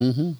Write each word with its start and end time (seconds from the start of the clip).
Mm-hmm. 0.00 0.32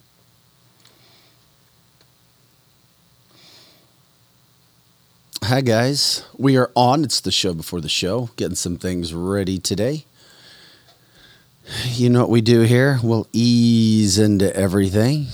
Hi, 5.45 5.61
guys. 5.63 6.27
We 6.37 6.59
are 6.59 6.71
on. 6.75 7.05
It's 7.05 7.23
the 7.23 7.33
show 7.33 7.55
before 7.55 7.81
the 7.81 7.89
show, 7.89 8.29
getting 8.37 8.57
some 8.57 8.77
things 8.77 9.15
ready 9.15 9.59
today. 9.59 10.05
You 11.87 12.11
know 12.11 12.21
what 12.21 12.31
we 12.31 12.43
do 12.43 12.63
here? 12.63 12.99
We'll 13.03 13.29
ease 13.33 14.19
into 14.19 14.55
everything. 14.55 15.29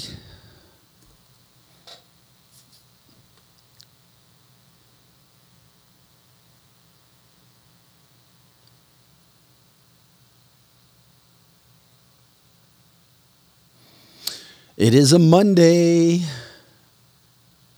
It 14.83 14.95
is 14.95 15.13
a 15.13 15.19
Monday, 15.21 16.23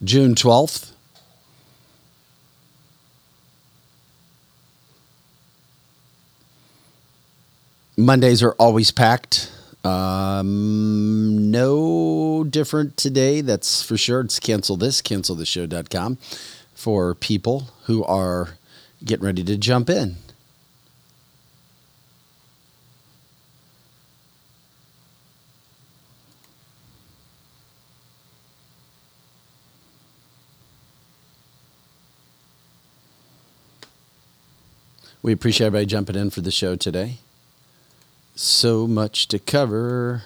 June 0.03 0.33
12th. 0.33 0.89
Mondays 7.95 8.41
are 8.41 8.53
always 8.53 8.89
packed. 8.89 9.51
Um, 9.83 11.51
no 11.51 12.43
different 12.43 12.97
today, 12.97 13.41
that's 13.41 13.83
for 13.83 13.97
sure. 13.97 14.21
It's 14.21 14.39
cancel 14.39 14.75
this, 14.75 14.99
cancelthisshow.com 15.03 16.17
for 16.73 17.13
people 17.13 17.69
who 17.83 18.03
are 18.05 18.57
getting 19.03 19.27
ready 19.27 19.43
to 19.43 19.57
jump 19.57 19.91
in. 19.91 20.15
We 35.25 35.33
appreciate 35.33 35.65
everybody 35.65 35.87
jumping 35.87 36.15
in 36.15 36.29
for 36.29 36.41
the 36.41 36.51
show 36.51 36.75
today. 36.75 37.17
So 38.35 38.85
much 38.85 39.27
to 39.29 39.39
cover. 39.39 40.21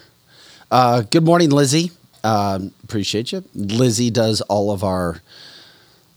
Uh, 0.70 1.04
good 1.10 1.24
morning, 1.24 1.48
Lizzie. 1.48 1.92
Um, 2.22 2.74
appreciate 2.84 3.32
you. 3.32 3.42
Lizzie 3.54 4.10
does 4.10 4.42
all 4.42 4.70
of 4.70 4.84
our 4.84 5.22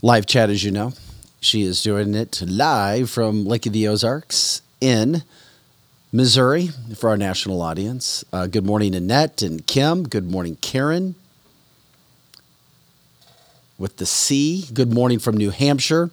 live 0.01 0.25
chat, 0.25 0.49
as 0.49 0.65
you 0.65 0.71
know. 0.71 0.91
She 1.39 1.61
is 1.61 1.81
doing 1.81 2.13
it 2.13 2.41
live 2.45 3.09
from 3.09 3.45
Lake 3.45 3.65
of 3.65 3.71
the 3.71 3.87
Ozarks 3.87 4.61
in 4.81 5.23
Missouri 6.11 6.67
for 6.97 7.09
our 7.09 7.15
national 7.15 7.61
audience. 7.61 8.25
Uh, 8.33 8.47
good 8.47 8.65
morning, 8.65 8.95
Annette 8.95 9.41
and 9.41 9.65
Kim. 9.65 10.03
Good 10.03 10.29
morning, 10.29 10.57
Karen. 10.57 11.15
With 13.77 13.95
the 13.95 14.05
C. 14.05 14.65
Good 14.73 14.93
morning 14.93 15.19
from 15.19 15.37
New 15.37 15.51
Hampshire. 15.51 16.11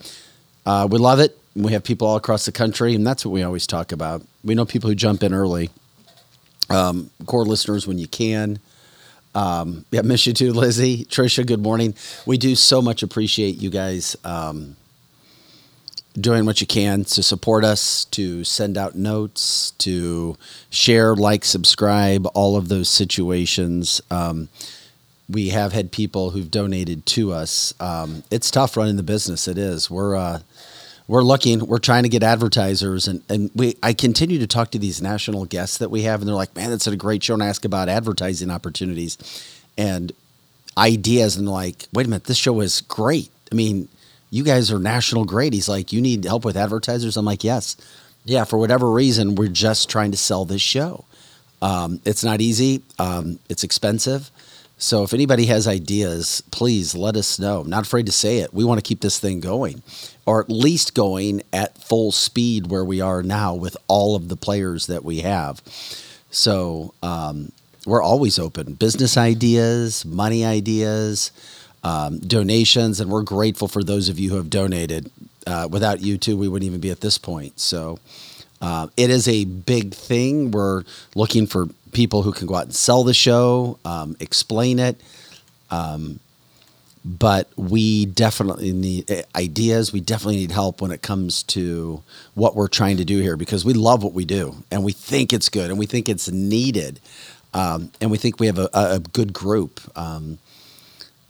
Uh, 0.64 0.86
we 0.88 1.00
love 1.00 1.18
it. 1.18 1.36
We 1.56 1.73
have 1.73 1.83
people 1.83 2.06
all 2.06 2.17
across 2.17 2.45
the 2.45 2.53
country, 2.53 2.95
and 2.95 3.06
that's 3.06 3.25
what 3.25 3.33
we 3.33 3.43
always 3.43 3.67
talk 3.67 3.93
about. 3.93 4.23
We 4.45 4.55
know 4.55 4.65
people 4.65 4.89
who 4.89 4.95
jump 4.95 5.23
in 5.23 5.34
early, 5.34 5.70
um, 6.69 7.11
core 7.27 7.45
listeners 7.45 7.87
when 7.87 7.98
you 7.98 8.06
can. 8.06 8.61
Um, 9.34 9.84
yeah, 9.91 10.03
miss 10.05 10.27
you 10.27 10.33
too, 10.33 10.53
Lizzie. 10.53 11.05
Trisha, 11.06 11.47
good 11.47 11.62
morning. 11.62 11.95
We 12.25 12.39
do 12.39 12.55
so 12.55 12.81
much 12.81 13.03
appreciate 13.03 13.56
you 13.56 13.71
guys 13.71 14.17
um, 14.25 14.77
doing 16.15 16.47
what 16.47 16.60
you 16.60 16.66
can 16.66 17.05
to 17.05 17.22
support 17.22 17.65
us, 17.65 18.05
to 18.06 18.44
send 18.44 18.78
out 18.78 18.94
notes, 18.94 19.72
to 19.78 20.37
share, 20.71 21.15
like, 21.15 21.44
subscribe, 21.44 22.27
all 22.34 22.56
of 22.56 22.69
those 22.69 22.89
situations. 22.89 24.00
Um, 24.10 24.49
we 25.28 25.50
have 25.50 25.72
had 25.72 25.93
people 25.93 26.31
who've 26.31 26.50
donated 26.50 27.06
to 27.06 27.33
us. 27.33 27.72
Um, 27.78 28.25
it's 28.31 28.50
tough 28.50 28.77
running 28.77 28.97
the 28.97 29.03
business. 29.03 29.47
It 29.47 29.59
is. 29.59 29.89
We're 29.89 30.16
uh, 30.16 30.41
we're 31.10 31.25
looking 31.25 31.66
we're 31.66 31.78
trying 31.78 32.04
to 32.04 32.09
get 32.09 32.22
advertisers 32.22 33.09
and, 33.09 33.21
and 33.28 33.50
we 33.56 33.75
i 33.82 33.93
continue 33.93 34.38
to 34.38 34.47
talk 34.47 34.71
to 34.71 34.78
these 34.78 35.03
national 35.03 35.44
guests 35.44 35.78
that 35.78 35.91
we 35.91 36.03
have 36.03 36.21
and 36.21 36.28
they're 36.28 36.37
like 36.37 36.54
man 36.54 36.71
that's 36.71 36.87
a 36.87 36.94
great 36.94 37.21
show 37.21 37.34
and 37.34 37.43
I 37.43 37.48
ask 37.48 37.65
about 37.65 37.88
advertising 37.88 38.48
opportunities. 38.48 39.19
And 39.76 40.12
ideas 40.78 41.37
and 41.37 41.48
like 41.48 41.88
wait 41.93 42.06
a 42.06 42.09
minute 42.09 42.25
this 42.25 42.37
show 42.37 42.60
is 42.60 42.82
great. 42.82 43.28
I 43.50 43.56
mean 43.56 43.88
you 44.31 44.44
guys 44.44 44.71
are 44.71 44.78
national 44.78 45.25
great. 45.25 45.53
He's 45.53 45.69
like 45.69 45.93
you 45.93 46.00
need 46.00 46.25
help 46.25 46.44
with 46.44 46.56
advertisers? 46.56 47.16
I'm 47.16 47.25
like 47.25 47.42
yes. 47.42 47.77
Yeah 48.25 48.44
for 48.44 48.60
whatever 48.60 48.88
reason 48.88 49.34
we're 49.34 49.48
just 49.48 49.91
trying 49.91 50.12
to 50.12 50.16
sell 50.16 50.44
this 50.44 50.62
show. 50.62 51.04
Um, 51.60 52.00
it's 52.04 52.22
not 52.22 52.41
easy. 52.41 52.82
Um, 53.00 53.41
it's 53.48 53.65
expensive. 53.65 54.31
So 54.81 55.03
if 55.03 55.12
anybody 55.12 55.44
has 55.47 55.69
ideas, 55.69 56.42
please 56.50 56.94
let 56.94 57.15
us 57.15 57.38
know. 57.38 57.60
I'm 57.60 57.69
not 57.69 57.84
afraid 57.84 58.06
to 58.06 58.12
say 58.12 58.38
it. 58.38 58.54
We 58.54 58.65
want 58.65 58.78
to 58.78 58.82
keep 58.82 59.03
this 59.03 59.19
thing 59.19 59.41
going, 59.41 59.82
or 60.30 60.41
at 60.41 60.48
least 60.48 60.94
going 60.94 61.42
at 61.52 61.76
full 61.76 62.12
speed 62.12 62.68
where 62.68 62.84
we 62.84 63.00
are 63.00 63.20
now 63.20 63.52
with 63.52 63.76
all 63.88 64.14
of 64.14 64.28
the 64.28 64.36
players 64.36 64.86
that 64.86 65.04
we 65.04 65.22
have. 65.22 65.60
So 66.30 66.94
um, 67.02 67.50
we're 67.84 68.00
always 68.00 68.38
open. 68.38 68.74
Business 68.74 69.16
ideas, 69.16 70.04
money 70.04 70.44
ideas, 70.44 71.32
um, 71.82 72.20
donations, 72.20 73.00
and 73.00 73.10
we're 73.10 73.24
grateful 73.24 73.66
for 73.66 73.82
those 73.82 74.08
of 74.08 74.20
you 74.20 74.30
who 74.30 74.36
have 74.36 74.50
donated. 74.50 75.10
Uh, 75.48 75.66
without 75.68 76.00
you 76.00 76.16
too, 76.16 76.36
we 76.36 76.47
wouldn't 76.47 76.68
even 76.68 76.80
be 76.80 76.91
at 76.91 77.00
this 77.00 77.18
point. 77.18 77.58
So. 77.58 77.98
Uh, 78.62 78.88
it 78.98 79.08
is 79.08 79.26
a 79.26 79.47
big 79.47 79.94
thing. 79.94 80.50
We're 80.50 80.84
looking 81.14 81.47
for 81.47 81.66
people 81.92 82.20
who 82.20 82.30
can 82.30 82.47
go 82.47 82.56
out 82.56 82.64
and 82.64 82.74
sell 82.74 83.04
the 83.04 83.14
show, 83.14 83.78
um, 83.86 84.18
explain 84.20 84.78
it. 84.78 85.00
Um, 85.70 86.20
but 87.05 87.49
we 87.56 88.06
definitely 88.06 88.72
need 88.72 89.11
eh, 89.11 89.22
ideas. 89.34 89.93
We 89.93 90.00
definitely 90.00 90.37
need 90.37 90.50
help 90.50 90.81
when 90.81 90.91
it 90.91 91.03
comes 91.03 91.43
to 91.44 92.03
what 92.34 92.55
we're 92.55 92.69
trying 92.69 92.99
to 92.99 93.05
do 93.05 93.21
here 93.21 93.37
because 93.37 93.65
we 93.65 93.72
love 93.72 94.03
what 94.03 94.12
we 94.12 94.25
do 94.25 94.62
and 94.71 94.84
we 94.84 94.93
think 94.93 95.33
it's 95.33 95.49
good 95.49 95.71
and 95.71 95.78
we 95.78 95.87
think 95.87 96.09
it's 96.09 96.31
needed. 96.31 97.00
Um, 97.53 97.91
and 98.00 98.10
we 98.10 98.19
think 98.19 98.39
we 98.39 98.47
have 98.47 98.59
a, 98.59 98.69
a 98.72 99.00
good 99.00 99.33
group. 99.33 99.81
Um, 99.97 100.39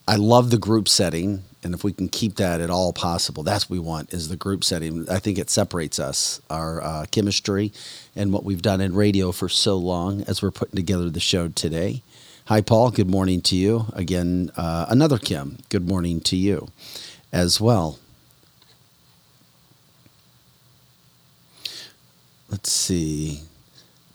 I 0.07 0.17
love 0.17 0.51
the 0.51 0.59
group 0.59 0.89
setting 0.89 1.45
and 1.63 1.75
if 1.75 1.85
we 1.85 1.93
can 1.93 2.09
keep 2.09 2.37
that 2.37 2.61
at 2.61 2.71
all 2.71 2.93
possible, 2.93 3.43
that's 3.43 3.69
what 3.69 3.75
we 3.75 3.79
want 3.79 4.15
is 4.15 4.29
the 4.29 4.37
group 4.37 4.65
setting. 4.65 5.09
I 5.11 5.19
think 5.19 5.39
it 5.39 5.51
separates 5.51 5.99
us, 5.99 6.41
our 6.49 6.83
uh, 6.83 7.07
chemistry, 7.11 7.73
and 8.17 8.33
what 8.33 8.45
we've 8.45 8.63
done 8.63 8.81
in 8.81 8.95
radio 8.95 9.31
for 9.31 9.49
so 9.49 9.77
long 9.77 10.23
as 10.23 10.43
we're 10.43 10.51
putting 10.51 10.77
together 10.77 11.11
the 11.11 11.21
show 11.21 11.49
today. 11.49 12.03
Hi, 12.51 12.61
Paul. 12.61 12.91
Good 12.91 13.09
morning 13.09 13.43
to 13.43 13.55
you 13.55 13.87
again. 13.93 14.51
Uh, 14.57 14.85
another 14.89 15.19
Kim. 15.19 15.59
Good 15.69 15.87
morning 15.87 16.21
to 16.23 16.35
you 16.35 16.67
as 17.31 17.61
well. 17.61 18.01
Let's 22.49 22.73
see. 22.73 23.43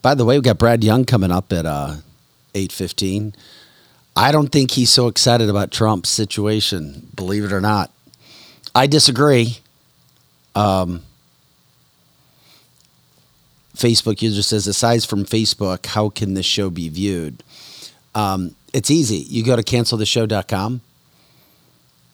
By 0.02 0.16
the 0.16 0.26
way, 0.26 0.38
we 0.38 0.42
got 0.42 0.58
Brad 0.58 0.84
Young 0.84 1.06
coming 1.06 1.32
up 1.32 1.54
at 1.54 1.66
uh, 1.66 1.96
eight 2.54 2.74
fifteen. 2.74 3.34
I 4.18 4.34
don't 4.34 4.50
think 4.50 4.72
he's 4.72 4.90
so 4.90 5.08
excited 5.08 5.50
about 5.50 5.72
Trump's 5.72 6.10
situation, 6.10 7.08
believe 7.16 7.46
it 7.46 7.54
or 7.54 7.62
not. 7.62 7.90
I 8.76 8.86
disagree. 8.86 9.60
Um, 10.56 11.04
Facebook 13.78 14.22
user 14.22 14.42
says, 14.42 14.68
aside 14.68 15.06
from 15.06 15.24
Facebook, 15.24 15.86
how 15.86 16.10
can 16.10 16.34
this 16.34 16.46
show 16.46 16.70
be 16.70 16.90
viewed? 16.90 17.42
Um, 18.16 18.56
it's 18.74 18.90
easy. 18.90 19.18
You 19.18 19.44
go 19.44 19.56
to 19.56 19.62
cancelthisshow.com 19.64 20.82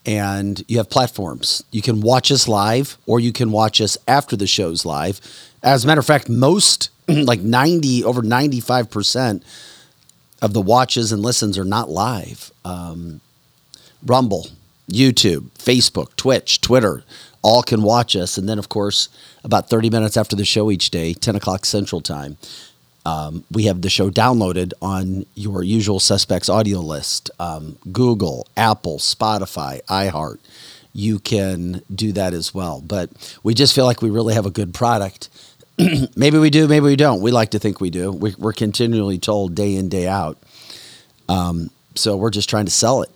and 0.06 0.66
you 0.68 0.78
have 0.78 0.90
platforms. 0.90 1.64
You 1.72 1.82
can 1.82 2.02
watch 2.02 2.32
us 2.32 2.48
live 2.48 2.98
or 3.06 3.20
you 3.20 3.32
can 3.32 3.52
watch 3.52 3.80
us 3.80 3.98
after 4.08 4.36
the 4.36 4.48
show's 4.48 4.86
live. 4.86 5.22
As 5.64 5.84
a 5.84 5.88
matter 5.88 6.00
of 6.00 6.06
fact, 6.06 6.28
most, 6.28 6.90
like 7.08 7.42
90, 7.42 8.04
over 8.04 8.22
95%, 8.22 9.44
of 10.42 10.54
the 10.54 10.62
watches 10.62 11.12
and 11.12 11.22
listens 11.22 11.58
are 11.58 11.66
not 11.66 11.90
live. 11.90 12.52
Um, 12.66 13.22
Rumble, 14.04 14.48
YouTube, 14.90 15.52
Facebook, 15.52 16.16
Twitch, 16.16 16.62
Twitter, 16.62 17.04
all 17.44 17.62
can 17.62 17.84
watch 17.84 18.16
us. 18.16 18.38
And 18.38 18.50
then, 18.50 18.58
of 18.58 18.68
course, 18.68 19.10
about 19.44 19.70
30 19.70 19.90
minutes 19.90 20.18
after 20.18 20.36
the 20.36 20.46
show 20.46 20.72
each 20.72 20.90
day, 20.90 21.14
10 21.14 21.36
o'clock 21.36 21.66
Central 21.66 22.02
Time, 22.02 22.38
um, 23.06 23.44
we 23.52 23.64
have 23.66 23.82
the 23.82 23.90
show 23.90 24.10
downloaded 24.10 24.74
on 24.82 25.26
your 25.36 25.64
usual 25.64 26.00
suspects 26.00 26.50
audio 26.50 26.80
list 26.80 27.32
um, 27.40 27.78
Google, 27.92 28.48
Apple, 28.56 28.98
Spotify, 29.00 29.82
iHeart. 29.86 30.38
You 30.94 31.20
can 31.20 31.82
do 31.94 32.12
that 32.12 32.34
as 32.34 32.54
well. 32.54 32.82
But 32.82 33.10
we 33.44 33.54
just 33.54 33.74
feel 33.74 33.86
like 33.86 34.02
we 34.02 34.10
really 34.10 34.34
have 34.34 34.46
a 34.46 34.52
good 34.52 34.74
product 34.74 35.30
maybe 36.16 36.38
we 36.38 36.50
do, 36.50 36.68
maybe 36.68 36.86
we 36.86 36.96
don't. 36.96 37.22
We 37.22 37.32
like 37.32 37.52
to 37.52 37.60
think 37.60 37.80
we 37.80 37.90
do. 37.90 38.12
We, 38.12 38.36
are 38.44 38.54
continually 38.54 39.18
told 39.18 39.56
day 39.56 39.76
in, 39.76 39.90
day 39.90 40.08
out. 40.08 40.38
Um, 41.30 41.70
so 41.96 42.18
we're 42.18 42.32
just 42.32 42.50
trying 42.50 42.66
to 42.66 42.72
sell 42.72 43.02
it 43.04 43.10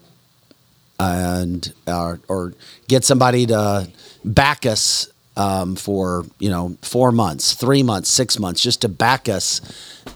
and 0.99 1.73
uh, 1.87 2.17
or 2.27 2.53
get 2.87 3.03
somebody 3.03 3.45
to 3.47 3.89
back 4.23 4.65
us 4.65 5.09
um, 5.37 5.75
for 5.75 6.25
you 6.39 6.49
know 6.49 6.77
four 6.81 7.11
months, 7.11 7.53
three 7.53 7.83
months, 7.83 8.09
six 8.09 8.39
months, 8.39 8.61
just 8.61 8.81
to 8.81 8.89
back 8.89 9.29
us, 9.29 9.61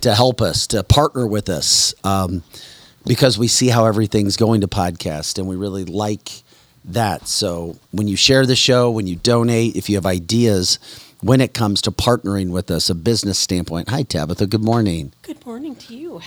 to 0.01 0.15
help 0.15 0.41
us, 0.41 0.67
to 0.67 0.83
partner 0.83 1.27
with 1.27 1.49
us. 1.49 1.93
Um, 2.03 2.43
because 3.05 3.37
we 3.39 3.47
see 3.47 3.69
how 3.69 3.85
everything's 3.85 4.37
going 4.37 4.61
to 4.61 4.67
podcast 4.67 5.39
and 5.39 5.47
we 5.47 5.55
really 5.55 5.85
like 5.85 6.43
that. 6.85 7.27
So 7.27 7.77
when 7.91 8.07
you 8.07 8.15
share 8.15 8.45
the 8.45 8.55
show, 8.55 8.91
when 8.91 9.07
you 9.07 9.15
donate, 9.15 9.75
if 9.75 9.89
you 9.89 9.95
have 9.95 10.05
ideas 10.05 10.79
when 11.21 11.41
it 11.41 11.53
comes 11.53 11.81
to 11.83 11.91
partnering 11.91 12.51
with 12.51 12.71
us, 12.71 12.89
a 12.89 12.95
business 12.95 13.37
standpoint. 13.39 13.89
Hi, 13.89 14.03
Tabitha. 14.03 14.47
Good 14.47 14.63
morning. 14.63 15.11
Good 15.21 15.45
morning 15.45 15.75
to 15.75 15.95
you. 15.95 16.21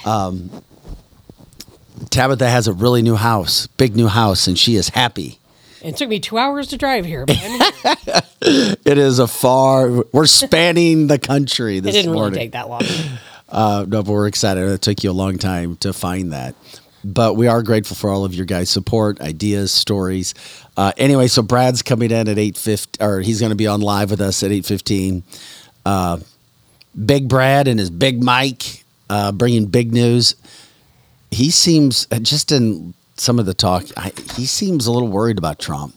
Tabitha 2.10 2.48
has 2.48 2.68
a 2.68 2.72
really 2.72 3.02
new 3.02 3.16
house, 3.16 3.66
big 3.66 3.96
new 3.96 4.08
house, 4.08 4.46
and 4.46 4.58
she 4.58 4.76
is 4.76 4.90
happy. 4.90 5.38
It 5.84 5.96
took 5.96 6.08
me 6.08 6.20
two 6.20 6.38
hours 6.38 6.68
to 6.68 6.76
drive 6.76 7.04
here, 7.04 7.26
but. 7.26 8.28
It 8.44 8.98
is 8.98 9.20
a 9.20 9.28
far. 9.28 9.88
We're 10.12 10.26
spanning 10.26 11.06
the 11.06 11.18
country 11.18 11.76
it 11.78 11.82
this 11.82 11.94
didn't 11.94 12.12
morning. 12.12 12.32
really 12.32 12.44
take 12.46 12.52
that 12.52 12.68
long. 12.68 12.82
Uh, 13.48 13.84
no, 13.86 14.02
but 14.02 14.10
we're 14.10 14.26
excited. 14.26 14.64
It 14.68 14.82
took 14.82 15.04
you 15.04 15.10
a 15.10 15.12
long 15.12 15.38
time 15.38 15.76
to 15.76 15.92
find 15.92 16.32
that. 16.32 16.56
But 17.04 17.34
we 17.36 17.46
are 17.46 17.62
grateful 17.62 17.96
for 17.96 18.10
all 18.10 18.24
of 18.24 18.34
your 18.34 18.44
guys' 18.46 18.68
support, 18.70 19.20
ideas, 19.20 19.70
stories. 19.70 20.34
Uh, 20.76 20.92
anyway, 20.96 21.28
so 21.28 21.42
Brad's 21.42 21.82
coming 21.82 22.10
in 22.10 22.28
at 22.28 22.38
eight 22.38 22.56
fifty, 22.56 23.02
or 23.02 23.20
he's 23.20 23.38
going 23.38 23.50
to 23.50 23.56
be 23.56 23.68
on 23.68 23.80
live 23.80 24.10
with 24.10 24.20
us 24.20 24.42
at 24.42 24.50
eight 24.50 24.66
fifteen. 24.66 25.22
Uh, 25.86 26.18
big 27.06 27.28
Brad 27.28 27.68
and 27.68 27.78
his 27.78 27.90
big 27.90 28.22
Mike 28.22 28.84
uh, 29.08 29.30
bringing 29.30 29.66
big 29.66 29.92
news. 29.92 30.34
He 31.30 31.50
seems 31.50 32.08
uh, 32.10 32.18
just 32.18 32.50
in 32.52 32.94
some 33.16 33.38
of 33.38 33.46
the 33.46 33.54
talk. 33.54 33.84
I, 33.96 34.12
he 34.34 34.46
seems 34.46 34.86
a 34.86 34.92
little 34.92 35.08
worried 35.08 35.38
about 35.38 35.58
Trump. 35.58 35.94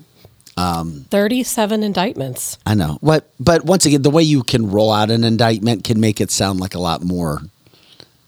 Um, 0.57 1.05
37 1.09 1.83
indictments. 1.83 2.57
I 2.65 2.75
know 2.75 2.97
what, 3.01 3.29
but 3.39 3.65
once 3.65 3.85
again, 3.85 4.03
the 4.03 4.09
way 4.09 4.23
you 4.23 4.41
can 4.41 4.71
roll 4.71 4.91
out 4.93 5.11
an 5.11 5.25
indictment 5.25 5.83
can 5.83 5.99
make 5.99 6.21
it 6.21 6.31
sound 6.31 6.61
like 6.61 6.75
a 6.75 6.79
lot 6.79 7.03
more 7.03 7.41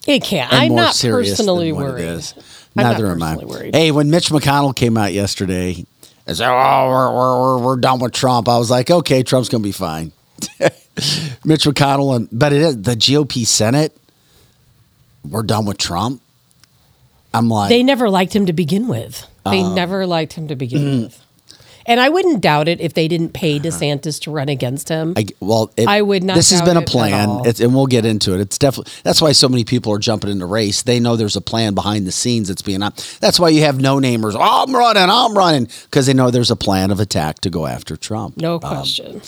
It 0.06 0.32
and 0.34 0.50
I'm 0.52 0.76
not 0.76 0.94
serious 0.94 1.32
personally 1.38 1.72
worried. 1.72 2.04
it 2.04 2.08
is. 2.10 2.34
I'm 2.76 2.84
not 2.84 2.92
Neither 2.94 3.12
am 3.12 3.24
I. 3.24 3.36
worried. 3.38 3.76
Hey, 3.76 3.92
when 3.92 4.10
Mitch 4.12 4.30
McConnell 4.30 4.76
came 4.76 4.98
out 4.98 5.14
yesterday 5.14 5.86
and 6.26 6.36
said, 6.38 6.50
"Oh, 6.50 6.90
we're 6.90 7.14
we're 7.14 7.40
we're, 7.42 7.58
we're 7.66 7.78
done 7.78 8.00
with 8.00 8.12
Trump," 8.12 8.50
I 8.50 8.58
was 8.58 8.70
like, 8.70 8.92
"Okay, 8.92 9.24
Trump's 9.24 9.48
gonna 9.48 9.64
be 9.64 9.72
fine." 9.72 10.12
Mitch 10.60 11.64
McConnell 11.64 12.16
and 12.16 12.28
but 12.32 12.52
it 12.52 12.62
is 12.62 12.82
the 12.82 12.96
GOP 12.96 13.46
Senate. 13.48 13.96
We're 15.28 15.44
done 15.44 15.66
with 15.66 15.78
Trump. 15.78 16.22
I'm 17.34 17.50
like, 17.50 17.70
They 17.70 17.84
never 17.84 18.10
liked 18.10 18.36
him 18.36 18.46
to 18.46 18.54
begin 18.54 18.88
with. 18.88 19.26
They 19.46 19.62
Uh, 19.62 19.74
never 19.74 20.06
liked 20.06 20.34
him 20.34 20.48
to 20.48 20.56
mm. 20.56 20.60
begin 20.60 21.04
with. 21.04 21.24
And 21.90 22.02
I 22.02 22.10
wouldn't 22.10 22.42
doubt 22.42 22.68
it 22.68 22.82
if 22.82 22.94
they 22.94 23.08
didn't 23.08 23.30
pay 23.30 23.60
DeSantis 23.62 24.20
to 24.24 24.32
run 24.32 24.50
against 24.50 24.90
him. 24.90 25.14
I, 25.16 25.28
well, 25.40 25.72
it, 25.78 25.88
I 25.88 26.02
would 26.02 26.22
not 26.24 26.36
This 26.36 26.52
has 26.52 26.62
been 26.62 26.76
a 26.76 26.82
plan, 26.82 27.42
it's, 27.46 27.62
and 27.62 27.74
we'll 27.74 27.88
get 27.88 28.06
into 28.06 28.34
it. 28.36 28.42
It's 28.42 28.58
definitely 28.58 28.92
that's 29.04 29.22
why 29.22 29.32
so 29.32 29.48
many 29.48 29.64
people 29.64 29.94
are 29.94 29.98
jumping 30.00 30.30
in 30.30 30.40
the 30.40 30.46
race. 30.46 30.84
They 30.84 31.00
know 31.00 31.16
there's 31.16 31.38
a 31.38 31.42
plan 31.42 31.74
behind 31.74 32.06
the 32.06 32.12
scenes 32.12 32.50
that's 32.50 32.62
being 32.62 32.84
on. 32.84 32.92
That's 33.22 33.40
why 33.40 33.50
you 33.50 33.62
have 33.62 33.80
no 33.80 33.98
namers. 33.98 34.36
Oh, 34.36 34.64
I'm 34.68 34.76
running, 34.76 35.10
I'm 35.10 35.38
running, 35.38 35.70
because 35.86 36.08
they 36.08 36.14
know 36.14 36.30
there's 36.30 36.52
a 36.52 36.58
plan 36.58 36.92
of 36.92 37.00
attack 37.00 37.40
to 37.40 37.50
go 37.50 37.66
after 37.66 37.96
Trump. 37.96 38.36
no 38.38 38.60
question. 38.60 39.22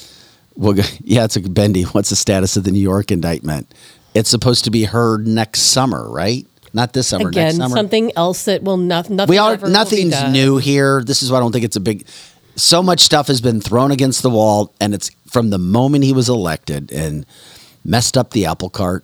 Well, 0.56 0.74
go- 0.74 0.84
yeah, 1.00 1.24
it's 1.24 1.38
a 1.38 1.42
bendy. 1.42 1.84
What's 1.84 2.10
the 2.10 2.18
status 2.18 2.58
of 2.58 2.66
the 2.66 2.72
New 2.72 2.82
York 2.82 3.12
indictment? 3.12 3.74
It's 4.14 4.30
supposed 4.30 4.66
to 4.66 4.72
be 4.72 4.84
heard 4.84 5.26
next 5.26 5.62
summer, 5.62 6.10
right? 6.10 6.46
Not 6.74 6.94
this 6.94 7.08
summer. 7.08 7.30
Again, 7.30 7.46
next 7.46 7.58
summer. 7.58 7.76
something 7.76 8.12
else 8.16 8.46
that 8.46 8.64
will 8.64 8.78
not, 8.78 9.10
nothing 9.10 9.32
we 9.32 9.38
are 9.38 9.54
ever 9.54 9.64
will 9.64 9.70
be 9.70 9.74
nothing's 9.74 10.24
new 10.32 10.58
here. 10.58 11.04
This 11.04 11.24
is 11.24 11.32
why 11.32 11.38
I 11.38 11.40
don't 11.42 11.52
think 11.52 11.66
it's 11.66 11.76
a 11.76 11.80
big. 11.82 12.06
So 12.56 12.84
much 12.84 13.00
stuff 13.00 13.28
has 13.28 13.42
been 13.42 13.62
thrown 13.62 13.92
against 13.92 14.22
the 14.22 14.30
wall, 14.30 14.74
and 14.80 14.94
it's 14.94 15.10
from 15.28 15.50
the 15.50 15.58
moment 15.58 16.04
he 16.04 16.14
was 16.14 16.30
elected 16.30 16.92
and 16.92 17.26
messed 17.84 18.18
up 18.18 18.32
the 18.32 18.46
apple 18.46 18.70
cart, 18.70 19.04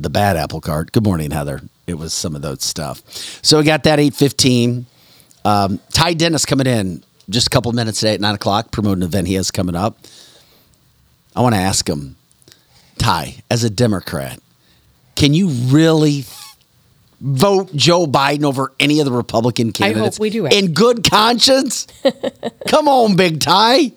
the 0.00 0.10
bad 0.10 0.36
apple 0.36 0.60
cart. 0.60 0.92
Good 0.92 1.04
morning, 1.04 1.30
Heather. 1.30 1.60
It 1.86 1.94
was 1.94 2.12
some 2.14 2.36
of 2.36 2.42
those 2.42 2.62
stuff. 2.62 3.02
So 3.42 3.58
we 3.58 3.64
got 3.64 3.82
that 3.84 3.98
eight 3.98 4.14
fifteen. 4.14 4.86
Um, 5.44 5.80
Ty 5.92 6.14
Dennis 6.14 6.46
coming 6.46 6.68
in 6.68 7.02
just 7.28 7.48
a 7.48 7.50
couple 7.50 7.72
minutes 7.72 8.00
today 8.00 8.14
at 8.14 8.20
nine 8.20 8.36
o'clock, 8.36 8.70
promoting 8.70 9.02
an 9.02 9.08
event 9.08 9.26
he 9.26 9.34
has 9.34 9.50
coming 9.50 9.74
up. 9.74 9.98
I 11.34 11.40
want 11.40 11.54
to 11.54 11.60
ask 11.60 11.88
him, 11.88 12.16
Ty, 12.98 13.42
as 13.50 13.64
a 13.64 13.70
Democrat, 13.70 14.38
can 15.22 15.34
you 15.34 15.46
really 15.46 16.24
vote 17.20 17.72
Joe 17.76 18.08
Biden 18.08 18.42
over 18.42 18.72
any 18.80 18.98
of 18.98 19.04
the 19.04 19.12
Republican 19.12 19.70
candidates? 19.70 20.00
I 20.00 20.04
hope 20.16 20.18
we 20.18 20.30
do. 20.30 20.46
in 20.46 20.72
good 20.72 21.08
conscience? 21.08 21.86
Come 22.66 22.88
on, 22.88 23.14
Big 23.14 23.38
Ty. 23.38 23.92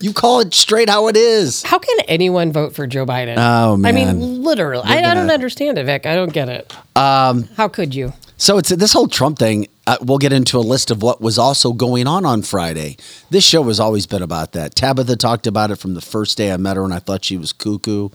You 0.00 0.12
call 0.12 0.40
it 0.40 0.52
straight 0.54 0.88
how 0.90 1.06
it 1.06 1.16
is. 1.16 1.62
How 1.62 1.78
can 1.78 2.00
anyone 2.08 2.50
vote 2.50 2.74
for 2.74 2.88
Joe 2.88 3.06
Biden? 3.06 3.36
Oh, 3.38 3.76
man! 3.76 3.88
I 3.88 3.92
mean, 3.94 4.42
literally. 4.42 4.82
I, 4.84 4.96
I 4.98 5.14
don't 5.14 5.30
understand 5.30 5.78
it, 5.78 5.84
Vic. 5.84 6.06
I 6.06 6.16
don't 6.16 6.32
get 6.32 6.48
it. 6.48 6.74
Um, 6.96 7.44
How 7.56 7.68
could 7.68 7.94
you? 7.94 8.12
So 8.36 8.58
it's 8.58 8.70
this 8.70 8.92
whole 8.92 9.06
Trump 9.06 9.38
thing. 9.38 9.68
Uh, 9.86 9.98
we'll 10.00 10.18
get 10.18 10.32
into 10.32 10.58
a 10.58 10.60
list 10.60 10.90
of 10.90 11.02
what 11.02 11.20
was 11.20 11.38
also 11.38 11.72
going 11.72 12.08
on 12.08 12.26
on 12.26 12.42
Friday. 12.42 12.96
This 13.30 13.44
show 13.44 13.62
has 13.64 13.78
always 13.78 14.08
been 14.08 14.22
about 14.22 14.52
that. 14.52 14.74
Tabitha 14.74 15.14
talked 15.14 15.46
about 15.46 15.70
it 15.70 15.76
from 15.76 15.94
the 15.94 16.00
first 16.00 16.36
day 16.36 16.50
I 16.52 16.56
met 16.56 16.76
her, 16.76 16.82
and 16.82 16.92
I 16.92 16.98
thought 16.98 17.24
she 17.24 17.36
was 17.36 17.52
cuckoo. 17.52 18.08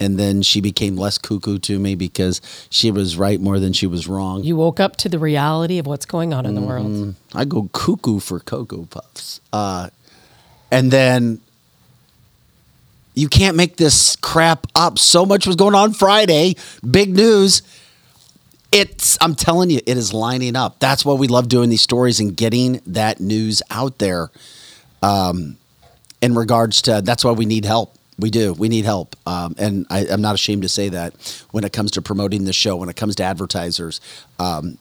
And 0.00 0.18
then 0.18 0.42
she 0.42 0.60
became 0.60 0.96
less 0.96 1.18
cuckoo 1.18 1.58
to 1.60 1.78
me 1.78 1.94
because 1.94 2.40
she 2.68 2.90
was 2.90 3.16
right 3.16 3.40
more 3.40 3.60
than 3.60 3.72
she 3.72 3.86
was 3.86 4.08
wrong. 4.08 4.42
You 4.42 4.56
woke 4.56 4.80
up 4.80 4.96
to 4.96 5.08
the 5.08 5.18
reality 5.20 5.78
of 5.78 5.86
what's 5.86 6.04
going 6.04 6.34
on 6.34 6.44
in 6.46 6.54
the 6.54 6.60
Mm-hmm. 6.60 6.94
world. 7.02 7.14
I 7.34 7.44
go 7.44 7.68
cuckoo 7.72 8.18
for 8.20 8.40
Cocoa 8.40 8.86
Puffs. 8.90 9.40
Uh, 9.52 9.90
and 10.72 10.90
then 10.90 11.40
you 13.14 13.28
can't 13.28 13.56
make 13.56 13.76
this 13.76 14.16
crap 14.16 14.66
up. 14.74 14.98
So 14.98 15.24
much 15.24 15.46
was 15.46 15.54
going 15.56 15.76
on 15.76 15.92
Friday. 15.92 16.56
Big 16.88 17.14
news. 17.14 17.62
It's, 18.72 19.16
I'm 19.20 19.36
telling 19.36 19.70
you, 19.70 19.78
it 19.86 19.96
is 19.96 20.12
lining 20.12 20.56
up. 20.56 20.80
That's 20.80 21.04
why 21.04 21.14
we 21.14 21.28
love 21.28 21.48
doing 21.48 21.70
these 21.70 21.82
stories 21.82 22.18
and 22.18 22.36
getting 22.36 22.80
that 22.86 23.20
news 23.20 23.62
out 23.70 23.98
there. 23.98 24.30
Um, 25.00 25.56
in 26.20 26.34
regards 26.34 26.82
to, 26.82 27.00
that's 27.04 27.24
why 27.24 27.30
we 27.30 27.46
need 27.46 27.64
help. 27.64 27.94
We 28.18 28.30
do. 28.30 28.52
We 28.52 28.68
need 28.68 28.84
help. 28.84 29.16
Um, 29.26 29.54
and 29.58 29.86
I, 29.90 30.06
I'm 30.06 30.20
not 30.22 30.34
ashamed 30.34 30.62
to 30.62 30.68
say 30.68 30.88
that 30.90 31.14
when 31.50 31.64
it 31.64 31.72
comes 31.72 31.90
to 31.92 32.02
promoting 32.02 32.44
the 32.44 32.52
show, 32.52 32.76
when 32.76 32.88
it 32.88 32.96
comes 32.96 33.16
to 33.16 33.24
advertisers. 33.24 34.00
Um, 34.38 34.78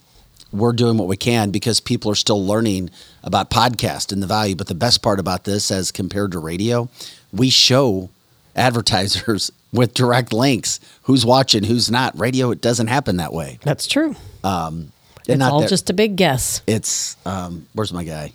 we're 0.51 0.73
doing 0.73 0.97
what 0.97 1.07
we 1.07 1.17
can 1.17 1.49
because 1.49 1.79
people 1.79 2.11
are 2.11 2.15
still 2.15 2.45
learning 2.45 2.91
about 3.23 3.49
podcast 3.49 4.11
and 4.11 4.21
the 4.21 4.27
value. 4.27 4.55
But 4.55 4.67
the 4.67 4.75
best 4.75 5.01
part 5.01 5.19
about 5.19 5.45
this, 5.45 5.71
as 5.71 5.91
compared 5.91 6.31
to 6.33 6.39
radio, 6.39 6.89
we 7.31 7.49
show 7.49 8.11
advertisers 8.55 9.51
with 9.73 9.95
direct 9.95 10.31
links 10.31 10.79
who's 11.03 11.25
watching, 11.25 11.63
who's 11.63 11.89
not. 11.89 12.17
Radio, 12.19 12.51
it 12.51 12.61
doesn't 12.61 12.85
happen 12.87 13.17
that 13.17 13.33
way. 13.33 13.57
That's 13.63 13.87
true. 13.87 14.15
And 14.43 14.91
It's 15.27 15.39
not 15.39 15.51
all 15.53 15.61
that- 15.61 15.69
just 15.69 15.89
a 15.89 15.93
big 15.93 16.15
guess. 16.17 16.61
It's 16.67 17.17
um, 17.25 17.65
where's 17.73 17.91
my 17.93 18.03
guy? 18.03 18.33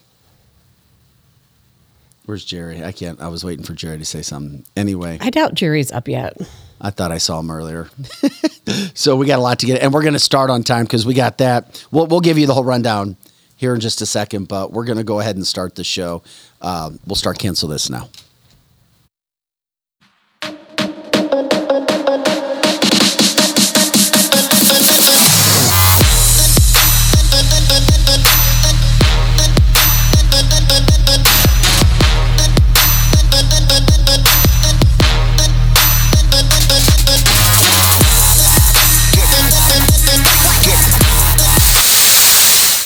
Where's 2.29 2.45
Jerry? 2.45 2.85
I 2.85 2.93
can't. 2.93 3.23
I 3.23 3.29
was 3.29 3.43
waiting 3.43 3.65
for 3.65 3.73
Jerry 3.73 3.97
to 3.97 4.05
say 4.05 4.21
something. 4.21 4.63
Anyway, 4.77 5.17
I 5.19 5.31
doubt 5.31 5.55
Jerry's 5.55 5.91
up 5.91 6.09
yet. 6.09 6.37
I 6.79 6.91
thought 6.91 7.11
I 7.11 7.17
saw 7.17 7.41
him 7.41 7.51
earlier. 7.51 7.89
so 8.93 9.17
we 9.17 9.25
got 9.25 9.39
a 9.39 9.43
lot 9.43 9.61
to 9.61 9.67
get, 9.67 9.81
and 9.81 9.95
we're 9.95 10.03
going 10.03 10.13
to 10.13 10.19
start 10.19 10.51
on 10.51 10.63
time 10.63 10.85
because 10.85 11.07
we 11.07 11.15
got 11.15 11.39
that. 11.39 11.87
We'll, 11.91 12.07
we'll 12.07 12.21
give 12.21 12.37
you 12.37 12.47
the 12.47 12.53
whole 12.53 12.65
rundown 12.65 13.17
here 13.57 13.73
in 13.73 13.81
just 13.81 14.03
a 14.03 14.07
second, 14.07 14.47
but 14.47 14.73
we're 14.73 14.85
going 14.85 14.99
to 14.99 15.05
go 15.05 15.21
ahead 15.21 15.37
and 15.37 15.47
start 15.47 15.75
the 15.75 15.85
show. 15.85 16.23
Um, 16.61 16.99
we'll 17.07 17.17
start 17.17 17.39
cancel 17.39 17.67
this 17.67 17.89
now. 17.89 18.11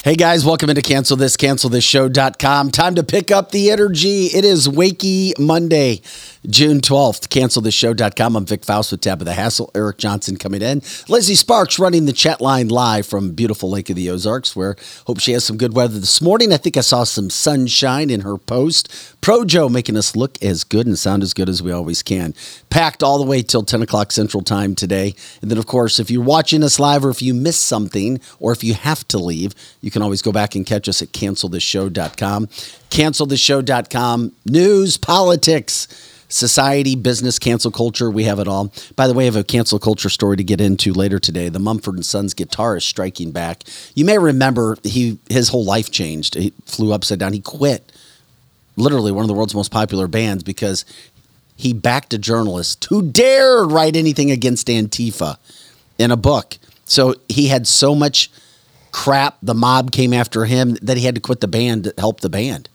Hey 0.04 0.16
guys, 0.16 0.44
welcome 0.44 0.68
into 0.68 0.82
Cancel 0.82 1.16
This, 1.16 1.37
CancelThisShow.com. 1.37 2.73
Time 2.73 2.97
to 2.97 3.04
pick 3.04 3.30
up 3.30 3.52
the 3.52 3.71
energy. 3.71 4.25
It 4.25 4.44
is 4.44 4.66
Wakey 4.66 5.38
Monday, 5.38 6.00
June 6.49 6.81
12th. 6.81 7.29
CancelThisShow.com. 7.29 8.37
I'm 8.37 8.47
Vic 8.47 8.65
Faust 8.65 8.91
with 8.91 9.01
Tabitha 9.01 9.33
Hassel, 9.33 9.71
Eric 9.77 9.99
Johnson 9.99 10.37
coming 10.37 10.61
in. 10.61 10.83
Lizzie 11.09 11.37
Sparks 11.37 11.79
running 11.79 12.07
the 12.07 12.13
chat 12.13 12.41
line 12.41 12.69
live 12.69 13.07
from 13.07 13.31
beautiful 13.31 13.71
Lake 13.71 13.89
of 13.91 13.97
the 13.97 14.11
Ozarks, 14.11 14.57
where 14.57 14.75
hope 15.07 15.21
she 15.21 15.33
has 15.33 15.45
some 15.45 15.57
good 15.57 15.75
weather 15.75 16.01
this 16.01 16.21
morning. 16.21 16.53
I 16.53 16.57
think 16.57 16.77
I 16.77 16.81
saw 16.81 17.05
some 17.05 17.31
sunshine 17.31 18.11
in 18.11 18.23
her 18.23 18.39
post. 18.39 18.93
Pro 19.21 19.45
Joe 19.45 19.69
making 19.69 19.97
us 19.97 20.17
look 20.17 20.43
as 20.43 20.65
good 20.65 20.87
and 20.87 20.99
sound 20.99 21.23
as 21.23 21.33
good 21.33 21.49
as 21.49 21.63
we 21.63 21.71
always 21.71 22.03
can. 22.03 22.35
Packed 22.71 23.05
all 23.05 23.19
the 23.19 23.25
way 23.25 23.43
till 23.43 23.63
10 23.63 23.83
o'clock 23.83 24.11
Central 24.11 24.43
Time 24.43 24.75
today. 24.75 25.15
And 25.43 25.51
then, 25.51 25.59
of 25.59 25.67
course, 25.67 26.01
if 26.01 26.11
you're 26.11 26.25
watching 26.25 26.65
us 26.65 26.81
live 26.81 27.05
or 27.05 27.11
if 27.11 27.23
you 27.23 27.35
missed 27.35 27.63
something 27.63 28.21
or 28.41 28.51
if 28.51 28.65
you 28.65 28.75
have 28.75 29.07
to 29.09 29.19
leave, 29.19 29.55
you 29.81 29.93
can 29.93 30.03
always 30.03 30.23
go 30.23 30.33
back 30.33 30.57
and 30.57 30.67
catch 30.67 30.89
us 30.89 31.03
at 31.03 31.13
cancelthisshow.com. 31.13 32.49
Cancelthisshow.com. 32.49 34.33
News, 34.45 34.97
politics, 34.97 36.12
society, 36.33 36.97
business, 36.97 37.39
cancel 37.39 37.71
culture. 37.71 38.11
We 38.11 38.25
have 38.25 38.39
it 38.39 38.49
all. 38.49 38.73
By 38.97 39.07
the 39.07 39.15
way, 39.15 39.25
I 39.25 39.27
have 39.27 39.37
a 39.37 39.45
cancel 39.45 39.79
culture 39.79 40.09
story 40.09 40.37
to 40.37 40.45
get 40.45 40.61
into 40.61 40.93
later 40.93 41.19
today. 41.19 41.49
The 41.49 41.59
Mumford 41.59 41.95
and 41.95 42.07
Sons 42.07 42.35
guitarist 42.35 42.83
striking 42.83 43.31
back. 43.31 43.65
You 43.95 44.05
may 44.05 44.19
remember 44.19 44.77
he 44.83 45.19
his 45.29 45.51
whole 45.51 45.65
life 45.65 45.91
changed. 45.91 46.35
He 46.35 46.53
flew 46.65 46.93
upside 46.93 47.19
down. 47.19 47.33
He 47.33 47.41
quit. 47.41 47.93
Literally 48.77 49.12
one 49.12 49.23
of 49.23 49.29
the 49.29 49.35
world's 49.35 49.55
most 49.55 49.71
popular 49.71 50.09
bands 50.09 50.43
because 50.43 50.87
he 51.55 51.73
backed 51.73 52.15
a 52.15 52.19
journalist 52.19 52.87
who 52.87 53.03
dared 53.03 53.71
write 53.71 53.95
anything 53.95 54.31
against 54.31 54.69
Antifa 54.69 55.37
in 55.99 56.11
a 56.11 56.17
book. 56.17 56.57
So 56.87 57.15
he 57.29 57.49
had 57.49 57.67
so 57.67 57.95
much 57.95 58.31
crap. 58.91 59.37
The 59.43 59.55
mob 59.55 59.93
came 59.93 60.15
after 60.15 60.47
him 60.47 60.75
that 60.83 60.97
he 60.97 61.05
had 61.05 61.15
to 61.15 61.21
quit 61.21 61.41
the 61.41 61.49
band 61.49 61.85
to 61.85 61.95
help 61.99 62.21
the 62.21 62.31
band. 62.31 62.69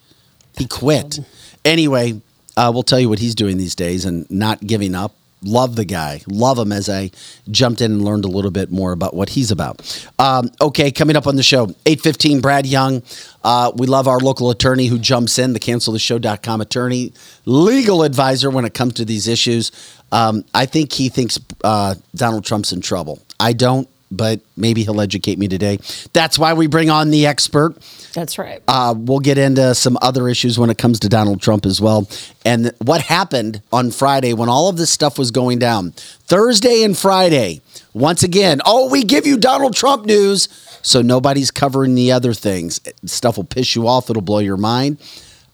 He 0.57 0.67
quit. 0.67 1.19
Oh. 1.19 1.25
Anyway, 1.65 2.21
uh, 2.57 2.71
we'll 2.73 2.83
tell 2.83 2.99
you 2.99 3.07
what 3.07 3.19
he's 3.19 3.35
doing 3.35 3.57
these 3.57 3.75
days 3.75 4.03
and 4.03 4.29
not 4.29 4.65
giving 4.65 4.95
up. 4.95 5.13
Love 5.43 5.75
the 5.75 5.85
guy. 5.85 6.23
Love 6.27 6.57
him 6.57 6.71
as 6.71 6.89
I 6.89 7.11
jumped 7.51 7.79
in 7.79 7.91
and 7.91 8.03
learned 8.03 8.25
a 8.25 8.27
little 8.27 8.49
bit 8.49 8.71
more 8.71 8.91
about 8.91 9.13
what 9.13 9.29
he's 9.29 9.51
about. 9.51 10.09
Um, 10.17 10.49
okay, 10.59 10.89
coming 10.91 11.15
up 11.15 11.27
on 11.27 11.35
the 11.35 11.43
show, 11.43 11.65
815, 11.85 12.41
Brad 12.41 12.65
Young. 12.65 13.03
Uh, 13.43 13.71
we 13.75 13.85
love 13.85 14.07
our 14.07 14.17
local 14.17 14.49
attorney 14.49 14.87
who 14.87 14.97
jumps 14.97 15.37
in, 15.37 15.53
the 15.53 15.59
cancelthisshow.com 15.59 16.59
attorney, 16.59 17.13
legal 17.45 18.01
advisor 18.01 18.49
when 18.49 18.65
it 18.65 18.73
comes 18.73 18.95
to 18.95 19.05
these 19.05 19.27
issues. 19.27 19.71
Um, 20.11 20.43
I 20.55 20.65
think 20.65 20.91
he 20.91 21.09
thinks 21.09 21.39
uh, 21.63 21.93
Donald 22.15 22.43
Trump's 22.43 22.73
in 22.73 22.81
trouble. 22.81 23.21
I 23.39 23.53
don't, 23.53 23.87
but 24.09 24.39
maybe 24.55 24.83
he'll 24.83 25.01
educate 25.01 25.37
me 25.37 25.47
today. 25.47 25.77
That's 26.13 26.39
why 26.39 26.53
we 26.53 26.65
bring 26.65 26.89
on 26.89 27.11
the 27.11 27.27
expert. 27.27 27.75
That's 28.17 28.39
right. 28.39 28.63
Uh, 28.67 28.95
we'll 28.97 29.19
get 29.19 29.37
into 29.37 29.75
some 29.75 29.95
other 30.01 30.27
issues 30.27 30.57
when 30.57 30.71
it 30.71 30.79
comes 30.79 30.99
to 31.01 31.07
Donald 31.07 31.39
Trump 31.39 31.67
as 31.67 31.79
well. 31.79 32.09
And 32.43 32.73
what 32.83 32.99
happened 32.99 33.61
on 33.71 33.91
Friday 33.91 34.33
when 34.33 34.49
all 34.49 34.69
of 34.69 34.77
this 34.77 34.89
stuff 34.89 35.19
was 35.19 35.29
going 35.29 35.59
down. 35.59 35.91
Thursday 36.25 36.81
and 36.81 36.97
Friday, 36.97 37.61
once 37.93 38.23
again, 38.23 38.59
oh, 38.65 38.89
we 38.89 39.03
give 39.03 39.27
you 39.27 39.37
Donald 39.37 39.75
Trump 39.75 40.07
news. 40.07 40.49
So 40.81 41.03
nobody's 41.03 41.51
covering 41.51 41.93
the 41.93 42.11
other 42.11 42.33
things. 42.33 42.81
Stuff 43.05 43.37
will 43.37 43.43
piss 43.43 43.75
you 43.75 43.87
off, 43.87 44.09
it'll 44.09 44.23
blow 44.23 44.39
your 44.39 44.57
mind. 44.57 44.97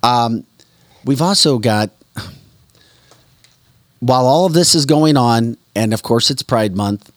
Um, 0.01 0.45
we've 1.03 1.21
also 1.21 1.59
got, 1.59 1.89
while 3.99 4.25
all 4.25 4.45
of 4.45 4.53
this 4.53 4.73
is 4.73 4.85
going 4.85 5.17
on, 5.17 5.57
and 5.75 5.93
of 5.93 6.01
course 6.01 6.31
it's 6.31 6.43
Pride 6.43 6.77
Month, 6.77 7.11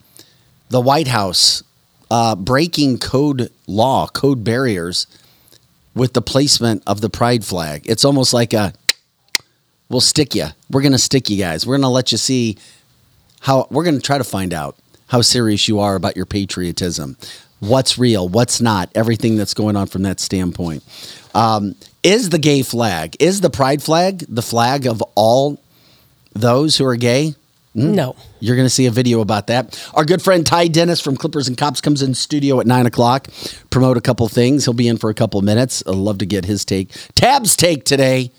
the 0.70 0.80
White 0.80 1.06
House 1.06 1.62
uh, 2.10 2.34
breaking 2.34 2.98
code 2.98 3.52
law, 3.68 4.08
code 4.08 4.42
barriers 4.42 5.06
with 5.96 6.12
the 6.12 6.22
placement 6.22 6.84
of 6.86 7.00
the 7.00 7.10
pride 7.10 7.44
flag. 7.44 7.82
It's 7.88 8.04
almost 8.04 8.32
like 8.32 8.52
a 8.52 8.72
we'll 9.88 10.00
stick 10.00 10.34
you. 10.34 10.46
We're 10.70 10.82
going 10.82 10.92
to 10.92 10.98
stick 10.98 11.28
you 11.30 11.38
guys. 11.38 11.66
We're 11.66 11.76
going 11.76 11.82
to 11.82 11.88
let 11.88 12.12
you 12.12 12.18
see 12.18 12.58
how 13.40 13.66
we're 13.70 13.84
going 13.84 13.96
to 13.96 14.02
try 14.02 14.18
to 14.18 14.24
find 14.24 14.54
out 14.54 14.76
how 15.08 15.22
serious 15.22 15.66
you 15.66 15.80
are 15.80 15.96
about 15.96 16.16
your 16.16 16.26
patriotism. 16.26 17.16
What's 17.60 17.96
real, 17.96 18.28
what's 18.28 18.60
not, 18.60 18.90
everything 18.94 19.36
that's 19.36 19.54
going 19.54 19.76
on 19.76 19.86
from 19.86 20.02
that 20.02 20.20
standpoint. 20.20 20.84
Um, 21.34 21.74
is 22.02 22.28
the 22.28 22.38
gay 22.38 22.62
flag, 22.62 23.16
is 23.18 23.40
the 23.40 23.50
pride 23.50 23.82
flag 23.82 24.24
the 24.28 24.42
flag 24.42 24.86
of 24.86 25.02
all 25.14 25.58
those 26.34 26.76
who 26.76 26.84
are 26.84 26.96
gay? 26.96 27.34
Hmm? 27.76 27.94
No. 27.94 28.16
You're 28.40 28.56
going 28.56 28.64
to 28.64 28.70
see 28.70 28.86
a 28.86 28.90
video 28.90 29.20
about 29.20 29.48
that. 29.48 29.78
Our 29.92 30.06
good 30.06 30.22
friend 30.22 30.46
Ty 30.46 30.68
Dennis 30.68 30.98
from 30.98 31.16
Clippers 31.16 31.46
and 31.46 31.58
Cops 31.58 31.82
comes 31.82 32.00
in 32.00 32.14
studio 32.14 32.58
at 32.58 32.66
nine 32.66 32.86
o'clock. 32.86 33.28
Promote 33.68 33.98
a 33.98 34.00
couple 34.00 34.26
things. 34.28 34.64
He'll 34.64 34.72
be 34.72 34.88
in 34.88 34.96
for 34.96 35.10
a 35.10 35.14
couple 35.14 35.42
minutes. 35.42 35.82
I'd 35.86 35.94
love 35.94 36.16
to 36.18 36.26
get 36.26 36.46
his 36.46 36.64
take. 36.64 36.88
Tab's 37.14 37.54
take 37.54 37.84
today. 37.84 38.30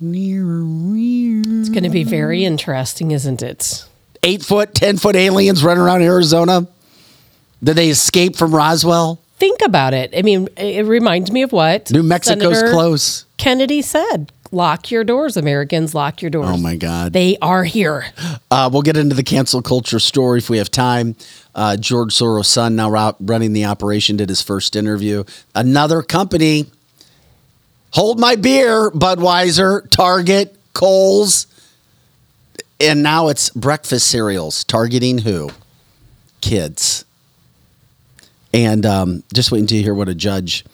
It's 0.00 1.68
going 1.68 1.82
to 1.84 1.90
be 1.90 2.04
very 2.04 2.44
interesting, 2.44 3.10
isn't 3.10 3.42
it? 3.42 3.84
Eight 4.22 4.42
foot, 4.42 4.74
ten 4.74 4.96
foot 4.96 5.14
aliens 5.14 5.62
running 5.62 5.82
around 5.82 6.00
Arizona. 6.02 6.66
Did 7.62 7.76
they 7.76 7.90
escape 7.90 8.36
from 8.36 8.54
Roswell? 8.54 9.20
Think 9.36 9.60
about 9.62 9.92
it. 9.92 10.14
I 10.16 10.22
mean, 10.22 10.48
it 10.56 10.86
reminds 10.86 11.30
me 11.30 11.42
of 11.42 11.52
what 11.52 11.90
New 11.90 12.02
Mexico's 12.02 12.58
Senator 12.58 12.72
close. 12.72 13.26
Kennedy 13.36 13.82
said. 13.82 14.32
Lock 14.54 14.90
your 14.90 15.04
doors, 15.04 15.36
Americans. 15.36 15.94
Lock 15.94 16.22
your 16.22 16.30
doors. 16.30 16.48
Oh 16.48 16.56
my 16.56 16.76
God. 16.76 17.12
They 17.12 17.36
are 17.42 17.64
here. 17.64 18.06
Uh, 18.50 18.70
we'll 18.72 18.82
get 18.82 18.96
into 18.96 19.14
the 19.14 19.22
cancel 19.22 19.60
culture 19.62 19.98
story 19.98 20.38
if 20.38 20.48
we 20.48 20.58
have 20.58 20.70
time. 20.70 21.16
Uh, 21.54 21.76
George 21.76 22.14
Soros' 22.14 22.46
son, 22.46 22.76
now 22.76 23.14
running 23.20 23.52
the 23.52 23.64
operation, 23.64 24.16
did 24.16 24.28
his 24.28 24.40
first 24.40 24.76
interview. 24.76 25.24
Another 25.54 26.02
company, 26.02 26.66
hold 27.92 28.20
my 28.20 28.36
beer, 28.36 28.90
Budweiser, 28.92 29.90
Target, 29.90 30.56
Kohl's, 30.72 31.48
and 32.80 33.02
now 33.02 33.28
it's 33.28 33.50
breakfast 33.50 34.08
cereals 34.08 34.64
targeting 34.64 35.18
who? 35.18 35.50
Kids. 36.40 37.04
And 38.52 38.86
um, 38.86 39.24
just 39.32 39.50
waiting 39.50 39.66
to 39.68 39.82
hear 39.82 39.94
what 39.94 40.08
a 40.08 40.14
judge 40.14 40.64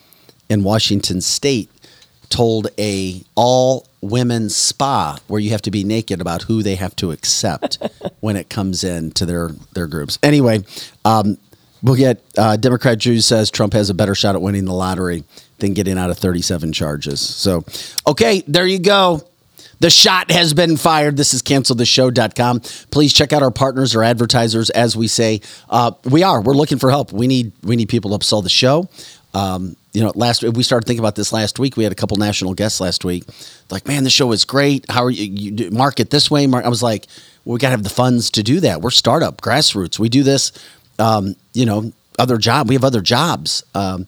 in 0.50 0.64
Washington 0.64 1.20
State 1.20 1.70
told 2.30 2.68
a 2.78 3.22
all 3.34 3.86
women 4.00 4.48
spa 4.48 5.18
where 5.26 5.40
you 5.40 5.50
have 5.50 5.62
to 5.62 5.70
be 5.70 5.84
naked 5.84 6.20
about 6.20 6.42
who 6.42 6.62
they 6.62 6.76
have 6.76 6.96
to 6.96 7.10
accept 7.10 7.78
when 8.20 8.36
it 8.36 8.48
comes 8.48 8.82
in 8.82 9.10
to 9.12 9.26
their 9.26 9.50
their 9.74 9.86
groups. 9.86 10.18
Anyway, 10.22 10.64
um, 11.04 11.36
we'll 11.82 11.96
get 11.96 12.22
uh, 12.38 12.56
Democrat 12.56 12.98
Drew 12.98 13.20
says 13.20 13.50
Trump 13.50 13.72
has 13.74 13.90
a 13.90 13.94
better 13.94 14.14
shot 14.14 14.34
at 14.34 14.42
winning 14.42 14.64
the 14.64 14.74
lottery 14.74 15.24
than 15.58 15.74
getting 15.74 15.98
out 15.98 16.10
of 16.10 16.18
37 16.18 16.72
charges. 16.72 17.20
So, 17.20 17.64
okay, 18.06 18.42
there 18.46 18.66
you 18.66 18.78
go. 18.78 19.20
The 19.80 19.90
shot 19.90 20.30
has 20.30 20.52
been 20.52 20.76
fired. 20.76 21.16
This 21.16 21.32
is 21.32 21.42
cancelthisshow.com. 21.42 22.60
Please 22.90 23.14
check 23.14 23.32
out 23.32 23.42
our 23.42 23.50
partners 23.50 23.94
or 23.94 24.02
advertisers. 24.02 24.68
As 24.68 24.94
we 24.94 25.08
say, 25.08 25.40
uh, 25.70 25.92
we 26.04 26.22
are. 26.22 26.42
We're 26.42 26.54
looking 26.54 26.78
for 26.78 26.90
help. 26.90 27.12
We 27.12 27.26
need 27.26 27.52
we 27.62 27.76
need 27.76 27.88
people 27.88 28.10
to 28.10 28.18
upsell 28.18 28.42
the 28.42 28.50
show. 28.50 28.90
Um, 29.34 29.76
you 29.92 30.02
know, 30.02 30.12
last 30.14 30.42
we 30.42 30.62
started 30.62 30.86
thinking 30.86 31.00
about 31.00 31.16
this 31.16 31.32
last 31.32 31.58
week. 31.58 31.76
We 31.76 31.84
had 31.84 31.92
a 31.92 31.96
couple 31.96 32.16
national 32.16 32.54
guests 32.54 32.80
last 32.80 33.04
week. 33.04 33.24
Like, 33.70 33.86
man, 33.86 34.04
the 34.04 34.10
show 34.10 34.32
is 34.32 34.44
great. 34.44 34.88
How 34.88 35.04
are 35.04 35.10
you? 35.10 35.24
You 35.24 35.70
market 35.70 36.10
this 36.10 36.30
way. 36.30 36.46
Mark. 36.46 36.64
I 36.64 36.68
was 36.68 36.82
like, 36.82 37.06
well, 37.44 37.54
we 37.54 37.58
got 37.58 37.68
to 37.68 37.72
have 37.72 37.84
the 37.84 37.90
funds 37.90 38.30
to 38.32 38.42
do 38.42 38.60
that. 38.60 38.82
We're 38.82 38.90
startup, 38.90 39.40
grassroots. 39.40 39.98
We 39.98 40.08
do 40.08 40.22
this. 40.22 40.52
Um, 40.98 41.36
you 41.54 41.64
know, 41.64 41.92
other 42.18 42.38
job. 42.38 42.68
We 42.68 42.74
have 42.74 42.84
other 42.84 43.00
jobs. 43.00 43.64
Um, 43.74 44.06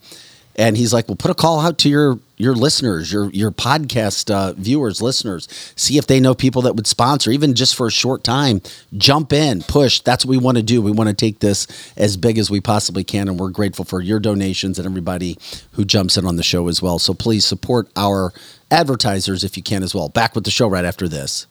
and 0.57 0.77
he's 0.77 0.93
like, 0.93 1.09
well, 1.09 1.17
put 1.17 1.31
a 1.31 1.35
call 1.35 1.61
out 1.61 1.79
to 1.79 1.89
your 1.89 2.19
your 2.43 2.55
listeners, 2.57 3.13
your 3.13 3.31
your 3.31 3.53
podcast 3.53 4.29
uh, 4.29 4.53
viewers, 4.55 5.01
listeners. 5.01 5.47
See 5.77 5.97
if 5.97 6.09
they 6.09 6.19
know 6.19 6.35
people 6.35 6.63
that 6.63 6.75
would 6.75 6.89
sponsor, 6.89 7.31
even 7.31 7.55
just 7.55 7.77
for 7.77 7.87
a 7.87 7.91
short 7.91 8.25
time. 8.25 8.61
Jump 8.97 9.33
in, 9.33 9.63
push. 9.63 10.01
That's 10.01 10.25
what 10.25 10.31
we 10.31 10.39
want 10.39 10.57
to 10.57 10.63
do. 10.63 10.83
We 10.83 10.91
want 10.91 11.09
to 11.09 11.15
take 11.15 11.39
this 11.39 11.69
as 11.97 12.17
big 12.17 12.39
as 12.39 12.51
we 12.51 12.61
possibly 12.61 13.05
can, 13.05 13.29
and 13.29 13.39
we're 13.39 13.51
grateful 13.51 13.85
for 13.85 14.01
your 14.01 14.19
donations 14.19 14.81
and 14.81 14.87
everybody 14.87 15.39
who 15.73 15.85
jumps 15.85 16.17
in 16.17 16.27
on 16.27 16.35
the 16.35 16.43
show 16.43 16.67
as 16.67 16.83
well. 16.83 16.99
So 16.99 17.15
please 17.15 17.45
support 17.45 17.89
our 17.95 18.33
advertisers 18.73 19.45
if 19.45 19.57
you 19.57 19.63
can 19.63 19.85
as 19.85 19.95
well. 19.95 20.09
Back 20.09 20.35
with 20.35 20.43
the 20.43 20.51
show 20.51 20.67
right 20.67 20.85
after 20.85 21.07
this. 21.07 21.47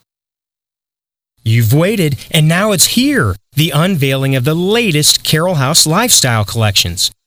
You've 1.43 1.73
waited, 1.73 2.19
and 2.29 2.49
now 2.49 2.73
it's 2.73 2.87
here 2.87 3.35
the 3.53 3.71
unveiling 3.71 4.35
of 4.35 4.43
the 4.43 4.53
latest 4.53 5.23
Carroll 5.23 5.55
House 5.55 5.87
lifestyle 5.87 6.43
collections. 6.43 7.11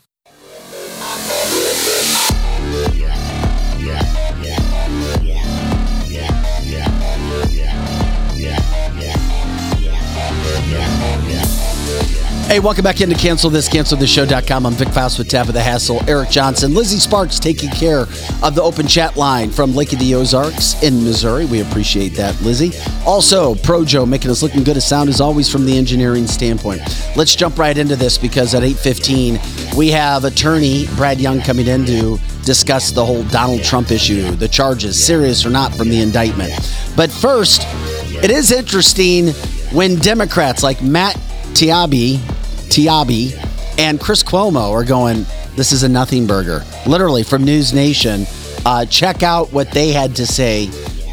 Hey, 12.51 12.59
welcome 12.59 12.83
back 12.83 12.99
into 12.99 13.15
Cancel 13.15 13.49
This, 13.49 13.69
CancelThisShow.com. 13.69 14.65
I'm 14.65 14.73
Vic 14.73 14.89
Faust 14.89 15.17
with 15.17 15.29
Tabitha 15.29 15.61
Hassel, 15.61 16.03
Eric 16.09 16.29
Johnson, 16.31 16.73
Lizzie 16.73 16.99
Sparks 16.99 17.39
taking 17.39 17.69
care 17.69 18.01
of 18.43 18.55
the 18.55 18.61
open 18.61 18.87
chat 18.87 19.15
line 19.15 19.49
from 19.49 19.73
Lake 19.73 19.93
of 19.93 19.99
the 19.99 20.13
Ozarks 20.15 20.83
in 20.83 21.01
Missouri. 21.01 21.45
We 21.45 21.61
appreciate 21.61 22.09
that, 22.17 22.41
Lizzie. 22.41 22.73
Also, 23.05 23.55
Projo 23.55 24.05
making 24.05 24.31
us 24.31 24.43
looking 24.43 24.65
good 24.65 24.75
as 24.75 24.85
sound 24.85 25.07
as 25.07 25.21
always 25.21 25.49
from 25.49 25.65
the 25.65 25.77
engineering 25.77 26.27
standpoint. 26.27 26.81
Let's 27.15 27.37
jump 27.37 27.57
right 27.57 27.77
into 27.77 27.95
this 27.95 28.17
because 28.17 28.53
at 28.53 28.63
8.15, 28.63 29.77
we 29.77 29.87
have 29.91 30.25
attorney 30.25 30.87
Brad 30.97 31.21
Young 31.21 31.39
coming 31.39 31.67
in 31.67 31.85
to 31.85 32.19
discuss 32.43 32.91
the 32.91 33.05
whole 33.05 33.23
Donald 33.29 33.63
Trump 33.63 33.91
issue, 33.91 34.29
the 34.31 34.49
charges, 34.49 35.01
serious 35.01 35.45
or 35.45 35.51
not, 35.51 35.73
from 35.73 35.87
the 35.87 36.01
indictment. 36.01 36.51
But 36.97 37.11
first, 37.11 37.61
it 38.21 38.29
is 38.29 38.51
interesting 38.51 39.29
when 39.71 39.95
Democrats 39.99 40.63
like 40.63 40.81
Matt 40.81 41.15
Taibbi 41.53 42.19
Taibbi 42.71 43.35
and 43.77 43.99
Chris 43.99 44.23
Cuomo 44.23 44.71
are 44.71 44.85
going, 44.85 45.25
this 45.57 45.73
is 45.73 45.83
a 45.83 45.89
nothing 45.89 46.25
burger. 46.25 46.63
Literally 46.87 47.23
from 47.23 47.43
News 47.43 47.73
Nation. 47.73 48.25
Uh, 48.65 48.85
check 48.85 49.23
out 49.23 49.51
what 49.51 49.69
they 49.71 49.91
had 49.91 50.15
to 50.15 50.25
say 50.25 50.69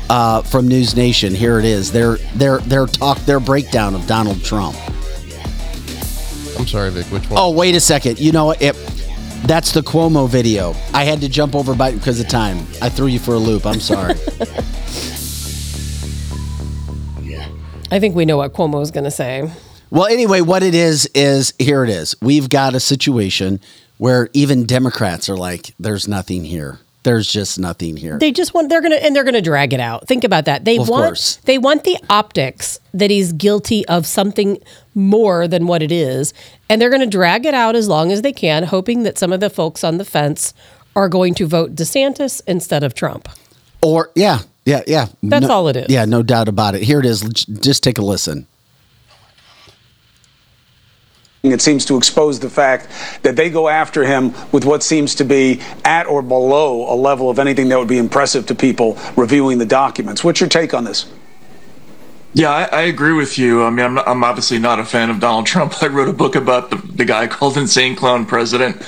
uh, 0.09 0.43
from 0.43 0.69
News 0.69 0.95
Nation. 0.95 1.35
Here 1.35 1.59
it 1.59 1.65
is. 1.65 1.91
Their 1.91 2.17
their 2.37 2.59
their 2.59 2.87
talk, 2.87 3.19
their 3.21 3.41
breakdown 3.41 3.95
of 3.95 4.07
Donald 4.07 4.45
Trump. 4.45 4.77
I'm 6.59 6.67
sorry, 6.67 6.91
Vic. 6.91 7.07
Which 7.07 7.29
one? 7.29 7.41
Oh, 7.41 7.51
wait 7.51 7.75
a 7.75 7.81
second. 7.81 8.21
You 8.21 8.33
know 8.33 8.47
what? 8.47 8.63
It, 8.63 8.77
that's 9.45 9.73
the 9.73 9.81
Cuomo 9.81 10.29
video. 10.29 10.75
I 10.93 11.05
had 11.05 11.21
to 11.23 11.29
jump 11.29 11.57
over 11.57 11.75
by 11.75 11.93
because 11.93 12.21
of 12.21 12.29
time. 12.29 12.59
I 12.81 12.89
threw 12.89 13.07
you 13.07 13.19
for 13.19 13.35
a 13.35 13.39
loop. 13.39 13.67
I'm 13.67 13.81
sorry. 13.81 14.15
I 17.91 17.99
think 17.99 18.15
we 18.15 18.27
know 18.27 18.37
what 18.37 18.53
Cuomo 18.53 18.83
is 18.83 18.91
going 18.91 19.05
to 19.05 19.11
say. 19.11 19.51
Well, 19.91 20.07
anyway, 20.07 20.41
what 20.43 20.63
it 20.63 20.75
is 20.75 21.09
is 21.15 21.53
here 21.59 21.85
it 21.85 21.91
is. 21.91 22.15
We've 22.21 22.49
got 22.49 22.75
a 22.75 22.81
situation 22.81 23.61
where 23.97 24.29
even 24.33 24.65
Democrats 24.67 25.29
are 25.29 25.37
like, 25.37 25.75
"There's 25.81 26.07
nothing 26.07 26.45
here. 26.45 26.79
There's 27.05 27.27
just 27.31 27.59
nothing 27.59 27.97
here." 27.97 28.19
They 28.19 28.31
just 28.33 28.53
want 28.53 28.69
they're 28.69 28.83
gonna 28.83 28.97
and 28.97 29.17
they're 29.17 29.25
gonna 29.25 29.41
drag 29.41 29.73
it 29.73 29.81
out. 29.81 30.07
Think 30.07 30.25
about 30.25 30.45
that. 30.45 30.65
They 30.67 30.79
Well, 30.79 30.89
want 30.89 31.05
course. 31.07 31.39
they 31.47 31.57
want 31.57 31.85
the 31.85 31.97
optics 32.11 32.81
that 32.93 33.11
he's 33.11 33.33
guilty 33.33 33.87
of 33.87 34.07
something 34.07 34.59
more 34.95 35.49
than 35.49 35.67
what 35.67 35.83
it 35.83 35.91
is, 35.93 36.35
and 36.69 36.81
they're 36.83 36.91
gonna 36.91 37.07
drag 37.07 37.47
it 37.47 37.55
out 37.55 37.75
as 37.75 37.89
long 37.89 38.13
as 38.13 38.21
they 38.23 38.33
can, 38.33 38.65
hoping 38.65 39.05
that 39.05 39.17
some 39.19 39.33
of 39.33 39.41
the 39.41 39.49
folks 39.51 39.83
on 39.85 39.97
the 39.99 40.05
fence 40.05 40.53
are 40.95 41.09
going 41.09 41.33
to 41.35 41.47
vote 41.47 41.75
DeSantis 41.77 42.43
instead 42.47 42.83
of 42.85 42.93
Trump. 42.93 43.29
Or 43.81 44.11
yeah, 44.17 44.41
yeah, 44.67 44.83
yeah. 44.87 45.07
That's 45.23 45.47
No- 45.47 45.53
all 45.55 45.69
it 45.69 45.77
is. 45.77 45.87
Yeah, 45.89 46.05
no 46.05 46.23
doubt 46.23 46.49
about 46.49 46.75
it. 46.75 46.83
Here 46.83 46.99
it 47.01 47.07
is. 47.07 47.23
Just 47.23 47.83
take 47.85 47.99
a 47.99 48.03
listen. 48.05 48.48
It 51.43 51.61
seems 51.61 51.85
to 51.85 51.97
expose 51.97 52.41
the 52.41 52.51
fact 52.51 52.89
that 53.23 53.37
they 53.37 53.49
go 53.49 53.69
after 53.69 54.05
him 54.05 54.35
with 54.51 54.65
what 54.65 54.83
seems 54.83 55.15
to 55.17 55.25
be 55.25 55.61
at 55.85 56.07
or 56.07 56.21
below 56.21 56.93
a 56.93 56.97
level 56.97 57.31
of 57.31 57.39
anything 57.39 57.69
that 57.69 57.79
would 57.79 57.89
be 57.89 57.99
impressive 57.99 58.47
to 58.47 58.57
people 58.57 58.99
reviewing 59.17 59.59
the 59.59 59.67
documents. 59.67 60.25
What's 60.25 60.41
your 60.41 60.49
take 60.49 60.75
on 60.75 60.83
this? 60.83 61.07
Yeah, 62.35 62.51
I, 62.51 62.65
I 62.65 62.81
agree 62.83 63.13
with 63.13 63.39
you. 63.39 63.63
I 63.63 63.71
mean, 63.71 63.87
I'm, 63.87 63.99
I'm 63.99 64.25
obviously 64.25 64.59
not 64.59 64.81
a 64.81 64.85
fan 64.85 65.11
of 65.11 65.21
Donald 65.21 65.47
Trump. 65.47 65.81
I 65.83 65.87
wrote 65.87 66.09
a 66.09 66.13
book 66.13 66.35
about 66.35 66.71
the, 66.71 66.77
the 66.77 67.05
guy 67.05 67.27
called 67.27 67.57
Insane 67.57 67.95
Clown 67.95 68.27
President. 68.27 68.83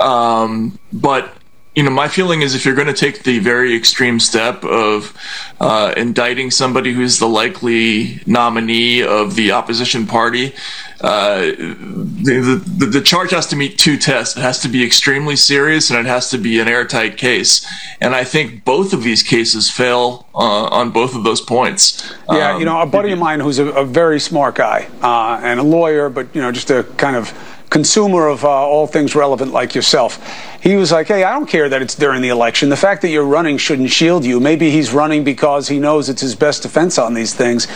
Um, 0.00 0.78
but, 0.92 1.32
you 1.74 1.82
know, 1.82 1.90
my 1.90 2.08
feeling 2.08 2.42
is 2.42 2.54
if 2.54 2.64
you're 2.64 2.74
going 2.74 2.86
to 2.86 2.94
take 2.94 3.24
the 3.24 3.38
very 3.40 3.76
extreme 3.76 4.18
step 4.18 4.64
of 4.64 5.12
uh, 5.60 5.92
indicting 5.96 6.50
somebody 6.50 6.92
who's 6.92 7.18
the 7.18 7.28
likely 7.28 8.22
nominee 8.26 9.02
of 9.02 9.34
the 9.34 9.52
opposition 9.52 10.06
party, 10.06 10.54
uh, 11.00 11.40
the, 11.40 12.62
the, 12.78 12.86
the 12.86 13.00
charge 13.00 13.30
has 13.32 13.46
to 13.48 13.56
meet 13.56 13.78
two 13.78 13.98
tests. 13.98 14.36
It 14.36 14.40
has 14.40 14.60
to 14.60 14.68
be 14.68 14.84
extremely 14.84 15.36
serious 15.36 15.90
and 15.90 15.98
it 15.98 16.06
has 16.06 16.30
to 16.30 16.38
be 16.38 16.58
an 16.58 16.68
airtight 16.68 17.16
case. 17.16 17.66
And 18.00 18.14
I 18.14 18.24
think 18.24 18.64
both 18.64 18.92
of 18.92 19.02
these 19.02 19.22
cases 19.22 19.70
fail 19.70 20.26
uh, 20.34 20.38
on 20.38 20.90
both 20.90 21.14
of 21.14 21.24
those 21.24 21.40
points. 21.40 22.14
Yeah, 22.30 22.54
Um, 22.54 22.60
you 22.60 22.64
know, 22.64 22.80
a 22.80 22.86
buddy 22.86 23.12
of 23.12 23.18
mine 23.18 23.40
who's 23.40 23.58
a, 23.58 23.66
a 23.66 23.84
very 23.84 24.20
smart 24.20 24.54
guy 24.54 24.88
uh, 25.02 25.40
and 25.42 25.60
a 25.60 25.62
lawyer, 25.62 26.08
but 26.08 26.34
you 26.34 26.40
know, 26.40 26.50
just 26.50 26.70
a 26.70 26.84
kind 26.96 27.16
of 27.16 27.32
consumer 27.68 28.28
of 28.28 28.44
uh, 28.44 28.48
all 28.48 28.86
things 28.86 29.14
relevant 29.14 29.52
like 29.52 29.74
yourself. 29.74 30.20
He 30.62 30.76
was 30.76 30.92
like, 30.92 31.08
"Hey, 31.08 31.24
I 31.24 31.32
don't 31.32 31.48
care 31.48 31.68
that 31.68 31.82
it's 31.82 31.94
during 31.94 32.22
the 32.22 32.28
election. 32.28 32.68
The 32.68 32.76
fact 32.76 33.02
that 33.02 33.08
you're 33.08 33.24
running 33.24 33.58
shouldn't 33.58 33.90
shield 33.90 34.24
you. 34.24 34.40
Maybe 34.40 34.70
he's 34.70 34.92
running 34.92 35.24
because 35.24 35.68
he 35.68 35.78
knows 35.78 36.08
it's 36.08 36.22
his 36.22 36.34
best 36.36 36.62
defense 36.62 36.96
on 36.96 37.14
these 37.14 37.34
things. 37.34 37.66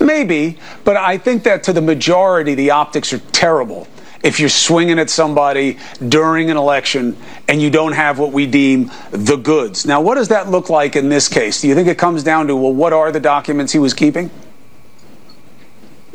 Maybe, 0.00 0.58
but 0.84 0.96
I 0.96 1.18
think 1.18 1.44
that 1.44 1.62
to 1.64 1.72
the 1.72 1.80
majority, 1.80 2.54
the 2.54 2.70
optics 2.70 3.12
are 3.12 3.20
terrible." 3.32 3.88
If 4.22 4.40
you're 4.40 4.48
swinging 4.48 4.98
at 4.98 5.08
somebody 5.08 5.76
during 6.08 6.50
an 6.50 6.56
election 6.56 7.16
and 7.46 7.62
you 7.62 7.70
don't 7.70 7.92
have 7.92 8.18
what 8.18 8.32
we 8.32 8.46
deem 8.46 8.90
the 9.12 9.36
goods. 9.36 9.86
Now, 9.86 10.00
what 10.00 10.16
does 10.16 10.28
that 10.28 10.50
look 10.50 10.68
like 10.68 10.96
in 10.96 11.10
this 11.10 11.28
case? 11.28 11.60
Do 11.60 11.68
you 11.68 11.74
think 11.76 11.86
it 11.86 11.96
comes 11.96 12.24
down 12.24 12.48
to, 12.48 12.56
well, 12.56 12.72
what 12.72 12.92
are 12.92 13.12
the 13.12 13.20
documents 13.20 13.72
he 13.72 13.78
was 13.78 13.94
keeping? 13.94 14.30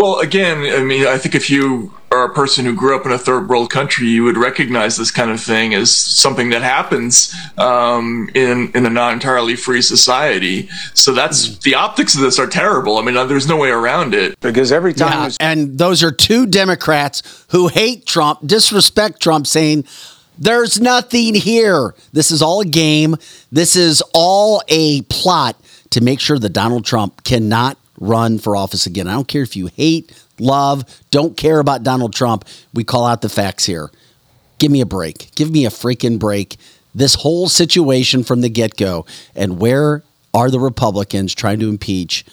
Well, 0.01 0.19
again, 0.19 0.57
I 0.59 0.83
mean, 0.83 1.05
I 1.05 1.19
think 1.19 1.35
if 1.35 1.47
you 1.49 1.93
are 2.11 2.25
a 2.25 2.33
person 2.33 2.65
who 2.65 2.75
grew 2.75 2.95
up 2.95 3.05
in 3.05 3.11
a 3.11 3.19
third 3.19 3.47
world 3.47 3.69
country, 3.69 4.07
you 4.07 4.23
would 4.23 4.35
recognize 4.35 4.97
this 4.97 5.11
kind 5.11 5.29
of 5.29 5.39
thing 5.39 5.75
as 5.75 5.95
something 5.95 6.49
that 6.49 6.63
happens 6.63 7.31
um, 7.59 8.27
in 8.33 8.71
in 8.73 8.87
a 8.87 8.89
not 8.89 9.13
entirely 9.13 9.55
free 9.55 9.81
society. 9.83 10.67
So 10.95 11.13
that's 11.13 11.59
the 11.59 11.75
optics 11.75 12.15
of 12.15 12.21
this 12.21 12.39
are 12.39 12.47
terrible. 12.47 12.97
I 12.97 13.03
mean, 13.03 13.15
uh, 13.15 13.25
there's 13.25 13.47
no 13.47 13.57
way 13.57 13.69
around 13.69 14.15
it. 14.15 14.39
Because 14.39 14.71
every 14.71 14.93
time 14.93 15.29
Yeah, 15.29 15.35
and 15.39 15.77
those 15.77 16.01
are 16.01 16.11
two 16.11 16.47
Democrats 16.47 17.45
who 17.49 17.67
hate 17.67 18.07
Trump, 18.07 18.39
disrespect 18.43 19.21
Trump, 19.21 19.45
saying 19.45 19.85
there's 20.35 20.81
nothing 20.81 21.35
here. 21.35 21.93
This 22.11 22.31
is 22.31 22.41
all 22.41 22.61
a 22.61 22.65
game. 22.65 23.17
This 23.51 23.75
is 23.75 24.01
all 24.15 24.63
a 24.67 25.03
plot 25.03 25.57
to 25.91 26.01
make 26.01 26.19
sure 26.19 26.39
that 26.39 26.49
Donald 26.49 26.85
Trump 26.85 27.23
cannot 27.23 27.77
run 28.01 28.39
for 28.39 28.57
office 28.57 28.85
again. 28.85 29.07
I 29.07 29.13
don't 29.13 29.27
care 29.27 29.43
if 29.43 29.55
you 29.55 29.67
hate, 29.67 30.11
love, 30.39 30.83
don't 31.11 31.37
care 31.37 31.59
about 31.59 31.83
Donald 31.83 32.13
Trump. 32.13 32.43
We 32.73 32.83
call 32.83 33.05
out 33.05 33.21
the 33.21 33.29
facts 33.29 33.63
here. 33.63 33.89
Give 34.57 34.71
me 34.71 34.81
a 34.81 34.85
break. 34.85 35.33
Give 35.35 35.49
me 35.49 35.65
a 35.65 35.69
freaking 35.69 36.19
break. 36.19 36.57
This 36.93 37.15
whole 37.15 37.47
situation 37.47 38.23
from 38.23 38.41
the 38.41 38.49
get 38.49 38.75
go. 38.75 39.05
And 39.35 39.59
where 39.59 40.03
are 40.33 40.51
the 40.51 40.59
Republicans 40.59 41.33
trying 41.33 41.59
to 41.59 41.69
impeach? 41.69 42.25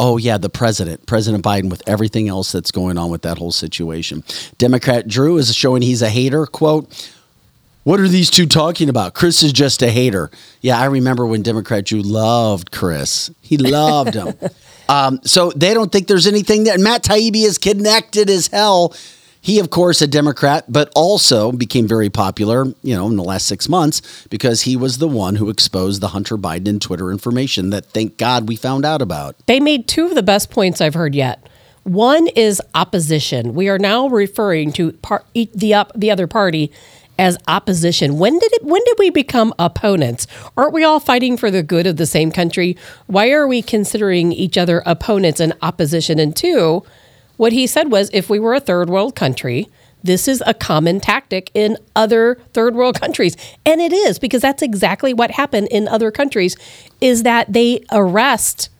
Oh, 0.00 0.16
yeah, 0.16 0.38
the 0.38 0.48
president, 0.48 1.06
President 1.06 1.42
Biden, 1.42 1.70
with 1.70 1.82
everything 1.88 2.28
else 2.28 2.52
that's 2.52 2.70
going 2.70 2.98
on 2.98 3.10
with 3.10 3.22
that 3.22 3.38
whole 3.38 3.50
situation. 3.50 4.22
Democrat 4.56 5.08
Drew 5.08 5.38
is 5.38 5.52
showing 5.54 5.82
he's 5.82 6.02
a 6.02 6.08
hater. 6.08 6.46
Quote, 6.46 7.10
what 7.88 8.00
are 8.00 8.08
these 8.08 8.28
two 8.28 8.44
talking 8.44 8.90
about? 8.90 9.14
Chris 9.14 9.42
is 9.42 9.50
just 9.50 9.80
a 9.80 9.88
hater. 9.88 10.30
Yeah, 10.60 10.78
I 10.78 10.84
remember 10.84 11.24
when 11.24 11.40
Democrat 11.40 11.86
Drew 11.86 12.02
loved 12.02 12.70
Chris. 12.70 13.30
He 13.40 13.56
loved 13.56 14.12
him. 14.12 14.34
um, 14.90 15.20
so 15.24 15.52
they 15.52 15.72
don't 15.72 15.90
think 15.90 16.06
there's 16.06 16.26
anything 16.26 16.64
there. 16.64 16.76
Matt 16.76 17.02
Taibbi 17.02 17.44
is 17.44 17.56
connected 17.56 18.28
as 18.28 18.48
hell. 18.48 18.94
He, 19.40 19.58
of 19.58 19.70
course, 19.70 20.02
a 20.02 20.06
Democrat, 20.06 20.66
but 20.68 20.92
also 20.94 21.50
became 21.50 21.88
very 21.88 22.10
popular, 22.10 22.66
you 22.82 22.94
know, 22.94 23.06
in 23.06 23.16
the 23.16 23.24
last 23.24 23.46
six 23.46 23.70
months 23.70 24.26
because 24.28 24.60
he 24.62 24.76
was 24.76 24.98
the 24.98 25.08
one 25.08 25.36
who 25.36 25.48
exposed 25.48 26.02
the 26.02 26.08
Hunter 26.08 26.36
Biden 26.36 26.68
and 26.68 26.82
Twitter 26.82 27.10
information 27.10 27.70
that, 27.70 27.86
thank 27.86 28.18
God, 28.18 28.50
we 28.50 28.56
found 28.56 28.84
out 28.84 29.00
about. 29.00 29.34
They 29.46 29.60
made 29.60 29.88
two 29.88 30.04
of 30.04 30.14
the 30.14 30.22
best 30.22 30.50
points 30.50 30.82
I've 30.82 30.92
heard 30.92 31.14
yet. 31.14 31.48
One 31.84 32.26
is 32.26 32.60
opposition. 32.74 33.54
We 33.54 33.70
are 33.70 33.78
now 33.78 34.08
referring 34.08 34.72
to 34.72 34.92
par- 34.92 35.24
the 35.32 35.72
up, 35.72 35.92
the 35.94 36.10
other 36.10 36.26
party 36.26 36.70
as 37.18 37.36
opposition. 37.48 38.18
When 38.18 38.38
did 38.38 38.52
it 38.52 38.64
when 38.64 38.82
did 38.84 38.96
we 38.98 39.10
become 39.10 39.52
opponents? 39.58 40.26
Aren't 40.56 40.72
we 40.72 40.84
all 40.84 41.00
fighting 41.00 41.36
for 41.36 41.50
the 41.50 41.62
good 41.62 41.86
of 41.86 41.96
the 41.96 42.06
same 42.06 42.30
country? 42.30 42.76
Why 43.06 43.30
are 43.30 43.46
we 43.46 43.62
considering 43.62 44.32
each 44.32 44.56
other 44.56 44.82
opponents 44.86 45.40
and 45.40 45.52
opposition? 45.62 46.18
And 46.18 46.34
two, 46.34 46.84
what 47.36 47.52
he 47.52 47.66
said 47.66 47.90
was 47.90 48.10
if 48.12 48.30
we 48.30 48.38
were 48.38 48.54
a 48.54 48.60
third 48.60 48.88
world 48.88 49.14
country, 49.14 49.68
this 50.02 50.28
is 50.28 50.42
a 50.46 50.54
common 50.54 51.00
tactic 51.00 51.50
in 51.54 51.76
other 51.96 52.38
third 52.52 52.74
world 52.74 53.00
countries. 53.00 53.36
And 53.66 53.80
it 53.80 53.92
is 53.92 54.18
because 54.18 54.42
that's 54.42 54.62
exactly 54.62 55.12
what 55.12 55.32
happened 55.32 55.68
in 55.70 55.88
other 55.88 56.10
countries 56.10 56.56
is 57.00 57.24
that 57.24 57.52
they 57.52 57.84
arrest 57.90 58.70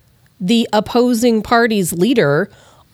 the 0.40 0.68
opposing 0.72 1.42
party's 1.42 1.92
leader 1.92 2.48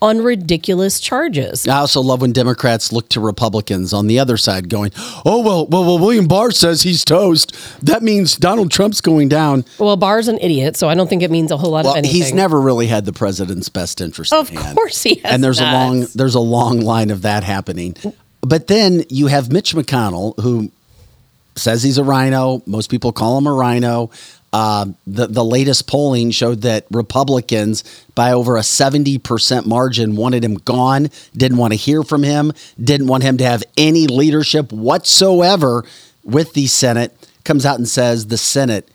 on 0.05 0.23
ridiculous 0.23 1.01
charges. 1.01 1.67
I 1.67 1.77
also 1.79 2.01
love 2.01 2.21
when 2.21 2.33
Democrats 2.33 2.93
look 2.93 3.09
to 3.11 3.21
Republicans 3.21 3.93
on 3.93 4.07
the 4.07 4.19
other 4.19 4.37
side 4.37 4.69
going, 4.69 4.93
oh, 5.25 5.41
well, 5.43 5.67
well, 5.67 5.85
well 5.85 5.99
William 5.99 6.27
Barr 6.29 6.51
says 6.51 6.83
he's 6.83 7.05
toast. 7.05 7.55
That 7.85 8.03
means 8.03 8.37
Donald 8.37 8.71
Trump's 8.71 9.01
going 9.01 9.29
down. 9.29 9.65
Well, 9.79 9.97
Barr's 9.97 10.29
an 10.29 10.39
idiot, 10.41 10.77
so 10.77 10.89
I 10.89 10.95
don't 10.95 11.09
think 11.09 11.23
it 11.23 11.31
means 11.31 11.51
a 11.51 11.57
whole 11.57 11.71
lot 11.71 11.85
Well, 11.85 11.95
of 11.95 11.99
anything. 11.99 12.17
he's 12.17 12.33
never 12.33 12.61
really 12.61 12.87
had 12.87 13.05
the 13.05 13.13
president's 13.13 13.69
best 13.69 14.01
interest 14.01 14.33
Of 14.33 14.51
in 14.51 14.57
course 14.57 15.03
he 15.03 15.17
has 15.17 15.33
And 15.33 15.43
there's 15.43 15.61
not. 15.61 15.73
a 15.73 15.77
long 15.77 16.07
there's 16.15 16.35
a 16.35 16.41
long 16.41 16.81
line 16.81 17.11
of 17.11 17.23
that 17.23 17.43
happening. 17.45 17.97
But 18.43 18.67
then 18.67 19.05
you 19.09 19.29
have 19.29 19.51
Mitch 19.51 19.75
McConnell 19.75 20.39
who 20.41 20.71
says 21.57 21.83
he's 21.83 21.99
a 21.99 22.05
RINO. 22.05 22.63
Most 22.67 22.91
people 22.91 23.13
call 23.13 23.39
him 23.39 23.47
a 23.47 23.53
RINO. 23.53 24.11
Uh, 24.55 24.87
the 25.05 25.27
the 25.27 25.45
latest 25.45 25.89
polling 25.89 26.31
showed 26.31 26.61
that 26.63 26.87
Republicans, 26.93 27.83
by 28.15 28.31
over 28.31 28.57
a 28.57 28.63
seventy 28.63 29.19
percent 29.19 29.67
margin, 29.67 30.15
wanted 30.15 30.45
him 30.45 30.55
gone. 30.55 31.11
Didn't 31.37 31.59
want 31.59 31.73
to 31.73 31.77
hear 31.77 32.05
from 32.05 32.23
him. 32.23 32.53
Didn't 32.81 33.09
want 33.09 33.25
him 33.25 33.37
to 33.39 33.45
have 33.45 33.65
any 33.77 34.07
leadership 34.07 34.71
whatsoever 34.71 35.85
with 36.23 36.53
the 36.53 36.69
Senate. 36.69 37.13
Comes 37.43 37.67
out 37.67 37.79
and 37.79 37.89
says 37.89 38.29
the 38.29 38.39
Senate 38.39 38.89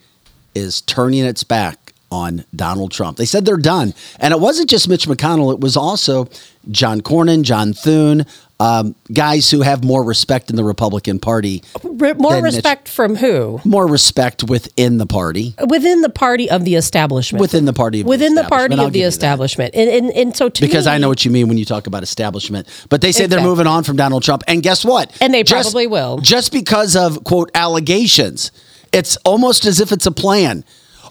is 0.54 0.80
turning 0.80 1.26
its 1.26 1.44
back 1.44 1.89
on 2.10 2.44
Donald 2.54 2.90
Trump. 2.92 3.16
They 3.18 3.24
said 3.24 3.44
they're 3.44 3.56
done. 3.56 3.94
And 4.18 4.32
it 4.32 4.40
wasn't 4.40 4.68
just 4.68 4.88
Mitch 4.88 5.06
McConnell, 5.06 5.52
it 5.52 5.60
was 5.60 5.76
also 5.76 6.28
John 6.70 7.00
Cornyn, 7.00 7.42
John 7.42 7.72
Thune, 7.72 8.26
um, 8.58 8.94
guys 9.12 9.50
who 9.50 9.62
have 9.62 9.82
more 9.84 10.04
respect 10.04 10.50
in 10.50 10.56
the 10.56 10.64
Republican 10.64 11.18
Party. 11.18 11.62
Re- 11.82 12.12
more 12.14 12.32
than 12.34 12.42
Mitch- 12.42 12.54
respect 12.54 12.88
from 12.88 13.16
who? 13.16 13.58
More 13.64 13.86
respect 13.86 14.44
within 14.44 14.98
the 14.98 15.06
party. 15.06 15.54
Within 15.68 16.02
the 16.02 16.10
party 16.10 16.50
of 16.50 16.64
the 16.66 16.74
establishment. 16.74 17.40
Within 17.40 17.64
the 17.64 17.72
party 17.72 18.00
of 18.00 18.04
the 18.04 18.10
Within 18.10 18.34
the 18.34 18.44
party. 18.44 18.74
I'll 18.74 18.86
of 18.86 18.92
the 18.92 18.98
give 18.98 19.00
you 19.00 19.02
that. 19.04 19.08
establishment. 19.08 19.74
And, 19.74 19.88
and 19.88 20.10
and 20.10 20.36
so 20.36 20.50
to 20.50 20.60
Because 20.60 20.84
me, 20.86 20.92
I 20.92 20.98
know 20.98 21.08
what 21.08 21.24
you 21.24 21.30
mean 21.30 21.48
when 21.48 21.56
you 21.56 21.64
talk 21.64 21.86
about 21.86 22.02
establishment. 22.02 22.68
But 22.90 23.00
they 23.00 23.12
say 23.12 23.26
they're 23.26 23.40
moving 23.40 23.66
on 23.66 23.82
from 23.84 23.96
Donald 23.96 24.24
Trump. 24.24 24.42
And 24.46 24.62
guess 24.62 24.84
what? 24.84 25.16
And 25.22 25.32
they 25.32 25.42
Just- 25.42 25.70
probably 25.70 25.86
will. 25.86 26.18
Just 26.18 26.52
because 26.52 26.96
of, 26.96 27.24
quote, 27.24 27.50
allegations. 27.54 28.50
It's 28.92 29.16
almost 29.18 29.64
as 29.64 29.80
if 29.80 29.90
it's 29.92 30.04
a 30.06 30.10
plan. 30.12 30.64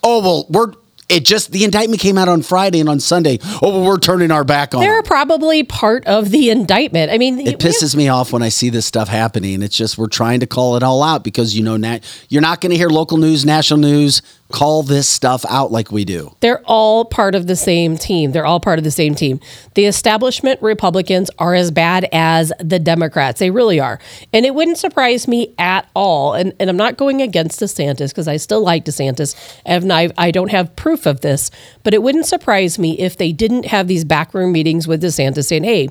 Oh, 0.04 0.22
well, 0.22 0.46
we're. 0.50 0.74
It 1.10 1.26
just 1.26 1.52
the 1.52 1.64
indictment 1.64 2.00
came 2.02 2.18
out 2.20 2.28
on 2.30 2.44
Friday 2.44 2.80
and 2.80 2.88
on 2.88 3.00
Sunday. 3.00 3.40
Oh, 3.64 3.72
well, 3.72 3.84
we're 3.84 3.98
turning 3.98 4.30
our 4.30 4.44
back 4.44 4.76
on. 4.76 4.82
they're 4.82 4.98
them. 5.02 5.06
probably 5.06 5.64
part 5.64 6.06
of 6.06 6.30
the 6.30 6.52
indictment. 6.52 7.12
I 7.12 7.18
mean, 7.18 7.40
It 7.40 7.58
pisses 7.60 7.96
me 7.96 8.08
off 8.10 8.32
when 8.32 8.44
I 8.44 8.50
see 8.50 8.70
this 8.70 8.86
stuff 8.86 9.08
happening. 9.08 9.64
It's 9.64 9.76
just 9.76 9.98
we're 9.98 10.08
trying 10.08 10.40
to 10.42 10.46
call 10.48 10.76
it 10.76 10.84
all 10.84 11.02
out 11.02 11.24
because 11.24 11.58
you 11.58 11.64
know 11.64 11.78
nat- 11.78 12.00
you're 12.30 12.44
not 12.44 12.62
going 12.62 12.70
to 12.70 12.78
hear 12.78 12.90
local 12.90 13.18
news, 13.18 13.44
national 13.46 13.80
news 13.80 14.22
call 14.52 14.82
this 14.82 15.08
stuff 15.08 15.46
out 15.48 15.72
like 15.72 15.92
we 15.92 16.04
do. 16.04 16.36
They're 16.40 16.62
all 16.66 17.06
part 17.06 17.36
of 17.36 17.46
the 17.48 17.56
same 17.56 17.98
team. 17.98 18.32
They're 18.32 18.46
all 18.46 18.60
part 18.60 18.80
of 18.80 18.84
the 18.84 18.92
same 18.92 19.14
team. 19.14 19.40
The 19.76 19.86
establishment 19.86 20.62
Republicans 20.62 21.30
are 21.38 21.54
as 21.54 21.70
bad 21.70 22.08
as 22.12 22.52
the 22.60 22.80
Democrats. 22.80 23.40
They 23.40 23.52
really 23.52 23.80
are. 23.80 24.00
And 24.34 24.46
it 24.46 24.56
wouldn't 24.56 24.78
surprise 24.78 25.28
me 25.28 25.54
at 25.60 25.88
all. 25.96 26.34
And, 26.34 26.54
and 26.60 26.70
I'm 26.70 26.78
not 26.78 26.98
going 26.98 27.22
against 27.22 27.60
DeSantis 27.60 28.10
because 28.10 28.28
I 28.28 28.38
still 28.38 28.62
like 28.62 28.86
DeSantis. 28.86 29.36
And 29.66 29.94
I, 29.94 30.12
I 30.18 30.32
don't 30.32 30.52
have 30.52 30.76
proof 30.76 31.06
of 31.06 31.22
this, 31.22 31.52
but 31.84 31.94
it 31.94 32.02
wouldn't 32.02 32.26
surprise 32.26 32.80
me 32.80 32.98
if 33.00 33.18
they 33.18 33.32
didn't 33.32 33.66
have 33.66 33.88
these 33.88 34.04
backroom 34.04 34.52
meetings 34.52 34.88
with 34.88 35.04
DeSantis 35.04 35.46
saying, 35.46 35.64
hey, 35.64 35.90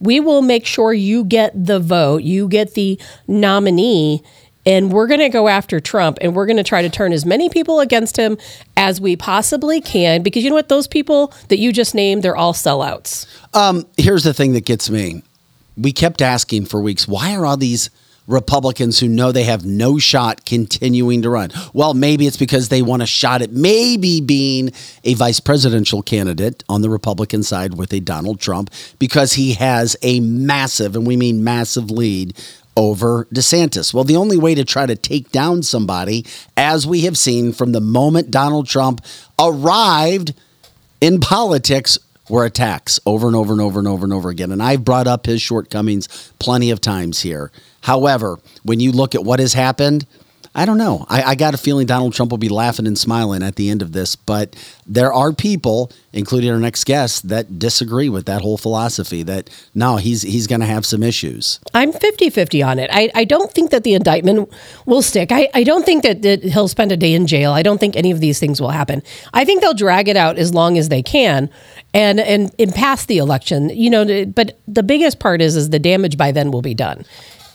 we 0.00 0.20
will 0.20 0.42
make 0.42 0.64
sure 0.64 0.92
you 0.92 1.24
get 1.24 1.52
the 1.66 1.80
vote, 1.80 2.22
you 2.22 2.48
get 2.48 2.74
the 2.74 2.98
nominee 3.26 4.22
and 4.68 4.92
we're 4.92 5.06
going 5.06 5.20
to 5.20 5.30
go 5.30 5.48
after 5.48 5.80
Trump 5.80 6.18
and 6.20 6.36
we're 6.36 6.44
going 6.44 6.58
to 6.58 6.62
try 6.62 6.82
to 6.82 6.90
turn 6.90 7.14
as 7.14 7.24
many 7.24 7.48
people 7.48 7.80
against 7.80 8.18
him 8.18 8.36
as 8.76 9.00
we 9.00 9.16
possibly 9.16 9.80
can 9.80 10.22
because 10.22 10.44
you 10.44 10.50
know 10.50 10.56
what 10.56 10.68
those 10.68 10.86
people 10.86 11.32
that 11.48 11.58
you 11.58 11.72
just 11.72 11.94
named 11.94 12.22
they're 12.22 12.36
all 12.36 12.52
sellouts. 12.52 13.26
Um, 13.54 13.86
here's 13.96 14.24
the 14.24 14.34
thing 14.34 14.52
that 14.52 14.66
gets 14.66 14.90
me. 14.90 15.22
We 15.76 15.92
kept 15.92 16.20
asking 16.20 16.66
for 16.66 16.82
weeks, 16.82 17.08
why 17.08 17.34
are 17.34 17.46
all 17.46 17.56
these 17.56 17.88
Republicans 18.26 19.00
who 19.00 19.08
know 19.08 19.32
they 19.32 19.44
have 19.44 19.64
no 19.64 19.98
shot 19.98 20.44
continuing 20.44 21.22
to 21.22 21.30
run? 21.30 21.50
Well, 21.72 21.94
maybe 21.94 22.26
it's 22.26 22.36
because 22.36 22.68
they 22.68 22.82
want 22.82 23.00
a 23.00 23.06
shot 23.06 23.40
at 23.40 23.52
maybe 23.52 24.20
being 24.20 24.72
a 25.02 25.14
vice 25.14 25.40
presidential 25.40 26.02
candidate 26.02 26.62
on 26.68 26.82
the 26.82 26.90
Republican 26.90 27.42
side 27.42 27.78
with 27.78 27.90
a 27.94 28.00
Donald 28.00 28.38
Trump 28.38 28.70
because 28.98 29.32
he 29.32 29.54
has 29.54 29.96
a 30.02 30.20
massive, 30.20 30.94
and 30.94 31.06
we 31.06 31.16
mean 31.16 31.42
massive 31.42 31.90
lead 31.90 32.36
over 32.78 33.26
DeSantis. 33.34 33.92
Well, 33.92 34.04
the 34.04 34.16
only 34.16 34.38
way 34.38 34.54
to 34.54 34.64
try 34.64 34.86
to 34.86 34.94
take 34.94 35.32
down 35.32 35.64
somebody, 35.64 36.24
as 36.56 36.86
we 36.86 37.00
have 37.02 37.18
seen 37.18 37.52
from 37.52 37.72
the 37.72 37.80
moment 37.80 38.30
Donald 38.30 38.68
Trump 38.68 39.04
arrived 39.38 40.32
in 41.00 41.18
politics 41.18 41.98
were 42.30 42.44
attacks 42.44 43.00
over 43.04 43.26
and 43.26 43.34
over 43.34 43.52
and 43.52 43.60
over 43.60 43.80
and 43.80 43.88
over 43.88 44.04
and 44.04 44.12
over 44.12 44.28
again. 44.28 44.52
And 44.52 44.62
I've 44.62 44.84
brought 44.84 45.08
up 45.08 45.26
his 45.26 45.42
shortcomings 45.42 46.32
plenty 46.38 46.70
of 46.70 46.80
times 46.80 47.20
here. 47.20 47.50
However, 47.80 48.38
when 48.62 48.78
you 48.78 48.92
look 48.92 49.14
at 49.14 49.24
what 49.24 49.40
has 49.40 49.54
happened, 49.54 50.06
I 50.58 50.64
don't 50.64 50.76
know. 50.76 51.06
I, 51.08 51.22
I 51.22 51.34
got 51.36 51.54
a 51.54 51.56
feeling 51.56 51.86
Donald 51.86 52.14
Trump 52.14 52.32
will 52.32 52.38
be 52.38 52.48
laughing 52.48 52.88
and 52.88 52.98
smiling 52.98 53.44
at 53.44 53.54
the 53.54 53.70
end 53.70 53.80
of 53.80 53.92
this, 53.92 54.16
but 54.16 54.56
there 54.84 55.12
are 55.12 55.32
people, 55.32 55.92
including 56.12 56.50
our 56.50 56.58
next 56.58 56.82
guest, 56.82 57.28
that 57.28 57.60
disagree 57.60 58.08
with 58.08 58.26
that 58.26 58.42
whole 58.42 58.58
philosophy 58.58 59.22
that 59.22 59.50
no, 59.72 59.98
he's 59.98 60.22
he's 60.22 60.48
going 60.48 60.60
to 60.60 60.66
have 60.66 60.84
some 60.84 61.04
issues. 61.04 61.60
I'm 61.74 61.92
50 61.92 62.30
50 62.30 62.60
on 62.64 62.80
it. 62.80 62.90
I, 62.92 63.08
I 63.14 63.22
don't 63.22 63.52
think 63.52 63.70
that 63.70 63.84
the 63.84 63.94
indictment 63.94 64.52
will 64.84 65.00
stick. 65.00 65.30
I, 65.30 65.48
I 65.54 65.62
don't 65.62 65.86
think 65.86 66.02
that, 66.02 66.22
that 66.22 66.42
he'll 66.42 66.66
spend 66.66 66.90
a 66.90 66.96
day 66.96 67.14
in 67.14 67.28
jail. 67.28 67.52
I 67.52 67.62
don't 67.62 67.78
think 67.78 67.94
any 67.94 68.10
of 68.10 68.18
these 68.18 68.40
things 68.40 68.60
will 68.60 68.70
happen. 68.70 69.04
I 69.32 69.44
think 69.44 69.60
they'll 69.60 69.74
drag 69.74 70.08
it 70.08 70.16
out 70.16 70.38
as 70.38 70.52
long 70.52 70.76
as 70.76 70.88
they 70.88 71.04
can 71.04 71.50
and, 71.94 72.18
and, 72.18 72.52
and 72.58 72.74
pass 72.74 73.06
the 73.06 73.18
election. 73.18 73.68
You 73.70 73.90
know, 73.90 74.26
but 74.26 74.58
the 74.66 74.82
biggest 74.82 75.20
part 75.20 75.40
is, 75.40 75.54
is 75.54 75.70
the 75.70 75.78
damage 75.78 76.16
by 76.16 76.32
then 76.32 76.50
will 76.50 76.62
be 76.62 76.74
done, 76.74 77.04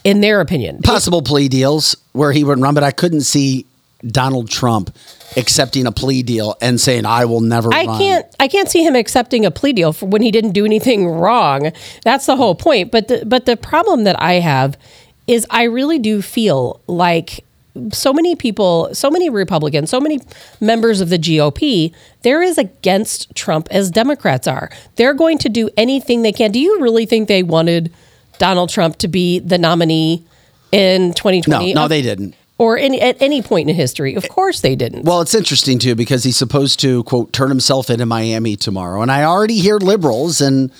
in 0.03 0.21
their 0.21 0.41
opinion. 0.41 0.81
Possible 0.81 1.21
plea 1.21 1.47
deals 1.47 1.95
where 2.11 2.31
he 2.31 2.43
wouldn't 2.43 2.63
run, 2.63 2.73
but 2.73 2.83
I 2.83 2.91
couldn't 2.91 3.21
see 3.21 3.65
Donald 4.05 4.49
Trump 4.49 4.95
accepting 5.37 5.87
a 5.87 5.91
plea 5.91 6.23
deal 6.23 6.55
and 6.61 6.79
saying 6.79 7.05
I 7.05 7.25
will 7.25 7.41
never. 7.41 7.73
I 7.73 7.85
run. 7.85 7.97
can't 7.97 8.25
I 8.39 8.47
can't 8.47 8.69
see 8.69 8.83
him 8.85 8.95
accepting 8.95 9.45
a 9.45 9.51
plea 9.51 9.73
deal 9.73 9.93
for 9.93 10.05
when 10.05 10.21
he 10.21 10.31
didn't 10.31 10.51
do 10.51 10.65
anything 10.65 11.07
wrong. 11.07 11.71
That's 12.03 12.25
the 12.25 12.35
whole 12.35 12.55
point. 12.55 12.91
But 12.91 13.07
the, 13.07 13.25
but 13.25 13.45
the 13.45 13.57
problem 13.57 14.03
that 14.03 14.21
I 14.21 14.33
have 14.35 14.77
is 15.25 15.47
I 15.49 15.63
really 15.63 15.99
do 15.99 16.21
feel 16.21 16.81
like 16.87 17.45
so 17.91 18.13
many 18.13 18.35
people, 18.35 18.93
so 18.93 19.09
many 19.09 19.29
Republicans, 19.29 19.89
so 19.89 19.99
many 19.99 20.19
members 20.59 21.01
of 21.01 21.09
the 21.09 21.17
GOP, 21.17 21.93
they're 22.21 22.43
as 22.43 22.57
against 22.57 23.33
Trump 23.35 23.67
as 23.71 23.89
Democrats 23.89 24.47
are. 24.47 24.69
They're 24.95 25.15
going 25.15 25.39
to 25.39 25.49
do 25.49 25.69
anything 25.75 26.21
they 26.21 26.31
can. 26.31 26.51
Do 26.51 26.59
you 26.59 26.79
really 26.81 27.05
think 27.05 27.27
they 27.27 27.41
wanted 27.41 27.91
Donald 28.37 28.69
Trump 28.69 28.97
to 28.97 29.07
be 29.07 29.39
the 29.39 29.57
nominee 29.57 30.25
in 30.71 31.13
2020? 31.13 31.73
no, 31.73 31.87
they 31.87 32.01
didn't. 32.01 32.35
or 32.57 32.77
any, 32.77 32.99
at 33.01 33.21
any 33.21 33.41
point 33.41 33.69
in 33.69 33.75
history. 33.75 34.15
Of 34.15 34.27
course 34.29 34.61
they 34.61 34.75
didn't. 34.75 35.03
Well, 35.03 35.21
it's 35.21 35.35
interesting 35.35 35.79
too 35.79 35.95
because 35.95 36.23
he's 36.23 36.37
supposed 36.37 36.79
to 36.81 37.03
quote 37.03 37.33
turn 37.33 37.49
himself 37.49 37.89
into 37.89 38.05
Miami 38.05 38.55
tomorrow, 38.55 39.01
and 39.01 39.11
I 39.11 39.23
already 39.23 39.59
hear 39.59 39.77
liberals 39.77 40.41
and 40.41 40.71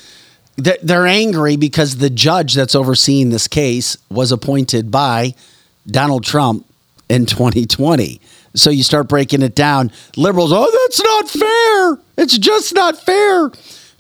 they're 0.56 1.08
angry 1.08 1.56
because 1.56 1.98
the 1.98 2.10
judge 2.12 2.54
that's 2.54 2.76
overseeing 2.76 3.30
this 3.32 3.48
case 3.48 3.98
was 4.10 4.32
appointed 4.32 4.92
by 4.92 5.34
Donald 5.88 6.24
Trump 6.24 6.66
in 7.10 7.26
2020. 7.26 8.22
So 8.56 8.70
you 8.70 8.84
start 8.84 9.08
breaking 9.10 9.42
it 9.42 9.56
down. 9.56 9.92
Liberals, 10.16 10.52
oh, 10.54 10.70
that's 10.86 11.02
not 11.02 11.30
fair. 11.30 12.06
It's 12.24 12.38
just 12.38 12.76
not 12.76 12.98
fair. 12.98 13.52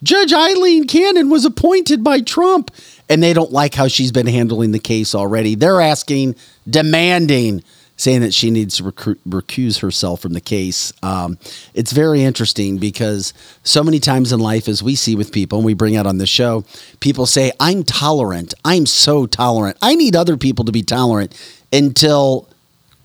Judge 0.03 0.31
Aileen 0.31 0.85
Cannon 0.85 1.29
was 1.29 1.43
appointed 1.43 2.03
by 2.03 2.19
Trump, 2.21 2.69
and 3.09 3.21
they 3.21 3.33
don't 3.33 3.51
like 3.51 3.75
how 3.75 3.87
she's 3.87 4.11
been 4.11 4.27
handling 4.27 4.71
the 4.71 4.79
case 4.79 5.13
already. 5.13 5.55
They're 5.55 5.81
asking, 5.81 6.35
demanding, 6.69 7.63
saying 7.95 8.21
that 8.21 8.33
she 8.33 8.49
needs 8.49 8.77
to 8.77 8.83
recuse 8.83 9.79
herself 9.79 10.21
from 10.21 10.33
the 10.33 10.41
case. 10.41 10.91
Um, 11.03 11.37
it's 11.73 11.91
very 11.91 12.23
interesting 12.23 12.77
because 12.77 13.33
so 13.63 13.83
many 13.83 13.99
times 13.99 14.31
in 14.31 14.39
life, 14.39 14.67
as 14.67 14.81
we 14.81 14.95
see 14.95 15.15
with 15.15 15.31
people, 15.31 15.59
and 15.59 15.65
we 15.65 15.73
bring 15.73 15.95
out 15.95 16.07
on 16.07 16.17
the 16.17 16.25
show, 16.25 16.65
people 16.99 17.25
say, 17.25 17.51
I'm 17.59 17.83
tolerant. 17.83 18.53
I'm 18.65 18.85
so 18.85 19.25
tolerant. 19.25 19.77
I 19.81 19.95
need 19.95 20.15
other 20.15 20.37
people 20.37 20.65
to 20.65 20.71
be 20.71 20.83
tolerant 20.83 21.39
until 21.71 22.49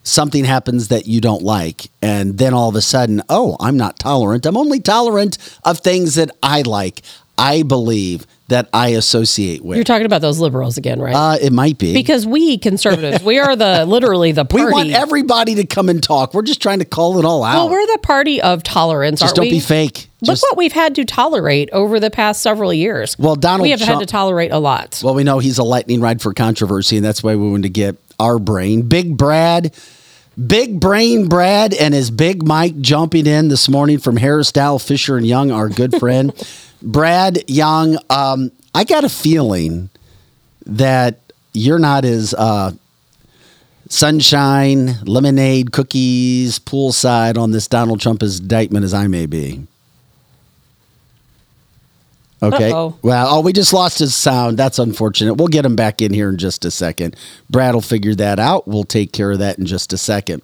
something 0.04 0.44
happens 0.44 0.88
that 0.88 1.06
you 1.06 1.20
don't 1.20 1.42
like. 1.42 1.90
And 2.00 2.38
then 2.38 2.54
all 2.54 2.70
of 2.70 2.74
a 2.74 2.80
sudden, 2.80 3.22
oh, 3.28 3.56
I'm 3.60 3.76
not 3.76 3.98
tolerant. 3.98 4.46
I'm 4.46 4.56
only 4.56 4.80
tolerant 4.80 5.36
of 5.64 5.78
things 5.80 6.14
that 6.14 6.30
I 6.42 6.62
like, 6.62 7.02
I 7.36 7.62
believe 7.62 8.26
that 8.48 8.68
I 8.72 8.88
associate 8.88 9.62
with. 9.62 9.76
You're 9.76 9.84
talking 9.84 10.06
about 10.06 10.22
those 10.22 10.38
liberals 10.38 10.76
again, 10.78 11.00
right? 11.00 11.14
uh, 11.14 11.36
it 11.40 11.52
might 11.52 11.78
be. 11.78 11.94
because 11.94 12.26
we 12.26 12.58
conservatives, 12.58 13.22
we 13.22 13.38
are 13.38 13.54
the 13.54 13.84
literally 13.88 14.32
the 14.32 14.44
party. 14.44 14.64
we 14.66 14.72
want 14.72 14.90
everybody 14.90 15.54
to 15.56 15.66
come 15.66 15.88
and 15.88 16.02
talk. 16.02 16.34
We're 16.34 16.42
just 16.42 16.60
trying 16.60 16.78
to 16.80 16.84
call 16.84 17.18
it 17.18 17.24
all 17.24 17.44
out. 17.44 17.56
well, 17.56 17.70
we're 17.70 17.86
the 17.86 18.00
party 18.02 18.40
of 18.42 18.62
tolerance. 18.62 19.20
just 19.20 19.36
don't 19.36 19.44
we? 19.44 19.50
be 19.50 19.60
fake. 19.60 20.08
Look 20.20 20.32
Just, 20.32 20.42
what 20.50 20.56
we've 20.56 20.72
had 20.72 20.96
to 20.96 21.04
tolerate 21.04 21.68
over 21.72 22.00
the 22.00 22.10
past 22.10 22.42
several 22.42 22.74
years. 22.74 23.16
Well, 23.20 23.36
Donald 23.36 23.62
we 23.62 23.70
have 23.70 23.80
had 23.80 24.00
to 24.00 24.06
tolerate 24.06 24.50
a 24.50 24.58
lot. 24.58 25.00
well, 25.04 25.14
we 25.14 25.22
know 25.22 25.38
he's 25.38 25.58
a 25.58 25.62
lightning 25.62 26.00
rod 26.00 26.20
for 26.20 26.34
controversy, 26.34 26.96
and 26.96 27.04
that's 27.04 27.22
why 27.22 27.36
we 27.36 27.48
wanted 27.48 27.62
to 27.62 27.68
get 27.68 27.96
our 28.18 28.40
brain. 28.40 28.82
Big 28.82 29.16
Brad, 29.16 29.72
Big 30.46 30.78
Brain 30.78 31.28
Brad, 31.28 31.74
and 31.74 31.92
his 31.92 32.10
Big 32.10 32.46
Mike 32.46 32.80
jumping 32.80 33.26
in 33.26 33.48
this 33.48 33.68
morning 33.68 33.98
from 33.98 34.16
Harrisdale, 34.16 34.84
Fisher 34.84 35.16
and 35.16 35.26
Young, 35.26 35.50
our 35.50 35.68
good 35.68 35.98
friend. 35.98 36.32
Brad 36.82 37.50
Young, 37.50 37.98
um, 38.08 38.52
I 38.74 38.84
got 38.84 39.02
a 39.02 39.08
feeling 39.08 39.90
that 40.64 41.18
you're 41.52 41.80
not 41.80 42.04
as 42.04 42.34
uh, 42.34 42.70
sunshine, 43.88 45.00
lemonade, 45.04 45.72
cookies, 45.72 46.58
poolside 46.60 47.36
on 47.36 47.50
this 47.50 47.66
Donald 47.66 48.00
Trump 48.00 48.22
indictment 48.22 48.84
as 48.84 48.94
I 48.94 49.08
may 49.08 49.26
be. 49.26 49.66
Okay. 52.42 52.70
Uh-oh. 52.70 52.96
Well, 53.02 53.26
oh, 53.30 53.40
we 53.40 53.52
just 53.52 53.72
lost 53.72 53.98
his 53.98 54.14
sound. 54.14 54.56
That's 54.56 54.78
unfortunate. 54.78 55.34
We'll 55.34 55.48
get 55.48 55.64
him 55.64 55.76
back 55.76 56.00
in 56.00 56.12
here 56.12 56.28
in 56.28 56.38
just 56.38 56.64
a 56.64 56.70
second. 56.70 57.16
Brad 57.50 57.74
will 57.74 57.82
figure 57.82 58.14
that 58.14 58.38
out. 58.38 58.68
We'll 58.68 58.84
take 58.84 59.12
care 59.12 59.32
of 59.32 59.38
that 59.40 59.58
in 59.58 59.66
just 59.66 59.92
a 59.92 59.98
second. 59.98 60.42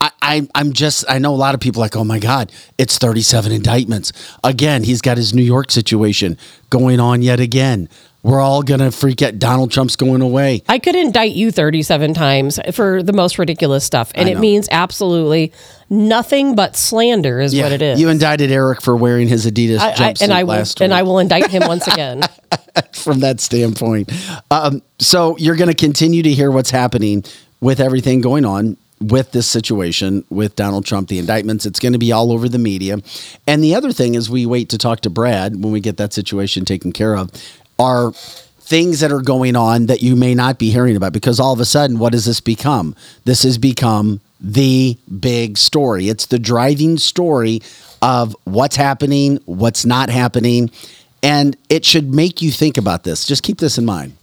I, 0.00 0.10
I, 0.20 0.48
I'm 0.56 0.72
just, 0.72 1.04
I 1.08 1.18
know 1.18 1.32
a 1.32 1.36
lot 1.36 1.54
of 1.54 1.60
people 1.60 1.80
like, 1.80 1.94
oh 1.94 2.02
my 2.02 2.18
God, 2.18 2.50
it's 2.78 2.98
37 2.98 3.52
indictments. 3.52 4.12
Again, 4.42 4.82
he's 4.82 5.00
got 5.00 5.16
his 5.16 5.32
New 5.32 5.42
York 5.44 5.70
situation 5.70 6.36
going 6.70 6.98
on 6.98 7.22
yet 7.22 7.38
again. 7.38 7.88
We're 8.22 8.40
all 8.40 8.62
going 8.62 8.80
to 8.80 8.92
freak 8.92 9.20
out. 9.22 9.38
Donald 9.40 9.72
Trump's 9.72 9.96
going 9.96 10.22
away. 10.22 10.62
I 10.68 10.78
could 10.78 10.94
indict 10.94 11.32
you 11.32 11.50
37 11.50 12.14
times 12.14 12.60
for 12.72 13.02
the 13.02 13.12
most 13.12 13.36
ridiculous 13.38 13.84
stuff, 13.84 14.12
and 14.14 14.28
it 14.28 14.38
means 14.38 14.68
absolutely 14.70 15.52
nothing 15.90 16.54
but 16.54 16.76
slander 16.76 17.40
is 17.40 17.54
what 17.54 17.72
it 17.72 17.82
is. 17.82 18.00
You 18.00 18.08
indicted 18.10 18.52
Eric 18.52 18.80
for 18.80 18.94
wearing 18.94 19.26
his 19.26 19.44
Adidas 19.44 19.80
I, 19.80 19.90
I, 19.90 19.94
jumpsuit 19.94 20.22
and 20.22 20.32
I 20.32 20.44
will, 20.44 20.64
and. 20.80 20.94
I 20.94 21.02
will 21.02 21.18
indict 21.18 21.50
him 21.50 21.62
once 21.66 21.86
again. 21.92 22.22
from 22.92 23.20
that 23.20 23.40
standpoint. 23.40 24.12
Um, 24.50 24.82
so 24.98 25.36
you're 25.38 25.56
going 25.56 25.70
to 25.70 25.76
continue 25.76 26.22
to 26.22 26.30
hear 26.30 26.50
what's 26.50 26.70
happening 26.70 27.24
with 27.60 27.80
everything 27.80 28.20
going 28.20 28.44
on 28.44 28.76
with 29.00 29.32
this 29.32 29.48
situation 29.48 30.24
with 30.30 30.54
Donald 30.54 30.86
Trump, 30.86 31.08
the 31.08 31.18
indictments. 31.18 31.66
It's 31.66 31.80
going 31.80 31.92
to 31.92 31.98
be 31.98 32.12
all 32.12 32.32
over 32.32 32.48
the 32.48 32.58
media. 32.58 32.98
And 33.46 33.62
the 33.62 33.74
other 33.74 33.92
thing 33.92 34.14
is, 34.14 34.30
we 34.30 34.46
wait 34.46 34.68
to 34.70 34.78
talk 34.78 35.00
to 35.00 35.10
Brad 35.10 35.62
when 35.62 35.72
we 35.72 35.80
get 35.80 35.96
that 35.96 36.12
situation 36.12 36.64
taken 36.64 36.92
care 36.92 37.16
of. 37.16 37.30
Are 37.78 38.12
things 38.12 39.00
that 39.00 39.12
are 39.12 39.20
going 39.20 39.56
on 39.56 39.86
that 39.86 40.02
you 40.02 40.16
may 40.16 40.34
not 40.34 40.58
be 40.58 40.70
hearing 40.70 40.96
about 40.96 41.12
because 41.12 41.38
all 41.38 41.52
of 41.52 41.60
a 41.60 41.64
sudden, 41.64 41.98
what 41.98 42.12
does 42.12 42.24
this 42.24 42.40
become? 42.40 42.94
This 43.24 43.42
has 43.42 43.58
become 43.58 44.20
the 44.40 44.96
big 45.20 45.58
story. 45.58 46.08
It's 46.08 46.26
the 46.26 46.38
driving 46.38 46.96
story 46.96 47.60
of 48.00 48.34
what's 48.44 48.76
happening, 48.76 49.38
what's 49.44 49.84
not 49.84 50.10
happening. 50.10 50.70
And 51.22 51.56
it 51.68 51.84
should 51.84 52.14
make 52.14 52.42
you 52.42 52.50
think 52.50 52.76
about 52.76 53.04
this. 53.04 53.26
Just 53.26 53.42
keep 53.42 53.58
this 53.58 53.78
in 53.78 53.84
mind. 53.84 54.16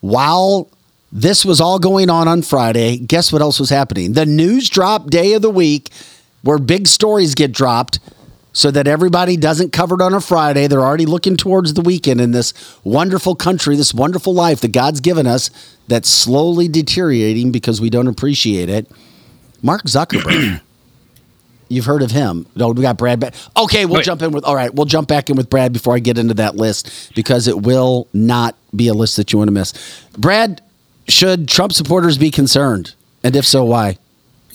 While 0.00 0.68
this 1.12 1.44
was 1.44 1.60
all 1.60 1.78
going 1.78 2.10
on 2.10 2.26
on 2.26 2.42
Friday, 2.42 2.96
guess 2.96 3.32
what 3.32 3.42
else 3.42 3.60
was 3.60 3.70
happening? 3.70 4.14
The 4.14 4.26
news 4.26 4.68
drop 4.70 5.10
day 5.10 5.34
of 5.34 5.42
the 5.42 5.50
week 5.50 5.90
where 6.42 6.58
big 6.58 6.86
stories 6.86 7.34
get 7.34 7.52
dropped 7.52 8.00
so 8.52 8.70
that 8.70 8.86
everybody 8.86 9.36
doesn't 9.36 9.72
cover 9.72 9.94
it 9.94 10.02
on 10.02 10.14
a 10.14 10.20
Friday. 10.20 10.66
They're 10.66 10.80
already 10.80 11.06
looking 11.06 11.36
towards 11.36 11.74
the 11.74 11.82
weekend 11.82 12.20
in 12.20 12.32
this 12.32 12.52
wonderful 12.84 13.34
country, 13.34 13.76
this 13.76 13.94
wonderful 13.94 14.34
life 14.34 14.60
that 14.60 14.72
God's 14.72 15.00
given 15.00 15.26
us 15.26 15.50
that's 15.88 16.08
slowly 16.08 16.68
deteriorating 16.68 17.52
because 17.52 17.80
we 17.80 17.90
don't 17.90 18.06
appreciate 18.08 18.68
it. 18.68 18.90
Mark 19.62 19.82
Zuckerberg. 19.84 20.60
You've 21.68 21.84
heard 21.84 22.02
of 22.02 22.10
him. 22.10 22.46
No, 22.56 22.70
we 22.70 22.82
got 22.82 22.98
Brad 22.98 23.20
back. 23.20 23.34
Okay, 23.56 23.86
we'll 23.86 23.98
Wait. 23.98 24.04
jump 24.04 24.22
in 24.22 24.32
with 24.32 24.44
all 24.44 24.56
right, 24.56 24.74
we'll 24.74 24.86
jump 24.86 25.06
back 25.06 25.30
in 25.30 25.36
with 25.36 25.48
Brad 25.48 25.72
before 25.72 25.94
I 25.94 26.00
get 26.00 26.18
into 26.18 26.34
that 26.34 26.56
list 26.56 27.12
because 27.14 27.46
it 27.46 27.62
will 27.62 28.08
not 28.12 28.56
be 28.74 28.88
a 28.88 28.94
list 28.94 29.16
that 29.18 29.32
you 29.32 29.38
want 29.38 29.48
to 29.48 29.52
miss. 29.52 29.72
Brad, 30.18 30.62
should 31.06 31.46
Trump 31.46 31.72
supporters 31.72 32.18
be 32.18 32.32
concerned? 32.32 32.94
And 33.22 33.36
if 33.36 33.46
so, 33.46 33.64
why? 33.64 33.98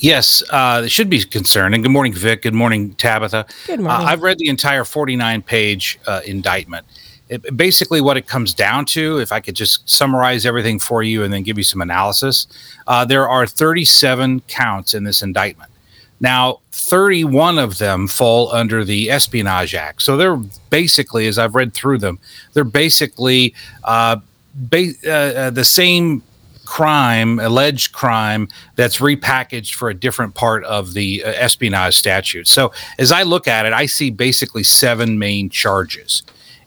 Yes, 0.06 0.44
uh, 0.52 0.82
they 0.82 0.88
should 0.88 1.10
be 1.10 1.24
concerned. 1.24 1.74
And 1.74 1.84
good 1.84 1.92
morning, 1.92 2.14
Vic. 2.14 2.44
Good 2.44 2.54
morning, 2.54 2.94
Tabitha. 2.94 3.48
Good 3.66 3.80
morning. 3.80 4.06
Uh, 4.06 4.08
I've 4.08 4.22
read 4.22 4.38
the 4.38 4.50
entire 4.50 4.86
49 4.86 5.42
page 5.42 5.98
uh, 6.06 6.22
indictment. 6.28 6.86
It, 7.28 7.58
basically, 7.58 8.02
what 8.02 8.16
it 8.16 8.28
comes 8.28 8.54
down 8.54 8.86
to, 8.88 9.18
if 9.18 9.32
I 9.32 9.40
could 9.40 9.56
just 9.56 9.90
summarize 9.90 10.46
everything 10.46 10.78
for 10.78 11.02
you 11.02 11.24
and 11.24 11.34
then 11.34 11.42
give 11.42 11.58
you 11.58 11.64
some 11.64 11.82
analysis, 11.82 12.46
uh, 12.86 13.04
there 13.04 13.28
are 13.28 13.48
37 13.48 14.42
counts 14.42 14.94
in 14.94 15.06
this 15.06 15.24
indictment. 15.24 15.72
Now, 16.20 16.60
31 16.72 17.58
of 17.58 17.80
them 17.80 18.08
fall 18.08 18.52
under 18.52 18.86
the 18.86 19.10
Espionage 19.10 19.74
Act. 19.74 20.04
So 20.04 20.18
they're 20.18 20.38
basically, 20.70 21.26
as 21.26 21.40
I've 21.40 21.56
read 21.56 21.74
through 21.74 21.98
them, 21.98 22.20
they're 22.54 22.64
basically 22.64 23.56
uh, 23.84 24.18
ba- 24.54 24.94
uh, 25.04 25.10
uh, 25.10 25.50
the 25.50 25.66
same 25.66 26.22
crime, 26.66 27.40
alleged 27.40 27.94
crime, 27.94 28.48
that's 28.76 29.00
repackaged 29.00 29.74
for 29.74 29.90
a 29.90 29.94
different 29.94 30.36
part 30.36 30.64
of 30.66 30.94
the 30.94 31.24
uh, 31.24 31.30
espionage 31.30 31.96
statute. 31.96 32.48
So 32.48 32.72
as 33.00 33.12
I 33.12 33.24
look 33.24 33.48
at 33.48 33.66
it, 33.66 33.74
I 33.74 33.86
see 33.86 34.10
basically 34.10 34.64
seven 34.64 35.20
main 35.20 35.50
charges. 35.50 36.24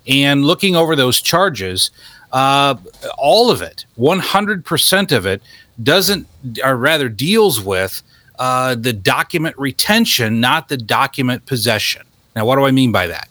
And 0.06 0.44
looking 0.44 0.74
over 0.74 0.96
those 0.96 1.20
charges, 1.20 1.90
uh, 2.32 2.76
all 3.18 3.50
of 3.50 3.62
it, 3.62 3.84
100% 3.98 5.12
of 5.12 5.26
it, 5.26 5.42
doesn't, 5.82 6.26
or 6.64 6.76
rather 6.76 7.08
deals 7.08 7.61
with 7.61 8.02
uh, 8.38 8.74
the 8.74 8.92
document 8.92 9.56
retention, 9.58 10.40
not 10.40 10.68
the 10.68 10.76
document 10.76 11.46
possession. 11.46 12.02
Now, 12.37 12.46
what 12.46 12.56
do 12.56 12.64
I 12.64 12.70
mean 12.70 12.92
by 12.92 13.06
that? 13.08 13.28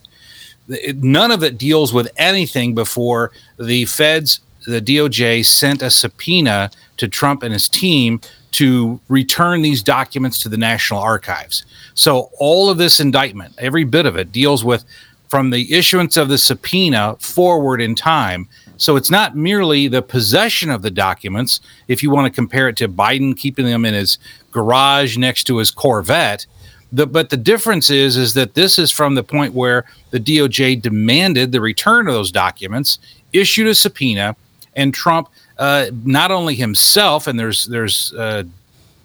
None 0.96 1.32
of 1.32 1.44
it 1.44 1.58
deals 1.58 1.94
with 1.94 2.10
anything 2.18 2.76
before 2.76 3.32
the 3.58 3.86
feds, 3.86 4.42
the 4.68 4.82
DOJ 4.82 5.46
sent 5.46 5.82
a 5.82 5.90
subpoena 5.90 6.70
to 6.98 7.08
Trump 7.08 7.42
and 7.42 7.54
his 7.54 7.70
team 7.70 8.20
to 8.52 9.00
return 9.08 9.62
these 9.62 9.82
documents 9.82 10.40
to 10.42 10.50
the 10.50 10.58
National 10.58 11.00
Archives. 11.00 11.64
So 11.94 12.30
all 12.38 12.70
of 12.70 12.78
this 12.78 13.00
indictment, 13.00 13.56
every 13.58 13.84
bit 13.84 14.06
of 14.06 14.16
it 14.18 14.32
deals 14.32 14.64
with 14.64 14.84
from 15.30 15.50
the 15.50 15.74
issuance 15.74 16.18
of 16.18 16.30
the 16.30 16.38
subpoena 16.38 17.16
forward 17.20 17.82
in 17.82 17.96
time 17.96 18.48
So 18.78 18.96
it's 18.96 19.10
not 19.10 19.36
merely 19.36 19.88
the 19.88 20.02
possession 20.04 20.70
of 20.70 20.84
the 20.84 20.92
documents. 20.92 21.60
If 21.88 22.04
you 22.04 22.12
want 22.12 22.32
to 22.32 22.36
compare 22.36 22.70
it 22.70 22.78
to 22.78 22.88
Biden 22.88 23.36
keeping 23.36 23.66
them 23.66 23.86
in 23.86 23.94
his 23.94 24.20
garage 24.52 25.18
next 25.18 25.46
to 25.46 25.58
his 25.58 25.72
Corvette, 25.72 26.46
the, 26.92 27.06
but 27.06 27.30
the 27.30 27.38
difference 27.38 27.90
is 27.90 28.16
is 28.16 28.34
that 28.36 28.54
this 28.54 28.80
is 28.80 28.92
from 28.92 29.16
the 29.16 29.24
point 29.24 29.54
where 29.54 29.84
the 30.12 30.20
DOJ 30.20 30.82
demanded 30.82 31.52
the 31.52 31.60
return 31.60 32.08
of 32.08 32.14
those 32.14 32.32
documents, 32.32 33.00
issued 33.34 33.68
a 33.68 33.76
subpoena, 33.76 34.36
and 34.78 34.94
Trump 34.94 35.28
uh, 35.58 35.88
not 36.06 36.32
only 36.32 36.56
himself 36.56 37.28
and 37.28 37.38
there's 37.38 37.66
there's 37.66 38.14
uh, 38.14 38.44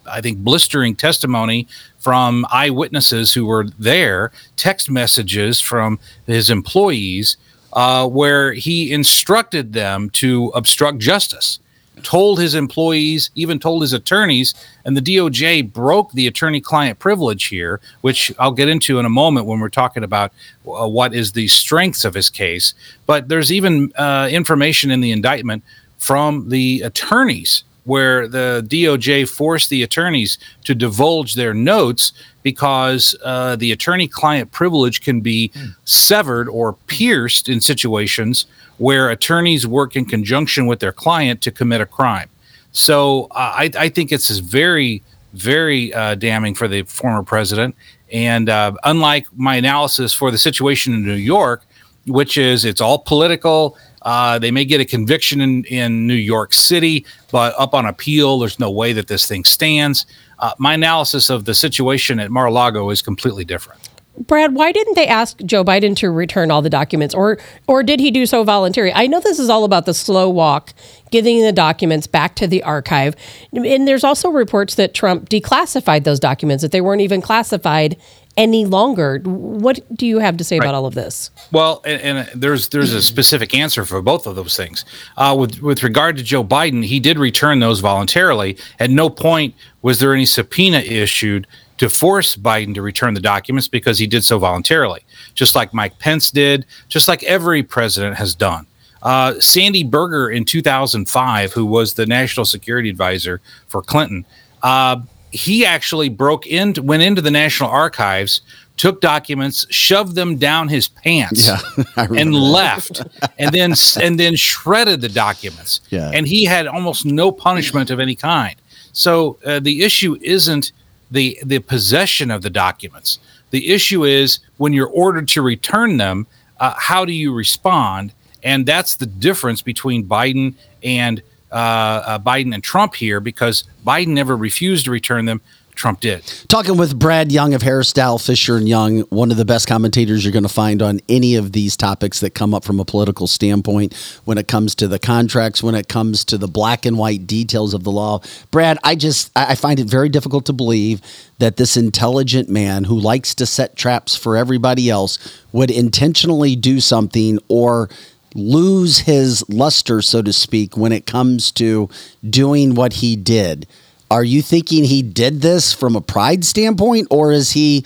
I 0.07 0.21
think 0.21 0.39
blistering 0.39 0.95
testimony 0.95 1.67
from 1.99 2.47
eyewitnesses 2.51 3.33
who 3.33 3.47
were 3.47 3.67
there, 3.79 4.33
text 4.57 4.91
messages 4.91 5.61
from 5.61 5.99
his 6.27 6.51
employees 6.51 7.37
uh, 7.73 8.07
where 8.09 8.53
he 8.53 8.93
instructed 8.93 9.73
them 9.73 10.11
to 10.11 10.53
obstruct 10.55 10.99
justice 10.99 11.59
told 12.03 12.39
his 12.39 12.55
employees, 12.55 13.31
even 13.35 13.59
told 13.59 13.83
his 13.83 13.93
attorneys, 13.93 14.55
and 14.85 14.97
the 14.97 15.01
DOJ 15.01 15.73
broke 15.73 16.13
the 16.13 16.27
attorney 16.27 16.61
client 16.61 16.99
privilege 16.99 17.47
here, 17.47 17.81
which 18.01 18.33
I'll 18.39 18.53
get 18.53 18.69
into 18.69 18.99
in 18.99 19.07
a 19.07 19.11
moment 19.11 19.47
when 19.47 19.61
we're 19.61 19.69
talking 19.69 20.05
about 20.05 20.33
uh, 20.67 20.87
what 20.89 21.15
is 21.15 21.33
the 21.33 21.49
strengths 21.49 22.05
of 22.05 22.15
his 22.15 22.31
case. 22.31 22.75
But 23.07 23.29
there's 23.29 23.53
even 23.53 23.93
uh, 23.97 24.29
information 24.31 24.91
in 24.91 25.01
the 25.01 25.13
indictment 25.13 25.65
from 25.99 26.49
the 26.49 26.83
attorneys 26.83 27.65
where 27.85 28.29
the 28.29 28.65
DOJ 28.69 29.29
forced 29.29 29.71
the 29.71 29.83
attorneys 29.83 30.39
to 30.65 30.75
divulge 30.75 31.35
their 31.35 31.55
notes 31.55 32.13
because 32.43 33.15
uh, 33.25 33.57
the 33.57 33.73
attorney 33.73 34.09
client 34.09 34.51
privilege 34.53 35.01
can 35.01 35.21
be 35.21 35.51
mm. 35.55 35.75
severed 35.85 36.49
or 36.49 36.75
pierced 36.87 37.49
in 37.49 37.61
situations 37.61 38.47
where 38.79 39.11
attorneys 39.11 39.67
work 39.67 39.97
in 39.97 40.05
conjunction 40.05 40.67
with 40.67 40.81
their 40.81 40.93
client 40.93 41.41
to 41.43 41.51
commit 41.51 41.81
a 41.81 41.87
crime. 41.87 42.29
So 42.73 43.25
uh, 43.33 43.55
I, 43.57 43.71
I, 43.79 43.89
think 43.91 44.13
it's 44.13 44.31
very, 44.39 45.03
very 45.35 45.93
uh, 45.93 46.15
damning 46.15 46.55
for 46.55 46.67
the 46.67 46.83
former 46.83 47.23
president. 47.23 47.77
And 48.11 48.49
uh, 48.49 48.73
unlike 48.85 49.27
my 49.37 49.57
analysis 49.57 50.13
for 50.13 50.31
the 50.31 50.39
situation 50.39 50.95
in 50.95 51.05
New 51.05 51.15
York, 51.15 51.65
which 52.07 52.37
is 52.37 52.65
it's 52.65 52.81
all 52.81 52.99
political, 52.99 53.79
uh, 54.03 54.39
they 54.39 54.51
may 54.51 54.65
get 54.65 54.81
a 54.81 54.85
conviction 54.85 55.41
in, 55.41 55.65
in 55.65 56.07
New 56.07 56.15
York 56.15 56.53
City, 56.53 57.07
but 57.31 57.55
up 57.59 57.75
on 57.75 57.87
appeal, 57.87 58.39
there's 58.39 58.59
no 58.59 58.71
way 58.71 58.93
that 58.93 59.07
this 59.07 59.27
thing 59.27 59.45
stands. 59.45 60.07
Uh, 60.43 60.53
my 60.59 60.75
analysis 60.75 61.31
of 61.31 61.45
the 61.45 61.55
situation 61.55 62.19
at 62.19 62.31
Mar-a-Lago 62.31 62.91
is 62.91 63.01
completely 63.01 63.45
different. 63.45 63.89
Brad, 64.19 64.55
why 64.55 64.73
didn't 64.73 64.95
they 64.95 65.07
ask 65.07 65.39
Joe 65.39 65.65
Biden 65.65 65.97
to 65.97 66.11
return 66.11 66.51
all 66.51 66.61
the 66.61 66.69
documents, 66.69 67.15
or 67.15 67.39
or 67.67 67.83
did 67.83 67.99
he 67.99 68.11
do 68.11 68.27
so 68.27 68.45
voluntarily? 68.45 68.93
I 68.93 69.07
know 69.07 69.21
this 69.21 69.39
is 69.39 69.49
all 69.49 69.65
about 69.65 69.87
the 69.87 69.95
slow 69.95 70.29
walk, 70.29 70.75
giving 71.11 71.41
the 71.41 71.53
documents 71.53 72.07
back 72.07 72.35
to 72.37 72.47
the 72.47 72.63
archive, 72.63 73.15
and 73.53 73.89
there's 73.89 74.05
also 74.05 74.29
reports 74.29 74.75
that 74.75 74.93
Trump 74.93 75.31
declassified 75.31 76.05
those 76.05 76.21
documents 76.21 76.61
that 76.61 76.73
they 76.73 76.83
weren't 76.83 77.01
even 77.01 77.23
classified 77.23 77.97
any 78.37 78.65
longer. 78.65 79.19
What 79.25 79.81
do 79.95 80.07
you 80.07 80.19
have 80.19 80.37
to 80.39 80.45
say 80.45 80.59
right. 80.59 80.65
about 80.65 80.75
all 80.75 80.87
of 80.87 80.95
this? 80.95 81.31
Well, 81.51 81.83
and, 81.85 82.19
and, 82.19 82.41
there's 82.41 82.69
there's 82.69 82.93
a 82.93 83.03
specific 83.03 83.55
answer 83.55 83.85
for 83.85 84.01
both 84.03 84.27
of 84.27 84.37
those 84.37 84.57
things. 84.57 84.85
Uh, 85.17 85.37
with 85.39 85.61
with 85.63 85.83
regard 85.83 86.17
to 86.17 86.23
Joe 86.23 86.45
Biden, 86.45 86.85
he 86.85 87.01
did 87.01 87.19
return 87.19 87.61
those 87.61 87.81
voluntarily. 87.81 88.57
At 88.79 88.91
no 88.91 89.11
point 89.11 89.55
was 89.83 89.99
there 89.99 90.15
any 90.15 90.27
subpoena 90.27 90.79
issued 90.79 91.47
to 91.79 91.89
force 91.89 92.37
Biden 92.37 92.75
to 92.75 92.83
return 92.83 93.15
the 93.15 93.21
documents 93.21 93.67
because 93.67 93.99
he 93.99 94.07
did 94.07 94.25
so 94.25 94.39
voluntarily, 94.39 95.01
just 95.35 95.55
like 95.55 95.75
Mike 95.75 95.99
Pence 95.99 96.31
did, 96.31 96.65
just 96.89 97.09
like 97.09 97.23
every 97.25 97.63
president 97.63 98.17
has 98.17 98.35
done. 98.35 98.67
Uh, 99.03 99.39
Sandy 99.41 99.83
Berger 99.83 100.31
in 100.31 100.45
2005, 100.45 101.53
who 101.53 101.67
was 101.67 101.95
the 101.95 102.07
national 102.07 102.47
security 102.47 102.89
advisor 102.89 103.41
for 103.67 103.83
Clinton, 103.83 104.25
uh, 104.63 105.01
he 105.33 105.65
actually 105.65 106.09
broke 106.09 106.47
into 106.47 106.83
went 106.83 107.03
into 107.03 107.23
the 107.23 107.31
National 107.31 107.71
Archives, 107.71 108.43
took 108.77 109.01
documents, 109.01 109.67
shoved 109.71 110.15
them 110.15 110.37
down 110.37 110.69
his 110.69 110.89
pants, 110.89 111.49
yeah, 111.49 111.59
and 111.97 112.35
left, 112.35 113.03
and 113.39 113.51
then 113.53 113.75
and 114.01 114.21
then 114.21 114.37
shredded 114.37 115.01
the 115.01 115.09
documents. 115.09 115.81
Yeah. 115.91 116.11
And 116.13 116.29
he 116.29 116.45
had 116.45 116.67
almost 116.67 117.05
no 117.05 117.33
punishment 117.33 117.91
of 117.91 117.99
any 117.99 118.15
kind. 118.15 118.57
So 118.93 119.39
uh, 119.45 119.61
the 119.61 119.83
issue 119.83 120.19
isn't 120.21 120.73
the 121.11 121.39
the 121.43 121.61
possession 121.61 122.31
of 122.31 122.43
the 122.43 122.51
documents. 122.51 123.19
The 123.51 123.73
issue 123.73 124.05
is 124.05 124.39
when 124.59 124.73
you're 124.73 124.89
ordered 124.89 125.29
to 125.29 125.43
return 125.43 125.99
them, 125.99 126.27
uh, 126.61 126.75
how 126.77 127.05
do 127.05 127.13
you 127.13 127.35
respond? 127.35 128.13
And 128.43 128.67
that's 128.67 128.97
the 128.97 129.07
difference 129.07 129.63
between 129.63 130.07
Biden 130.07 130.55
and 130.83 131.23
uh, 131.53 131.57
uh, 131.57 132.19
Biden 132.19 132.55
and 132.55 132.63
Trump 132.63 132.95
here 132.95 133.21
because 133.21 133.65
Biden 133.85 134.09
never 134.09 134.37
refused 134.37 134.87
to 134.87 134.91
return 134.91 135.27
them. 135.27 135.41
Trump 135.75 136.01
did. 136.01 136.23
Talking 136.49 136.77
with 136.77 136.99
Brad 136.99 137.33
Young 137.33 137.55
of 137.55 137.63
Harris 137.63 137.93
Dowell 137.93 138.19
Fisher 138.19 138.57
and 138.57 138.69
Young, 138.69 139.01
one 139.09 139.31
of 139.31 139.37
the 139.37 139.45
best 139.45 139.67
commentators 139.67 140.25
you're 140.25 140.33
going 140.33 140.43
to 140.43 140.49
find 140.49 140.83
on 140.83 141.01
any 141.09 141.35
of 141.35 141.53
these 141.53 141.77
topics 141.77 142.21
that 142.21 142.35
come 142.35 142.53
up 142.55 142.63
from 142.63 142.79
a 142.79 142.85
political 142.85 143.27
standpoint 143.27 143.95
when 144.25 144.39
it 144.39 144.49
comes 144.49 144.75
to 144.77 144.87
the 144.87 144.99
contracts, 144.99 145.63
when 145.63 145.75
it 145.75 145.89
comes 145.89 146.25
to 146.27 146.37
the 146.37 146.47
black 146.47 146.85
and 146.85 146.99
white 146.99 147.27
details 147.27 147.75
of 147.75 147.85
the 147.85 147.91
law. 147.91 148.21
Brad, 148.51 148.79
I 148.85 148.95
just 148.95 149.33
I 149.35 149.55
find 149.55 149.81
it 149.81 149.87
very 149.87 150.09
difficult 150.09 150.47
to 150.47 150.53
believe 150.53 151.01
that 151.39 151.57
this 151.57 151.77
intelligent 151.77 152.49
man 152.49 152.85
who 152.85 152.99
likes 152.99 153.35
to 153.37 153.47
set 153.47 153.75
traps 153.75 154.15
for 154.15 154.37
everybody 154.37 154.91
else 154.91 155.19
would 155.53 155.71
intentionally 155.71 156.55
do 156.55 156.81
something 156.81 157.39
or 157.49 157.89
lose 158.35 159.01
his 159.01 159.45
luster, 159.49 160.03
so 160.03 160.23
to 160.23 160.33
speak, 160.33 160.77
when 160.77 160.93
it 160.93 161.07
comes 161.07 161.51
to 161.53 161.89
doing 162.29 162.75
what 162.75 162.95
he 162.95 163.17
did. 163.17 163.67
Are 164.11 164.25
you 164.25 164.43
thinking 164.43 164.85
he 164.85 165.03
did 165.03 165.41
this 165.41 165.73
from 165.73 165.97
a 165.97 166.01
pride 166.01 166.45
standpoint, 166.45 167.09
or 167.11 167.33
is 167.33 167.53
he 167.53 167.85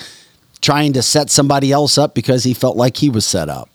trying 0.60 0.92
to 0.94 1.02
set 1.02 1.30
somebody 1.30 1.70
else 1.70 1.98
up 1.98 2.14
because 2.14 2.44
he 2.44 2.54
felt 2.54 2.76
like 2.76 2.96
he 2.96 3.08
was 3.08 3.24
set 3.24 3.48
up? 3.48 3.68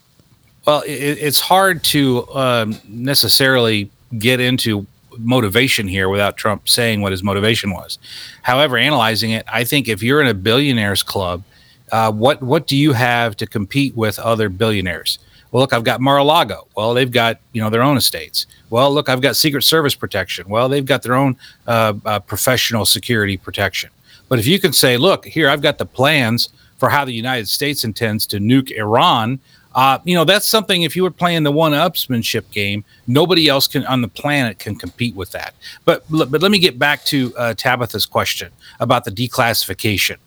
Well, 0.65 0.81
it, 0.81 0.89
it's 0.91 1.39
hard 1.39 1.83
to 1.85 2.27
um, 2.33 2.79
necessarily 2.87 3.89
get 4.17 4.39
into 4.39 4.85
motivation 5.17 5.87
here 5.87 6.09
without 6.09 6.37
Trump 6.37 6.67
saying 6.67 7.01
what 7.01 7.11
his 7.11 7.23
motivation 7.23 7.71
was. 7.71 7.97
However, 8.43 8.77
analyzing 8.77 9.31
it, 9.31 9.45
I 9.51 9.63
think 9.63 9.87
if 9.87 10.03
you're 10.03 10.21
in 10.21 10.27
a 10.27 10.33
billionaires 10.33 11.03
club, 11.03 11.43
uh, 11.91 12.11
what 12.11 12.41
what 12.41 12.67
do 12.67 12.77
you 12.77 12.93
have 12.93 13.35
to 13.37 13.47
compete 13.47 13.95
with 13.95 14.17
other 14.19 14.49
billionaires? 14.49 15.19
Well, 15.51 15.61
look, 15.61 15.73
I've 15.73 15.83
got 15.83 15.99
Mar-a-Lago. 15.99 16.67
Well, 16.75 16.93
they've 16.93 17.11
got 17.11 17.39
you 17.51 17.61
know 17.61 17.69
their 17.69 17.83
own 17.83 17.97
estates. 17.97 18.45
Well, 18.69 18.93
look, 18.93 19.09
I've 19.09 19.21
got 19.21 19.35
Secret 19.35 19.63
Service 19.63 19.95
protection. 19.95 20.47
Well, 20.47 20.69
they've 20.69 20.85
got 20.85 21.03
their 21.03 21.15
own 21.15 21.35
uh, 21.67 21.93
uh, 22.05 22.19
professional 22.19 22.85
security 22.85 23.37
protection. 23.37 23.89
But 24.29 24.39
if 24.39 24.47
you 24.47 24.59
can 24.59 24.71
say, 24.71 24.95
look, 24.95 25.25
here 25.25 25.49
I've 25.49 25.61
got 25.61 25.77
the 25.77 25.85
plans 25.85 26.49
for 26.77 26.89
how 26.89 27.03
the 27.03 27.13
United 27.13 27.49
States 27.49 27.83
intends 27.83 28.25
to 28.27 28.37
nuke 28.37 28.71
Iran. 28.71 29.39
Uh, 29.75 29.99
you 30.03 30.15
know 30.15 30.23
that's 30.23 30.47
something. 30.47 30.83
If 30.83 30.95
you 30.95 31.03
were 31.03 31.11
playing 31.11 31.43
the 31.43 31.51
one-upsmanship 31.51 32.49
game, 32.51 32.83
nobody 33.07 33.47
else 33.47 33.67
can 33.67 33.85
on 33.85 34.01
the 34.01 34.07
planet 34.07 34.59
can 34.59 34.75
compete 34.75 35.15
with 35.15 35.31
that. 35.31 35.53
But 35.85 36.05
but 36.09 36.41
let 36.41 36.51
me 36.51 36.59
get 36.59 36.79
back 36.79 37.03
to 37.05 37.33
uh, 37.37 37.53
Tabitha's 37.53 38.05
question 38.05 38.51
about 38.79 39.03
the 39.05 39.11
declassification. 39.11 40.17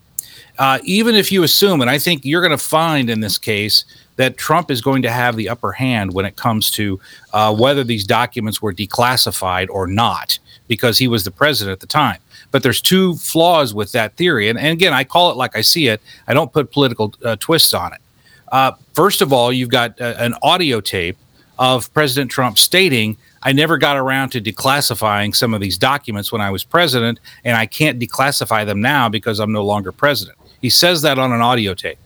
Uh, 0.59 0.79
even 0.85 1.15
if 1.15 1.33
you 1.33 1.43
assume, 1.43 1.81
and 1.81 1.91
I 1.91 1.99
think 1.99 2.25
you're 2.25 2.41
going 2.41 2.57
to 2.57 2.59
find 2.59 3.11
in 3.11 3.21
this 3.21 3.39
case 3.39 3.85
that 4.17 4.37
Trump 4.37 4.71
is 4.71 4.81
going 4.81 5.03
to 5.03 5.11
have 5.11 5.37
the 5.37 5.49
upper 5.49 5.73
hand 5.73 6.15
when 6.15 6.25
it 6.25 6.37
comes 6.37 6.71
to 6.73 7.01
uh, 7.33 7.55
whether 7.55 7.85
these 7.85 8.05
documents 8.05 8.63
were 8.63 8.73
declassified 8.73 9.69
or 9.71 9.87
not, 9.87 10.39
because 10.69 10.99
he 10.99 11.09
was 11.09 11.25
the 11.25 11.31
president 11.31 11.73
at 11.73 11.81
the 11.81 11.87
time. 11.87 12.19
But 12.51 12.63
there's 12.63 12.81
two 12.81 13.17
flaws 13.17 13.75
with 13.75 13.93
that 13.93 14.17
theory. 14.17 14.49
And, 14.49 14.59
and 14.59 14.69
again, 14.69 14.93
I 14.93 15.05
call 15.05 15.31
it 15.31 15.37
like 15.37 15.57
I 15.57 15.61
see 15.61 15.89
it, 15.89 16.01
I 16.27 16.35
don't 16.35 16.53
put 16.53 16.71
political 16.71 17.15
uh, 17.25 17.37
twists 17.41 17.75
on 17.75 17.93
it. 17.93 18.01
Uh, 18.53 18.73
first 18.93 19.21
of 19.21 19.33
all, 19.33 19.53
you've 19.53 19.71
got 19.71 20.01
uh, 20.01 20.15
an 20.19 20.35
audio 20.43 20.81
tape 20.81 21.17
of 21.59 21.93
President 21.95 22.31
Trump 22.31 22.59
stating, 22.59 23.17
I 23.43 23.53
never 23.53 23.79
got 23.79 23.97
around 23.97 24.31
to 24.31 24.41
declassifying 24.41 25.35
some 25.35 25.55
of 25.55 25.61
these 25.61 25.77
documents 25.77 26.33
when 26.33 26.41
I 26.41 26.51
was 26.51 26.65
president, 26.65 27.21
and 27.45 27.57
I 27.57 27.67
can't 27.67 28.01
declassify 28.01 28.65
them 28.65 28.81
now 28.81 29.09
because 29.09 29.39
I'm 29.39 29.53
no 29.53 29.65
longer 29.65 29.93
president. 29.93 30.39
He 30.63 30.71
says 30.71 31.03
that 31.03 31.19
on 31.19 31.33
an 31.33 31.41
audio 31.41 31.75
tape. 31.75 31.99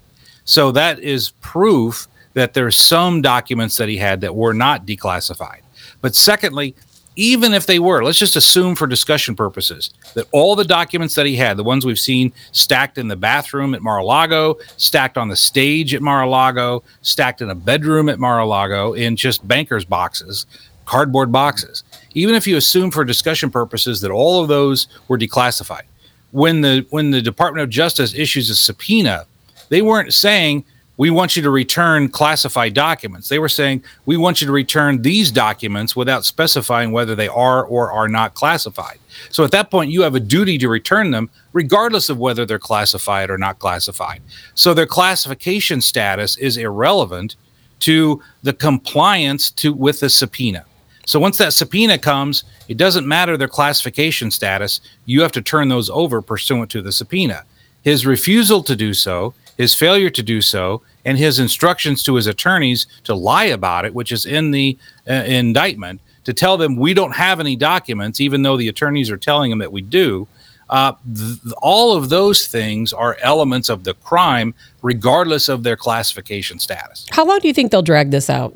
So 0.49 0.73
that 0.73 0.99
is 1.01 1.33
proof 1.43 2.09
that 2.33 2.55
there's 2.55 2.75
some 2.75 3.21
documents 3.21 3.77
that 3.77 3.87
he 3.91 3.99
had 3.99 4.23
that 4.23 4.35
were 4.35 4.55
not 4.55 4.87
declassified. 4.87 5.61
But 6.01 6.17
secondly, 6.17 6.75
even 7.17 7.53
if 7.53 7.67
they 7.67 7.79
were, 7.79 8.03
let's 8.03 8.19
just 8.19 8.35
assume 8.35 8.75
for 8.75 8.87
discussion 8.87 9.37
purposes 9.37 9.91
that 10.15 10.27
all 10.33 10.57
the 10.57 10.65
documents 10.65 11.15
that 11.17 11.27
he 11.27 11.37
had, 11.37 11.59
the 11.59 11.65
ones 11.65 11.85
we've 11.85 11.99
seen 11.99 12.33
stacked 12.53 12.97
in 12.97 13.09
the 13.09 13.17
bathroom 13.17 13.75
at 13.75 13.83
Mar-a-Lago, 13.83 14.57
stacked 14.79 15.19
on 15.19 15.29
the 15.29 15.37
stage 15.37 15.93
at 15.93 16.01
Mar-a-Lago, 16.01 16.83
stacked 17.03 17.43
in 17.43 17.51
a 17.51 17.55
bedroom 17.55 18.09
at 18.09 18.19
Mar-a-Lago 18.19 18.95
in 18.95 19.17
just 19.17 19.47
bankers 19.47 19.85
boxes, 19.85 20.47
cardboard 20.87 21.31
boxes. 21.31 21.85
Even 22.15 22.35
if 22.35 22.47
you 22.47 22.57
assume 22.57 22.91
for 22.91 23.05
discussion 23.05 23.51
purposes 23.51 24.01
that 24.01 24.11
all 24.11 24.41
of 24.41 24.49
those 24.49 24.89
were 25.09 25.19
declassified, 25.19 25.85
when 26.31 26.63
the 26.63 26.87
when 26.89 27.11
the 27.11 27.21
Department 27.21 27.63
of 27.63 27.69
Justice 27.69 28.15
issues 28.15 28.49
a 28.49 28.57
subpoena 28.57 29.27
they 29.69 29.83
weren't 29.83 30.13
saying 30.15 30.65
we 30.99 31.11
want 31.11 31.37
you 31.37 31.43
to 31.43 31.51
return 31.51 32.09
classified 32.09 32.75
documents. 32.75 33.29
They 33.29 33.39
were 33.39 33.49
saying, 33.49 33.85
we 34.05 34.17
want 34.17 34.41
you 34.41 34.49
to 34.49 34.53
return 34.53 35.01
these 35.01 35.31
documents 35.31 35.95
without 35.95 36.25
specifying 36.25 36.91
whether 36.91 37.15
they 37.15 37.29
are 37.29 37.65
or 37.65 37.93
are 37.93 38.09
not 38.09 38.35
classified. 38.35 38.99
So 39.31 39.45
at 39.45 39.53
that 39.53 39.71
point, 39.71 39.93
you 39.93 40.03
have 40.03 40.17
a 40.17 40.21
duty 40.21 40.59
to 40.59 40.69
return 40.69 41.13
them, 41.13 41.31
regardless 41.53 42.09
of 42.09 42.19
whether 42.19 42.45
they're 42.45 42.59
classified 42.59 43.31
or 43.31 43.39
not 43.39 43.61
classified. 43.61 44.23
So 44.57 44.75
their 44.75 44.87
classification 44.87 45.81
status 45.81 46.37
is 46.37 46.57
irrelevant 46.57 47.37
to 47.81 48.21
the 48.43 48.53
compliance 48.53 49.53
to 49.53 49.73
with 49.73 50.01
the 50.01 50.11
subpoena. 50.11 50.65
So 51.07 51.21
once 51.21 51.39
that 51.39 51.53
subpoena 51.53 51.97
comes, 51.97 52.43
it 52.67 52.77
doesn't 52.77 53.07
matter 53.07 53.37
their 53.37 53.47
classification 53.47 54.33
status. 54.33 54.81
You 55.07 55.23
have 55.23 55.33
to 55.33 55.43
turn 55.43 55.69
those 55.69 55.89
over 55.91 56.21
pursuant 56.21 56.73
to 56.73 56.83
the 56.83 56.93
subpoena. 56.93 57.45
His 57.83 58.05
refusal 58.05 58.65
to 58.65 58.75
do 58.75 58.93
so 58.93 59.33
his 59.59 59.75
failure 59.75 60.09
to 60.09 60.23
do 60.23 60.41
so, 60.41 60.81
and 61.05 61.19
his 61.19 61.39
instructions 61.39 62.03
to 62.05 62.15
his 62.15 62.27
attorneys 62.27 62.87
to 63.05 63.15
lie 63.15 63.45
about 63.45 63.85
it, 63.85 63.93
which 63.93 64.13
is 64.13 64.25
in 64.25 64.53
the 64.53 64.79
uh, 65.09 65.13
indictment, 65.13 66.01
to 66.25 66.33
tell 66.33 66.57
them 66.57 66.77
we 66.77 66.95
don't 66.95 67.15
have 67.15 67.41
any 67.41 67.57
documents, 67.57 68.21
even 68.21 68.43
though 68.43 68.57
the 68.57 68.69
attorneys 68.69 69.11
are 69.11 69.17
telling 69.17 69.51
them 69.51 69.59
that 69.59 69.73
we 69.73 69.83
do. 69.83 70.29
Uh, 70.71 70.93
th- 71.17 71.39
all 71.63 71.97
of 71.97 72.09
those 72.11 72.47
things 72.47 72.93
are 72.93 73.17
elements 73.23 73.69
of 73.69 73.85
the 73.85 73.95
crime, 73.95 74.55
regardless 74.83 75.49
of 75.49 75.63
their 75.63 75.77
classification 75.77 76.59
status. 76.59 77.07
How 77.11 77.25
long 77.25 77.39
do 77.41 77.49
you 77.49 77.55
think 77.55 77.71
they'll 77.71 77.83
drag 77.83 78.11
this 78.11 78.31
out? 78.31 78.55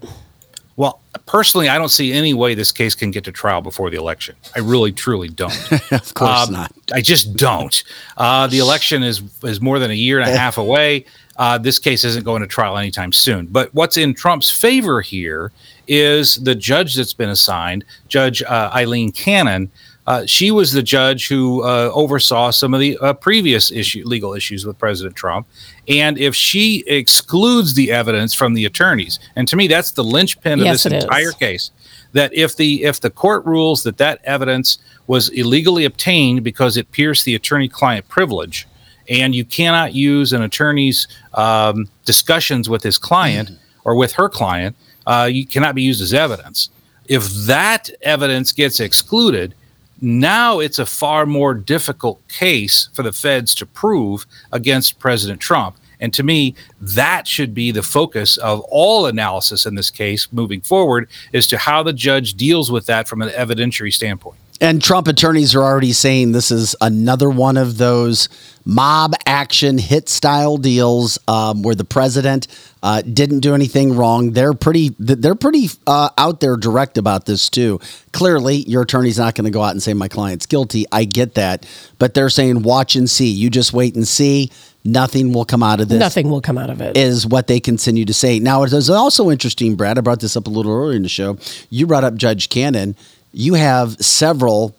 Personally, 1.26 1.68
I 1.68 1.78
don't 1.78 1.88
see 1.88 2.12
any 2.12 2.34
way 2.34 2.54
this 2.54 2.72
case 2.72 2.94
can 2.94 3.10
get 3.10 3.24
to 3.24 3.32
trial 3.32 3.62
before 3.62 3.90
the 3.90 3.96
election. 3.96 4.34
I 4.56 4.60
really, 4.60 4.92
truly 4.92 5.28
don't. 5.28 5.72
of 5.92 6.14
course 6.14 6.48
um, 6.48 6.52
not. 6.52 6.72
I 6.92 7.00
just 7.00 7.36
don't. 7.36 7.82
Uh, 8.16 8.46
the 8.46 8.58
election 8.58 9.02
is 9.02 9.22
is 9.42 9.60
more 9.60 9.78
than 9.78 9.90
a 9.90 9.94
year 9.94 10.18
and 10.18 10.28
a 10.28 10.36
half 10.36 10.58
away. 10.58 11.06
Uh, 11.36 11.58
this 11.58 11.78
case 11.78 12.04
isn't 12.04 12.24
going 12.24 12.42
to 12.42 12.46
trial 12.46 12.76
anytime 12.76 13.12
soon. 13.12 13.46
But 13.46 13.72
what's 13.74 13.96
in 13.96 14.14
Trump's 14.14 14.50
favor 14.50 15.00
here 15.00 15.52
is 15.88 16.36
the 16.36 16.54
judge 16.54 16.94
that's 16.94 17.14
been 17.14 17.30
assigned, 17.30 17.84
Judge 18.08 18.42
uh, 18.42 18.70
Aileen 18.74 19.12
Cannon. 19.12 19.70
Uh, 20.06 20.26
she 20.26 20.50
was 20.50 20.72
the 20.72 20.82
judge 20.82 21.28
who 21.28 21.62
uh, 21.62 21.90
oversaw 21.94 22.50
some 22.50 22.74
of 22.74 22.80
the 22.80 22.98
uh, 22.98 23.12
previous 23.12 23.70
issue, 23.70 24.02
legal 24.04 24.34
issues 24.34 24.66
with 24.66 24.76
President 24.78 25.14
Trump. 25.14 25.46
And 25.86 26.18
if 26.18 26.34
she 26.34 26.82
excludes 26.86 27.74
the 27.74 27.92
evidence 27.92 28.34
from 28.34 28.54
the 28.54 28.64
attorneys, 28.64 29.20
and 29.36 29.46
to 29.48 29.56
me 29.56 29.68
that's 29.68 29.92
the 29.92 30.02
linchpin 30.02 30.58
of 30.58 30.64
yes, 30.64 30.82
this 30.82 30.92
entire 30.92 31.28
is. 31.28 31.34
case, 31.34 31.70
that 32.12 32.34
if 32.34 32.56
the 32.56 32.82
if 32.82 33.00
the 33.00 33.10
court 33.10 33.44
rules 33.46 33.84
that 33.84 33.98
that 33.98 34.20
evidence 34.24 34.78
was 35.06 35.28
illegally 35.30 35.84
obtained 35.84 36.42
because 36.42 36.76
it 36.76 36.90
pierced 36.90 37.24
the 37.24 37.34
attorney-client 37.34 38.08
privilege, 38.08 38.66
and 39.08 39.34
you 39.34 39.44
cannot 39.44 39.94
use 39.94 40.32
an 40.32 40.42
attorney's 40.42 41.06
um, 41.34 41.88
discussions 42.04 42.68
with 42.68 42.82
his 42.82 42.98
client 42.98 43.50
mm-hmm. 43.50 43.80
or 43.84 43.94
with 43.96 44.12
her 44.12 44.28
client, 44.28 44.76
uh, 45.06 45.28
you 45.30 45.46
cannot 45.46 45.74
be 45.74 45.82
used 45.82 46.02
as 46.02 46.12
evidence. 46.12 46.70
If 47.06 47.28
that 47.46 47.90
evidence 48.02 48.52
gets 48.52 48.78
excluded, 48.80 49.54
now 50.02 50.58
it's 50.58 50.78
a 50.78 50.86
far 50.86 51.24
more 51.24 51.54
difficult 51.54 52.26
case 52.28 52.88
for 52.92 53.02
the 53.02 53.12
feds 53.12 53.54
to 53.54 53.66
prove 53.66 54.26
against 54.50 54.98
President 54.98 55.40
Trump. 55.40 55.76
And 56.00 56.12
to 56.14 56.24
me, 56.24 56.56
that 56.80 57.28
should 57.28 57.54
be 57.54 57.70
the 57.70 57.84
focus 57.84 58.36
of 58.36 58.60
all 58.68 59.06
analysis 59.06 59.64
in 59.64 59.76
this 59.76 59.90
case 59.90 60.26
moving 60.32 60.60
forward 60.60 61.08
as 61.32 61.46
to 61.46 61.58
how 61.58 61.84
the 61.84 61.92
judge 61.92 62.34
deals 62.34 62.72
with 62.72 62.86
that 62.86 63.06
from 63.06 63.22
an 63.22 63.28
evidentiary 63.28 63.92
standpoint. 63.92 64.41
And 64.62 64.80
Trump 64.80 65.08
attorneys 65.08 65.56
are 65.56 65.62
already 65.62 65.92
saying 65.92 66.30
this 66.30 66.52
is 66.52 66.76
another 66.80 67.28
one 67.28 67.56
of 67.56 67.78
those 67.78 68.28
mob 68.64 69.12
action 69.26 69.76
hit 69.76 70.08
style 70.08 70.56
deals 70.56 71.18
um, 71.26 71.64
where 71.64 71.74
the 71.74 71.84
president 71.84 72.46
uh, 72.80 73.02
didn't 73.02 73.40
do 73.40 73.56
anything 73.56 73.96
wrong. 73.96 74.30
They're 74.30 74.54
pretty 74.54 74.94
they're 75.00 75.34
pretty 75.34 75.68
uh, 75.88 76.10
out 76.16 76.38
there 76.38 76.56
direct 76.56 76.96
about 76.96 77.26
this 77.26 77.48
too. 77.48 77.80
Clearly, 78.12 78.58
your 78.68 78.82
attorney's 78.82 79.18
not 79.18 79.34
going 79.34 79.46
to 79.46 79.50
go 79.50 79.62
out 79.62 79.72
and 79.72 79.82
say 79.82 79.94
my 79.94 80.06
client's 80.06 80.46
guilty. 80.46 80.86
I 80.92 81.06
get 81.06 81.34
that, 81.34 81.66
but 81.98 82.14
they're 82.14 82.30
saying 82.30 82.62
watch 82.62 82.94
and 82.94 83.10
see. 83.10 83.32
You 83.32 83.50
just 83.50 83.72
wait 83.72 83.96
and 83.96 84.06
see. 84.06 84.52
Nothing 84.84 85.32
will 85.32 85.44
come 85.44 85.64
out 85.64 85.80
of 85.80 85.88
this. 85.88 85.98
Nothing 85.98 86.30
will 86.30 86.40
come 86.40 86.58
out 86.58 86.70
of 86.70 86.80
it. 86.80 86.96
Is 86.96 87.26
what 87.26 87.48
they 87.48 87.58
continue 87.58 88.04
to 88.04 88.14
say. 88.14 88.38
Now, 88.38 88.62
it 88.62 88.72
is 88.72 88.90
also 88.90 89.28
interesting, 89.28 89.74
Brad. 89.74 89.98
I 89.98 90.02
brought 90.02 90.20
this 90.20 90.36
up 90.36 90.46
a 90.46 90.50
little 90.50 90.72
earlier 90.72 90.96
in 90.96 91.02
the 91.02 91.08
show. 91.08 91.36
You 91.68 91.88
brought 91.88 92.04
up 92.04 92.14
Judge 92.14 92.48
Cannon 92.48 92.96
you 93.32 93.54
have 93.54 93.96
several 93.96 94.76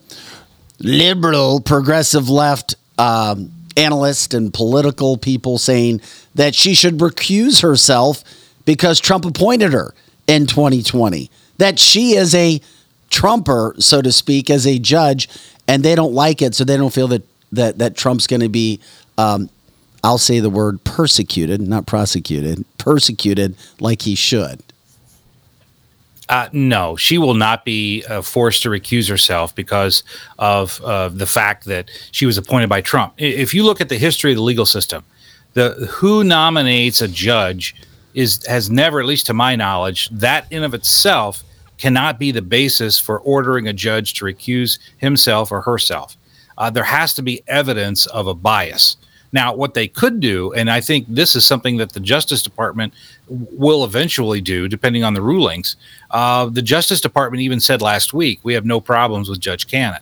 liberal, 0.80 1.62
progressive 1.62 2.30
left 2.30 2.76
um, 2.98 3.52
analysts 3.76 4.34
and 4.34 4.54
political 4.54 5.18
people 5.18 5.58
saying 5.58 6.02
that 6.36 6.56
she 6.56 6.74
should 6.74 7.00
recuse 7.00 7.62
herself 7.62 8.24
because 8.66 9.00
Trump 9.00 9.26
appointed 9.26 9.74
her 9.74 9.94
in 10.28 10.46
2020. 10.46 11.30
That 11.58 11.80
she 11.80 12.16
is 12.16 12.34
a 12.36 12.62
Trumper, 13.10 13.76
so 13.78 14.02
to 14.02 14.12
speak, 14.12 14.50
as 14.50 14.66
a 14.66 14.80
judge, 14.80 15.30
and 15.68 15.84
they 15.84 15.96
don't 15.96 16.14
like 16.14 16.42
it, 16.42 16.56
so 16.56 16.64
they 16.64 16.78
don't 16.78 16.94
feel 16.94 17.08
that 17.10 17.24
that 17.52 17.78
that 17.78 17.96
Trump's 17.96 18.28
going 18.28 18.42
to 18.42 18.50
be. 18.50 18.80
Um, 19.18 19.50
I'll 20.04 20.18
say 20.18 20.40
the 20.40 20.50
word 20.50 20.84
persecuted, 20.84 21.62
not 21.62 21.86
prosecuted, 21.86 22.66
persecuted 22.78 23.56
like 23.80 24.02
he 24.02 24.16
should. 24.16 24.62
Uh, 26.30 26.48
no, 26.54 26.96
she 26.96 27.18
will 27.18 27.34
not 27.34 27.66
be 27.66 28.04
uh, 28.06 28.22
forced 28.22 28.64
to 28.64 28.70
recuse 28.70 29.10
herself 29.10 29.54
because 29.54 30.04
of 30.40 30.82
uh, 30.82 31.10
the 31.10 31.26
fact 31.26 31.66
that 31.66 31.90
she 32.12 32.26
was 32.26 32.38
appointed 32.38 32.70
by 32.70 32.82
Trump. 32.82 33.14
If 33.18 33.54
you 33.54 33.64
look 33.64 33.82
at 33.82 33.90
the 33.90 33.98
history 33.98 34.32
of 34.32 34.38
the 34.38 34.44
legal 34.44 34.66
system, 34.66 35.04
the 35.54 35.72
who 35.92 36.24
nominates 36.24 37.02
a 37.02 37.08
judge 37.08 37.76
is 38.14 38.46
has 38.46 38.70
never, 38.70 39.00
at 39.00 39.06
least 39.06 39.26
to 39.28 39.34
my 39.34 39.56
knowledge, 39.56 40.10
that 40.10 40.48
in 40.50 40.64
of 40.64 40.74
itself 40.74 41.44
cannot 41.78 42.20
be 42.20 42.32
the 42.32 42.42
basis 42.42 43.00
for 43.00 43.20
ordering 43.20 43.68
a 43.68 43.74
judge 43.74 44.14
to 44.14 44.26
recuse 44.26 44.80
himself 44.98 45.52
or 45.52 45.62
herself. 45.62 46.18
Uh, 46.58 46.70
there 46.70 46.84
has 46.84 47.14
to 47.16 47.22
be 47.22 47.44
evidence 47.48 48.06
of 48.08 48.28
a 48.28 48.34
bias. 48.34 48.98
Now, 49.34 49.54
what 49.54 49.74
they 49.74 49.88
could 49.88 50.20
do, 50.20 50.54
and 50.54 50.70
I 50.70 50.80
think 50.80 51.06
this 51.10 51.36
is 51.36 51.44
something 51.44 51.78
that 51.78 51.92
the 51.92 52.00
Justice 52.00 52.42
Department 52.42 52.94
will 53.28 53.84
eventually 53.84 54.40
do, 54.40 54.68
depending 54.68 55.04
on 55.04 55.16
the 55.16 55.22
rulings. 55.22 55.76
Uh, 56.12 56.46
the 56.46 56.62
Justice 56.62 57.02
Department 57.02 57.42
even 57.42 57.60
said 57.60 57.82
last 57.82 58.14
week 58.14 58.40
we 58.44 58.54
have 58.54 58.66
no 58.66 58.80
problems 58.80 59.30
with 59.30 59.40
Judge 59.40 59.68
Cannon, 59.68 60.02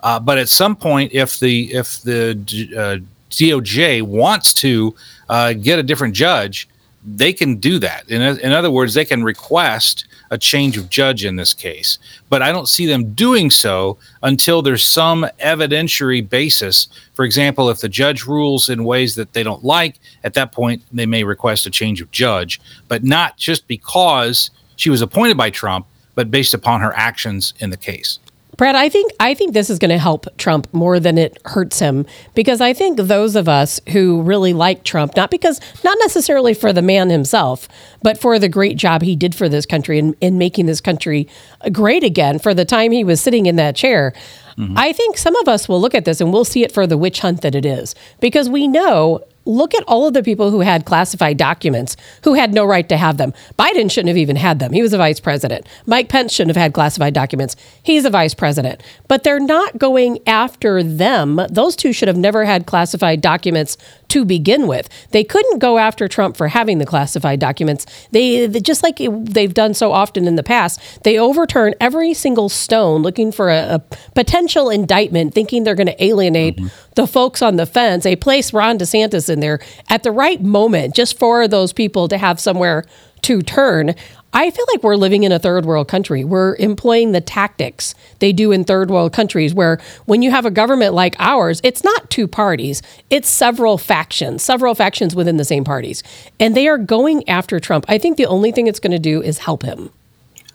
uh, 0.00 0.18
but 0.18 0.38
at 0.38 0.48
some 0.48 0.74
point, 0.74 1.12
if 1.12 1.38
the 1.38 1.72
if 1.72 2.02
the 2.02 2.32
uh, 2.76 2.98
DOJ 3.30 4.02
wants 4.02 4.52
to 4.54 4.94
uh, 5.28 5.52
get 5.52 5.78
a 5.78 5.82
different 5.82 6.14
judge, 6.14 6.68
they 7.04 7.32
can 7.32 7.56
do 7.56 7.78
that. 7.78 8.08
In, 8.08 8.22
in 8.22 8.52
other 8.52 8.70
words, 8.70 8.94
they 8.94 9.04
can 9.04 9.22
request 9.22 10.06
a 10.30 10.38
change 10.38 10.76
of 10.76 10.90
judge 10.90 11.24
in 11.24 11.36
this 11.36 11.54
case. 11.54 11.98
But 12.28 12.42
I 12.42 12.52
don't 12.52 12.68
see 12.68 12.86
them 12.86 13.12
doing 13.14 13.50
so 13.50 13.98
until 14.22 14.62
there's 14.62 14.84
some 14.84 15.26
evidentiary 15.40 16.28
basis. 16.28 16.88
For 17.14 17.24
example, 17.24 17.70
if 17.70 17.80
the 17.80 17.88
judge 17.88 18.24
rules 18.24 18.68
in 18.68 18.84
ways 18.84 19.14
that 19.14 19.32
they 19.32 19.42
don't 19.42 19.64
like, 19.64 20.00
at 20.24 20.34
that 20.34 20.52
point, 20.52 20.82
they 20.92 21.06
may 21.06 21.24
request 21.24 21.66
a 21.66 21.70
change 21.70 22.00
of 22.00 22.10
judge, 22.10 22.60
but 22.88 23.04
not 23.04 23.36
just 23.36 23.66
because 23.68 24.50
she 24.76 24.90
was 24.90 25.02
appointed 25.02 25.36
by 25.36 25.50
Trump, 25.50 25.86
but 26.14 26.30
based 26.30 26.54
upon 26.54 26.80
her 26.80 26.92
actions 26.94 27.54
in 27.58 27.70
the 27.70 27.76
case. 27.76 28.18
Brad, 28.56 28.76
I 28.76 28.88
think 28.88 29.12
I 29.18 29.34
think 29.34 29.52
this 29.52 29.70
is 29.70 29.78
going 29.78 29.90
to 29.90 29.98
help 29.98 30.26
Trump 30.36 30.72
more 30.72 31.00
than 31.00 31.18
it 31.18 31.38
hurts 31.44 31.78
him 31.78 32.06
because 32.34 32.60
I 32.60 32.72
think 32.72 32.98
those 32.98 33.36
of 33.36 33.48
us 33.48 33.80
who 33.90 34.22
really 34.22 34.52
like 34.52 34.84
Trump, 34.84 35.16
not 35.16 35.30
because 35.30 35.60
not 35.82 35.98
necessarily 36.00 36.54
for 36.54 36.72
the 36.72 36.82
man 36.82 37.10
himself, 37.10 37.68
but 38.02 38.20
for 38.20 38.38
the 38.38 38.48
great 38.48 38.76
job 38.76 39.02
he 39.02 39.16
did 39.16 39.34
for 39.34 39.48
this 39.48 39.66
country 39.66 39.98
in, 39.98 40.14
in 40.20 40.38
making 40.38 40.66
this 40.66 40.80
country 40.80 41.28
great 41.72 42.04
again 42.04 42.38
for 42.38 42.54
the 42.54 42.64
time 42.64 42.92
he 42.92 43.04
was 43.04 43.20
sitting 43.20 43.46
in 43.46 43.56
that 43.56 43.76
chair. 43.76 44.12
Mm-hmm. 44.56 44.78
I 44.78 44.92
think 44.92 45.18
some 45.18 45.34
of 45.36 45.48
us 45.48 45.68
will 45.68 45.80
look 45.80 45.94
at 45.94 46.04
this 46.04 46.20
and 46.20 46.32
we'll 46.32 46.44
see 46.44 46.62
it 46.62 46.70
for 46.70 46.86
the 46.86 46.96
witch 46.96 47.20
hunt 47.20 47.42
that 47.42 47.54
it 47.54 47.66
is 47.66 47.94
because 48.20 48.48
we 48.48 48.68
know 48.68 49.24
look 49.44 49.74
at 49.74 49.84
all 49.86 50.06
of 50.06 50.14
the 50.14 50.22
people 50.22 50.50
who 50.50 50.60
had 50.60 50.84
classified 50.84 51.36
documents 51.36 51.96
who 52.22 52.34
had 52.34 52.52
no 52.54 52.64
right 52.64 52.88
to 52.88 52.96
have 52.96 53.16
them. 53.16 53.32
Biden 53.58 53.90
shouldn't 53.90 54.08
have 54.08 54.16
even 54.16 54.36
had 54.36 54.58
them. 54.58 54.72
He 54.72 54.82
was 54.82 54.92
a 54.92 54.98
vice 54.98 55.20
president. 55.20 55.66
Mike 55.86 56.08
Pence 56.08 56.32
shouldn't 56.32 56.56
have 56.56 56.62
had 56.62 56.72
classified 56.72 57.14
documents. 57.14 57.56
He's 57.82 58.04
a 58.04 58.10
vice 58.10 58.34
president. 58.34 58.82
But 59.08 59.24
they're 59.24 59.40
not 59.40 59.78
going 59.78 60.18
after 60.26 60.82
them. 60.82 61.40
Those 61.50 61.76
two 61.76 61.92
should 61.92 62.08
have 62.08 62.16
never 62.16 62.44
had 62.44 62.66
classified 62.66 63.20
documents 63.20 63.76
to 64.08 64.24
begin 64.24 64.66
with. 64.66 64.88
They 65.10 65.24
couldn't 65.24 65.58
go 65.58 65.78
after 65.78 66.08
Trump 66.08 66.36
for 66.36 66.48
having 66.48 66.78
the 66.78 66.86
classified 66.86 67.40
documents. 67.40 67.86
They, 68.12 68.48
just 68.48 68.82
like 68.82 68.98
they've 68.98 69.52
done 69.52 69.74
so 69.74 69.92
often 69.92 70.26
in 70.26 70.36
the 70.36 70.42
past, 70.42 71.02
they 71.04 71.18
overturn 71.18 71.74
every 71.80 72.14
single 72.14 72.48
stone 72.48 73.02
looking 73.02 73.32
for 73.32 73.50
a, 73.50 73.74
a 73.74 73.78
potential 74.14 74.70
indictment, 74.70 75.34
thinking 75.34 75.64
they're 75.64 75.74
going 75.74 75.88
to 75.88 76.04
alienate 76.04 76.56
mm-hmm. 76.56 76.68
The 76.94 77.06
folks 77.06 77.42
on 77.42 77.56
the 77.56 77.66
fence. 77.66 78.04
They 78.04 78.16
place 78.16 78.52
Ron 78.52 78.78
DeSantis 78.78 79.28
in 79.28 79.40
there 79.40 79.60
at 79.88 80.02
the 80.02 80.12
right 80.12 80.40
moment 80.40 80.94
just 80.94 81.18
for 81.18 81.48
those 81.48 81.72
people 81.72 82.08
to 82.08 82.18
have 82.18 82.40
somewhere 82.40 82.84
to 83.22 83.42
turn. 83.42 83.94
I 84.36 84.50
feel 84.50 84.66
like 84.72 84.82
we're 84.82 84.96
living 84.96 85.22
in 85.22 85.30
a 85.30 85.38
third 85.38 85.64
world 85.64 85.86
country. 85.86 86.24
We're 86.24 86.56
employing 86.56 87.12
the 87.12 87.20
tactics 87.20 87.94
they 88.18 88.32
do 88.32 88.50
in 88.50 88.64
third 88.64 88.90
world 88.90 89.12
countries, 89.12 89.54
where 89.54 89.80
when 90.06 90.22
you 90.22 90.32
have 90.32 90.44
a 90.44 90.50
government 90.50 90.92
like 90.92 91.14
ours, 91.20 91.60
it's 91.62 91.84
not 91.84 92.10
two 92.10 92.26
parties, 92.26 92.82
it's 93.10 93.28
several 93.28 93.78
factions, 93.78 94.42
several 94.42 94.74
factions 94.74 95.14
within 95.14 95.36
the 95.36 95.44
same 95.44 95.62
parties. 95.62 96.02
And 96.40 96.56
they 96.56 96.66
are 96.66 96.78
going 96.78 97.28
after 97.28 97.60
Trump. 97.60 97.84
I 97.88 97.96
think 97.96 98.16
the 98.16 98.26
only 98.26 98.50
thing 98.50 98.66
it's 98.66 98.80
going 98.80 98.90
to 98.90 98.98
do 98.98 99.22
is 99.22 99.38
help 99.38 99.62
him. 99.62 99.90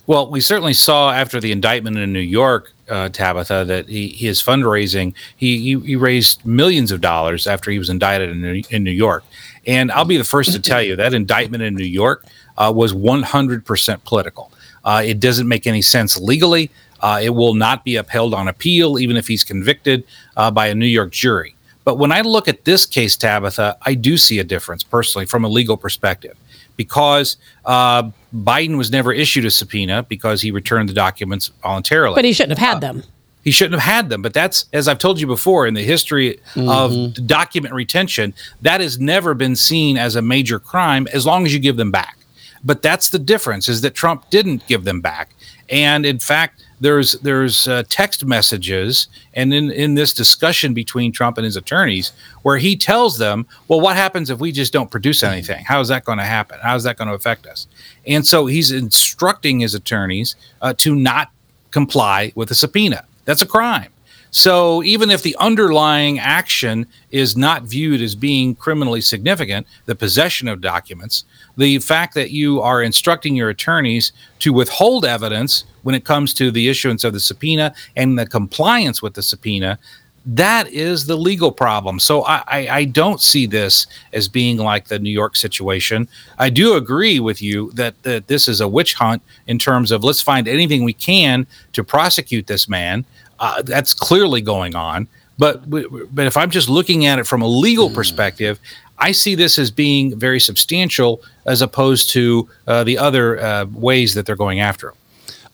Well, 0.09 0.27
we 0.27 0.41
certainly 0.41 0.73
saw 0.73 1.11
after 1.11 1.39
the 1.39 1.51
indictment 1.51 1.95
in 1.97 2.11
New 2.11 2.19
York, 2.19 2.73
uh, 2.89 3.09
Tabitha, 3.09 3.63
that 3.65 3.87
he, 3.87 4.07
his 4.07 4.41
fundraising, 4.41 5.13
he, 5.37 5.59
he, 5.59 5.79
he 5.81 5.95
raised 5.95 6.43
millions 6.43 6.91
of 6.91 6.99
dollars 6.99 7.45
after 7.45 7.69
he 7.69 7.77
was 7.77 7.91
indicted 7.91 8.31
in 8.31 8.41
New, 8.41 8.63
in 8.71 8.83
New 8.83 8.89
York. 8.89 9.23
And 9.67 9.91
I'll 9.91 10.05
be 10.05 10.17
the 10.17 10.23
first 10.23 10.51
to 10.53 10.59
tell 10.59 10.81
you 10.81 10.95
that 10.95 11.13
indictment 11.13 11.61
in 11.61 11.75
New 11.75 11.85
York 11.85 12.25
uh, 12.57 12.73
was 12.75 12.91
100% 12.91 14.03
political. 14.03 14.51
Uh, 14.83 15.03
it 15.05 15.19
doesn't 15.19 15.47
make 15.47 15.67
any 15.67 15.83
sense 15.83 16.19
legally. 16.19 16.71
Uh, 17.01 17.19
it 17.21 17.29
will 17.29 17.53
not 17.53 17.85
be 17.85 17.95
upheld 17.95 18.33
on 18.33 18.47
appeal, 18.47 18.97
even 18.97 19.15
if 19.15 19.27
he's 19.27 19.43
convicted 19.43 20.03
uh, 20.37 20.49
by 20.49 20.69
a 20.69 20.73
New 20.73 20.87
York 20.87 21.11
jury. 21.11 21.53
But 21.83 21.99
when 21.99 22.11
I 22.11 22.21
look 22.21 22.47
at 22.47 22.65
this 22.65 22.87
case, 22.87 23.15
Tabitha, 23.15 23.77
I 23.83 23.93
do 23.93 24.17
see 24.17 24.39
a 24.39 24.43
difference 24.43 24.81
personally 24.81 25.27
from 25.27 25.45
a 25.45 25.47
legal 25.47 25.77
perspective 25.77 26.35
because 26.79 27.35
uh, 27.65 28.09
Biden 28.33 28.77
was 28.77 28.89
never 28.89 29.11
issued 29.11 29.43
a 29.43 29.51
subpoena 29.51 30.03
because 30.03 30.41
he 30.41 30.49
returned 30.49 30.87
the 30.87 30.93
documents 30.93 31.49
voluntarily. 31.61 32.15
But 32.15 32.23
he 32.23 32.31
shouldn't 32.31 32.57
have 32.57 32.65
had 32.65 32.79
them. 32.79 33.03
He 33.43 33.51
shouldn't 33.51 33.81
have 33.81 33.95
had 33.95 34.07
them. 34.07 34.21
But 34.21 34.33
that's, 34.33 34.63
as 34.71 34.87
I've 34.87 34.97
told 34.97 35.19
you 35.19 35.27
before, 35.27 35.67
in 35.67 35.73
the 35.73 35.83
history 35.83 36.39
mm-hmm. 36.53 36.69
of 36.69 37.27
document 37.27 37.73
retention, 37.73 38.33
that 38.61 38.79
has 38.79 38.97
never 38.97 39.33
been 39.33 39.57
seen 39.57 39.97
as 39.97 40.15
a 40.15 40.21
major 40.21 40.57
crime 40.57 41.05
as 41.11 41.25
long 41.25 41.45
as 41.45 41.53
you 41.53 41.59
give 41.59 41.75
them 41.75 41.91
back. 41.91 42.17
But 42.63 42.81
that's 42.81 43.09
the 43.09 43.19
difference 43.19 43.67
is 43.67 43.81
that 43.81 43.93
Trump 43.93 44.29
didn't 44.29 44.65
give 44.67 44.85
them 44.85 45.01
back. 45.01 45.35
And 45.67 46.05
in 46.05 46.19
fact, 46.19 46.63
there's 46.79 47.13
there's 47.19 47.67
uh, 47.67 47.83
text 47.89 48.25
messages 48.25 49.07
and 49.33 49.53
in 49.53 49.71
in 49.71 49.95
this 49.95 50.13
discussion 50.13 50.73
between 50.73 51.11
Trump 51.11 51.37
and 51.37 51.45
his 51.45 51.57
attorneys 51.57 52.11
where 52.41 52.57
he 52.57 52.75
tells 52.75 53.17
them, 53.17 53.45
"Well, 53.67 53.81
what 53.81 53.95
happens 53.95 54.29
if 54.29 54.39
we 54.39 54.51
just 54.51 54.73
don't 54.73 54.89
produce 54.89 55.23
anything? 55.23 55.65
How 55.65 55.79
is 55.81 55.87
that 55.89 56.05
going 56.05 56.17
to 56.19 56.25
happen? 56.25 56.59
How 56.61 56.75
is 56.75 56.83
that 56.83 56.97
going 56.97 57.07
to 57.07 57.13
affect 57.13 57.45
us?" 57.45 57.67
And 58.07 58.25
so 58.25 58.45
he's 58.45 58.71
instructing 58.71 59.59
his 59.59 59.75
attorneys 59.75 60.35
uh, 60.61 60.73
to 60.77 60.95
not 60.95 61.31
comply 61.71 62.31
with 62.35 62.51
a 62.51 62.55
subpoena. 62.55 63.05
That's 63.25 63.41
a 63.41 63.47
crime. 63.47 63.91
So 64.31 64.83
even 64.83 65.09
if 65.09 65.23
the 65.23 65.35
underlying 65.39 66.19
action 66.19 66.85
is 67.11 67.35
not 67.35 67.63
viewed 67.63 68.01
as 68.01 68.15
being 68.15 68.55
criminally 68.55 69.01
significant, 69.01 69.65
the 69.85 69.95
possession 69.95 70.47
of 70.47 70.61
documents, 70.61 71.25
the 71.57 71.79
fact 71.79 72.13
that 72.13 72.31
you 72.31 72.61
are 72.61 72.83
instructing 72.83 73.35
your 73.35 73.49
attorneys 73.49 74.11
to 74.39 74.53
withhold 74.53 75.05
evidence 75.05 75.65
when 75.81 75.95
it 75.95 76.05
comes 76.05 76.33
to 76.35 76.51
the 76.51 76.69
issuance 76.69 77.03
of 77.03 77.13
the 77.13 77.19
subpoena 77.19 77.73
and 77.95 78.19
the 78.19 78.27
compliance 78.27 79.01
with 79.01 79.15
the 79.15 79.23
subpoena, 79.23 79.79
that 80.25 80.67
is 80.69 81.05
the 81.05 81.15
legal 81.15 81.51
problem. 81.51 81.99
So 81.99 82.23
I, 82.25 82.43
I, 82.47 82.67
I, 82.67 82.85
don't 82.85 83.21
see 83.21 83.45
this 83.45 83.87
as 84.13 84.27
being 84.27 84.57
like 84.57 84.87
the 84.87 84.99
New 84.99 85.09
York 85.09 85.35
situation. 85.35 86.07
I 86.37 86.49
do 86.49 86.75
agree 86.75 87.19
with 87.19 87.41
you 87.41 87.71
that, 87.71 88.01
that 88.03 88.27
this 88.27 88.47
is 88.47 88.61
a 88.61 88.67
witch 88.67 88.93
hunt 88.93 89.23
in 89.47 89.57
terms 89.57 89.91
of 89.91 90.03
let's 90.03 90.21
find 90.21 90.47
anything 90.47 90.83
we 90.83 90.93
can 90.93 91.47
to 91.73 91.83
prosecute 91.83 92.47
this 92.47 92.67
man. 92.67 93.05
Uh, 93.39 93.61
that's 93.61 93.93
clearly 93.93 94.41
going 94.41 94.75
on. 94.75 95.07
But 95.37 95.69
but 95.69 96.27
if 96.27 96.35
I'm 96.35 96.51
just 96.51 96.67
looking 96.67 97.05
at 97.05 97.17
it 97.17 97.25
from 97.25 97.41
a 97.41 97.47
legal 97.47 97.89
hmm. 97.89 97.95
perspective, 97.95 98.59
I 98.97 99.13
see 99.13 99.35
this 99.35 99.57
as 99.57 99.71
being 99.71 100.17
very 100.19 100.39
substantial 100.39 101.21
as 101.45 101.61
opposed 101.61 102.09
to 102.11 102.49
uh, 102.67 102.83
the 102.83 102.97
other 102.97 103.39
uh, 103.39 103.65
ways 103.65 104.13
that 104.13 104.25
they're 104.25 104.35
going 104.35 104.59
after 104.59 104.89
him. 104.89 104.95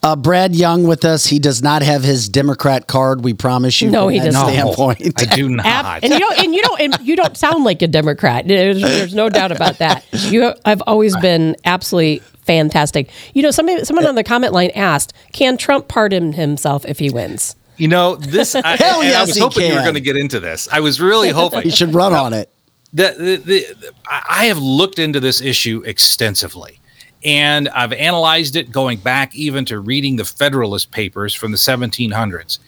Uh, 0.05 0.15
Brad 0.15 0.55
Young 0.55 0.83
with 0.83 1.03
us. 1.03 1.25
He 1.25 1.39
does 1.39 1.63
not 1.63 1.81
have 1.81 2.03
his 2.03 2.29
Democrat 2.29 2.85
card. 2.85 3.23
We 3.23 3.33
promise 3.33 3.81
you. 3.81 3.89
No, 3.89 4.07
he 4.07 4.19
does 4.19 4.35
not. 4.35 4.51
Standpoint. 4.51 5.19
I 5.19 5.35
do 5.35 5.49
not. 5.49 6.03
and 6.03 6.13
you 6.13 6.19
don't. 6.19 6.39
And 6.39 6.53
you 6.53 6.61
don't. 6.61 6.79
And 6.79 6.99
you 7.01 7.15
don't 7.15 7.35
sound 7.35 7.63
like 7.63 7.81
a 7.81 7.87
Democrat. 7.87 8.47
There's, 8.47 8.81
there's 8.81 9.15
no 9.15 9.29
doubt 9.29 9.51
about 9.51 9.79
that. 9.79 10.05
You. 10.11 10.53
I've 10.63 10.83
always 10.85 11.15
been 11.17 11.55
absolutely 11.65 12.19
fantastic. 12.43 13.09
You 13.33 13.41
know, 13.41 13.51
somebody, 13.51 13.83
someone 13.83 14.05
on 14.05 14.13
the 14.13 14.23
comment 14.23 14.53
line 14.53 14.69
asked, 14.75 15.13
"Can 15.33 15.57
Trump 15.57 15.87
pardon 15.87 16.33
himself 16.33 16.85
if 16.85 16.99
he 16.99 17.09
wins?" 17.09 17.55
You 17.77 17.87
know, 17.87 18.15
this. 18.15 18.55
I, 18.55 18.75
Hell 18.77 19.03
yes, 19.03 19.15
I 19.15 19.21
was 19.21 19.37
hoping 19.37 19.63
can. 19.63 19.71
you 19.71 19.77
were 19.77 19.83
going 19.83 19.95
to 19.95 20.01
get 20.01 20.17
into 20.17 20.39
this. 20.39 20.67
I 20.71 20.79
was 20.79 21.01
really 21.01 21.29
hoping. 21.29 21.61
he 21.63 21.71
should 21.71 21.93
run 21.93 22.13
on 22.13 22.33
it. 22.33 22.49
The, 22.93 23.15
the, 23.17 23.35
the, 23.37 23.91
I 24.09 24.45
have 24.45 24.57
looked 24.57 24.99
into 24.99 25.19
this 25.19 25.41
issue 25.41 25.83
extensively, 25.85 26.79
and 27.25 27.67
I've 27.69 27.91
analyzed 27.91 28.55
it 28.55 28.71
going 28.71 28.99
back 28.99 29.35
even 29.35 29.65
to 29.65 29.79
reading 29.79 30.15
the 30.15 30.23
Federalist 30.23 30.91
Papers 30.91 31.33
from 31.33 31.51
the 31.51 31.57
1700s. 31.57 32.59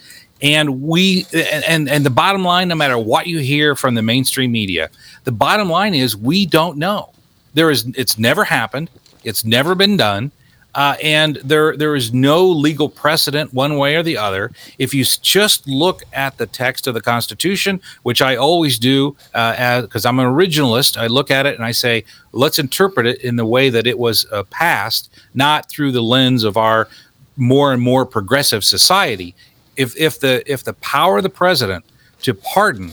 And 0.42 0.84
we 0.84 1.26
and 1.34 1.90
and 1.90 2.06
the 2.06 2.12
bottom 2.12 2.44
line, 2.44 2.68
no 2.68 2.76
matter 2.76 2.98
what 2.98 3.26
you 3.26 3.40
hear 3.40 3.76
from 3.76 3.96
the 3.96 4.04
mainstream 4.04 4.52
media, 4.52 4.90
the 5.24 5.32
bottom 5.32 5.68
line 5.68 5.96
is 5.96 6.16
we 6.16 6.46
don't 6.46 6.78
know. 6.78 7.12
There 7.56 7.72
is 7.72 7.92
it's 7.96 8.20
never 8.20 8.44
happened. 8.44 8.92
It's 9.24 9.44
never 9.44 9.74
been 9.74 9.98
done. 9.98 10.32
Uh, 10.76 10.96
and 11.02 11.38
there 11.38 11.76
there 11.76 11.96
is 11.96 12.14
no 12.14 12.46
legal 12.46 12.88
precedent 12.88 13.52
one 13.52 13.78
way 13.78 13.96
or 13.96 14.04
the 14.04 14.18
other. 14.18 14.52
If 14.78 14.94
you 14.94 15.04
just 15.04 15.68
look 15.68 16.04
at 16.14 16.38
the 16.38 16.46
text 16.46 16.86
of 16.86 16.94
the 16.94 17.02
Constitution, 17.02 17.82
which 18.04 18.22
I 18.22 18.36
always 18.36 18.78
do, 18.78 19.16
because 19.32 20.06
uh, 20.06 20.10
I'm 20.10 20.20
an 20.20 20.28
originalist, 20.28 20.96
I 20.96 21.08
look 21.08 21.32
at 21.32 21.48
it 21.48 21.56
and 21.56 21.66
I 21.66 21.72
say, 21.72 22.04
let's 22.32 22.60
interpret 22.60 23.08
it 23.08 23.22
in 23.22 23.38
the 23.38 23.46
way 23.46 23.72
that 23.72 23.88
it 23.88 23.98
was 23.98 24.28
uh, 24.32 24.44
passed, 24.44 25.10
not 25.34 25.68
through 25.68 25.94
the 25.94 26.04
lens 26.04 26.44
of 26.44 26.58
our 26.58 26.88
more 27.36 27.74
and 27.74 27.82
more 27.82 28.06
progressive 28.06 28.64
society. 28.64 29.34
If 29.76 29.98
if 29.98 30.20
the 30.20 30.44
if 30.46 30.64
the 30.64 30.74
power 30.74 31.18
of 31.18 31.24
the 31.24 31.30
president 31.30 31.86
to 32.22 32.36
pardon 32.36 32.92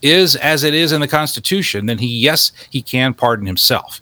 is 0.00 0.36
as 0.36 0.62
it 0.62 0.74
is 0.74 0.92
in 0.92 1.00
the 1.00 1.08
Constitution, 1.08 1.86
then 1.86 1.98
he 1.98 2.06
yes 2.06 2.52
he 2.70 2.82
can 2.82 3.14
pardon 3.14 3.46
himself 3.46 4.00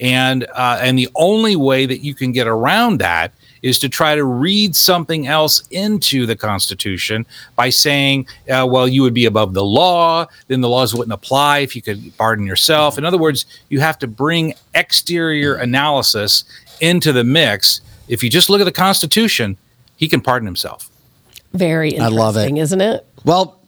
and 0.00 0.44
uh, 0.54 0.78
and 0.80 0.98
the 0.98 1.08
only 1.14 1.56
way 1.56 1.86
that 1.86 1.98
you 1.98 2.14
can 2.14 2.32
get 2.32 2.46
around 2.46 2.98
that 3.00 3.32
is 3.62 3.78
to 3.78 3.88
try 3.88 4.14
to 4.14 4.24
read 4.24 4.76
something 4.76 5.26
else 5.26 5.62
into 5.70 6.26
the 6.26 6.36
Constitution 6.36 7.24
by 7.56 7.70
saying, 7.70 8.26
uh, 8.50 8.66
well, 8.68 8.86
you 8.86 9.00
would 9.00 9.14
be 9.14 9.24
above 9.24 9.54
the 9.54 9.64
law, 9.64 10.26
then 10.48 10.60
the 10.60 10.68
laws 10.68 10.94
wouldn't 10.94 11.14
apply 11.14 11.60
if 11.60 11.74
you 11.74 11.80
could 11.80 12.12
pardon 12.18 12.46
yourself. 12.46 12.98
In 12.98 13.06
other 13.06 13.16
words, 13.16 13.46
you 13.70 13.80
have 13.80 13.98
to 14.00 14.06
bring 14.06 14.52
exterior 14.74 15.54
analysis 15.54 16.44
into 16.82 17.10
the 17.10 17.24
mix. 17.24 17.80
If 18.06 18.22
you 18.22 18.28
just 18.28 18.50
look 18.50 18.60
at 18.60 18.64
the 18.64 18.72
Constitution, 18.72 19.56
he 19.96 20.08
can 20.08 20.20
pardon 20.20 20.44
himself. 20.44 20.90
Very 21.54 21.90
interesting, 21.90 22.18
I 22.18 22.22
love 22.22 22.36
it. 22.36 22.54
isn't 22.58 22.80
it? 22.82 23.06
Well, 23.24 23.58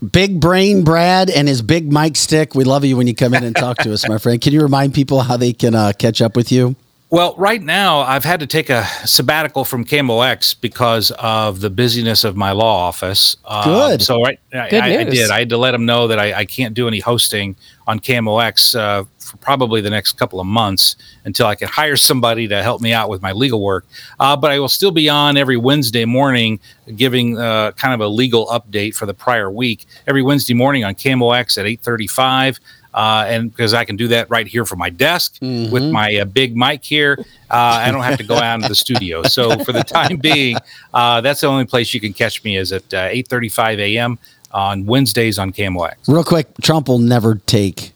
Big 0.00 0.40
Brain 0.40 0.84
Brad 0.84 1.28
and 1.28 1.48
his 1.48 1.60
big 1.60 1.92
mic 1.92 2.16
stick. 2.16 2.54
We 2.54 2.64
love 2.64 2.84
you 2.84 2.96
when 2.96 3.06
you 3.08 3.14
come 3.14 3.34
in 3.34 3.42
and 3.42 3.56
talk 3.56 3.78
to 3.78 3.92
us, 3.92 4.08
my 4.08 4.18
friend. 4.18 4.40
Can 4.40 4.52
you 4.52 4.62
remind 4.62 4.94
people 4.94 5.20
how 5.22 5.36
they 5.36 5.52
can 5.52 5.74
uh, 5.74 5.92
catch 5.98 6.22
up 6.22 6.36
with 6.36 6.52
you? 6.52 6.76
Well, 7.10 7.34
right 7.38 7.62
now 7.62 8.00
I've 8.00 8.24
had 8.24 8.40
to 8.40 8.46
take 8.46 8.68
a 8.68 8.84
sabbatical 9.06 9.64
from 9.64 9.82
KMOX 9.82 10.60
because 10.60 11.10
of 11.12 11.60
the 11.60 11.70
busyness 11.70 12.22
of 12.22 12.36
my 12.36 12.52
law 12.52 12.86
office. 12.86 13.34
Um, 13.46 13.64
Good. 13.64 14.02
so 14.02 14.20
right, 14.20 14.38
I, 14.52 14.58
I, 14.58 14.60
I, 14.62 15.04
did. 15.04 15.30
I 15.30 15.38
had 15.38 15.48
to 15.48 15.56
let 15.56 15.70
them 15.70 15.86
know 15.86 16.06
that 16.08 16.18
I, 16.18 16.34
I 16.40 16.44
can't 16.44 16.74
do 16.74 16.86
any 16.86 17.00
hosting 17.00 17.56
on 17.86 17.98
KMOX 17.98 18.78
uh, 18.78 19.04
for 19.18 19.38
probably 19.38 19.80
the 19.80 19.88
next 19.88 20.12
couple 20.18 20.38
of 20.38 20.46
months 20.46 20.96
until 21.24 21.46
I 21.46 21.54
can 21.54 21.68
hire 21.72 21.96
somebody 21.96 22.46
to 22.48 22.62
help 22.62 22.82
me 22.82 22.92
out 22.92 23.08
with 23.08 23.22
my 23.22 23.32
legal 23.32 23.62
work. 23.62 23.86
Uh, 24.20 24.36
but 24.36 24.50
I 24.50 24.58
will 24.58 24.68
still 24.68 24.90
be 24.90 25.08
on 25.08 25.38
every 25.38 25.56
Wednesday 25.56 26.04
morning, 26.04 26.60
giving 26.94 27.38
uh, 27.38 27.72
kind 27.72 27.94
of 27.94 28.00
a 28.00 28.08
legal 28.08 28.48
update 28.48 28.94
for 28.94 29.06
the 29.06 29.14
prior 29.14 29.50
week. 29.50 29.86
Every 30.06 30.22
Wednesday 30.22 30.52
morning 30.52 30.84
on 30.84 30.94
KMOX 30.94 31.56
at 31.56 31.64
eight 31.64 31.80
thirty-five 31.80 32.60
uh, 32.94 33.24
and 33.26 33.50
because 33.50 33.74
I 33.74 33.84
can 33.84 33.96
do 33.96 34.08
that 34.08 34.30
right 34.30 34.46
here 34.46 34.64
from 34.64 34.78
my 34.78 34.90
desk 34.90 35.38
mm-hmm. 35.40 35.72
with 35.72 35.90
my 35.90 36.16
uh, 36.16 36.24
big 36.24 36.56
mic 36.56 36.84
here, 36.84 37.16
uh, 37.50 37.54
I 37.84 37.90
don't 37.90 38.02
have 38.02 38.18
to 38.18 38.24
go 38.24 38.36
out 38.36 38.56
into 38.56 38.68
the 38.68 38.74
studio. 38.74 39.22
So 39.22 39.62
for 39.64 39.72
the 39.72 39.84
time 39.84 40.16
being, 40.20 40.56
uh, 40.94 41.20
that's 41.20 41.40
the 41.42 41.46
only 41.46 41.64
place 41.64 41.92
you 41.94 42.00
can 42.00 42.12
catch 42.12 42.42
me 42.44 42.56
is 42.56 42.72
at 42.72 42.92
uh, 42.94 43.08
8:35 43.08 43.78
a.m. 43.78 44.18
on 44.52 44.86
Wednesdays 44.86 45.38
on 45.38 45.52
KMOX. 45.52 45.94
Real 46.08 46.24
quick, 46.24 46.48
Trump 46.62 46.88
will 46.88 46.98
never 46.98 47.36
take, 47.36 47.92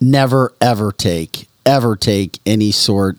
never 0.00 0.52
ever 0.60 0.92
take, 0.92 1.48
ever 1.64 1.96
take 1.96 2.38
any 2.44 2.70
sort 2.70 3.18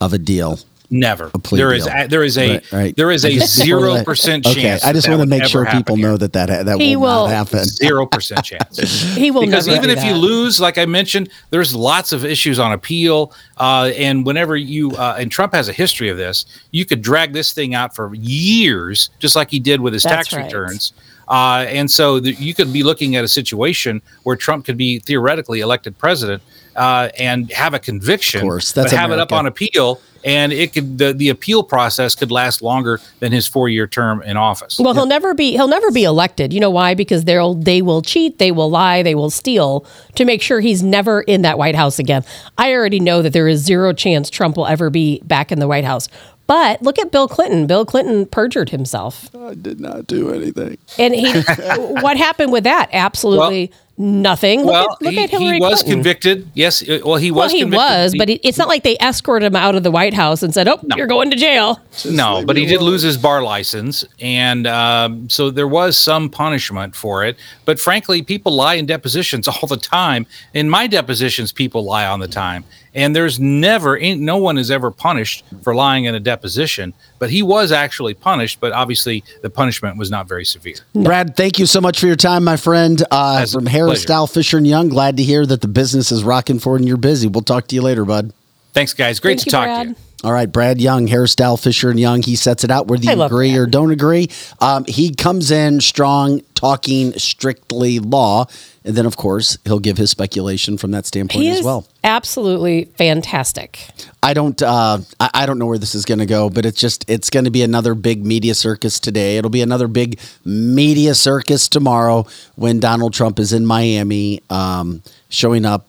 of 0.00 0.12
a 0.12 0.18
deal 0.18 0.58
Never. 0.90 1.30
There 1.50 1.72
is 1.72 1.86
a, 1.86 2.06
there 2.06 2.22
is 2.22 2.38
a 2.38 2.54
right, 2.54 2.72
right. 2.72 2.96
there 2.96 3.10
is 3.10 3.24
a 3.24 3.38
zero 3.38 4.04
percent 4.04 4.44
chance. 4.44 4.56
Okay, 4.56 4.78
I 4.82 4.92
just 4.92 5.08
want 5.08 5.20
to 5.20 5.26
make 5.26 5.44
sure 5.44 5.66
people 5.66 5.96
here. 5.96 6.08
know 6.08 6.16
that 6.16 6.32
that 6.34 6.66
that 6.66 6.80
he 6.80 6.96
will, 6.96 7.02
will 7.02 7.28
not 7.28 7.30
happen. 7.30 7.64
Zero 7.64 8.06
percent 8.06 8.44
chance. 8.44 8.78
he 9.16 9.30
will 9.30 9.44
because 9.44 9.68
even 9.68 9.90
if 9.90 9.96
that. 9.96 10.06
you 10.06 10.14
lose, 10.14 10.60
like 10.60 10.78
I 10.78 10.86
mentioned, 10.86 11.30
there's 11.50 11.74
lots 11.74 12.12
of 12.12 12.24
issues 12.24 12.58
on 12.58 12.72
appeal, 12.72 13.32
uh, 13.56 13.90
and 13.96 14.24
whenever 14.24 14.56
you 14.56 14.92
uh, 14.92 15.16
and 15.18 15.30
Trump 15.30 15.54
has 15.54 15.68
a 15.68 15.72
history 15.72 16.08
of 16.08 16.16
this, 16.16 16.46
you 16.70 16.84
could 16.84 17.02
drag 17.02 17.32
this 17.32 17.52
thing 17.52 17.74
out 17.74 17.94
for 17.94 18.14
years, 18.14 19.10
just 19.18 19.34
like 19.34 19.50
he 19.50 19.58
did 19.58 19.80
with 19.80 19.92
his 19.92 20.04
That's 20.04 20.28
tax 20.28 20.32
right. 20.32 20.44
returns. 20.44 20.92
Uh, 21.28 21.66
and 21.68 21.90
so 21.90 22.20
the, 22.20 22.32
you 22.34 22.54
could 22.54 22.72
be 22.72 22.82
looking 22.82 23.16
at 23.16 23.24
a 23.24 23.28
situation 23.28 24.00
where 24.22 24.36
Trump 24.36 24.64
could 24.64 24.76
be 24.76 25.00
theoretically 25.00 25.60
elected 25.60 25.98
president 25.98 26.42
uh, 26.76 27.08
and 27.18 27.50
have 27.50 27.74
a 27.74 27.78
conviction, 27.78 28.40
Of 28.40 28.44
course, 28.44 28.72
that's 28.72 28.92
but 28.92 28.98
have 28.98 29.10
it 29.10 29.18
up 29.18 29.32
on 29.32 29.46
appeal, 29.46 30.00
and 30.26 30.52
it 30.52 30.72
could 30.72 30.98
the, 30.98 31.14
the 31.14 31.28
appeal 31.28 31.62
process 31.62 32.16
could 32.16 32.32
last 32.32 32.60
longer 32.60 33.00
than 33.20 33.30
his 33.30 33.46
four 33.46 33.68
year 33.68 33.86
term 33.86 34.20
in 34.22 34.36
office. 34.36 34.78
Well, 34.78 34.92
he'll 34.92 35.06
never 35.06 35.32
be 35.32 35.52
he'll 35.52 35.68
never 35.68 35.90
be 35.92 36.02
elected. 36.02 36.52
You 36.52 36.60
know 36.60 36.70
why? 36.70 36.94
Because 36.94 37.24
they'll 37.24 37.54
they 37.54 37.80
will 37.80 38.02
cheat, 38.02 38.38
they 38.38 38.50
will 38.50 38.68
lie, 38.68 39.02
they 39.02 39.14
will 39.14 39.30
steal 39.30 39.86
to 40.16 40.24
make 40.24 40.42
sure 40.42 40.60
he's 40.60 40.82
never 40.82 41.22
in 41.22 41.42
that 41.42 41.56
White 41.56 41.76
House 41.76 41.98
again. 41.98 42.24
I 42.58 42.72
already 42.72 43.00
know 43.00 43.22
that 43.22 43.32
there 43.32 43.48
is 43.48 43.64
zero 43.64 43.92
chance 43.92 44.28
Trump 44.28 44.56
will 44.56 44.66
ever 44.66 44.90
be 44.90 45.20
back 45.24 45.52
in 45.52 45.60
the 45.60 45.68
White 45.68 45.84
House. 45.84 46.08
But 46.48 46.80
look 46.80 46.98
at 47.00 47.10
Bill 47.10 47.26
Clinton. 47.26 47.66
Bill 47.66 47.84
Clinton 47.84 48.24
perjured 48.26 48.70
himself. 48.70 49.34
I 49.34 49.54
did 49.54 49.80
not 49.80 50.06
do 50.06 50.32
anything. 50.32 50.78
And 50.98 51.14
he 51.14 51.32
what 51.76 52.16
happened 52.16 52.52
with 52.52 52.64
that? 52.64 52.88
Absolutely 52.92 53.72
nothing. 53.98 54.60
Look 54.60 54.72
well, 54.72 54.92
at, 54.92 55.02
look 55.02 55.14
he, 55.14 55.22
at 55.24 55.30
Hillary 55.30 55.54
he 55.54 55.60
was 55.60 55.82
Clinton. 55.82 55.92
convicted. 55.92 56.50
Yes, 56.54 56.86
uh, 56.88 57.00
well, 57.04 57.16
he 57.16 57.30
Well, 57.30 57.44
was. 57.44 57.52
he 57.52 57.60
convicted. 57.60 57.78
was, 57.78 58.14
but 58.16 58.30
it, 58.30 58.40
it's 58.46 58.58
not 58.58 58.68
like 58.68 58.82
they 58.82 58.96
escorted 58.98 59.46
him 59.46 59.56
out 59.56 59.74
of 59.74 59.82
the 59.82 59.90
White 59.90 60.14
House 60.14 60.42
and 60.42 60.52
said, 60.52 60.68
"Oh, 60.68 60.78
you're 60.96 61.06
going 61.06 61.30
to 61.30 61.36
jail." 61.36 61.80
no, 62.10 62.44
but 62.44 62.56
he 62.56 62.66
did 62.66 62.82
lose 62.82 63.02
his 63.02 63.16
bar 63.16 63.42
license, 63.42 64.04
and 64.20 64.66
um, 64.66 65.28
so 65.28 65.50
there 65.50 65.68
was 65.68 65.96
some 65.98 66.28
punishment 66.28 66.94
for 66.94 67.24
it. 67.24 67.36
But 67.64 67.78
frankly, 67.80 68.22
people 68.22 68.54
lie 68.54 68.74
in 68.74 68.86
depositions 68.86 69.48
all 69.48 69.66
the 69.68 69.76
time. 69.76 70.26
In 70.54 70.68
my 70.68 70.86
depositions, 70.86 71.52
people 71.52 71.84
lie 71.84 72.06
on 72.06 72.20
the 72.20 72.28
time, 72.28 72.64
and 72.96 73.14
there's 73.14 73.38
never, 73.38 73.96
ain't- 73.96 74.20
no 74.20 74.38
one 74.38 74.58
is 74.58 74.70
ever 74.72 74.90
punished 74.90 75.44
for 75.62 75.72
lying 75.74 76.06
in 76.06 76.14
a 76.16 76.20
deposition. 76.20 76.94
But 77.20 77.30
he 77.30 77.42
was 77.42 77.70
actually 77.70 78.14
punished, 78.14 78.58
but 78.58 78.72
obviously 78.72 79.22
the 79.42 79.50
punishment 79.50 79.96
was 79.98 80.10
not 80.10 80.26
very 80.26 80.44
severe. 80.44 80.76
Brad, 80.94 81.36
thank 81.36 81.60
you 81.60 81.66
so 81.66 81.80
much 81.80 82.00
for 82.00 82.06
your 82.06 82.16
time, 82.16 82.42
my 82.42 82.56
friend. 82.56 83.00
Uh, 83.10 83.46
from 83.46 83.66
Harris, 83.66 83.90
pleasure. 83.90 84.00
Style, 84.02 84.26
Fisher 84.26 84.56
and 84.58 84.66
Young. 84.66 84.88
Glad 84.88 85.16
to 85.18 85.22
hear 85.22 85.46
that 85.46 85.60
the 85.60 85.68
business 85.68 86.10
is 86.10 86.24
rocking 86.24 86.58
forward 86.58 86.80
and 86.80 86.88
you're 86.88 86.96
busy. 86.96 87.28
We'll 87.28 87.42
talk 87.42 87.68
to 87.68 87.74
you 87.76 87.82
later, 87.82 88.04
bud. 88.04 88.32
Thanks, 88.72 88.92
guys. 88.94 89.20
Great 89.20 89.38
Thank 89.38 89.40
to 89.42 89.46
you, 89.46 89.50
talk 89.52 89.64
Brad. 89.66 89.82
to 89.84 89.88
you. 89.90 89.96
All 90.24 90.32
right, 90.32 90.50
Brad 90.50 90.80
Young, 90.80 91.06
Harris 91.06 91.34
Dowell 91.34 91.56
Fisher 91.58 91.90
and 91.90 92.00
Young. 92.00 92.22
He 92.22 92.36
sets 92.36 92.64
it 92.64 92.70
out 92.70 92.88
whether 92.88 93.08
I 93.08 93.12
you 93.14 93.22
agree 93.22 93.50
Brad. 93.50 93.60
or 93.60 93.66
don't 93.66 93.90
agree. 93.90 94.28
Um, 94.60 94.84
he 94.88 95.14
comes 95.14 95.50
in 95.50 95.80
strong, 95.80 96.40
talking 96.56 97.12
strictly 97.12 98.00
law, 98.00 98.46
and 98.84 98.96
then 98.96 99.06
of 99.06 99.16
course 99.16 99.56
he'll 99.64 99.78
give 99.78 99.96
his 99.98 100.10
speculation 100.10 100.76
from 100.76 100.90
that 100.90 101.06
standpoint 101.06 101.44
He 101.44 101.50
as 101.50 101.58
is 101.60 101.64
well. 101.64 101.86
absolutely 102.02 102.86
fantastic. 102.96 103.78
I 104.22 104.34
don't, 104.34 104.60
uh, 104.60 104.98
I, 105.20 105.30
I 105.34 105.46
don't 105.46 105.58
know 105.60 105.66
where 105.66 105.78
this 105.78 105.94
is 105.94 106.04
going 106.04 106.18
to 106.18 106.26
go, 106.26 106.50
but 106.50 106.66
it's 106.66 106.80
just 106.80 107.08
it's 107.08 107.30
going 107.30 107.44
to 107.44 107.50
be 107.52 107.62
another 107.62 107.94
big 107.94 108.24
media 108.26 108.54
circus 108.54 108.98
today. 108.98 109.36
It'll 109.36 109.50
be 109.50 109.62
another 109.62 109.86
big 109.86 110.18
media 110.44 111.14
circus 111.14 111.68
tomorrow 111.68 112.26
when 112.56 112.80
Donald 112.80 113.12
Trump 113.12 113.38
is 113.38 113.52
in 113.52 113.64
Miami, 113.66 114.42
um, 114.50 115.02
showing 115.28 115.64
up, 115.64 115.86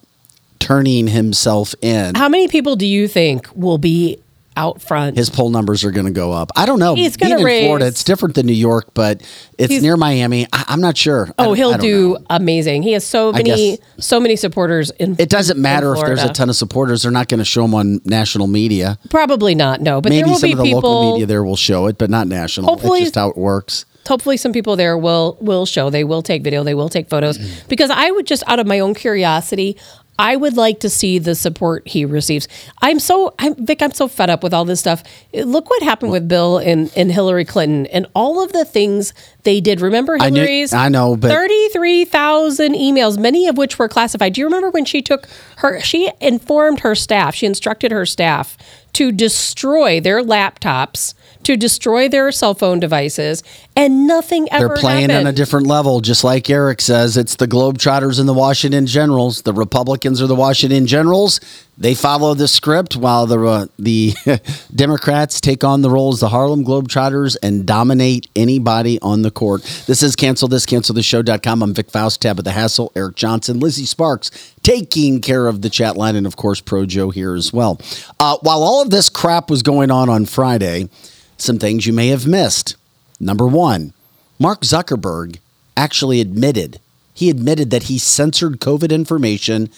turning 0.60 1.08
himself 1.08 1.74
in. 1.82 2.14
How 2.16 2.30
many 2.30 2.48
people 2.48 2.76
do 2.76 2.86
you 2.86 3.08
think 3.08 3.48
will 3.56 3.78
be 3.78 4.20
out 4.58 4.82
front? 4.82 5.16
his 5.16 5.30
poll 5.30 5.50
numbers 5.50 5.84
are 5.86 5.92
going 5.92 6.06
to 6.08 6.12
go 6.12 6.32
up. 6.34 6.52
I 6.56 6.66
don't 6.66 6.80
know. 6.80 6.96
He's 6.96 7.16
gonna 7.16 7.38
in 7.38 7.44
raise- 7.46 7.66
Florida, 7.66 7.86
it's 7.88 8.04
different 8.04 8.36
than 8.36 8.46
New 8.48 8.54
York, 8.54 8.94
but 8.94 9.22
it's 9.58 9.70
He's- 9.72 9.82
near 9.84 9.96
Miami. 9.96 10.48
I, 10.52 10.66
I'm 10.68 10.82
not 10.82 10.98
sure. 10.98 11.30
Oh, 11.38 11.54
he'll 11.54 11.78
don't 11.78 11.84
know. 11.84 12.18
amazing. 12.30 12.84
He 12.84 12.92
has 12.94 13.06
so 13.06 13.32
many, 13.32 13.80
so 14.00 14.20
many 14.20 14.36
supporters 14.36 14.92
in. 14.92 15.16
It 15.20 15.30
doesn't 15.30 15.60
matter 15.60 15.94
if 15.96 16.02
there's 16.02 16.24
a 16.24 16.34
ton 16.34 16.50
of 16.50 16.56
supporters. 16.56 17.04
They're 17.04 17.12
not 17.12 17.28
going 17.30 17.40
to 17.40 17.46
show 17.46 17.62
them 17.62 17.76
on 17.76 18.02
national 18.04 18.48
media. 18.48 18.98
Probably 19.10 19.56
not. 19.56 19.82
No, 19.82 20.02
but 20.02 20.10
there 20.10 20.22
Maybe 20.22 20.30
will 20.32 20.38
some 20.40 20.48
be 20.48 20.52
of 20.54 20.58
the 20.58 20.64
people. 20.66 20.82
local 20.82 21.12
media 21.14 21.26
there 21.28 21.44
will 21.44 21.56
show 21.56 21.88
it, 21.88 21.98
but 21.98 22.10
not 22.10 22.28
national. 22.28 22.68
Hopefully- 22.68 23.00
it's 23.02 23.08
just 23.08 23.16
how 23.16 23.30
it 23.30 23.38
works. 23.38 23.86
hopefully 24.08 24.38
some 24.38 24.54
people 24.54 24.78
there 24.78 24.98
will 24.98 25.38
will 25.42 25.66
show 25.66 25.90
they 25.90 26.06
will 26.06 26.22
take 26.22 26.42
video 26.42 26.64
they 26.64 26.74
will 26.74 26.88
take 26.88 27.10
photos 27.10 27.38
Mm-hmm. 27.38 27.68
because 27.68 27.90
i 27.90 28.10
would 28.10 28.26
just 28.26 28.42
out 28.48 28.58
of 28.58 28.66
my 28.66 28.80
own 28.80 28.94
curiosity 28.94 29.76
i 30.20 30.36
would 30.36 30.56
like 30.58 30.80
to 30.80 30.90
see 30.90 31.20
the 31.20 31.36
support 31.36 31.88
he 31.88 32.06
receives. 32.06 32.48
I'm 32.82 33.00
so 33.00 33.34
i'm 33.40 33.56
vic 33.56 33.82
i'm 33.82 33.92
so 33.92 34.08
fed 34.08 34.30
up 34.30 34.44
with 34.44 34.54
all 34.54 34.66
this 34.66 34.80
stuff. 34.80 35.04
Look 35.34 35.70
what 35.70 35.84
happened 35.84 36.12
with 36.12 36.28
bill 36.28 36.58
and, 36.58 36.92
and 36.96 37.12
hillary 37.12 37.46
clinton 37.46 37.86
and 37.88 38.08
all 38.16 38.44
of 38.44 38.52
the 38.54 38.66
things 38.66 39.14
they 39.44 39.62
did. 39.62 39.82
Remember 39.82 40.18
I 40.20 40.30
knew- 40.30 40.42
hillary's? 40.42 40.74
I 40.74 40.90
know, 40.90 41.16
but- 41.16 41.32
33000 41.32 42.74
emails 42.74 43.18
many 43.18 43.48
of 43.48 43.58
which 43.58 43.78
were 43.80 43.88
classified. 43.88 44.34
Do 44.34 44.42
you 44.42 44.46
remember 44.48 44.70
when 44.70 44.86
she 44.86 45.02
took 45.02 45.28
her 45.58 45.80
she 45.82 46.12
informed 46.22 46.80
her 46.82 46.96
staff 46.96 47.36
she 47.36 47.46
instructed 47.46 47.92
her 47.92 48.06
staff 48.06 48.58
to 48.94 49.12
destroy 49.12 50.00
their 50.00 50.24
laptops 50.24 51.14
to 51.48 51.56
destroy 51.56 52.10
their 52.10 52.30
cell 52.30 52.54
phone 52.54 52.78
devices 52.78 53.42
and 53.74 54.06
nothing 54.06 54.50
ever 54.52 54.68
They're 54.68 54.76
playing 54.76 55.10
happened. 55.10 55.28
on 55.30 55.34
a 55.34 55.36
different 55.36 55.66
level, 55.66 56.02
just 56.02 56.26
like 56.26 56.50
Eric 56.50 56.82
says. 56.82 57.16
It's 57.16 57.38
the 57.38 57.48
Globetrotters 57.48 58.20
and 58.20 58.28
the 58.28 58.34
Washington 58.34 58.86
Generals. 58.86 59.44
The 59.44 59.54
Republicans 59.54 60.22
are 60.22 60.28
the 60.28 60.36
Washington 60.36 60.88
Generals. 60.88 61.40
They 61.78 61.96
follow 61.96 62.34
the 62.34 62.50
script 62.50 62.98
while 62.98 63.28
the 63.28 63.40
uh, 63.40 63.68
the 63.80 64.14
Democrats 64.76 65.40
take 65.40 65.64
on 65.64 65.84
the 65.84 65.90
role 65.90 66.12
as 66.12 66.20
the 66.20 66.28
Harlem 66.28 66.66
Globetrotters 66.66 67.38
and 67.42 67.66
dominate 67.66 68.28
anybody 68.36 69.00
on 69.02 69.22
the 69.22 69.32
court. 69.32 69.62
This 69.88 70.04
is 70.04 70.18
Cancel 70.18 70.50
This, 70.50 70.66
cancelthisshow.com. 70.66 71.64
I'm 71.64 71.74
Vic 71.74 71.90
Faust, 71.92 72.22
Tab 72.24 72.40
of 72.40 72.44
the 72.44 72.52
Hassle, 72.52 72.92
Eric 72.94 73.16
Johnson, 73.16 73.62
Lizzie 73.62 73.86
Sparks 73.86 74.32
taking 74.64 75.22
care 75.22 75.48
of 75.48 75.62
the 75.62 75.70
chat 75.70 75.96
line, 75.96 76.18
and 76.18 76.28
of 76.28 76.36
course, 76.36 76.60
Pro 76.60 76.86
Joe 76.86 77.10
here 77.10 77.36
as 77.36 77.54
well. 77.54 77.80
Uh, 78.20 78.38
while 78.42 78.64
all 78.64 78.82
of 78.82 78.90
this 78.90 79.08
crap 79.08 79.50
was 79.50 79.64
going 79.64 79.92
on 79.92 80.10
on 80.10 80.26
Friday, 80.26 80.90
some 81.38 81.60
things 81.60 81.86
you 81.86 81.94
may 81.94 82.08
have 82.08 82.28
missed. 82.28 82.76
Number 83.20 83.48
one, 83.48 83.94
Mark 84.40 84.62
Zuckerberg 84.62 85.40
actually 85.76 86.22
admitted, 86.22 86.80
he 87.14 87.30
admitted 87.30 87.72
that 87.72 87.84
he 87.84 87.98
censored 87.98 88.60
COVID 88.60 88.92
information 88.92 89.70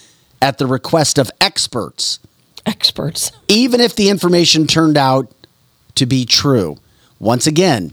at 0.42 0.58
the 0.58 0.66
request 0.66 1.18
of 1.18 1.30
experts, 1.40 2.18
experts. 2.66 3.32
even 3.48 3.80
if 3.80 3.94
the 3.94 4.08
information 4.08 4.66
turned 4.66 4.96
out 4.96 5.30
to 5.94 6.06
be 6.06 6.24
true. 6.24 6.78
Once 7.18 7.46
again, 7.46 7.92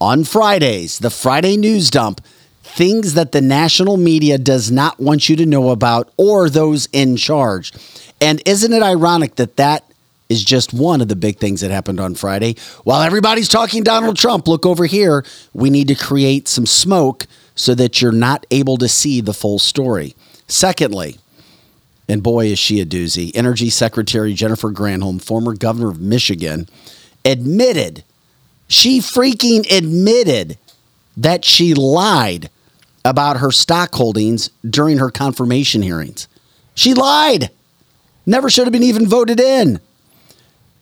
on 0.00 0.24
Fridays, 0.24 0.98
the 0.98 1.10
Friday 1.10 1.56
news 1.56 1.90
dump, 1.90 2.20
things 2.62 3.14
that 3.14 3.32
the 3.32 3.40
national 3.40 3.96
media 3.96 4.38
does 4.38 4.70
not 4.70 4.98
want 4.98 5.28
you 5.28 5.36
to 5.36 5.46
know 5.46 5.70
about 5.70 6.12
or 6.16 6.50
those 6.50 6.88
in 6.92 7.16
charge. 7.16 7.72
And 8.20 8.42
isn't 8.44 8.72
it 8.72 8.82
ironic 8.82 9.36
that 9.36 9.56
that 9.56 9.84
is 10.28 10.44
just 10.44 10.72
one 10.72 11.00
of 11.00 11.08
the 11.08 11.16
big 11.16 11.38
things 11.38 11.60
that 11.60 11.70
happened 11.70 12.00
on 12.00 12.14
Friday? 12.14 12.56
While 12.84 13.02
everybody's 13.02 13.48
talking 13.48 13.82
Donald 13.82 14.16
Trump, 14.16 14.48
look 14.48 14.66
over 14.66 14.86
here. 14.86 15.24
We 15.52 15.70
need 15.70 15.88
to 15.88 15.94
create 15.94 16.48
some 16.48 16.66
smoke 16.66 17.26
so 17.54 17.74
that 17.74 18.02
you're 18.02 18.12
not 18.12 18.46
able 18.50 18.76
to 18.78 18.88
see 18.88 19.20
the 19.20 19.34
full 19.34 19.58
story. 19.58 20.14
Secondly, 20.46 21.18
and 22.08 22.22
boy, 22.22 22.46
is 22.46 22.58
she 22.58 22.80
a 22.80 22.86
doozy. 22.86 23.32
Energy 23.34 23.70
Secretary 23.70 24.32
Jennifer 24.32 24.70
Granholm, 24.70 25.20
former 25.20 25.54
governor 25.54 25.90
of 25.90 26.00
Michigan, 26.00 26.68
admitted, 27.24 28.04
she 28.68 29.00
freaking 29.00 29.70
admitted 29.70 30.58
that 31.16 31.44
she 31.44 31.74
lied 31.74 32.50
about 33.04 33.38
her 33.38 33.50
stock 33.50 33.94
holdings 33.94 34.50
during 34.68 34.98
her 34.98 35.10
confirmation 35.10 35.82
hearings. 35.82 36.28
She 36.74 36.94
lied. 36.94 37.50
Never 38.26 38.50
should 38.50 38.66
have 38.66 38.72
been 38.72 38.82
even 38.82 39.06
voted 39.08 39.40
in. 39.40 39.80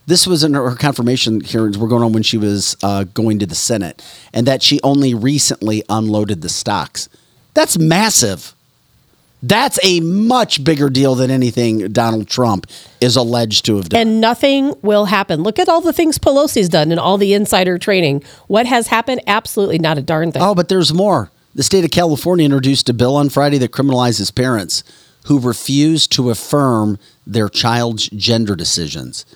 This 0.07 0.27
was 0.27 0.45
in 0.45 0.55
her 0.55 0.75
confirmation 0.75 1.41
hearings 1.41 1.79
were 1.79 1.89
going 1.89 2.03
on 2.03 2.13
when 2.13 2.23
she 2.23 2.37
was 2.37 2.77
uh, 2.83 3.05
going 3.05 3.39
to 3.39 3.47
the 3.47 3.55
Senate, 3.55 4.03
and 4.33 4.47
that 4.47 4.63
she 4.63 4.81
only 4.83 5.15
recently 5.15 5.83
unloaded 5.89 6.43
the 6.43 6.49
stocks. 6.49 7.09
That's 7.55 7.79
massive. 7.79 8.55
That's 9.43 9.79
a 9.83 10.01
much 10.01 10.65
bigger 10.65 10.89
deal 10.89 11.15
than 11.15 11.31
anything 11.31 11.93
Donald 11.93 12.29
Trump 12.29 12.67
is 13.03 13.15
alleged 13.15 13.67
to 13.67 13.77
have 13.77 13.91
done. 13.91 14.01
And 14.01 14.21
nothing 14.21 14.75
will 14.81 15.05
happen. 15.05 15.43
Look 15.43 15.59
at 15.59 15.69
all 15.69 15.83
the 15.83 15.93
things 15.93 16.19
Pelosi's 16.19 16.71
done 16.71 16.91
and 16.91 16.99
all 16.99 17.19
the 17.19 17.35
insider 17.35 17.79
trading. 17.79 18.23
What 18.47 18.65
has 18.65 18.87
happened? 18.87 19.21
Absolutely 19.27 19.79
not 19.79 19.99
a 19.99 20.03
darn 20.03 20.33
thing. 20.33 20.41
Oh, 20.41 20.55
but 20.55 20.69
there's 20.69 20.95
more. 20.95 21.31
The 21.55 21.63
state 21.63 21.85
of 21.85 21.91
California 21.91 22.47
introduced 22.47 22.89
a 22.89 22.95
bill 22.95 23.17
on 23.17 23.29
Friday 23.29 23.59
that 23.59 23.71
criminalizes 23.71 24.35
parents 24.35 24.83
who 25.27 25.39
refuse 25.39 26.07
to 26.09 26.31
affirm 26.31 26.99
their 27.27 27.51
child's 27.51 28.09
gender 28.09 28.57
decisions. 28.57 29.27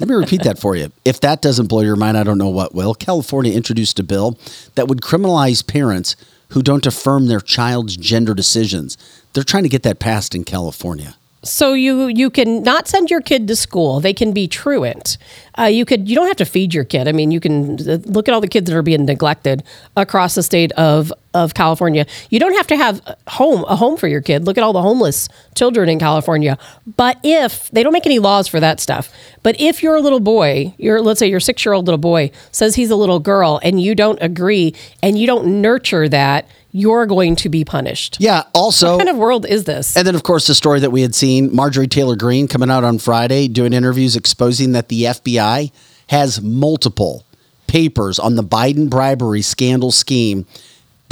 Let 0.00 0.08
me 0.08 0.14
repeat 0.16 0.42
that 0.42 0.58
for 0.58 0.74
you. 0.74 0.90
If 1.04 1.20
that 1.20 1.40
doesn't 1.40 1.68
blow 1.68 1.82
your 1.82 1.96
mind, 1.96 2.16
I 2.16 2.24
don't 2.24 2.38
know 2.38 2.48
what 2.48 2.74
will. 2.74 2.94
California 2.94 3.52
introduced 3.52 4.00
a 4.00 4.02
bill 4.02 4.38
that 4.74 4.88
would 4.88 5.00
criminalize 5.00 5.64
parents 5.64 6.16
who 6.48 6.62
don't 6.62 6.86
affirm 6.86 7.26
their 7.26 7.40
child's 7.40 7.96
gender 7.96 8.34
decisions. 8.34 8.98
They're 9.32 9.44
trying 9.44 9.62
to 9.62 9.68
get 9.68 9.84
that 9.84 10.00
passed 10.00 10.34
in 10.34 10.44
California. 10.44 11.16
So 11.44 11.74
you 11.74 12.06
you 12.06 12.30
can 12.30 12.62
not 12.62 12.88
send 12.88 13.10
your 13.10 13.20
kid 13.20 13.46
to 13.48 13.56
school. 13.56 14.00
They 14.00 14.14
can 14.14 14.32
be 14.32 14.48
truant. 14.48 15.18
Uh, 15.58 15.64
you 15.64 15.84
could 15.84 16.08
you 16.08 16.14
don't 16.14 16.26
have 16.26 16.36
to 16.38 16.44
feed 16.44 16.74
your 16.74 16.84
kid. 16.84 17.06
I 17.06 17.12
mean, 17.12 17.30
you 17.30 17.40
can 17.40 17.74
uh, 17.88 17.98
look 18.04 18.28
at 18.28 18.34
all 18.34 18.40
the 18.40 18.48
kids 18.48 18.68
that 18.68 18.76
are 18.76 18.82
being 18.82 19.04
neglected 19.04 19.62
across 19.96 20.34
the 20.34 20.42
state 20.42 20.72
of 20.72 21.12
of 21.34 21.54
California. 21.54 22.06
You 22.30 22.38
don't 22.38 22.54
have 22.54 22.66
to 22.68 22.76
have 22.76 23.00
a 23.06 23.16
home 23.30 23.64
a 23.68 23.76
home 23.76 23.96
for 23.96 24.08
your 24.08 24.20
kid. 24.20 24.44
Look 24.44 24.56
at 24.56 24.64
all 24.64 24.72
the 24.72 24.82
homeless 24.82 25.28
children 25.54 25.88
in 25.88 25.98
California. 25.98 26.58
But 26.96 27.18
if 27.22 27.70
they 27.70 27.82
don't 27.82 27.92
make 27.92 28.06
any 28.06 28.18
laws 28.18 28.48
for 28.48 28.60
that 28.60 28.80
stuff, 28.80 29.12
but 29.42 29.60
if 29.60 29.82
your 29.82 30.00
little 30.00 30.20
boy, 30.20 30.74
your 30.78 31.00
let's 31.00 31.18
say 31.18 31.28
your 31.28 31.40
six 31.40 31.64
year 31.64 31.74
old 31.74 31.86
little 31.86 31.98
boy 31.98 32.30
says 32.52 32.74
he's 32.74 32.90
a 32.90 32.96
little 32.96 33.20
girl 33.20 33.60
and 33.62 33.80
you 33.80 33.94
don't 33.94 34.18
agree 34.22 34.74
and 35.02 35.18
you 35.18 35.26
don't 35.26 35.60
nurture 35.60 36.08
that, 36.08 36.48
you're 36.76 37.06
going 37.06 37.36
to 37.36 37.48
be 37.48 37.64
punished. 37.64 38.16
Yeah. 38.18 38.42
Also, 38.52 38.96
What 38.96 39.06
kind 39.06 39.08
of 39.08 39.16
world 39.16 39.46
is 39.46 39.62
this? 39.62 39.96
And 39.96 40.04
then, 40.04 40.16
of 40.16 40.24
course, 40.24 40.48
the 40.48 40.56
story 40.56 40.80
that 40.80 40.90
we 40.90 41.02
had 41.02 41.14
seen 41.14 41.54
Marjorie 41.54 41.86
Taylor 41.86 42.16
Greene 42.16 42.48
coming 42.48 42.68
out 42.68 42.82
on 42.82 42.98
Friday 42.98 43.46
doing 43.46 43.72
interviews 43.72 44.16
exposing 44.16 44.72
that 44.72 44.88
the 44.88 45.04
FBI 45.04 45.70
has 46.08 46.42
multiple 46.42 47.24
papers 47.68 48.18
on 48.18 48.34
the 48.34 48.42
Biden 48.42 48.90
bribery 48.90 49.40
scandal 49.40 49.92
scheme 49.92 50.46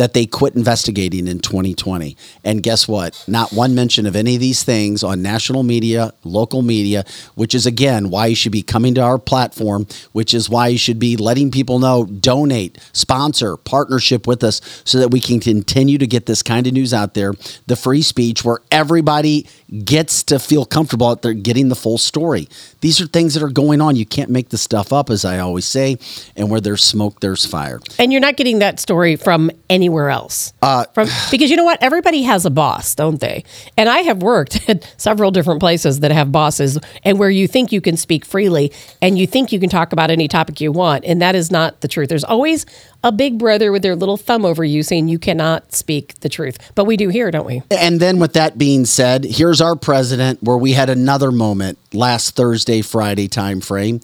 that 0.02 0.14
they 0.14 0.26
quit 0.26 0.56
investigating 0.56 1.28
in 1.28 1.38
2020. 1.38 2.16
And 2.42 2.60
guess 2.60 2.88
what? 2.88 3.22
Not 3.28 3.52
one 3.52 3.72
mention 3.72 4.04
of 4.04 4.16
any 4.16 4.34
of 4.34 4.40
these 4.40 4.64
things 4.64 5.04
on 5.04 5.22
national 5.22 5.62
media, 5.62 6.12
local 6.24 6.60
media, 6.60 7.04
which 7.36 7.54
is 7.54 7.66
again 7.66 8.10
why 8.10 8.26
you 8.26 8.34
should 8.34 8.50
be 8.50 8.64
coming 8.64 8.96
to 8.96 9.00
our 9.00 9.16
platform, 9.16 9.86
which 10.10 10.34
is 10.34 10.50
why 10.50 10.66
you 10.66 10.76
should 10.76 10.98
be 10.98 11.16
letting 11.16 11.52
people 11.52 11.78
know, 11.78 12.04
donate, 12.04 12.78
sponsor, 12.92 13.56
partnership 13.56 14.26
with 14.26 14.42
us 14.42 14.60
so 14.84 14.98
that 14.98 15.10
we 15.10 15.20
can 15.20 15.38
continue 15.38 15.98
to 15.98 16.06
get 16.08 16.26
this 16.26 16.42
kind 16.42 16.66
of 16.66 16.72
news 16.72 16.92
out 16.92 17.14
there, 17.14 17.32
the 17.68 17.76
free 17.76 18.02
speech 18.02 18.44
where 18.44 18.58
everybody 18.72 19.46
gets 19.84 20.24
to 20.24 20.40
feel 20.40 20.64
comfortable 20.64 21.06
out 21.06 21.22
there 21.22 21.32
getting 21.32 21.68
the 21.68 21.76
full 21.76 21.96
story. 21.96 22.48
These 22.80 23.00
are 23.00 23.06
things 23.06 23.34
that 23.34 23.42
are 23.44 23.50
going 23.50 23.80
on. 23.80 23.94
You 23.94 24.04
can't 24.04 24.30
make 24.30 24.48
the 24.48 24.58
stuff 24.58 24.92
up, 24.92 25.10
as 25.10 25.24
I 25.24 25.38
always 25.38 25.64
say. 25.64 25.98
And 26.36 26.50
where 26.50 26.60
there's 26.60 26.82
smoke, 26.82 27.20
there's 27.20 27.46
fire. 27.46 27.80
And 28.00 28.12
you're 28.12 28.20
not 28.20 28.36
getting 28.36 28.58
that 28.58 28.80
story 28.80 29.14
from 29.14 29.50
anywhere 29.92 30.10
else. 30.10 30.52
Uh, 30.62 30.84
from 30.94 31.08
because 31.30 31.50
you 31.50 31.56
know 31.56 31.64
what? 31.64 31.82
Everybody 31.82 32.22
has 32.22 32.46
a 32.46 32.50
boss, 32.50 32.94
don't 32.94 33.20
they? 33.20 33.44
And 33.76 33.88
I 33.88 33.98
have 33.98 34.22
worked 34.22 34.68
at 34.68 34.94
several 34.96 35.30
different 35.30 35.60
places 35.60 36.00
that 36.00 36.10
have 36.10 36.32
bosses 36.32 36.78
and 37.04 37.18
where 37.18 37.30
you 37.30 37.46
think 37.46 37.72
you 37.72 37.80
can 37.80 37.96
speak 37.96 38.24
freely 38.24 38.72
and 39.02 39.18
you 39.18 39.26
think 39.26 39.52
you 39.52 39.60
can 39.60 39.68
talk 39.68 39.92
about 39.92 40.10
any 40.10 40.28
topic 40.28 40.60
you 40.60 40.72
want. 40.72 41.04
And 41.04 41.20
that 41.20 41.34
is 41.34 41.50
not 41.50 41.80
the 41.82 41.88
truth. 41.88 42.08
There's 42.08 42.24
always 42.24 42.64
a 43.04 43.12
big 43.12 43.38
brother 43.38 43.70
with 43.72 43.82
their 43.82 43.96
little 43.96 44.16
thumb 44.16 44.44
over 44.44 44.64
you 44.64 44.82
saying 44.82 45.08
you 45.08 45.18
cannot 45.18 45.74
speak 45.74 46.14
the 46.20 46.28
truth. 46.28 46.56
But 46.74 46.84
we 46.84 46.96
do 46.96 47.08
here, 47.08 47.30
don't 47.30 47.46
we? 47.46 47.62
And 47.70 48.00
then, 48.00 48.18
with 48.18 48.32
that 48.34 48.56
being 48.56 48.84
said, 48.86 49.24
here's 49.24 49.60
our 49.60 49.76
president 49.76 50.42
where 50.42 50.56
we 50.56 50.72
had 50.72 50.88
another 50.88 51.32
moment 51.32 51.78
last 51.92 52.36
Thursday, 52.36 52.80
Friday 52.80 53.28
time 53.28 53.60
frame 53.60 54.00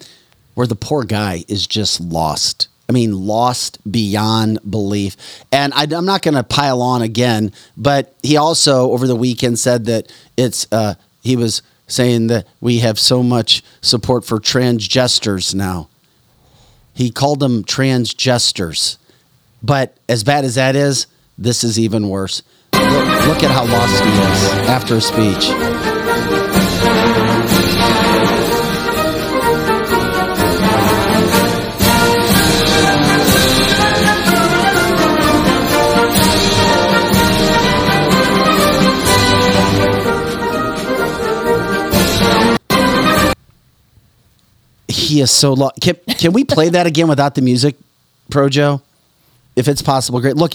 where 0.53 0.67
the 0.67 0.75
poor 0.75 1.03
guy 1.03 1.45
is 1.47 1.65
just 1.65 2.01
lost. 2.01 2.67
I 2.89 2.91
mean, 2.91 3.13
lost 3.13 3.79
beyond 3.89 4.59
belief. 4.69 5.15
And 5.51 5.71
I, 5.75 5.83
am 5.83 6.05
not 6.05 6.23
going 6.23 6.33
to 6.33 6.43
pile 6.43 6.81
on 6.81 7.03
again, 7.03 7.53
but 7.77 8.15
he 8.23 8.35
also 8.35 8.91
over 8.91 9.05
the 9.05 9.15
weekend 9.15 9.59
said 9.59 9.85
that 9.85 10.11
it's, 10.35 10.65
uh, 10.71 10.95
he 11.21 11.35
was 11.35 11.61
saying 11.87 12.27
that 12.27 12.47
we 12.59 12.79
have 12.79 12.97
so 12.97 13.21
much 13.21 13.63
support 13.81 14.25
for 14.25 14.39
transgesters 14.39 15.53
now. 15.53 15.87
He 16.95 17.11
called 17.11 17.39
them 17.39 17.63
transgesters. 17.63 18.97
But 19.61 19.95
as 20.09 20.23
bad 20.23 20.43
as 20.43 20.55
that 20.55 20.75
is, 20.75 21.05
this 21.37 21.63
is 21.63 21.77
even 21.77 22.09
worse. 22.09 22.41
Look, 22.73 22.81
look 23.27 23.43
at 23.43 23.51
how 23.51 23.65
lost 23.65 24.03
he 24.03 24.09
is 24.09 24.67
after 24.67 24.95
a 24.95 25.01
speech. 25.01 25.98
He 45.09 45.21
is 45.21 45.31
so 45.31 45.53
lost. 45.53 45.81
Can, 45.81 45.95
can 46.17 46.31
we 46.33 46.43
play 46.43 46.69
that 46.69 46.85
again 46.87 47.07
without 47.07 47.35
the 47.35 47.41
music, 47.41 47.75
Pro 48.29 48.47
Joe? 48.49 48.81
If 49.55 49.67
it's 49.67 49.81
possible, 49.81 50.21
great. 50.21 50.35
Look, 50.37 50.53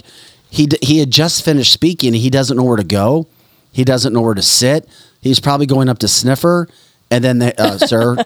he 0.50 0.68
he 0.80 0.98
had 0.98 1.10
just 1.10 1.44
finished 1.44 1.72
speaking. 1.72 2.14
He 2.14 2.30
doesn't 2.30 2.56
know 2.56 2.62
where 2.64 2.76
to 2.76 2.84
go. 2.84 3.26
He 3.72 3.84
doesn't 3.84 4.12
know 4.12 4.20
where 4.22 4.34
to 4.34 4.42
sit. 4.42 4.88
He's 5.20 5.40
probably 5.40 5.66
going 5.66 5.88
up 5.88 5.98
to 5.98 6.08
sniffer, 6.08 6.68
and 7.10 7.22
then 7.24 7.38
they, 7.40 7.52
uh, 7.54 7.78
sir, 7.92 8.16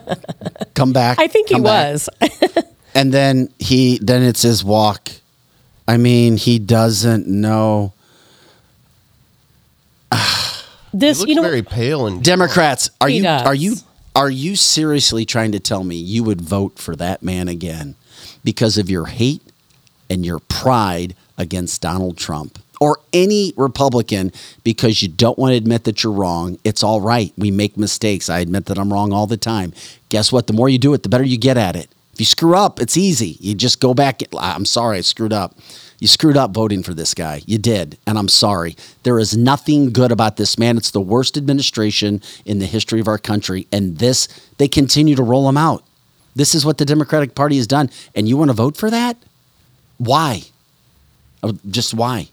come 0.74 0.92
back. 0.92 1.18
I 1.18 1.26
think 1.26 1.48
he 1.48 1.54
back. 1.60 1.64
was. 1.94 2.08
And 2.94 3.12
then 3.12 3.52
he 3.60 3.98
then 4.02 4.22
it's 4.24 4.42
his 4.42 4.64
walk. 4.64 5.10
I 5.86 5.98
mean, 5.98 6.36
he 6.36 6.58
doesn't 6.58 7.28
know. 7.28 7.92
this, 10.92 11.18
Looks 11.20 11.28
you 11.28 11.36
know, 11.36 11.42
very 11.42 11.62
pale 11.62 12.06
and 12.06 12.24
Democrats, 12.24 12.90
are 13.00 13.08
He 13.08 13.18
you 13.18 13.22
does. 13.22 13.46
are 13.46 13.54
you 13.54 13.76
are 14.18 14.30
you 14.30 14.56
seriously 14.56 15.24
trying 15.24 15.52
to 15.52 15.60
tell 15.60 15.84
me 15.84 15.94
you 15.94 16.24
would 16.24 16.40
vote 16.40 16.76
for 16.76 16.96
that 16.96 17.22
man 17.22 17.46
again 17.46 17.94
because 18.42 18.76
of 18.76 18.90
your 18.90 19.06
hate 19.06 19.42
and 20.10 20.26
your 20.26 20.40
pride 20.40 21.14
against 21.36 21.80
Donald 21.82 22.18
Trump 22.18 22.58
or 22.80 22.98
any 23.12 23.52
Republican 23.56 24.32
because 24.64 25.02
you 25.02 25.08
don't 25.08 25.38
want 25.38 25.52
to 25.52 25.56
admit 25.56 25.84
that 25.84 26.02
you're 26.02 26.12
wrong? 26.12 26.58
It's 26.64 26.82
all 26.82 27.00
right. 27.00 27.32
We 27.38 27.52
make 27.52 27.76
mistakes. 27.76 28.28
I 28.28 28.40
admit 28.40 28.66
that 28.66 28.76
I'm 28.76 28.92
wrong 28.92 29.12
all 29.12 29.28
the 29.28 29.36
time. 29.36 29.72
Guess 30.08 30.32
what? 30.32 30.48
The 30.48 30.52
more 30.52 30.68
you 30.68 30.78
do 30.78 30.94
it, 30.94 31.04
the 31.04 31.08
better 31.08 31.22
you 31.22 31.38
get 31.38 31.56
at 31.56 31.76
it. 31.76 31.88
If 32.12 32.18
you 32.18 32.26
screw 32.26 32.56
up, 32.56 32.80
it's 32.80 32.96
easy. 32.96 33.36
You 33.38 33.54
just 33.54 33.80
go 33.80 33.94
back. 33.94 34.22
I'm 34.36 34.64
sorry, 34.64 34.98
I 34.98 35.02
screwed 35.02 35.32
up. 35.32 35.56
You 36.00 36.06
screwed 36.06 36.36
up 36.36 36.52
voting 36.52 36.82
for 36.82 36.94
this 36.94 37.12
guy. 37.12 37.42
You 37.46 37.58
did. 37.58 37.98
And 38.06 38.18
I'm 38.18 38.28
sorry. 38.28 38.76
There 39.02 39.18
is 39.18 39.36
nothing 39.36 39.92
good 39.92 40.12
about 40.12 40.36
this 40.36 40.58
man. 40.58 40.76
It's 40.76 40.92
the 40.92 41.00
worst 41.00 41.36
administration 41.36 42.22
in 42.44 42.60
the 42.60 42.66
history 42.66 43.00
of 43.00 43.08
our 43.08 43.18
country. 43.18 43.66
And 43.72 43.98
this, 43.98 44.28
they 44.58 44.68
continue 44.68 45.16
to 45.16 45.22
roll 45.22 45.48
him 45.48 45.56
out. 45.56 45.82
This 46.36 46.54
is 46.54 46.64
what 46.64 46.78
the 46.78 46.84
Democratic 46.84 47.34
Party 47.34 47.56
has 47.56 47.66
done. 47.66 47.90
And 48.14 48.28
you 48.28 48.36
want 48.36 48.50
to 48.50 48.54
vote 48.54 48.76
for 48.76 48.90
that? 48.90 49.16
Why? 49.96 50.42
Oh, 51.42 51.58
Just 51.68 51.94
why? 51.94 52.28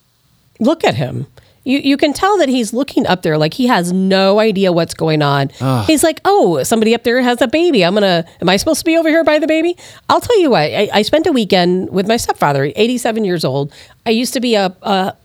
look 0.60 0.84
at 0.86 0.96
him. 0.96 1.28
You, 1.66 1.80
you 1.80 1.98
can 1.98 2.14
tell 2.14 2.38
that 2.38 2.48
he's 2.48 2.74
looking 2.74 3.06
up 3.08 3.24
there 3.24 3.38
like 3.38 3.54
he 3.56 3.66
has 3.68 3.92
no 3.92 4.40
idea 4.40 4.72
what's 4.72 4.94
going 4.94 5.22
on. 5.22 5.50
He's 5.86 6.04
like, 6.04 6.22
oh, 6.24 6.62
somebody 6.64 6.94
up 6.96 7.04
there 7.04 7.22
has 7.22 7.42
a 7.42 7.48
baby. 7.48 7.84
I'm 7.84 7.94
gonna. 7.96 8.24
Am 8.40 8.48
I 8.48 8.56
supposed 8.58 8.80
to 8.80 8.86
be 8.86 8.96
over 8.96 9.10
here 9.10 9.24
by 9.24 9.40
the 9.40 9.48
baby? 9.48 9.76
I'll 10.08 10.22
tell 10.22 10.40
you 10.40 10.52
what. 10.52 10.62
I, 10.62 10.90
I 10.94 11.02
spent 11.02 11.26
a 11.28 11.32
weekend 11.32 11.90
with 11.90 12.08
my 12.08 12.18
stepfather, 12.18 12.72
87 12.76 13.26
years 13.26 13.44
old. 13.44 13.74
I 14.06 14.12
used 14.12 14.34
to 14.34 14.40
be 14.40 14.54
a, 14.56 14.76
a 14.84 15.16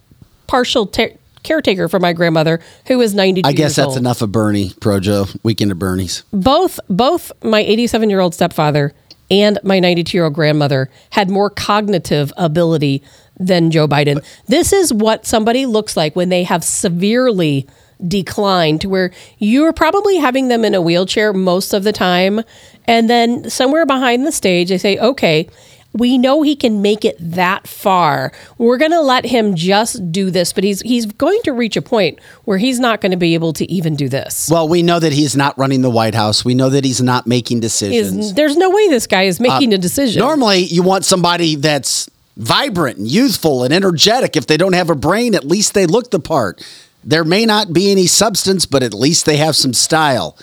partial 0.47 0.87
ta- 0.87 1.15
caretaker 1.43 1.89
for 1.89 2.01
my 2.01 2.13
grandmother, 2.15 2.61
who 2.87 2.99
was 2.99 3.15
92. 3.15 3.47
I 3.49 3.53
guess 3.53 3.77
that's 3.77 3.89
old. 3.89 3.97
enough 3.99 4.23
of 4.23 4.33
Bernie, 4.33 4.71
Projo, 4.71 5.39
weekend 5.43 5.71
of 5.73 5.79
Bernie's. 5.79 6.23
both 6.33 6.81
both 6.89 7.33
my 7.45 7.61
87 7.61 8.09
year 8.11 8.21
old 8.21 8.35
stepfather 8.35 8.93
and 9.31 9.59
my 9.63 9.79
92 9.79 10.17
year 10.17 10.25
old 10.25 10.35
grandmother 10.35 10.91
had 11.11 11.31
more 11.31 11.51
cognitive 11.51 12.33
ability 12.37 13.03
than 13.41 13.71
Joe 13.71 13.89
Biden. 13.89 14.25
This 14.47 14.73
is 14.73 14.93
what 14.93 15.27
somebody 15.27 15.67
looks 15.67 15.97
like 15.97 16.15
when 16.15 16.29
they 16.29 16.45
have 16.45 16.63
severely 16.63 17.67
declined 18.07 18.83
to 18.83 18.89
where 18.89 19.11
you're 19.39 19.73
probably 19.73 20.17
having 20.17 20.49
them 20.49 20.65
in 20.65 20.75
a 20.75 20.81
wheelchair 20.81 21.33
most 21.33 21.75
of 21.75 21.85
the 21.85 21.93
time 21.93 22.41
and 22.87 23.11
then 23.11 23.49
somewhere 23.51 23.85
behind 23.85 24.27
the 24.27 24.33
stage 24.33 24.71
they 24.71 24.79
say 24.79 24.97
okay 24.97 25.47
we 25.93 26.19
know 26.19 26.43
he 26.43 26.55
can 26.55 26.83
make 26.83 27.05
it 27.05 27.17
that 27.19 27.67
far. 27.67 28.33
We're 28.59 28.77
going 28.77 28.93
to 28.93 29.01
let 29.01 29.25
him 29.25 29.55
just 29.55 30.13
do 30.13 30.31
this, 30.31 30.53
but 30.53 30.65
he's 30.65 30.81
he's 30.83 31.07
going 31.07 31.41
to 31.45 31.53
reach 31.53 31.77
a 31.77 31.83
point 31.83 32.21
where 32.45 32.59
he's 32.59 32.79
not 32.79 33.01
going 33.01 33.11
to 33.11 33.17
be 33.17 33.35
able 33.35 33.53
to 33.55 33.71
even 33.71 33.97
do 33.97 34.09
this. 34.09 34.49
Well, 34.51 34.69
we 34.69 34.83
know 34.83 35.01
that 35.01 35.13
he's 35.13 35.37
not 35.37 35.57
running 35.59 35.83
the 35.83 35.91
White 35.91 36.15
House. 36.15 36.45
We 36.45 36.55
know 36.55 36.69
that 36.71 36.85
he's 36.85 37.03
not 37.03 37.27
making 37.27 37.61
decisions. 37.61 38.27
is 38.27 38.35
there's 38.35 38.57
no 38.57 38.71
way 38.71 38.89
this 38.89 39.07
guy 39.07 39.23
is 39.23 39.41
uh, 39.41 39.45
making 39.45 39.75
a 39.75 39.79
decision. 39.79 40.21
Normally, 40.21 40.61
you 40.61 40.83
want 40.83 41.05
somebody 41.05 41.57
that's 41.57 42.09
vibrant 42.37 42.99
and 42.99 43.09
youthful 43.09 43.65
and 43.65 43.73
energetic. 43.73 44.37
If 44.37 44.47
they 44.47 44.57
don't 44.57 44.75
have 44.75 44.91
a 44.91 44.95
brain, 44.95 45.35
at 45.35 45.45
least 45.45 45.75
they 45.75 45.87
look 45.87 46.11
the 46.11 46.21
part. 46.21 46.65
There 47.03 47.25
may 47.25 47.47
not 47.47 47.73
be 47.73 47.91
any 47.91 48.07
substance, 48.07 48.67
but 48.67 48.83
at 48.83 48.95
least 48.95 49.27
they 49.27 49.37
have 49.37 49.57
some 49.57 49.73
style. 49.73 50.37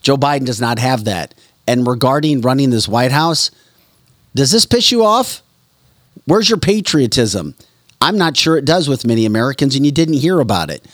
Joe 0.00 0.16
Biden 0.16 0.46
does 0.46 0.60
not 0.60 0.78
have 0.78 1.04
that. 1.04 1.34
And 1.66 1.86
regarding 1.86 2.42
running 2.42 2.70
this 2.70 2.88
White 2.88 3.12
House, 3.12 3.50
does 4.34 4.52
this 4.52 4.66
piss 4.66 4.92
you 4.92 5.04
off? 5.04 5.42
Where's 6.26 6.48
your 6.48 6.58
patriotism? 6.58 7.54
I'm 8.00 8.18
not 8.18 8.36
sure 8.36 8.56
it 8.56 8.64
does 8.64 8.88
with 8.88 9.06
many 9.06 9.24
Americans, 9.24 9.74
and 9.74 9.84
you 9.84 9.92
didn't 9.92 10.14
hear 10.14 10.38
about 10.40 10.70
it. 10.70 10.86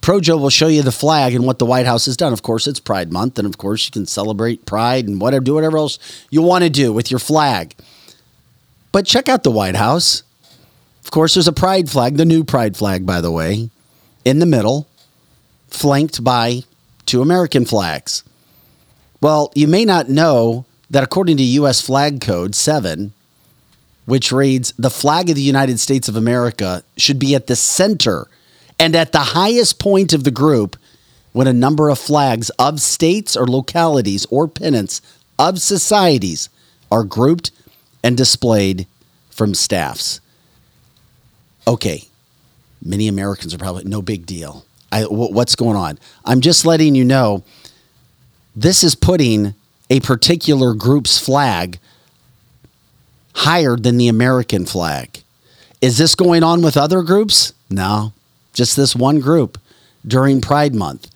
Projo 0.00 0.40
will 0.40 0.50
show 0.50 0.68
you 0.68 0.82
the 0.82 0.92
flag 0.92 1.34
and 1.34 1.44
what 1.44 1.58
the 1.58 1.66
White 1.66 1.86
House 1.86 2.06
has 2.06 2.16
done. 2.16 2.32
Of 2.32 2.42
course, 2.42 2.66
it's 2.66 2.80
Pride 2.80 3.12
Month, 3.12 3.38
and 3.38 3.46
of 3.46 3.58
course, 3.58 3.84
you 3.84 3.90
can 3.90 4.06
celebrate 4.06 4.64
Pride 4.64 5.06
and 5.06 5.20
whatever, 5.20 5.44
do 5.44 5.54
whatever 5.54 5.76
else 5.76 5.98
you 6.30 6.40
want 6.40 6.64
to 6.64 6.70
do 6.70 6.92
with 6.92 7.10
your 7.10 7.20
flag. 7.20 7.74
But 8.92 9.06
check 9.06 9.28
out 9.28 9.44
the 9.44 9.50
White 9.50 9.76
House. 9.76 10.22
Of 11.04 11.10
course, 11.10 11.34
there's 11.34 11.48
a 11.48 11.52
Pride 11.52 11.90
flag, 11.90 12.16
the 12.16 12.24
new 12.24 12.44
Pride 12.44 12.76
flag, 12.76 13.06
by 13.06 13.20
the 13.20 13.30
way, 13.30 13.70
in 14.24 14.38
the 14.38 14.46
middle, 14.46 14.86
flanked 15.68 16.22
by 16.22 16.64
two 17.06 17.22
American 17.22 17.64
flags. 17.64 18.24
Well, 19.20 19.50
you 19.54 19.66
may 19.66 19.84
not 19.84 20.08
know 20.08 20.64
that 20.90 21.02
according 21.02 21.36
to 21.38 21.42
U.S. 21.42 21.80
Flag 21.80 22.20
Code 22.20 22.54
7, 22.54 23.12
which 24.06 24.32
reads 24.32 24.72
the 24.78 24.90
flag 24.90 25.28
of 25.28 25.36
the 25.36 25.42
United 25.42 25.80
States 25.80 26.08
of 26.08 26.16
America 26.16 26.82
should 26.96 27.18
be 27.18 27.34
at 27.34 27.46
the 27.46 27.56
center 27.56 28.26
and 28.78 28.94
at 28.94 29.12
the 29.12 29.18
highest 29.18 29.78
point 29.78 30.12
of 30.12 30.24
the 30.24 30.30
group 30.30 30.76
when 31.32 31.46
a 31.46 31.52
number 31.52 31.88
of 31.88 31.98
flags 31.98 32.48
of 32.58 32.80
states 32.80 33.36
or 33.36 33.46
localities 33.46 34.26
or 34.30 34.48
pennants 34.48 35.02
of 35.38 35.60
societies 35.60 36.48
are 36.90 37.04
grouped 37.04 37.50
and 38.02 38.16
displayed 38.16 38.86
from 39.30 39.54
staffs. 39.54 40.20
Okay, 41.66 42.04
many 42.82 43.08
Americans 43.08 43.54
are 43.54 43.58
probably 43.58 43.84
no 43.84 44.02
big 44.02 44.26
deal. 44.26 44.64
I, 44.90 45.02
wh- 45.02 45.32
what's 45.32 45.54
going 45.54 45.76
on? 45.76 45.98
I'm 46.24 46.40
just 46.40 46.64
letting 46.64 46.94
you 46.94 47.04
know 47.04 47.44
this 48.56 48.82
is 48.82 48.94
putting 48.94 49.54
a 49.90 50.00
particular 50.00 50.74
group's 50.74 51.18
flag 51.18 51.78
higher 53.34 53.76
than 53.76 53.96
the 53.96 54.08
American 54.08 54.66
flag. 54.66 55.22
Is 55.80 55.98
this 55.98 56.14
going 56.14 56.42
on 56.42 56.62
with 56.62 56.76
other 56.76 57.02
groups? 57.02 57.52
No, 57.70 58.12
just 58.52 58.76
this 58.76 58.96
one 58.96 59.20
group 59.20 59.58
during 60.06 60.40
Pride 60.40 60.74
Month. 60.74 61.08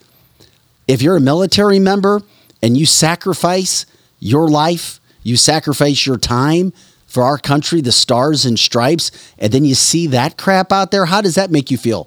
If 0.87 1.03
you're 1.03 1.17
a 1.17 1.21
military 1.21 1.79
member 1.79 2.23
and 2.63 2.77
you 2.77 2.87
sacrifice 2.87 3.87
your 4.21 4.49
life, 4.49 5.01
you 5.23 5.37
sacrifice 5.37 6.07
your 6.07 6.19
time 6.19 6.73
for 7.07 7.23
our 7.23 7.37
country, 7.37 7.81
the 7.83 7.93
stars 7.93 8.47
and 8.47 8.59
stripes, 8.59 9.11
and 9.39 9.53
then 9.53 9.65
you 9.65 9.75
see 9.75 10.07
that 10.07 10.39
crap 10.39 10.73
out 10.73 10.91
there, 10.91 11.05
how 11.05 11.21
does 11.21 11.35
that 11.35 11.51
make 11.51 11.71
you 11.71 11.77
feel? 11.77 12.05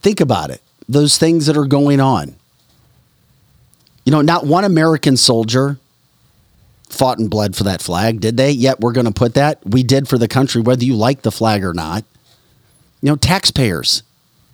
Think 0.00 0.20
about 0.20 0.48
it. 0.50 0.62
Those 0.88 1.18
things 1.18 1.44
that 1.44 1.58
are 1.58 1.66
going 1.66 2.00
on. 2.00 2.36
You 4.06 4.12
know, 4.12 4.22
not 4.22 4.46
one 4.46 4.64
American 4.64 5.18
soldier 5.18 5.78
fought 6.88 7.18
and 7.18 7.28
bled 7.28 7.54
for 7.54 7.64
that 7.64 7.82
flag, 7.82 8.20
did 8.20 8.38
they? 8.38 8.50
Yet 8.50 8.80
we're 8.80 8.92
going 8.92 9.04
to 9.04 9.12
put 9.12 9.34
that. 9.34 9.58
We 9.66 9.82
did 9.82 10.08
for 10.08 10.16
the 10.16 10.28
country, 10.28 10.62
whether 10.62 10.84
you 10.84 10.94
like 10.94 11.20
the 11.20 11.30
flag 11.30 11.62
or 11.62 11.74
not. 11.74 12.04
You 13.02 13.10
know, 13.10 13.16
taxpayers, 13.16 14.02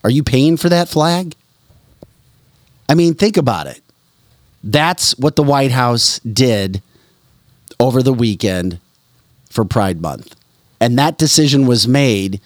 are 0.02 0.10
you 0.10 0.24
paying 0.24 0.56
for 0.56 0.68
that 0.68 0.88
flag? 0.88 1.36
I 2.88 2.94
mean, 2.94 3.14
think 3.14 3.36
about 3.36 3.68
it. 3.68 3.83
That's 4.64 5.16
what 5.18 5.36
the 5.36 5.42
White 5.42 5.72
House 5.72 6.18
did 6.20 6.82
over 7.78 8.02
the 8.02 8.14
weekend 8.14 8.80
for 9.50 9.64
Pride 9.64 10.00
Month. 10.00 10.34
And 10.80 10.98
that 10.98 11.18
decision 11.18 11.66
was 11.66 11.86
made 11.86 12.40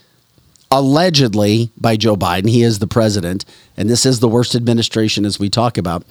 allegedly 0.71 1.71
by 1.77 1.97
Joe 1.97 2.17
Biden. 2.17 2.49
He 2.49 2.63
is 2.63 2.81
the 2.81 2.89
president, 2.89 3.45
and 3.77 3.89
this 3.89 4.05
is 4.05 4.19
the 4.19 4.29
worst 4.29 4.57
administration 4.57 5.25
as 5.25 5.39
we 5.39 5.49
talk 5.49 5.79
about. 5.79 6.05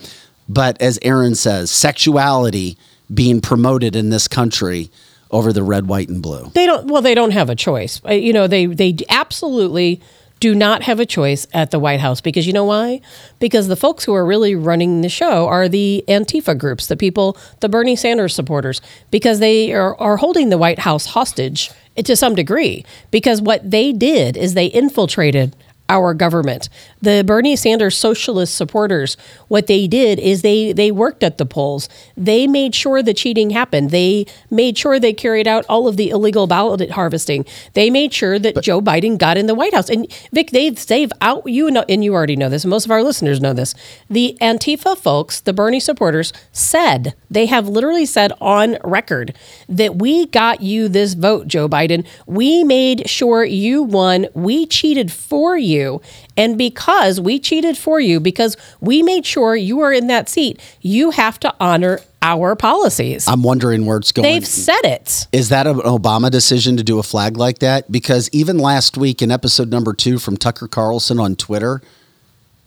But 0.47 0.82
as 0.82 0.97
Aaron 1.01 1.36
says, 1.36 1.70
sexuality 1.70 2.78
being 3.14 3.41
promoted 3.41 3.95
in 3.95 4.10
this 4.10 4.30
country 4.30 4.89
over 5.30 5.51
the 5.51 5.64
red, 5.64 5.88
white, 5.88 6.08
and 6.08 6.22
blue. 6.22 6.51
They 6.53 6.66
don't. 6.66 6.88
Well, 6.88 7.01
they 7.01 7.16
don't 7.16 7.32
have 7.32 7.49
a 7.49 7.55
choice. 7.55 8.01
You 8.10 8.32
know, 8.32 8.47
they 8.47 8.66
they 8.66 8.95
absolutely 9.10 10.01
do 10.40 10.54
not 10.54 10.84
have 10.84 11.00
a 11.00 11.06
choice 11.06 11.48
at 11.54 11.72
the 11.72 11.80
White 11.80 12.00
House 12.00 12.22
because 12.22 12.46
you 12.46 12.54
know 12.54 12.66
why? 12.66 13.02
Because 13.40 13.68
the 13.68 13.76
folks 13.76 14.04
who 14.04 14.14
are 14.14 14.26
really 14.26 14.56
running 14.56 15.02
the 15.02 15.10
show 15.10 15.48
are 15.48 15.68
the 15.68 16.04
Antifa 16.08 16.58
groups, 16.58 16.88
the 16.88 16.98
people, 16.98 17.38
the 17.60 17.70
Bernie 17.70 17.96
Sanders 17.96 18.36
supporters, 18.36 18.82
because 19.12 19.40
they 19.40 19.74
are, 19.74 19.96
are 20.00 20.18
holding 20.18 20.50
the 20.50 20.58
White 20.58 20.80
House 20.80 21.08
hostage 21.08 21.72
to 21.96 22.16
some 22.16 22.36
degree. 22.36 22.86
Because 23.12 23.42
what 23.42 23.70
they 23.70 23.92
did 23.92 24.38
is 24.38 24.54
they 24.54 24.68
infiltrated 24.68 25.56
our 25.90 26.14
government. 26.14 26.70
The 27.02 27.24
Bernie 27.26 27.56
Sanders 27.56 27.95
socialist 27.95 28.56
supporters, 28.56 29.18
what 29.48 29.68
they 29.68 29.88
did 29.88 30.20
is 30.20 30.41
they 30.41 30.72
they 30.72 30.91
worked 30.91 31.24
at 31.24 31.38
the 31.38 31.45
polls. 31.45 31.88
They 32.16 32.48
made 32.48 32.74
sure 32.74 33.04
the 33.04 33.14
cheating 33.14 33.52
happened. 33.52 33.91
They 33.91 34.26
made 34.50 34.78
sure 34.78 35.00
they 35.00 35.14
carried 35.14 35.48
out 35.48 35.66
all 35.70 35.88
of 35.88 35.98
the 35.98 36.10
illegal 36.10 36.48
ballot 36.48 36.91
harvesting. 36.91 37.45
They 37.74 37.89
made 37.89 38.14
sure 38.14 38.39
that 38.39 38.62
Joe 38.62 38.82
Biden 38.82 39.18
got 39.18 39.38
in 39.38 39.45
the 39.45 39.56
White 39.56 39.74
House. 39.74 39.89
And 39.89 40.12
Vic, 40.32 40.52
they've 40.52 40.86
they've 40.88 41.12
out 41.22 41.43
you 41.45 41.70
know 41.70 41.86
and 41.88 42.04
you 42.04 42.14
already 42.14 42.36
know 42.36 42.50
this, 42.50 42.64
and 42.64 42.72
most 42.72 42.86
of 42.86 42.91
our 42.91 43.04
listeners 43.04 43.39
know 43.39 43.54
this. 43.54 43.76
The 44.10 44.38
Antifa 44.41 44.98
folks, 44.98 45.39
the 45.39 45.54
Bernie 45.54 45.80
supporters, 45.80 46.34
said 46.52 47.14
they 47.30 47.45
have 47.45 47.68
literally 47.68 48.06
said 48.06 48.34
on 48.41 48.78
record 48.84 49.36
that 49.70 49.98
we 49.98 50.26
got 50.28 50.62
you 50.62 50.88
this 50.89 51.14
vote, 51.14 51.48
Joe 51.48 51.70
Biden. 51.70 52.06
We 52.26 52.64
made 52.64 53.10
sure 53.10 53.43
you 53.43 53.84
won. 53.84 54.28
We 54.34 54.66
cheated 54.66 55.12
for 55.12 55.58
you. 55.58 56.02
And 56.38 56.58
because 56.58 57.20
we 57.20 57.40
cheated 57.40 57.78
for 57.78 58.00
you, 58.00 58.20
because 58.20 58.56
we 58.80 59.02
made 59.02 59.26
sure 59.26 59.56
you 59.56 59.80
are 59.82 59.92
in 59.92 60.08
that 60.08 60.30
seat, 60.30 60.62
you 60.82 61.10
have 61.12 61.40
to 61.40 61.54
honor 61.60 62.00
our 62.22 62.56
policies. 62.56 63.28
I'm 63.28 63.42
wondering 63.42 63.86
where 63.86 63.98
it's 63.98 64.12
going. 64.12 64.24
They've 64.24 64.46
said 64.48 64.82
it. 64.84 65.28
Is 65.32 65.50
that 65.50 65.66
an 65.66 65.80
Obama 65.80 66.30
decision 66.30 66.78
to 66.78 66.84
do 66.84 67.00
a 67.00 67.04
flag 67.04 67.38
like 67.38 67.60
that? 67.60 67.92
Because 67.92 68.30
even 68.32 68.60
last 68.60 68.98
week 68.98 69.22
in 69.22 69.32
episode 69.32 69.70
number 69.70 69.94
two 69.94 70.20
from 70.20 70.38
Tucker 70.38 70.68
Carlson 70.68 71.20
on 71.20 71.36
Twitter, 71.36 71.82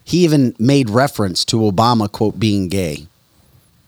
he 0.03 0.23
even 0.23 0.55
made 0.59 0.89
reference 0.89 1.45
to 1.45 1.57
Obama, 1.57 2.11
quote, 2.11 2.39
being 2.39 2.67
gay. 2.67 3.07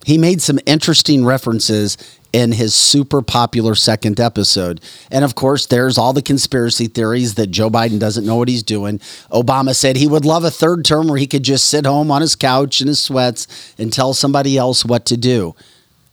He 0.05 0.17
made 0.17 0.41
some 0.41 0.59
interesting 0.65 1.25
references 1.25 1.97
in 2.33 2.51
his 2.51 2.73
super 2.73 3.21
popular 3.21 3.75
second 3.75 4.19
episode. 4.19 4.81
And 5.11 5.23
of 5.23 5.35
course, 5.35 5.67
there's 5.67 5.97
all 5.97 6.13
the 6.13 6.21
conspiracy 6.21 6.87
theories 6.87 7.35
that 7.35 7.51
Joe 7.51 7.69
Biden 7.69 7.99
doesn't 7.99 8.25
know 8.25 8.35
what 8.35 8.49
he's 8.49 8.63
doing. 8.63 8.97
Obama 9.31 9.75
said 9.75 9.95
he 9.95 10.07
would 10.07 10.25
love 10.25 10.43
a 10.43 10.51
third 10.51 10.83
term 10.83 11.07
where 11.07 11.19
he 11.19 11.27
could 11.27 11.43
just 11.43 11.69
sit 11.69 11.85
home 11.85 12.09
on 12.09 12.21
his 12.21 12.35
couch 12.35 12.81
in 12.81 12.87
his 12.87 13.01
sweats 13.01 13.73
and 13.77 13.93
tell 13.93 14.13
somebody 14.13 14.57
else 14.57 14.83
what 14.83 15.05
to 15.05 15.15
do. 15.15 15.55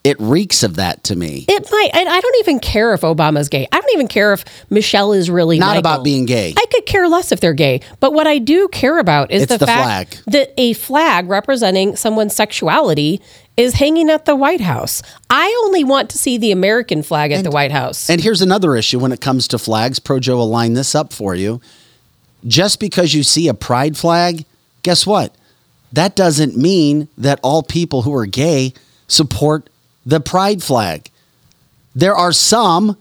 It 0.02 0.18
reeks 0.18 0.62
of 0.62 0.76
that 0.76 1.04
to 1.04 1.16
me. 1.16 1.44
It 1.46 1.68
might. 1.70 1.90
I, 1.92 2.00
I 2.00 2.20
don't 2.20 2.36
even 2.38 2.58
care 2.58 2.94
if 2.94 3.02
Obama's 3.02 3.50
gay. 3.50 3.66
I 3.70 3.80
don't 3.80 3.92
even 3.92 4.08
care 4.08 4.32
if 4.32 4.44
Michelle 4.70 5.12
is 5.12 5.28
really 5.28 5.58
Not 5.58 5.66
Michael. 5.66 5.78
about 5.80 6.04
being 6.04 6.24
gay. 6.24 6.54
I 6.56 6.64
could 6.72 6.86
care 6.86 7.06
less 7.06 7.32
if 7.32 7.40
they're 7.40 7.52
gay. 7.52 7.82
But 8.00 8.14
what 8.14 8.26
I 8.26 8.38
do 8.38 8.68
care 8.68 8.98
about 8.98 9.30
is 9.30 9.46
the, 9.46 9.58
the 9.58 9.66
fact 9.66 10.14
flag. 10.14 10.24
that 10.32 10.54
a 10.58 10.72
flag 10.72 11.28
representing 11.28 11.96
someone's 11.96 12.34
sexuality 12.34 13.20
is 13.58 13.74
hanging 13.74 14.08
at 14.08 14.24
the 14.24 14.34
White 14.34 14.62
House. 14.62 15.02
I 15.28 15.54
only 15.64 15.84
want 15.84 16.08
to 16.10 16.18
see 16.18 16.38
the 16.38 16.50
American 16.50 17.02
flag 17.02 17.30
at 17.30 17.44
the 17.44 17.50
White 17.50 17.72
House. 17.72 18.08
And 18.08 18.22
here's 18.22 18.40
another 18.40 18.74
issue 18.76 18.98
when 18.98 19.12
it 19.12 19.20
comes 19.20 19.46
to 19.48 19.58
flags. 19.58 19.98
Pro 19.98 20.18
Joe 20.18 20.38
will 20.38 20.48
line 20.48 20.72
this 20.72 20.94
up 20.94 21.12
for 21.12 21.34
you. 21.34 21.60
Just 22.46 22.80
because 22.80 23.12
you 23.12 23.22
see 23.22 23.48
a 23.48 23.54
pride 23.54 23.98
flag, 23.98 24.46
guess 24.82 25.06
what? 25.06 25.34
That 25.92 26.16
doesn't 26.16 26.56
mean 26.56 27.08
that 27.18 27.38
all 27.42 27.62
people 27.62 28.00
who 28.00 28.14
are 28.14 28.24
gay 28.24 28.72
support 29.08 29.68
the 30.10 30.20
pride 30.20 30.60
flag. 30.60 31.08
There 31.94 32.16
are 32.16 32.32
some, 32.32 32.96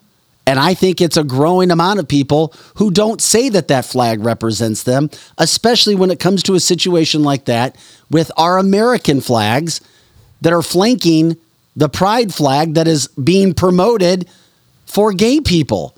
and 0.46 0.60
I 0.60 0.76
think 0.76 1.02
it's 1.02 1.18
a 1.18 1.24
growing 1.24 1.72
amount 1.72 2.00
of 2.00 2.08
people 2.08 2.54
who 2.76 2.92
don't 2.92 3.20
say 3.20 3.50
that 3.50 3.68
that 3.70 3.86
flag 3.86 4.24
represents 4.24 4.84
them, 4.84 5.10
especially 5.40 5.96
when 5.96 6.12
it 6.12 6.20
comes 6.20 6.44
to 6.44 6.54
a 6.54 6.60
situation 6.60 7.24
like 7.24 7.46
that 7.46 7.76
with 8.12 8.32
our 8.38 8.60
American 8.60 9.22
flags 9.22 9.82
that 10.42 10.54
are 10.54 10.62
flanking 10.62 11.36
the 11.76 11.90
pride 11.90 12.32
flag 12.32 12.76
that 12.76 12.88
is 12.88 13.08
being 13.08 13.56
promoted 13.56 14.28
for 14.86 15.12
gay 15.12 15.42
people. 15.42 15.96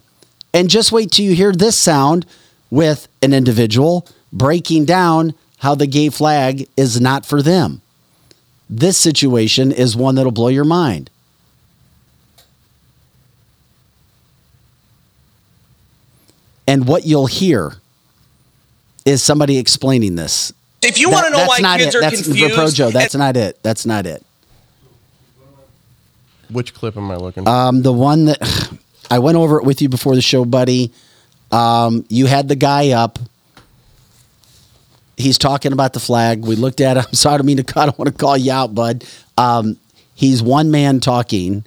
And 0.54 0.70
just 0.70 0.94
wait 0.94 1.12
till 1.12 1.26
you 1.26 1.36
hear 1.36 1.52
this 1.52 1.78
sound 1.78 2.26
with 2.70 3.10
an 3.22 3.34
individual 3.34 4.08
breaking 4.32 4.86
down 4.86 5.34
how 5.58 5.76
the 5.76 5.88
gay 5.88 6.10
flag 6.10 6.70
is 6.78 7.02
not 7.02 7.26
for 7.26 7.42
them. 7.42 7.82
This 8.72 8.98
situation 8.98 9.74
is 9.74 9.98
one 9.98 10.16
that'll 10.16 10.32
blow 10.32 10.48
your 10.48 10.64
mind. 10.64 11.10
And 16.66 16.88
what 16.88 17.06
you'll 17.06 17.26
hear 17.26 17.74
is 19.04 19.22
somebody 19.22 19.58
explaining 19.58 20.16
this. 20.16 20.54
If 20.82 21.00
you 21.00 21.10
want 21.10 21.26
to 21.26 21.32
know 21.32 21.38
that's 21.40 21.50
why 21.50 21.60
not 21.60 21.80
kids 21.80 21.96
it. 21.96 21.98
are 21.98 22.02
that's 22.02 22.24
confused, 22.24 22.56
Pro 22.56 22.70
Joe. 22.70 22.92
That's 22.92 23.14
not 23.14 23.36
it. 23.36 23.62
That's 23.62 23.86
not 23.86 24.06
it. 24.06 24.26
Which 26.50 26.74
clip 26.74 26.96
am 26.96 27.12
I 27.12 27.18
looking? 27.18 27.46
Um, 27.48 27.82
the 27.82 27.92
one 27.92 28.26
that 28.26 28.72
I 29.12 29.20
went 29.20 29.38
over 29.38 29.58
it 29.60 29.66
with 29.66 29.82
you 29.82 29.90
before 29.90 30.16
the 30.16 30.22
show, 30.22 30.46
buddy. 30.46 30.94
Um, 31.52 32.06
you 32.08 32.26
had 32.26 32.48
the 32.48 32.56
guy 32.56 32.92
up. 32.92 33.20
He's 35.22 35.38
talking 35.38 35.72
about 35.74 35.94
the 35.94 36.00
flag. 36.00 36.44
We 36.44 36.56
looked 36.56 36.82
at 36.82 36.98
him. 36.98 37.06
Sorry, 37.14 37.36
I 37.36 37.38
don't 37.38 37.46
mean 37.46 37.64
to. 37.64 37.80
I 37.80 37.86
don't 37.86 37.98
want 37.98 38.10
to 38.10 38.16
call 38.18 38.36
you 38.38 38.52
out, 38.52 38.74
bud. 38.76 39.06
Um, 39.38 39.78
he's 40.16 40.42
one 40.42 40.72
man 40.72 41.00
talking. 41.00 41.64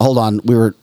Hold 0.00 0.18
on, 0.18 0.40
we 0.44 0.54
were. 0.54 0.74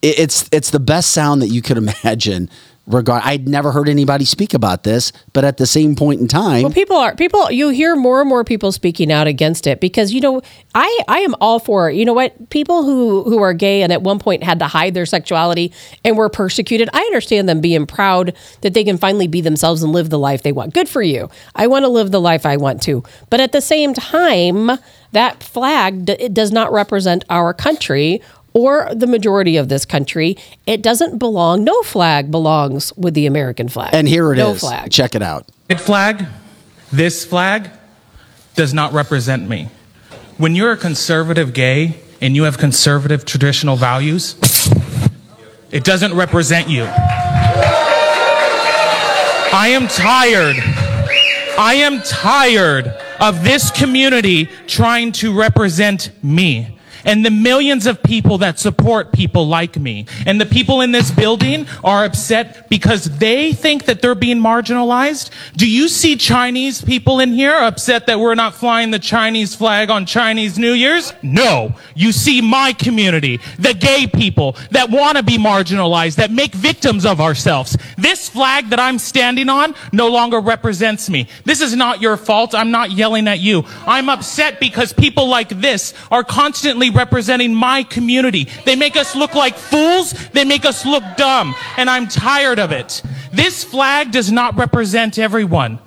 it- 0.00 0.18
It's 0.18 0.48
it's 0.52 0.70
the 0.70 0.80
best 0.80 1.12
sound 1.12 1.42
that 1.42 1.48
you 1.48 1.62
could 1.62 1.76
imagine 2.04 2.48
regard. 2.86 3.22
I'd 3.24 3.48
never 3.48 3.70
heard 3.72 3.88
anybody 3.88 4.24
speak 4.24 4.54
about 4.54 4.82
this, 4.82 5.12
but 5.32 5.44
at 5.44 5.56
the 5.56 5.66
same 5.66 5.94
point 5.94 6.20
in 6.20 6.28
time, 6.28 6.62
Well, 6.62 6.72
people 6.72 6.96
are 6.96 7.14
people. 7.14 7.50
You 7.50 7.68
hear 7.68 7.94
more 7.94 8.20
and 8.20 8.28
more 8.28 8.44
people 8.44 8.72
speaking 8.72 9.12
out 9.12 9.26
against 9.26 9.66
it 9.66 9.80
because 9.80 10.12
you 10.12 10.20
know 10.20 10.42
I 10.74 11.00
I 11.08 11.18
am 11.20 11.34
all 11.40 11.58
for. 11.58 11.90
You 11.90 12.04
know 12.04 12.12
what? 12.12 12.50
People 12.50 12.82
who 12.82 13.22
who 13.24 13.40
are 13.40 13.52
gay 13.54 13.82
and 13.82 13.92
at 13.92 14.02
one 14.02 14.18
point 14.18 14.42
had 14.42 14.58
to 14.58 14.66
hide 14.66 14.94
their 14.94 15.06
sexuality 15.06 15.72
and 16.04 16.16
were 16.16 16.28
persecuted. 16.28 16.88
I 16.92 17.00
understand 17.02 17.48
them 17.48 17.60
being 17.60 17.86
proud 17.86 18.34
that 18.62 18.74
they 18.74 18.84
can 18.84 18.98
finally 18.98 19.28
be 19.28 19.40
themselves 19.40 19.82
and 19.82 19.92
live 19.92 20.10
the 20.10 20.18
life 20.18 20.42
they 20.42 20.52
want. 20.52 20.74
Good 20.74 20.88
for 20.88 21.02
you. 21.02 21.30
I 21.54 21.68
want 21.68 21.84
to 21.84 21.88
live 21.88 22.10
the 22.10 22.20
life 22.20 22.44
I 22.44 22.56
want 22.56 22.82
to. 22.82 23.04
But 23.30 23.40
at 23.40 23.52
the 23.52 23.60
same 23.60 23.94
time, 23.94 24.70
that 25.12 25.42
flag 25.42 26.06
d- 26.06 26.16
it 26.18 26.34
does 26.34 26.50
not 26.50 26.72
represent 26.72 27.24
our 27.30 27.54
country 27.54 28.20
or 28.54 28.88
the 28.94 29.06
majority 29.06 29.56
of 29.56 29.68
this 29.68 29.84
country. 29.84 30.36
It 30.66 30.82
doesn't 30.82 31.18
belong. 31.18 31.64
No 31.64 31.82
flag 31.82 32.30
belongs 32.30 32.92
with 32.96 33.14
the 33.14 33.26
American 33.26 33.68
flag. 33.68 33.90
and 33.94 34.06
here 34.08 34.32
it 34.32 34.38
is. 34.38 34.44
no 34.44 34.54
flag. 34.54 34.90
Check 34.90 35.14
it 35.14 35.22
out. 35.22 35.46
Red 35.70 35.80
flag, 35.80 36.26
this 36.92 37.24
flag, 37.24 37.70
does 38.54 38.74
not 38.74 38.92
represent 38.92 39.48
me. 39.48 39.68
When 40.36 40.54
you're 40.54 40.72
a 40.72 40.76
conservative 40.76 41.52
gay 41.54 41.96
and 42.20 42.36
you 42.36 42.42
have 42.44 42.58
conservative 42.58 43.24
traditional 43.24 43.76
values, 43.76 44.36
it 45.70 45.84
doesn't 45.84 46.14
represent 46.14 46.68
you. 46.68 46.86
I 49.54 49.68
am 49.72 49.86
tired. 49.88 50.56
I 51.58 51.74
am 51.74 52.00
tired 52.02 52.88
of 53.20 53.44
this 53.44 53.70
community 53.70 54.46
trying 54.66 55.12
to 55.12 55.32
represent 55.38 56.10
me. 56.22 56.78
And 57.04 57.24
the 57.24 57.30
millions 57.30 57.86
of 57.86 58.02
people 58.02 58.38
that 58.38 58.58
support 58.58 59.12
people 59.12 59.46
like 59.46 59.78
me. 59.78 60.06
And 60.26 60.40
the 60.40 60.46
people 60.46 60.80
in 60.80 60.92
this 60.92 61.10
building 61.10 61.66
are 61.82 62.04
upset 62.04 62.68
because 62.68 63.04
they 63.18 63.52
think 63.52 63.84
that 63.86 64.02
they're 64.02 64.14
being 64.14 64.38
marginalized. 64.38 65.30
Do 65.56 65.70
you 65.70 65.88
see 65.88 66.16
Chinese 66.16 66.82
people 66.82 67.20
in 67.20 67.32
here 67.32 67.56
upset 67.56 68.06
that 68.06 68.20
we're 68.20 68.34
not 68.34 68.54
flying 68.54 68.90
the 68.90 68.98
Chinese 68.98 69.54
flag 69.54 69.90
on 69.90 70.06
Chinese 70.06 70.58
New 70.58 70.72
Year's? 70.72 71.12
No. 71.22 71.74
You 71.94 72.12
see 72.12 72.40
my 72.40 72.72
community, 72.72 73.40
the 73.58 73.74
gay 73.74 74.06
people 74.06 74.56
that 74.70 74.90
want 74.90 75.16
to 75.16 75.22
be 75.22 75.38
marginalized, 75.38 76.16
that 76.16 76.30
make 76.30 76.54
victims 76.54 77.04
of 77.04 77.20
ourselves. 77.20 77.76
This 77.98 78.28
flag 78.28 78.70
that 78.70 78.80
I'm 78.80 78.98
standing 78.98 79.48
on 79.48 79.74
no 79.92 80.08
longer 80.08 80.40
represents 80.40 81.10
me. 81.10 81.28
This 81.44 81.60
is 81.60 81.74
not 81.74 82.00
your 82.00 82.16
fault. 82.16 82.54
I'm 82.54 82.70
not 82.70 82.90
yelling 82.92 83.28
at 83.28 83.40
you. 83.40 83.64
I'm 83.86 84.08
upset 84.08 84.60
because 84.60 84.92
people 84.92 85.28
like 85.28 85.48
this 85.48 85.94
are 86.10 86.24
constantly 86.24 86.90
representing 86.92 87.54
my 87.54 87.82
community. 87.82 88.48
They 88.64 88.76
make 88.76 88.96
us 88.96 89.14
look 89.16 89.34
like 89.34 89.56
fools. 89.56 90.12
They 90.30 90.44
make 90.44 90.64
us 90.64 90.84
look 90.84 91.04
dumb. 91.16 91.54
And 91.76 91.88
I'm 91.88 92.08
tired 92.08 92.58
of 92.58 92.72
it. 92.72 93.02
This 93.32 93.64
flag 93.64 94.10
does 94.10 94.30
not 94.30 94.56
represent 94.56 95.18
everyone 95.18 95.78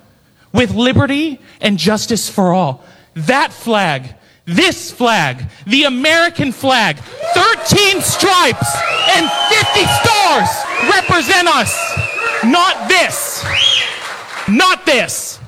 with 0.52 0.74
liberty 0.74 1.40
and 1.60 1.78
justice 1.78 2.28
for 2.28 2.52
all. 2.52 2.84
That 3.14 3.52
flag, 3.52 4.14
this 4.44 4.90
flag, 4.90 5.44
the 5.66 5.84
American 5.84 6.52
flag, 6.52 6.98
13 6.98 8.00
stripes 8.00 8.76
and 9.16 9.30
50 9.48 9.86
stars 10.00 10.48
represent 10.92 11.48
us. 11.48 11.74
Not 12.44 12.88
this. 12.88 13.44
Not 14.48 14.86
this. 14.86 15.40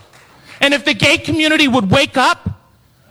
And 0.60 0.74
if 0.74 0.84
the 0.84 0.94
gay 0.94 1.18
community 1.18 1.68
would 1.68 1.90
wake 1.90 2.16
up, 2.16 2.48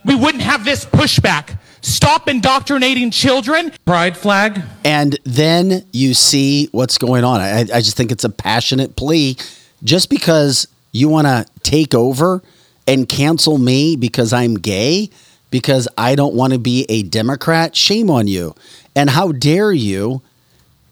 we 0.03 0.15
wouldn't 0.15 0.43
have 0.43 0.65
this 0.65 0.85
pushback. 0.85 1.56
Stop 1.87 2.27
indoctrinating 2.27 3.11
children. 3.11 3.71
Pride 3.85 4.17
flag. 4.17 4.61
And 4.83 5.17
then 5.23 5.85
you 5.93 6.13
see 6.13 6.67
what's 6.73 6.97
going 6.97 7.23
on. 7.23 7.39
I, 7.39 7.61
I 7.61 7.79
just 7.79 7.95
think 7.95 8.11
it's 8.11 8.25
a 8.25 8.29
passionate 8.29 8.97
plea. 8.97 9.37
Just 9.85 10.09
because 10.09 10.67
you 10.91 11.07
want 11.07 11.27
to 11.27 11.45
take 11.63 11.95
over 11.95 12.43
and 12.87 13.07
cancel 13.07 13.57
me 13.57 13.95
because 13.95 14.33
I'm 14.33 14.55
gay, 14.55 15.09
because 15.49 15.87
I 15.97 16.15
don't 16.15 16.35
want 16.35 16.51
to 16.51 16.59
be 16.59 16.85
a 16.89 17.03
Democrat, 17.03 17.73
shame 17.73 18.09
on 18.09 18.27
you. 18.27 18.53
And 18.93 19.09
how 19.09 19.31
dare 19.31 19.71
you 19.71 20.21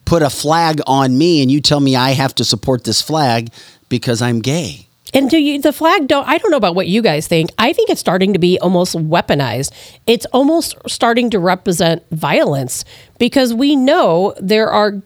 put 0.06 0.22
a 0.22 0.30
flag 0.30 0.80
on 0.88 1.18
me 1.18 1.42
and 1.42 1.52
you 1.52 1.60
tell 1.60 1.82
me 1.82 1.98
I 1.98 2.12
have 2.12 2.34
to 2.36 2.46
support 2.46 2.86
this 2.86 3.02
flag 3.02 3.52
because 3.90 4.22
I'm 4.22 4.40
gay? 4.40 4.85
And 5.16 5.30
do 5.30 5.38
you 5.38 5.62
the 5.62 5.72
flag 5.72 6.08
don't 6.08 6.28
I 6.28 6.38
don't 6.38 6.52
know 6.52 6.58
about 6.58 6.76
what 6.76 6.88
you 6.88 7.02
guys 7.02 7.26
think. 7.26 7.50
I 7.58 7.72
think 7.72 7.90
it's 7.90 8.02
starting 8.02 8.34
to 8.34 8.40
be 8.40 8.60
almost 8.60 8.96
weaponized. 8.96 9.72
It's 10.06 10.26
almost 10.28 10.76
starting 10.88 11.30
to 11.30 11.40
represent 11.40 12.04
violence 12.12 12.84
because 13.18 13.54
we 13.54 13.76
know 13.76 14.36
there 14.40 14.70
are 14.70 15.02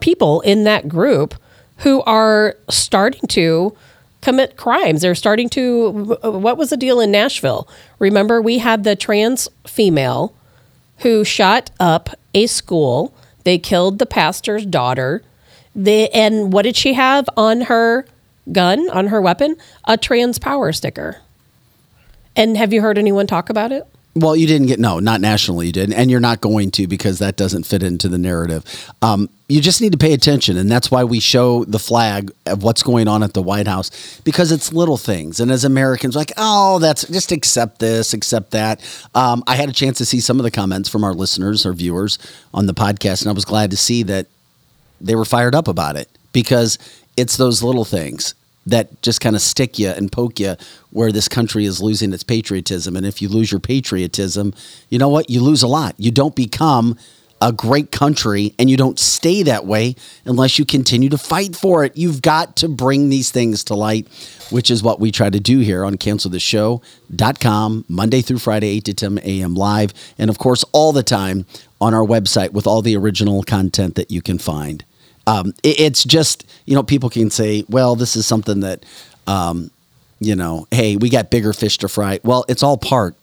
people 0.00 0.40
in 0.42 0.62
that 0.64 0.88
group 0.88 1.34
who 1.78 2.02
are 2.02 2.56
starting 2.70 3.26
to 3.28 3.76
commit 4.20 4.56
crimes. 4.56 5.02
They're 5.02 5.16
starting 5.16 5.48
to 5.50 6.16
what 6.22 6.56
was 6.56 6.70
the 6.70 6.76
deal 6.76 7.00
in 7.00 7.10
Nashville? 7.10 7.68
Remember 7.98 8.40
we 8.40 8.58
had 8.58 8.84
the 8.84 8.94
trans 8.94 9.48
female 9.66 10.32
who 10.98 11.24
shot 11.24 11.72
up 11.80 12.10
a 12.32 12.46
school. 12.46 13.12
They 13.42 13.58
killed 13.58 13.98
the 13.98 14.06
pastor's 14.06 14.64
daughter. 14.64 15.22
They, 15.74 16.08
and 16.10 16.52
what 16.52 16.62
did 16.62 16.76
she 16.76 16.94
have 16.94 17.28
on 17.36 17.62
her 17.62 18.06
gun, 18.50 18.88
on 18.90 19.08
her 19.08 19.20
weapon? 19.20 19.56
A 19.86 19.96
trans 19.96 20.38
power 20.38 20.72
sticker. 20.72 21.18
And 22.34 22.56
have 22.56 22.72
you 22.72 22.80
heard 22.80 22.98
anyone 22.98 23.26
talk 23.26 23.50
about 23.50 23.72
it? 23.72 23.86
Well, 24.14 24.36
you 24.36 24.46
didn't 24.46 24.66
get 24.66 24.78
no, 24.78 24.98
not 24.98 25.22
nationally. 25.22 25.66
You 25.68 25.72
didn't, 25.72 25.94
and 25.94 26.10
you're 26.10 26.20
not 26.20 26.42
going 26.42 26.70
to 26.72 26.86
because 26.86 27.18
that 27.20 27.36
doesn't 27.36 27.64
fit 27.64 27.82
into 27.82 28.10
the 28.10 28.18
narrative. 28.18 28.92
Um, 29.00 29.30
you 29.48 29.62
just 29.62 29.80
need 29.80 29.92
to 29.92 29.98
pay 29.98 30.12
attention, 30.12 30.58
and 30.58 30.70
that's 30.70 30.90
why 30.90 31.02
we 31.02 31.18
show 31.18 31.64
the 31.64 31.78
flag 31.78 32.30
of 32.44 32.62
what's 32.62 32.82
going 32.82 33.08
on 33.08 33.22
at 33.22 33.32
the 33.32 33.40
White 33.40 33.66
House 33.66 34.20
because 34.20 34.52
it's 34.52 34.70
little 34.70 34.98
things. 34.98 35.40
And 35.40 35.50
as 35.50 35.64
Americans, 35.64 36.14
like, 36.14 36.30
oh, 36.36 36.78
that's 36.78 37.08
just 37.08 37.32
accept 37.32 37.78
this, 37.78 38.12
accept 38.12 38.50
that. 38.50 38.82
Um, 39.14 39.42
I 39.46 39.54
had 39.56 39.70
a 39.70 39.72
chance 39.72 39.96
to 39.98 40.04
see 40.04 40.20
some 40.20 40.38
of 40.38 40.44
the 40.44 40.50
comments 40.50 40.90
from 40.90 41.04
our 41.04 41.14
listeners 41.14 41.64
or 41.64 41.72
viewers 41.72 42.18
on 42.52 42.66
the 42.66 42.74
podcast, 42.74 43.22
and 43.22 43.30
I 43.30 43.32
was 43.32 43.46
glad 43.46 43.70
to 43.70 43.78
see 43.78 44.02
that 44.02 44.26
they 45.00 45.14
were 45.14 45.24
fired 45.24 45.54
up 45.54 45.68
about 45.68 45.96
it 45.96 46.10
because 46.34 46.78
it's 47.16 47.36
those 47.36 47.62
little 47.62 47.84
things 47.84 48.34
that 48.66 49.02
just 49.02 49.20
kind 49.20 49.34
of 49.34 49.42
stick 49.42 49.78
you 49.78 49.88
and 49.88 50.12
poke 50.12 50.38
you 50.38 50.56
where 50.90 51.10
this 51.10 51.28
country 51.28 51.64
is 51.64 51.80
losing 51.80 52.12
its 52.12 52.22
patriotism. 52.22 52.96
And 52.96 53.04
if 53.04 53.20
you 53.20 53.28
lose 53.28 53.50
your 53.50 53.60
patriotism, 53.60 54.54
you 54.88 54.98
know 54.98 55.08
what? 55.08 55.28
You 55.28 55.40
lose 55.40 55.62
a 55.62 55.68
lot. 55.68 55.94
You 55.98 56.10
don't 56.10 56.36
become 56.36 56.96
a 57.40 57.52
great 57.52 57.90
country 57.90 58.54
and 58.56 58.70
you 58.70 58.76
don't 58.76 59.00
stay 59.00 59.42
that 59.42 59.66
way 59.66 59.96
unless 60.24 60.60
you 60.60 60.64
continue 60.64 61.08
to 61.08 61.18
fight 61.18 61.56
for 61.56 61.84
it. 61.84 61.96
You've 61.96 62.22
got 62.22 62.54
to 62.56 62.68
bring 62.68 63.08
these 63.08 63.32
things 63.32 63.64
to 63.64 63.74
light, 63.74 64.06
which 64.50 64.70
is 64.70 64.80
what 64.80 65.00
we 65.00 65.10
try 65.10 65.28
to 65.28 65.40
do 65.40 65.58
here 65.58 65.84
on 65.84 65.96
cancelthisshow.com, 65.96 67.84
Monday 67.88 68.22
through 68.22 68.38
Friday, 68.38 68.68
8 68.76 68.84
to 68.84 68.94
10 68.94 69.18
a.m. 69.24 69.54
live. 69.56 69.92
And 70.18 70.30
of 70.30 70.38
course, 70.38 70.64
all 70.70 70.92
the 70.92 71.02
time 71.02 71.46
on 71.80 71.94
our 71.94 72.06
website 72.06 72.52
with 72.52 72.68
all 72.68 72.80
the 72.80 72.96
original 72.96 73.42
content 73.42 73.96
that 73.96 74.12
you 74.12 74.22
can 74.22 74.38
find 74.38 74.84
um, 75.26 75.54
it, 75.62 75.80
it's 75.80 76.04
just 76.04 76.46
you 76.66 76.74
know 76.74 76.82
people 76.82 77.10
can 77.10 77.30
say, 77.30 77.64
well, 77.68 77.96
this 77.96 78.16
is 78.16 78.26
something 78.26 78.60
that 78.60 78.84
um, 79.26 79.70
you 80.20 80.36
know, 80.36 80.66
hey, 80.70 80.96
we 80.96 81.10
got 81.10 81.30
bigger 81.30 81.52
fish 81.52 81.78
to 81.78 81.88
fry. 81.88 82.20
Well, 82.22 82.44
it's 82.48 82.62
all 82.62 82.76
part. 82.76 83.16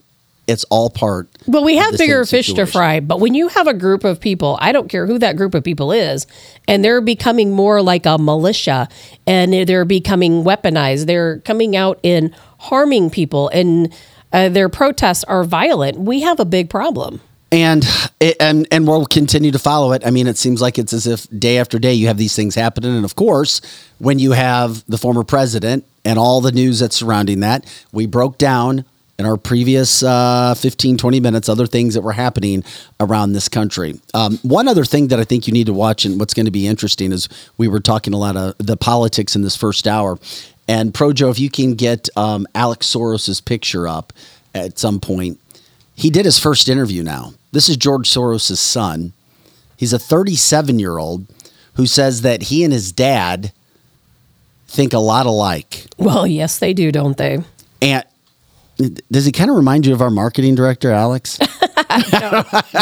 It's 0.48 0.64
all 0.66 0.90
part. 0.90 1.30
Well, 1.46 1.64
we 1.64 1.78
have 1.78 1.96
bigger 1.96 2.26
fish 2.26 2.52
to 2.54 2.66
fry, 2.66 3.02
but 3.02 3.20
when 3.20 3.36
you 3.36 3.50
have 3.50 3.68
a 3.68 3.74
group 3.74 4.04
of 4.04 4.20
people, 4.20 4.58
I 4.60 4.72
don't 4.72 4.90
care 4.90 5.06
who 5.06 5.20
that 5.20 5.38
group 5.38 5.54
of 5.54 5.64
people 5.64 5.92
is, 5.92 6.26
and 6.68 6.84
they're 6.84 7.02
becoming 7.02 7.52
more 7.52 7.84
like 7.84 8.08
a 8.08 8.18
militia 8.18 8.90
and 9.28 9.54
they're 9.54 9.86
becoming 9.86 10.44
weaponized. 10.44 11.06
They're 11.06 11.40
coming 11.42 11.76
out 11.76 12.00
and 12.04 12.34
harming 12.58 13.12
people, 13.12 13.50
and 13.50 13.94
uh, 14.34 14.50
their 14.50 14.70
protests 14.70 15.24
are 15.26 15.44
violent. 15.44 16.00
We 16.00 16.22
have 16.22 16.40
a 16.40 16.46
big 16.46 16.70
problem. 16.70 17.22
And 17.52 17.86
it, 18.20 18.38
and 18.40 18.68
and 18.72 18.88
we'll 18.88 19.06
continue 19.06 19.52
to 19.52 19.60
follow 19.60 19.92
it. 19.94 20.06
I 20.06 20.12
mean, 20.12 20.28
it 20.28 20.38
seems 20.38 20.62
like 20.62 20.78
it's 20.78 20.94
as 20.94 21.08
if 21.08 21.28
day 21.38 21.58
after 21.58 21.80
day 21.80 21.94
you 21.94 22.08
have 22.08 22.18
these 22.18 22.36
things 22.36 22.56
happening, 22.56 22.96
and 22.96 23.06
of 23.06 23.16
course, 23.16 23.62
when 23.98 24.20
you 24.20 24.34
have 24.34 24.84
the 24.88 24.98
former 24.98 25.24
president 25.24 25.86
and 26.06 26.20
all 26.20 26.42
the 26.42 26.52
news 26.52 26.80
that's 26.80 26.96
surrounding 26.96 27.42
that, 27.42 27.66
we 27.92 28.06
broke 28.06 28.38
down 28.38 28.86
in 29.20 29.26
our 29.26 29.36
previous 29.36 30.02
uh, 30.02 30.56
15, 30.56 30.98
20 30.98 31.20
minutes 31.20 31.50
other 31.50 31.68
things 31.68 31.94
that 31.94 32.02
were 32.02 32.14
happening 32.14 32.64
around 33.02 33.34
this 33.34 33.50
country. 33.50 34.00
Um, 34.14 34.38
one 34.44 34.70
other 34.70 34.86
thing 34.86 35.10
that 35.10 35.20
I 35.20 35.26
think 35.26 35.46
you 35.46 35.52
need 35.52 35.66
to 35.66 35.74
watch, 35.74 36.06
and 36.06 36.18
what's 36.20 36.34
going 36.34 36.46
to 36.46 36.52
be 36.52 36.66
interesting 36.66 37.12
is 37.12 37.28
we 37.58 37.68
were 37.68 37.82
talking 37.82 38.14
a 38.14 38.18
lot 38.18 38.38
of 38.38 38.56
the 38.60 38.78
politics 38.78 39.36
in 39.36 39.42
this 39.42 39.58
first 39.58 39.88
hour. 39.88 40.18
And 40.70 40.94
Projo, 40.94 41.30
if 41.30 41.38
you 41.38 41.50
can 41.50 41.76
get 41.76 42.08
um, 42.16 42.48
Alex 42.56 42.88
Soros's 42.88 43.42
picture 43.42 43.90
up 43.90 44.14
at 44.56 44.80
some 44.80 45.02
point, 45.02 45.38
he 45.96 46.10
did 46.10 46.24
his 46.24 46.40
first 46.40 46.70
interview 46.70 47.04
now. 47.04 47.34
This 47.52 47.70
is 47.70 47.78
George 47.78 48.10
Soros' 48.10 48.58
son. 48.58 49.14
He's 49.78 49.94
a 49.94 50.00
37 50.00 50.80
year 50.80 50.98
old 50.98 51.26
who 51.74 51.86
says 51.86 52.22
that 52.22 52.44
he 52.44 52.64
and 52.64 52.74
his 52.74 52.92
dad 52.92 53.52
think 54.68 54.94
a 54.94 55.00
lot 55.00 55.26
alike. 55.26 55.86
Well, 55.98 56.28
yes, 56.28 56.60
they 56.60 56.74
do, 56.74 56.92
don't 56.92 57.18
they? 57.18 57.40
And 57.82 58.04
does 59.12 59.26
he 59.26 59.32
kind 59.32 59.50
of 59.50 59.56
remind 59.56 59.86
you 59.86 59.94
of 59.94 60.02
our 60.02 60.10
marketing 60.10 60.56
director, 60.56 60.92
Alex? 60.92 61.40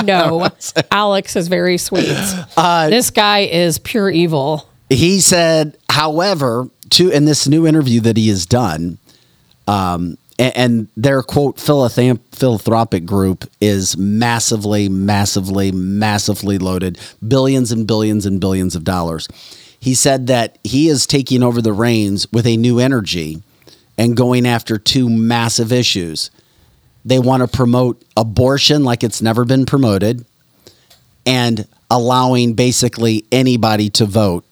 No, 0.03 0.49
Alex 0.91 1.37
is 1.37 1.47
very 1.47 1.77
sweet. 1.77 2.11
Uh, 2.57 2.89
this 2.89 3.09
guy 3.09 3.39
is 3.39 3.79
pure 3.79 4.09
evil. 4.09 4.67
He 4.89 5.21
said, 5.21 5.77
however, 5.89 6.69
to 6.91 7.09
in 7.09 7.23
this 7.23 7.47
new 7.47 7.65
interview 7.65 8.01
that 8.01 8.17
he 8.17 8.27
has 8.27 8.45
done, 8.45 8.97
um, 9.65 10.17
and, 10.39 10.87
their 10.95 11.23
quote 11.23 11.57
philanthrop- 11.57 12.19
philanthropic 12.31 13.05
group 13.05 13.49
is 13.59 13.97
massively, 13.97 14.87
massively, 14.87 15.71
massively 15.71 16.57
loaded, 16.57 16.99
billions 17.27 17.71
and 17.71 17.87
billions 17.87 18.25
and 18.25 18.39
billions 18.39 18.75
of 18.75 18.83
dollars. 18.83 19.27
He 19.79 19.95
said 19.95 20.27
that 20.27 20.57
he 20.63 20.89
is 20.89 21.07
taking 21.07 21.43
over 21.43 21.61
the 21.61 21.73
reins 21.73 22.31
with 22.31 22.45
a 22.45 22.57
new 22.57 22.79
energy 22.79 23.41
and 23.97 24.15
going 24.15 24.45
after 24.45 24.77
two 24.77 25.09
massive 25.09 25.71
issues. 25.71 26.29
They 27.05 27.19
want 27.19 27.41
to 27.41 27.47
promote 27.47 28.03
abortion 28.15 28.83
like 28.83 29.03
it's 29.03 29.21
never 29.21 29.45
been 29.45 29.65
promoted 29.65 30.25
and 31.25 31.67
allowing 31.89 32.53
basically 32.53 33.25
anybody 33.31 33.89
to 33.91 34.05
vote, 34.05 34.45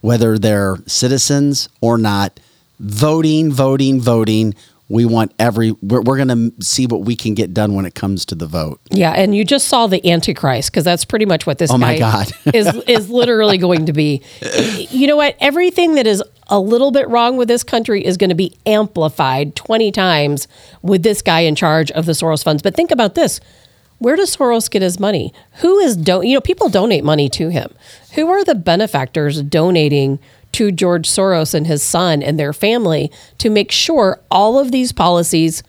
whether 0.00 0.38
they're 0.38 0.78
citizens 0.86 1.68
or 1.80 1.98
not. 1.98 2.40
Voting, 2.80 3.52
voting, 3.52 4.00
voting. 4.00 4.54
We 4.88 5.06
want 5.06 5.32
every, 5.38 5.72
we're, 5.80 6.02
we're 6.02 6.22
going 6.22 6.28
to 6.28 6.62
see 6.64 6.86
what 6.86 7.02
we 7.02 7.16
can 7.16 7.32
get 7.34 7.54
done 7.54 7.74
when 7.74 7.86
it 7.86 7.94
comes 7.94 8.26
to 8.26 8.34
the 8.34 8.46
vote. 8.46 8.80
Yeah, 8.90 9.12
and 9.12 9.34
you 9.34 9.42
just 9.44 9.66
saw 9.68 9.86
the 9.86 10.06
Antichrist 10.10 10.70
because 10.70 10.84
that's 10.84 11.06
pretty 11.06 11.24
much 11.24 11.46
what 11.46 11.56
this 11.58 11.70
Oh 11.70 11.78
my 11.78 11.96
guy 11.98 12.24
God. 12.24 12.32
is 12.54 12.66
is 12.86 13.08
literally 13.08 13.56
going 13.56 13.86
to 13.86 13.92
be. 13.94 14.22
You 14.90 15.06
know 15.06 15.16
what? 15.16 15.36
Everything 15.40 15.94
that 15.94 16.06
is 16.06 16.22
a 16.48 16.60
little 16.60 16.90
bit 16.90 17.08
wrong 17.08 17.38
with 17.38 17.48
this 17.48 17.64
country 17.64 18.04
is 18.04 18.18
going 18.18 18.28
to 18.28 18.36
be 18.36 18.54
amplified 18.66 19.56
20 19.56 19.90
times 19.90 20.46
with 20.82 21.02
this 21.02 21.22
guy 21.22 21.40
in 21.40 21.54
charge 21.54 21.90
of 21.92 22.04
the 22.04 22.12
Soros 22.12 22.44
funds. 22.44 22.62
But 22.62 22.74
think 22.74 22.90
about 22.90 23.14
this. 23.14 23.40
Where 23.98 24.16
does 24.16 24.36
Soros 24.36 24.70
get 24.70 24.82
his 24.82 25.00
money? 25.00 25.32
Who 25.60 25.78
is 25.78 25.96
don 25.96 26.26
you 26.26 26.34
know 26.34 26.40
people 26.42 26.68
donate 26.68 27.04
money 27.04 27.30
to 27.30 27.48
him. 27.48 27.72
Who 28.16 28.28
are 28.28 28.44
the 28.44 28.54
benefactors 28.54 29.40
donating 29.40 30.18
to 30.54 30.70
George 30.70 31.08
Soros 31.08 31.54
and 31.54 31.66
his 31.66 31.82
son 31.82 32.22
and 32.22 32.38
their 32.38 32.52
family 32.52 33.10
to 33.38 33.50
make 33.50 33.70
sure 33.72 34.20
all 34.30 34.58
of 34.58 34.70
these 34.72 34.92
policies 34.92 35.62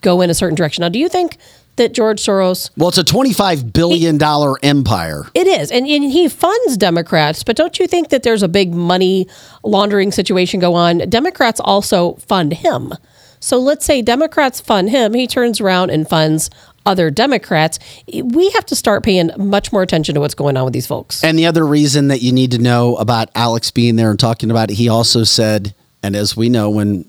go 0.00 0.20
in 0.20 0.30
a 0.30 0.34
certain 0.34 0.56
direction? 0.56 0.82
Now, 0.82 0.88
do 0.88 0.98
you 0.98 1.08
think 1.08 1.38
that 1.76 1.94
George 1.94 2.20
Soros 2.20 2.70
Well, 2.76 2.88
it's 2.90 2.98
a 2.98 3.04
$25 3.04 3.72
billion 3.72 4.20
empire. 4.62 5.24
it 5.34 5.46
is. 5.46 5.70
And, 5.70 5.86
and 5.86 6.04
he 6.04 6.28
funds 6.28 6.76
Democrats, 6.76 7.42
but 7.44 7.56
don't 7.56 7.78
you 7.78 7.86
think 7.86 8.10
that 8.10 8.22
there's 8.24 8.42
a 8.42 8.48
big 8.48 8.74
money 8.74 9.26
laundering 9.62 10.12
situation 10.12 10.60
go 10.60 10.74
on? 10.74 10.98
Democrats 11.08 11.60
also 11.60 12.14
fund 12.16 12.52
him. 12.52 12.92
So 13.40 13.58
let's 13.58 13.84
say 13.84 14.02
Democrats 14.02 14.60
fund 14.60 14.90
him, 14.90 15.14
he 15.14 15.26
turns 15.26 15.60
around 15.60 15.90
and 15.90 16.08
funds 16.08 16.50
other 16.84 17.10
Democrats. 17.10 17.78
We 18.12 18.50
have 18.50 18.66
to 18.66 18.76
start 18.76 19.04
paying 19.04 19.30
much 19.36 19.72
more 19.72 19.82
attention 19.82 20.14
to 20.14 20.20
what's 20.20 20.34
going 20.34 20.56
on 20.56 20.64
with 20.64 20.72
these 20.72 20.86
folks. 20.86 21.22
And 21.22 21.38
the 21.38 21.46
other 21.46 21.66
reason 21.66 22.08
that 22.08 22.22
you 22.22 22.32
need 22.32 22.50
to 22.52 22.58
know 22.58 22.96
about 22.96 23.30
Alex 23.34 23.70
being 23.70 23.96
there 23.96 24.10
and 24.10 24.18
talking 24.18 24.50
about 24.50 24.70
it, 24.70 24.74
he 24.74 24.88
also 24.88 25.24
said, 25.24 25.74
and 26.02 26.16
as 26.16 26.36
we 26.36 26.48
know, 26.48 26.70
when 26.70 27.08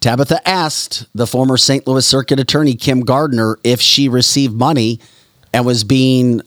Tabitha 0.00 0.46
asked 0.48 1.06
the 1.14 1.26
former 1.26 1.56
St. 1.56 1.86
Louis 1.86 2.06
Circuit 2.06 2.40
Attorney 2.40 2.74
Kim 2.74 3.00
Gardner 3.00 3.58
if 3.62 3.80
she 3.80 4.08
received 4.08 4.54
money 4.54 4.98
and 5.52 5.66
was 5.66 5.84
being 5.84 6.40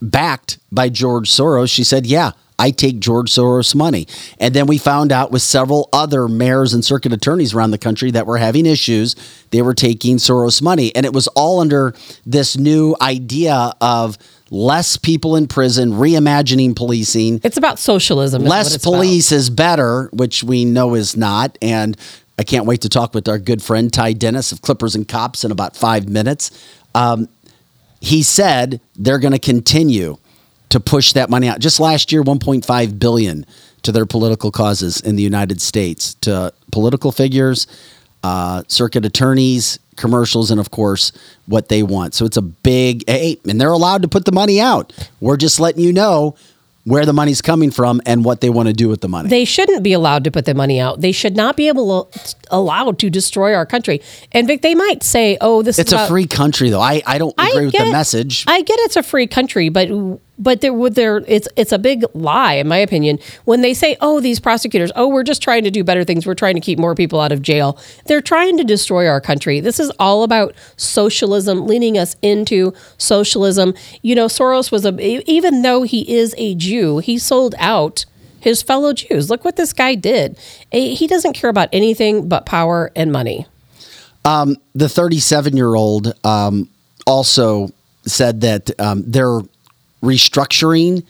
backed 0.00 0.58
by 0.70 0.88
George 0.88 1.28
Soros, 1.28 1.72
she 1.72 1.84
said, 1.84 2.06
Yeah, 2.06 2.32
I 2.58 2.70
take 2.70 3.00
George 3.00 3.30
Soros 3.30 3.74
money. 3.74 4.06
And 4.38 4.54
then 4.54 4.66
we 4.66 4.78
found 4.78 5.12
out 5.12 5.30
with 5.30 5.42
several 5.42 5.88
other 5.92 6.28
mayors 6.28 6.74
and 6.74 6.84
circuit 6.84 7.12
attorneys 7.12 7.54
around 7.54 7.70
the 7.72 7.78
country 7.78 8.10
that 8.12 8.26
were 8.26 8.38
having 8.38 8.66
issues, 8.66 9.16
they 9.50 9.62
were 9.62 9.74
taking 9.74 10.16
Soros 10.16 10.62
money. 10.62 10.94
And 10.94 11.06
it 11.06 11.12
was 11.12 11.28
all 11.28 11.60
under 11.60 11.94
this 12.24 12.56
new 12.56 12.94
idea 13.00 13.72
of 13.80 14.18
less 14.50 14.96
people 14.96 15.34
in 15.34 15.48
prison, 15.48 15.92
reimagining 15.92 16.76
policing. 16.76 17.40
It's 17.42 17.56
about 17.56 17.78
socialism. 17.78 18.44
Less 18.44 18.74
it's 18.74 18.84
about. 18.84 18.96
police 18.96 19.32
is 19.32 19.48
better, 19.48 20.10
which 20.12 20.44
we 20.44 20.64
know 20.64 20.94
is 20.94 21.16
not. 21.16 21.56
And 21.62 21.96
I 22.38 22.44
can't 22.44 22.66
wait 22.66 22.82
to 22.82 22.88
talk 22.88 23.14
with 23.14 23.28
our 23.28 23.38
good 23.38 23.62
friend 23.62 23.92
Ty 23.92 24.12
Dennis 24.14 24.52
of 24.52 24.62
Clippers 24.62 24.94
and 24.94 25.08
Cops 25.08 25.42
in 25.44 25.50
about 25.50 25.76
five 25.76 26.08
minutes. 26.08 26.50
Um, 26.94 27.28
he 28.00 28.22
said 28.22 28.80
they're 28.96 29.18
going 29.18 29.32
to 29.32 29.38
continue 29.38 30.18
to 30.72 30.80
push 30.80 31.12
that 31.12 31.28
money 31.28 31.48
out. 31.48 31.58
Just 31.60 31.78
last 31.80 32.12
year, 32.12 32.22
1.5 32.22 32.98
billion 32.98 33.44
to 33.82 33.92
their 33.92 34.06
political 34.06 34.50
causes 34.50 35.00
in 35.00 35.16
the 35.16 35.22
United 35.22 35.60
States, 35.60 36.14
to 36.14 36.52
political 36.70 37.12
figures, 37.12 37.66
uh, 38.22 38.62
circuit 38.68 39.04
attorneys, 39.04 39.78
commercials, 39.96 40.50
and 40.50 40.58
of 40.58 40.70
course 40.70 41.12
what 41.46 41.68
they 41.68 41.82
want. 41.82 42.14
So 42.14 42.24
it's 42.24 42.38
a 42.38 42.42
big 42.42 43.04
hey, 43.06 43.36
and 43.46 43.60
they're 43.60 43.72
allowed 43.72 44.00
to 44.02 44.08
put 44.08 44.24
the 44.24 44.32
money 44.32 44.60
out. 44.60 44.92
We're 45.20 45.36
just 45.36 45.60
letting 45.60 45.82
you 45.82 45.92
know 45.92 46.36
where 46.84 47.04
the 47.04 47.12
money's 47.12 47.42
coming 47.42 47.70
from 47.70 48.00
and 48.06 48.24
what 48.24 48.40
they 48.40 48.48
want 48.50 48.66
to 48.68 48.72
do 48.72 48.88
with 48.88 49.02
the 49.02 49.08
money. 49.08 49.28
They 49.28 49.44
shouldn't 49.44 49.82
be 49.84 49.92
allowed 49.92 50.24
to 50.24 50.30
put 50.30 50.46
the 50.46 50.54
money 50.54 50.80
out. 50.80 51.00
They 51.00 51.12
should 51.12 51.36
not 51.36 51.56
be 51.56 51.68
able 51.68 52.04
to, 52.06 52.34
allowed 52.50 52.98
to 53.00 53.10
destroy 53.10 53.54
our 53.54 53.66
country. 53.66 54.00
And 54.32 54.46
Vic, 54.48 54.62
they 54.62 54.74
might 54.74 55.02
say, 55.02 55.36
"Oh, 55.40 55.62
this 55.62 55.78
it's 55.78 55.88
is 55.90 55.92
a 55.92 55.96
about- 55.96 56.08
free 56.08 56.26
country, 56.26 56.70
though. 56.70 56.80
I, 56.80 57.02
I 57.06 57.18
don't 57.18 57.34
agree 57.38 57.66
with 57.66 57.74
the 57.76 57.92
message. 57.92 58.44
I 58.48 58.62
get 58.62 58.78
it's 58.80 58.96
a 58.96 59.02
free 59.02 59.26
country, 59.26 59.68
but 59.68 59.88
but 60.42 60.60
there 60.60 60.72
would 60.72 60.94
there 60.94 61.22
it's 61.28 61.46
it's 61.56 61.72
a 61.72 61.78
big 61.78 62.04
lie 62.14 62.54
in 62.54 62.66
my 62.66 62.78
opinion 62.78 63.18
when 63.44 63.60
they 63.60 63.74
say, 63.74 63.96
"Oh, 64.00 64.20
these 64.20 64.40
prosecutors, 64.40 64.90
oh, 64.96 65.08
we're 65.08 65.22
just 65.22 65.42
trying 65.42 65.64
to 65.64 65.70
do 65.70 65.84
better 65.84 66.04
things. 66.04 66.26
We're 66.26 66.34
trying 66.34 66.54
to 66.54 66.60
keep 66.60 66.78
more 66.78 66.94
people 66.94 67.20
out 67.20 67.32
of 67.32 67.42
jail." 67.42 67.78
They're 68.06 68.20
trying 68.20 68.56
to 68.58 68.64
destroy 68.64 69.06
our 69.06 69.20
country. 69.20 69.60
This 69.60 69.78
is 69.78 69.90
all 69.98 70.24
about 70.24 70.54
socialism, 70.76 71.66
leading 71.66 71.96
us 71.96 72.16
into 72.22 72.72
socialism. 72.98 73.74
You 74.02 74.14
know, 74.14 74.26
Soros 74.26 74.72
was 74.72 74.84
a 74.84 74.92
even 75.30 75.62
though 75.62 75.84
he 75.84 76.12
is 76.12 76.34
a 76.36 76.54
Jew, 76.54 76.98
he 76.98 77.18
sold 77.18 77.54
out 77.58 78.04
his 78.40 78.62
fellow 78.62 78.92
Jews. 78.92 79.30
Look 79.30 79.44
what 79.44 79.56
this 79.56 79.72
guy 79.72 79.94
did. 79.94 80.36
He 80.72 81.06
doesn't 81.06 81.34
care 81.34 81.48
about 81.48 81.68
anything 81.72 82.28
but 82.28 82.44
power 82.44 82.90
and 82.96 83.12
money. 83.12 83.46
Um, 84.24 84.56
the 84.74 84.88
37 84.88 85.56
year 85.56 85.74
old 85.74 86.12
um, 86.24 86.68
also 87.06 87.70
said 88.04 88.40
that 88.40 88.70
um, 88.80 89.04
they're 89.06 89.40
restructuring 90.02 91.04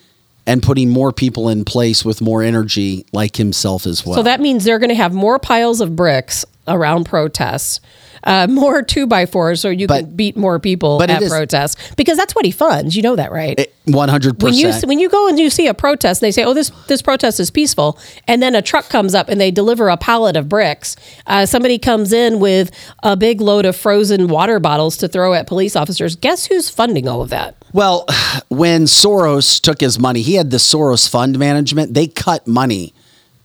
and 0.45 0.61
putting 0.61 0.89
more 0.89 1.11
people 1.11 1.49
in 1.49 1.65
place 1.65 2.03
with 2.03 2.21
more 2.21 2.43
energy, 2.43 3.05
like 3.13 3.37
himself 3.37 3.85
as 3.85 4.05
well. 4.05 4.15
So 4.15 4.23
that 4.23 4.41
means 4.41 4.63
they're 4.63 4.79
going 4.79 4.89
to 4.89 4.95
have 4.95 5.13
more 5.13 5.39
piles 5.39 5.81
of 5.81 5.95
bricks 5.95 6.45
around 6.67 7.05
protests, 7.05 7.79
uh, 8.23 8.47
more 8.49 8.81
two 8.81 9.05
by 9.07 9.25
fours, 9.25 9.61
so 9.61 9.69
you 9.69 9.87
can 9.87 10.15
beat 10.15 10.37
more 10.37 10.59
people 10.59 10.97
but 10.97 11.09
at 11.09 11.21
is- 11.21 11.29
protests. 11.29 11.93
Because 11.95 12.17
that's 12.17 12.35
what 12.35 12.45
he 12.45 12.51
funds. 12.51 12.95
You 12.95 13.01
know 13.01 13.15
that, 13.15 13.31
right? 13.31 13.69
100%. 13.87 14.41
when 14.41 14.53
you 14.53 14.71
when 14.85 14.99
you 14.99 15.09
go 15.09 15.27
and 15.27 15.37
you 15.37 15.49
see 15.49 15.67
a 15.67 15.73
protest, 15.73 16.21
and 16.21 16.27
they 16.27 16.31
say, 16.31 16.43
"Oh, 16.43 16.53
this 16.53 16.71
this 16.87 17.01
protest 17.01 17.39
is 17.39 17.51
peaceful," 17.51 17.99
and 18.27 18.41
then 18.41 18.55
a 18.55 18.61
truck 18.61 18.89
comes 18.89 19.13
up 19.13 19.27
and 19.27 19.41
they 19.41 19.51
deliver 19.51 19.89
a 19.89 19.97
pallet 19.97 20.35
of 20.37 20.47
bricks. 20.47 20.95
Uh, 21.27 21.45
somebody 21.45 21.77
comes 21.77 22.13
in 22.13 22.39
with 22.39 22.71
a 23.03 23.17
big 23.17 23.41
load 23.41 23.65
of 23.65 23.75
frozen 23.75 24.27
water 24.27 24.59
bottles 24.59 24.97
to 24.97 25.07
throw 25.07 25.33
at 25.33 25.47
police 25.47 25.75
officers. 25.75 26.15
Guess 26.15 26.45
who's 26.45 26.69
funding 26.69 27.07
all 27.07 27.21
of 27.21 27.29
that? 27.29 27.55
Well, 27.73 28.05
when 28.49 28.83
Soros 28.83 29.59
took 29.59 29.81
his 29.81 29.99
money, 29.99 30.21
he 30.21 30.35
had 30.35 30.51
the 30.51 30.57
Soros 30.57 31.09
Fund 31.09 31.37
Management. 31.37 31.93
They 31.93 32.07
cut 32.07 32.47
money 32.47 32.93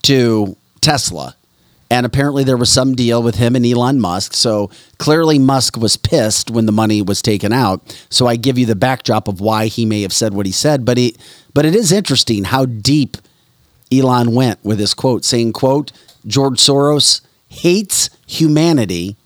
to 0.03 0.57
Tesla. 0.81 1.35
And 1.91 2.05
apparently 2.05 2.45
there 2.45 2.57
was 2.57 2.71
some 2.71 2.95
deal 2.95 3.23
with 3.23 3.37
him 3.37 3.57
and 3.57 3.65
Elon 3.65 3.99
Musk. 3.99 4.35
So 4.35 4.71
clearly 4.99 5.39
Musk 5.39 5.77
was 5.77 5.97
pissed 5.97 6.51
when 6.51 6.67
the 6.67 6.73
money 6.73 7.01
was 7.01 7.23
taken 7.23 7.53
out. 7.53 7.81
So 8.11 8.27
I 8.27 8.37
give 8.37 8.59
you 8.59 8.67
the 8.67 8.77
backdrop 8.77 9.27
of 9.27 9.41
why 9.41 9.67
he 9.67 9.87
may 9.87 10.03
have 10.03 10.13
said 10.13 10.35
what 10.35 10.47
he 10.47 10.53
said. 10.53 10.85
But 10.85 10.99
he 10.99 11.17
but 11.55 11.65
it 11.65 11.75
is 11.75 11.91
interesting 11.91 12.45
how 12.45 12.67
deep 12.67 13.17
Elon 13.91 14.35
went 14.35 14.63
with 14.65 14.79
his 14.79 14.93
quote, 14.93 15.25
saying, 15.25 15.55
quote, 15.55 15.93
George 16.27 16.59
Soros 16.59 17.23
hates 17.49 18.11
humanity 18.27 19.17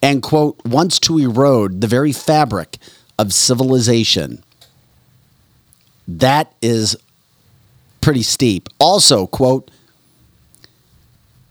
and 0.00 0.22
quote 0.22 0.56
wants 0.64 0.98
to 1.00 1.18
erode 1.18 1.80
the 1.80 1.86
very 1.86 2.12
fabric 2.12 2.78
of 3.18 3.32
civilization. 3.32 4.42
That 6.06 6.52
is 6.62 6.96
pretty 8.00 8.22
steep. 8.22 8.68
Also, 8.78 9.26
quote, 9.26 9.70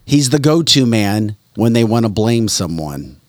he's 0.06 0.30
the 0.30 0.39
go-to 0.39 0.86
man 0.86 1.36
when 1.56 1.74
they 1.74 1.84
want 1.84 2.06
to 2.06 2.10
blame 2.10 2.47
someone, 2.47 3.20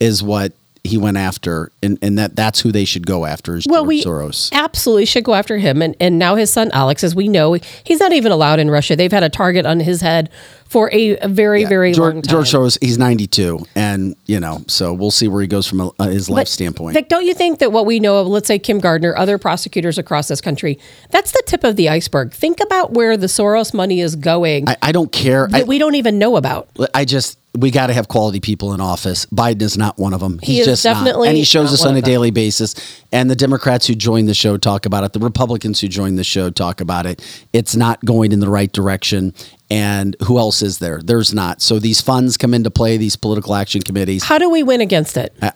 is 0.00 0.22
what 0.22 0.52
he 0.84 0.98
went 0.98 1.16
after, 1.16 1.70
and, 1.82 1.96
and 2.02 2.18
that 2.18 2.34
that's 2.34 2.60
who 2.60 2.72
they 2.72 2.84
should 2.84 3.06
go 3.06 3.24
after 3.24 3.56
is 3.56 3.66
Well, 3.68 3.82
George 3.82 3.88
we 3.88 4.04
Soros. 4.04 4.50
absolutely 4.52 5.06
should 5.06 5.22
go 5.22 5.34
after 5.34 5.58
him. 5.58 5.80
And, 5.80 5.94
and 6.00 6.18
now 6.18 6.34
his 6.34 6.52
son 6.52 6.70
Alex, 6.72 7.04
as 7.04 7.14
we 7.14 7.28
know, 7.28 7.56
he's 7.84 8.00
not 8.00 8.12
even 8.12 8.32
allowed 8.32 8.58
in 8.58 8.68
Russia. 8.70 8.96
They've 8.96 9.12
had 9.12 9.22
a 9.22 9.28
target 9.28 9.64
on 9.64 9.78
his 9.78 10.00
head 10.00 10.28
for 10.64 10.90
a, 10.92 11.18
a 11.18 11.28
very, 11.28 11.64
very 11.66 11.92
George, 11.92 12.14
long 12.14 12.22
time. 12.22 12.32
George 12.32 12.50
Soros, 12.50 12.78
he's 12.82 12.98
92, 12.98 13.64
and 13.76 14.16
you 14.26 14.40
know, 14.40 14.64
so 14.66 14.92
we'll 14.92 15.10
see 15.10 15.28
where 15.28 15.40
he 15.42 15.46
goes 15.46 15.68
from 15.68 15.92
uh, 16.00 16.08
his 16.08 16.28
life 16.28 16.40
But, 16.42 16.48
standpoint. 16.48 16.94
Vic, 16.94 17.08
don't 17.08 17.26
you 17.26 17.34
think 17.34 17.60
that 17.60 17.70
what 17.70 17.86
we 17.86 18.00
know 18.00 18.16
of, 18.18 18.26
let's 18.26 18.48
say 18.48 18.58
Kim 18.58 18.80
Gardner, 18.80 19.14
other 19.16 19.38
prosecutors 19.38 19.98
across 19.98 20.28
this 20.28 20.40
country, 20.40 20.78
that's 21.10 21.30
the 21.30 21.42
tip 21.46 21.62
of 21.62 21.76
the 21.76 21.90
iceberg. 21.90 22.32
Think 22.32 22.58
about 22.60 22.92
where 22.92 23.16
the 23.16 23.26
Soros 23.28 23.72
money 23.74 24.00
is 24.00 24.16
going 24.16 24.68
I, 24.68 24.76
I 24.82 24.92
don't 24.92 25.12
care. 25.12 25.48
I, 25.52 25.62
we 25.62 25.78
don't 25.78 25.94
even 25.94 26.18
know 26.18 26.36
about. 26.36 26.68
I 26.94 27.04
just 27.04 27.38
we 27.54 27.70
got 27.70 27.88
to 27.88 27.92
have 27.92 28.08
quality 28.08 28.40
people 28.40 28.72
in 28.72 28.80
office. 28.80 29.26
Biden 29.26 29.62
is 29.62 29.76
not 29.76 29.98
one 29.98 30.14
of 30.14 30.20
them. 30.20 30.38
He 30.42 30.54
He's 30.56 30.60
is 30.60 30.66
just 30.66 30.84
not. 30.84 30.94
definitely 30.94 31.28
and 31.28 31.36
he 31.36 31.44
shows 31.44 31.72
us 31.72 31.84
on 31.84 31.96
a 31.96 32.02
daily 32.02 32.30
basis. 32.30 32.74
And 33.12 33.30
the 33.30 33.36
Democrats 33.36 33.86
who 33.86 33.94
join 33.94 34.24
the 34.24 34.34
show 34.34 34.56
talk 34.56 34.86
about 34.86 35.04
it. 35.04 35.12
The 35.12 35.20
Republicans 35.20 35.80
who 35.80 35.88
join 35.88 36.16
the 36.16 36.24
show 36.24 36.48
talk 36.48 36.80
about 36.80 37.04
it. 37.04 37.22
It's 37.52 37.76
not 37.76 38.02
going 38.04 38.32
in 38.32 38.40
the 38.40 38.48
right 38.48 38.72
direction. 38.72 39.34
And 39.70 40.16
who 40.24 40.38
else 40.38 40.62
is 40.62 40.78
there? 40.78 41.00
There's 41.02 41.34
not. 41.34 41.60
So 41.60 41.78
these 41.78 42.00
funds 42.00 42.36
come 42.36 42.54
into 42.54 42.70
play. 42.70 42.96
These 42.96 43.16
political 43.16 43.54
action 43.54 43.82
committees. 43.82 44.24
How 44.24 44.38
do 44.38 44.48
we 44.48 44.62
win 44.62 44.80
against 44.80 45.16
it? 45.16 45.34
Uh, 45.42 45.50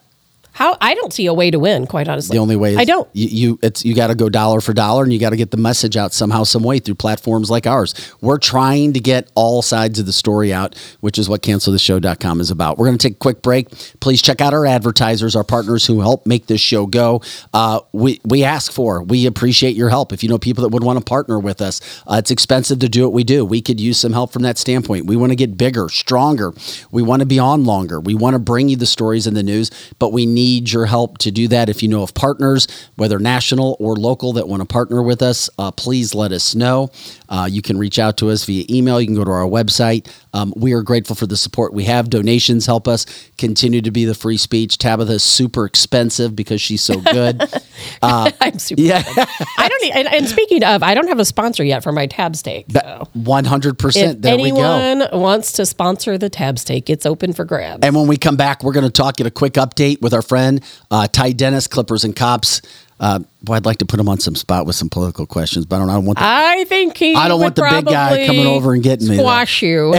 How 0.56 0.74
I 0.80 0.94
don't 0.94 1.12
see 1.12 1.26
a 1.26 1.34
way 1.34 1.50
to 1.50 1.58
win. 1.58 1.86
Quite 1.86 2.08
honestly, 2.08 2.34
The 2.34 2.40
only 2.40 2.56
way 2.56 2.72
is 2.72 2.78
I 2.78 2.84
don't. 2.84 3.06
You, 3.12 3.28
you 3.28 3.58
it's 3.62 3.84
you 3.84 3.94
got 3.94 4.06
to 4.06 4.14
go 4.14 4.30
dollar 4.30 4.62
for 4.62 4.72
dollar, 4.72 5.02
and 5.02 5.12
you 5.12 5.18
got 5.18 5.30
to 5.30 5.36
get 5.36 5.50
the 5.50 5.58
message 5.58 5.98
out 5.98 6.14
somehow, 6.14 6.44
some 6.44 6.62
way 6.62 6.78
through 6.78 6.94
platforms 6.94 7.50
like 7.50 7.66
ours. 7.66 7.92
We're 8.22 8.38
trying 8.38 8.94
to 8.94 9.00
get 9.00 9.30
all 9.34 9.60
sides 9.60 9.98
of 9.98 10.06
the 10.06 10.14
story 10.14 10.54
out, 10.54 10.74
which 11.00 11.18
is 11.18 11.28
what 11.28 11.42
cancelthisshow.com 11.42 12.40
is 12.40 12.50
about. 12.50 12.78
We're 12.78 12.86
going 12.86 12.96
to 12.96 13.06
take 13.06 13.16
a 13.16 13.18
quick 13.18 13.42
break. 13.42 13.68
Please 14.00 14.22
check 14.22 14.40
out 14.40 14.54
our 14.54 14.64
advertisers, 14.64 15.36
our 15.36 15.44
partners 15.44 15.84
who 15.84 16.00
help 16.00 16.24
make 16.24 16.46
this 16.46 16.62
show 16.62 16.86
go. 16.86 17.20
Uh, 17.52 17.80
we 17.92 18.18
we 18.24 18.42
ask 18.42 18.72
for, 18.72 19.02
we 19.02 19.26
appreciate 19.26 19.76
your 19.76 19.90
help. 19.90 20.10
If 20.10 20.22
you 20.22 20.30
know 20.30 20.38
people 20.38 20.62
that 20.62 20.70
would 20.70 20.84
want 20.84 20.98
to 20.98 21.04
partner 21.04 21.38
with 21.38 21.60
us, 21.60 21.82
uh, 22.06 22.16
it's 22.16 22.30
expensive 22.30 22.78
to 22.78 22.88
do 22.88 23.02
what 23.02 23.12
we 23.12 23.24
do. 23.24 23.44
We 23.44 23.60
could 23.60 23.78
use 23.78 23.98
some 23.98 24.14
help 24.14 24.32
from 24.32 24.40
that 24.44 24.56
standpoint. 24.56 25.04
We 25.04 25.16
want 25.16 25.32
to 25.32 25.36
get 25.36 25.58
bigger, 25.58 25.90
stronger. 25.90 26.54
We 26.90 27.02
want 27.02 27.20
to 27.20 27.26
be 27.26 27.38
on 27.38 27.64
longer. 27.64 28.00
We 28.00 28.14
want 28.14 28.36
to 28.36 28.38
bring 28.38 28.70
you 28.70 28.76
the 28.76 28.86
stories 28.86 29.26
and 29.26 29.36
the 29.36 29.42
news, 29.42 29.70
but 29.98 30.14
we 30.14 30.24
need 30.24 30.45
your 30.46 30.86
help 30.86 31.18
to 31.18 31.30
do 31.30 31.48
that. 31.48 31.68
If 31.68 31.82
you 31.82 31.88
know 31.88 32.02
of 32.02 32.14
partners, 32.14 32.66
whether 32.96 33.18
national 33.18 33.76
or 33.80 33.96
local, 33.96 34.32
that 34.34 34.48
want 34.48 34.60
to 34.60 34.66
partner 34.66 35.02
with 35.02 35.22
us, 35.22 35.50
uh, 35.58 35.70
please 35.70 36.14
let 36.14 36.32
us 36.32 36.54
know. 36.54 36.90
Uh, 37.28 37.48
you 37.50 37.62
can 37.62 37.78
reach 37.78 37.98
out 37.98 38.16
to 38.18 38.30
us 38.30 38.44
via 38.44 38.64
email. 38.70 39.00
You 39.00 39.06
can 39.06 39.16
go 39.16 39.24
to 39.24 39.30
our 39.30 39.46
website. 39.46 40.10
Um, 40.36 40.52
we 40.54 40.74
are 40.74 40.82
grateful 40.82 41.16
for 41.16 41.26
the 41.26 41.36
support 41.36 41.72
we 41.72 41.84
have. 41.84 42.10
Donations 42.10 42.66
help 42.66 42.86
us 42.86 43.06
continue 43.38 43.80
to 43.80 43.90
be 43.90 44.04
the 44.04 44.14
free 44.14 44.36
speech. 44.36 44.76
Tabitha 44.76 45.14
is 45.14 45.22
super 45.22 45.64
expensive 45.64 46.36
because 46.36 46.60
she's 46.60 46.82
so 46.82 47.00
good. 47.00 47.42
Uh, 48.02 48.30
I'm 48.40 48.58
super. 48.58 48.80
yeah, 48.80 49.02
I 49.06 49.68
don't. 49.68 49.96
And, 49.96 50.08
and 50.08 50.26
speaking 50.28 50.64
of, 50.64 50.82
I 50.82 50.94
don't 50.94 51.08
have 51.08 51.18
a 51.18 51.26
sponsor 51.26 51.62
yet 51.62 51.82
for 51.82 51.92
my 51.92 52.06
Tab's 52.06 52.42
Take. 52.42 52.66
One 53.12 53.44
hundred 53.44 53.78
percent. 53.78 54.22
There 54.22 54.36
we 54.36 54.50
go. 54.50 54.56
anyone 54.56 55.20
wants 55.20 55.52
to 55.52 55.66
sponsor 55.66 56.16
the 56.16 56.30
Tab's 56.30 56.64
Take, 56.64 56.88
it's 56.88 57.04
open 57.04 57.34
for 57.34 57.44
grabs. 57.44 57.84
And 57.84 57.94
when 57.94 58.06
we 58.06 58.16
come 58.16 58.36
back, 58.36 58.64
we're 58.64 58.72
going 58.72 58.86
to 58.86 58.90
talk 58.90 59.20
at 59.20 59.26
a 59.26 59.30
quick 59.30 59.54
update 59.54 60.00
with 60.00 60.14
our 60.14 60.22
friend 60.22 60.62
uh, 60.90 61.06
Ty 61.06 61.32
Dennis, 61.32 61.66
Clippers 61.66 62.02
and 62.04 62.16
Cops. 62.16 62.62
Uh, 62.98 63.20
boy, 63.42 63.54
I'd 63.54 63.66
like 63.66 63.78
to 63.78 63.84
put 63.84 64.00
him 64.00 64.08
on 64.08 64.20
some 64.20 64.34
spot 64.34 64.64
with 64.64 64.74
some 64.74 64.88
political 64.88 65.26
questions, 65.26 65.66
but 65.66 65.76
I 65.76 65.78
don't, 65.80 65.90
I 65.90 65.94
don't 65.94 66.06
want. 66.06 66.18
The, 66.18 66.24
I 66.24 66.64
think 66.64 66.96
he. 66.96 67.14
I 67.14 67.28
don't 67.28 67.40
want 67.40 67.54
the 67.54 67.62
big 67.62 67.84
guy 67.84 68.26
coming 68.26 68.46
over 68.46 68.72
and 68.72 68.82
getting 68.82 69.08
me, 69.08 69.16
though. 69.16 69.22
Squash 69.22 69.62
you. 69.62 69.94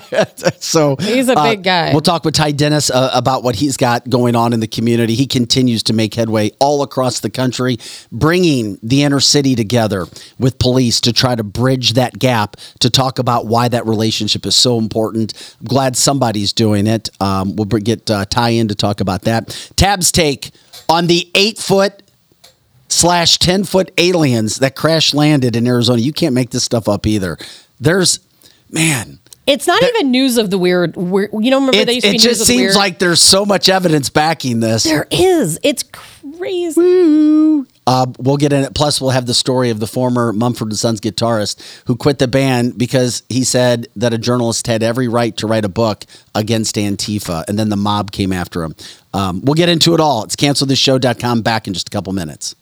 so 0.58 0.96
He's 1.00 1.30
a 1.30 1.38
uh, 1.38 1.42
big 1.42 1.62
guy. 1.62 1.92
We'll 1.92 2.02
talk 2.02 2.24
with 2.24 2.34
Ty 2.34 2.52
Dennis 2.52 2.90
uh, 2.90 3.10
about 3.14 3.44
what 3.44 3.56
he's 3.56 3.78
got 3.78 4.10
going 4.10 4.36
on 4.36 4.52
in 4.52 4.60
the 4.60 4.66
community. 4.66 5.14
He 5.14 5.26
continues 5.26 5.82
to 5.84 5.94
make 5.94 6.12
headway 6.12 6.50
all 6.60 6.82
across 6.82 7.20
the 7.20 7.30
country, 7.30 7.78
bringing 8.12 8.78
the 8.82 9.04
inner 9.04 9.20
city 9.20 9.54
together 9.54 10.06
with 10.38 10.58
police 10.58 11.00
to 11.02 11.14
try 11.14 11.34
to 11.34 11.44
bridge 11.44 11.94
that 11.94 12.18
gap. 12.18 12.56
To 12.80 12.90
talk 12.90 13.18
about 13.18 13.46
why 13.46 13.68
that 13.68 13.86
relationship 13.86 14.44
is 14.44 14.54
so 14.54 14.78
important. 14.78 15.32
I'm 15.60 15.66
glad 15.66 15.96
somebody's 15.96 16.52
doing 16.52 16.86
it. 16.86 17.08
Um, 17.20 17.56
we'll 17.56 17.66
get 17.66 18.10
uh, 18.10 18.26
Ty 18.26 18.50
in 18.50 18.68
to 18.68 18.74
talk 18.74 19.00
about 19.00 19.22
that. 19.22 19.72
Tab's 19.76 20.12
take 20.12 20.50
on 20.88 21.06
the 21.06 21.30
eight 21.34 21.58
foot 21.58 22.03
slash 22.88 23.38
10 23.38 23.64
foot 23.64 23.90
aliens 23.98 24.56
that 24.58 24.76
crash 24.76 25.14
landed 25.14 25.56
in 25.56 25.66
Arizona. 25.66 26.00
You 26.00 26.12
can't 26.12 26.34
make 26.34 26.50
this 26.50 26.64
stuff 26.64 26.88
up 26.88 27.06
either. 27.06 27.36
There's, 27.80 28.20
man, 28.70 29.18
It's 29.46 29.66
not 29.66 29.82
even 29.82 30.10
news 30.10 30.36
of 30.38 30.50
the 30.50 30.58
weird. 30.58 30.96
weird 30.96 31.30
you 31.32 31.50
know, 31.50 31.58
remember 31.58 31.78
it, 31.78 31.86
they 31.86 31.94
used 31.94 32.04
to 32.04 32.08
it 32.08 32.12
be 32.12 32.18
news 32.18 32.22
just 32.22 32.46
seems 32.46 32.60
weird? 32.60 32.74
like 32.76 32.98
there's 32.98 33.20
so 33.20 33.44
much 33.44 33.68
evidence 33.68 34.08
backing 34.10 34.60
this. 34.60 34.84
there 34.84 35.06
is. 35.10 35.58
It's 35.62 35.82
crazy. 35.82 37.64
Uh, 37.86 38.06
we'll 38.18 38.38
get 38.38 38.50
in 38.52 38.64
it. 38.64 38.74
Plus, 38.74 38.98
we'll 39.00 39.10
have 39.10 39.26
the 39.26 39.34
story 39.34 39.68
of 39.68 39.78
the 39.78 39.86
former 39.86 40.32
Mumford 40.32 40.68
and 40.68 40.78
Sons 40.78 41.00
guitarist 41.02 41.60
who 41.86 41.96
quit 41.96 42.18
the 42.18 42.26
band 42.28 42.78
because 42.78 43.22
he 43.28 43.44
said 43.44 43.88
that 43.96 44.14
a 44.14 44.18
journalist 44.18 44.66
had 44.66 44.82
every 44.82 45.06
right 45.06 45.36
to 45.36 45.46
write 45.46 45.66
a 45.66 45.68
book 45.68 46.04
against 46.34 46.76
Antifa, 46.76 47.44
and 47.46 47.58
then 47.58 47.68
the 47.68 47.76
mob 47.76 48.10
came 48.10 48.32
after 48.32 48.62
him. 48.62 48.74
Um, 49.12 49.42
we'll 49.42 49.54
get 49.54 49.68
into 49.68 49.92
it 49.92 50.00
all. 50.00 50.24
It's 50.24 50.34
cancelthisshow.com. 50.36 51.42
Back 51.42 51.66
in 51.66 51.74
just 51.74 51.88
a 51.88 51.90
couple 51.90 52.12
minutes. 52.14 52.54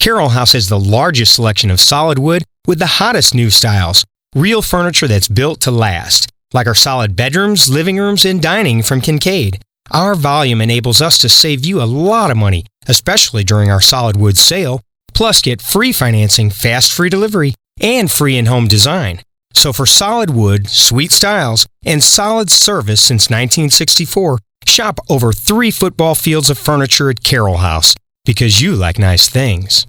Carol 0.00 0.30
House 0.30 0.54
has 0.54 0.70
the 0.70 0.80
largest 0.80 1.34
selection 1.34 1.70
of 1.70 1.78
solid 1.78 2.18
wood 2.18 2.42
with 2.66 2.78
the 2.78 2.86
hottest 2.86 3.34
new 3.34 3.50
styles. 3.50 4.06
Real 4.34 4.62
furniture 4.62 5.06
that's 5.06 5.28
built 5.28 5.60
to 5.60 5.70
last, 5.70 6.32
like 6.54 6.66
our 6.66 6.74
solid 6.74 7.14
bedrooms, 7.14 7.68
living 7.68 7.98
rooms, 7.98 8.24
and 8.24 8.40
dining 8.40 8.82
from 8.82 9.02
Kincaid. 9.02 9.60
Our 9.90 10.14
volume 10.14 10.62
enables 10.62 11.02
us 11.02 11.18
to 11.18 11.28
save 11.28 11.66
you 11.66 11.82
a 11.82 11.84
lot 11.84 12.30
of 12.30 12.38
money, 12.38 12.64
especially 12.88 13.44
during 13.44 13.70
our 13.70 13.82
solid 13.82 14.16
wood 14.16 14.38
sale. 14.38 14.80
Plus, 15.12 15.42
get 15.42 15.60
free 15.60 15.92
financing, 15.92 16.48
fast 16.48 16.94
free 16.94 17.10
delivery, 17.10 17.54
and 17.78 18.10
free 18.10 18.38
in 18.38 18.46
home 18.46 18.68
design. 18.68 19.20
So, 19.52 19.70
for 19.70 19.84
solid 19.84 20.30
wood, 20.30 20.70
sweet 20.70 21.12
styles, 21.12 21.66
and 21.84 22.02
solid 22.02 22.50
service 22.50 23.02
since 23.02 23.28
1964, 23.28 24.38
shop 24.64 24.98
over 25.10 25.30
three 25.30 25.70
football 25.70 26.14
fields 26.14 26.48
of 26.48 26.56
furniture 26.56 27.10
at 27.10 27.22
Carol 27.22 27.58
House 27.58 27.94
because 28.30 28.60
you 28.60 28.76
like 28.76 28.96
nice 28.96 29.28
things. 29.28 29.88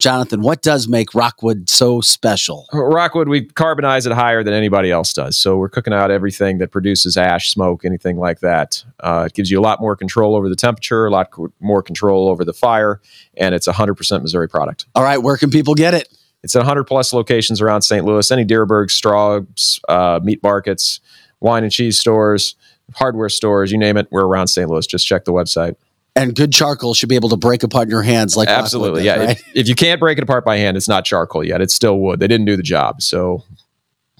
Jonathan, 0.00 0.40
what 0.40 0.62
does 0.62 0.88
make 0.88 1.14
Rockwood 1.14 1.68
so 1.68 2.00
special? 2.00 2.66
Rockwood, 2.72 3.28
we 3.28 3.46
carbonize 3.46 4.06
it 4.06 4.12
higher 4.12 4.42
than 4.42 4.54
anybody 4.54 4.90
else 4.90 5.12
does. 5.12 5.36
So 5.36 5.56
we're 5.56 5.68
cooking 5.68 5.92
out 5.92 6.10
everything 6.10 6.58
that 6.58 6.70
produces 6.70 7.16
ash, 7.16 7.50
smoke, 7.50 7.84
anything 7.84 8.18
like 8.18 8.40
that. 8.40 8.82
Uh, 9.00 9.24
it 9.26 9.34
gives 9.34 9.50
you 9.50 9.60
a 9.60 9.62
lot 9.62 9.80
more 9.80 9.94
control 9.94 10.34
over 10.34 10.48
the 10.48 10.56
temperature, 10.56 11.06
a 11.06 11.10
lot 11.10 11.30
co- 11.30 11.52
more 11.60 11.82
control 11.82 12.28
over 12.28 12.44
the 12.44 12.54
fire, 12.54 13.00
and 13.36 13.54
it's 13.54 13.66
a 13.66 13.72
100% 13.72 14.22
Missouri 14.22 14.48
product. 14.48 14.86
All 14.94 15.04
right, 15.04 15.18
where 15.18 15.36
can 15.36 15.50
people 15.50 15.74
get 15.74 15.94
it? 15.94 16.08
It's 16.42 16.56
at 16.56 16.60
100 16.60 16.84
plus 16.84 17.12
locations 17.12 17.60
around 17.60 17.82
St. 17.82 18.04
Louis, 18.04 18.30
any 18.30 18.46
Dierberg, 18.46 18.90
Straub's, 18.90 19.78
uh, 19.88 20.20
meat 20.22 20.42
markets, 20.42 21.00
wine 21.40 21.62
and 21.62 21.72
cheese 21.72 21.98
stores, 21.98 22.54
hardware 22.94 23.28
stores, 23.28 23.70
you 23.70 23.78
name 23.78 23.96
it, 23.96 24.08
we're 24.10 24.26
around 24.26 24.48
St. 24.48 24.68
Louis. 24.68 24.86
Just 24.86 25.06
check 25.06 25.24
the 25.26 25.32
website. 25.32 25.76
And 26.16 26.34
good 26.34 26.52
charcoal 26.52 26.94
should 26.94 27.08
be 27.08 27.14
able 27.14 27.28
to 27.28 27.36
break 27.36 27.62
apart 27.62 27.84
in 27.84 27.90
your 27.90 28.02
hands 28.02 28.36
like 28.36 28.48
Absolutely, 28.48 29.00
does, 29.00 29.06
yeah. 29.06 29.16
right? 29.16 29.30
If, 29.30 29.44
if 29.54 29.68
you 29.68 29.74
can't 29.74 30.00
break 30.00 30.18
it 30.18 30.22
apart 30.22 30.44
by 30.44 30.56
hand, 30.56 30.76
it's 30.76 30.88
not 30.88 31.04
charcoal 31.04 31.44
yet. 31.44 31.60
It's 31.60 31.74
still 31.74 31.98
wood. 31.98 32.18
They 32.20 32.26
didn't 32.26 32.46
do 32.46 32.56
the 32.56 32.62
job, 32.62 33.00
so 33.00 33.44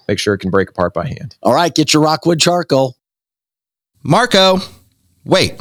make 0.07 0.19
sure 0.19 0.35
it 0.35 0.39
can 0.39 0.51
break 0.51 0.71
apart 0.71 0.95
by 0.95 1.09
hand. 1.09 1.37
All 1.43 1.53
right, 1.53 1.75
get 1.75 1.93
your 1.93 2.03
Rockwood 2.03 2.41
charcoal. 2.41 2.97
Marco, 4.03 4.59
wait. 5.25 5.61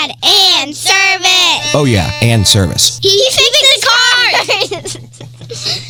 Dad 0.00 0.16
and 0.22 0.74
service. 0.74 1.74
Oh, 1.74 1.84
yeah, 1.86 2.10
and 2.22 2.46
service. 2.46 2.98
He 3.02 3.22
fixed 3.30 3.82
the 4.80 4.96
car. 5.76 5.86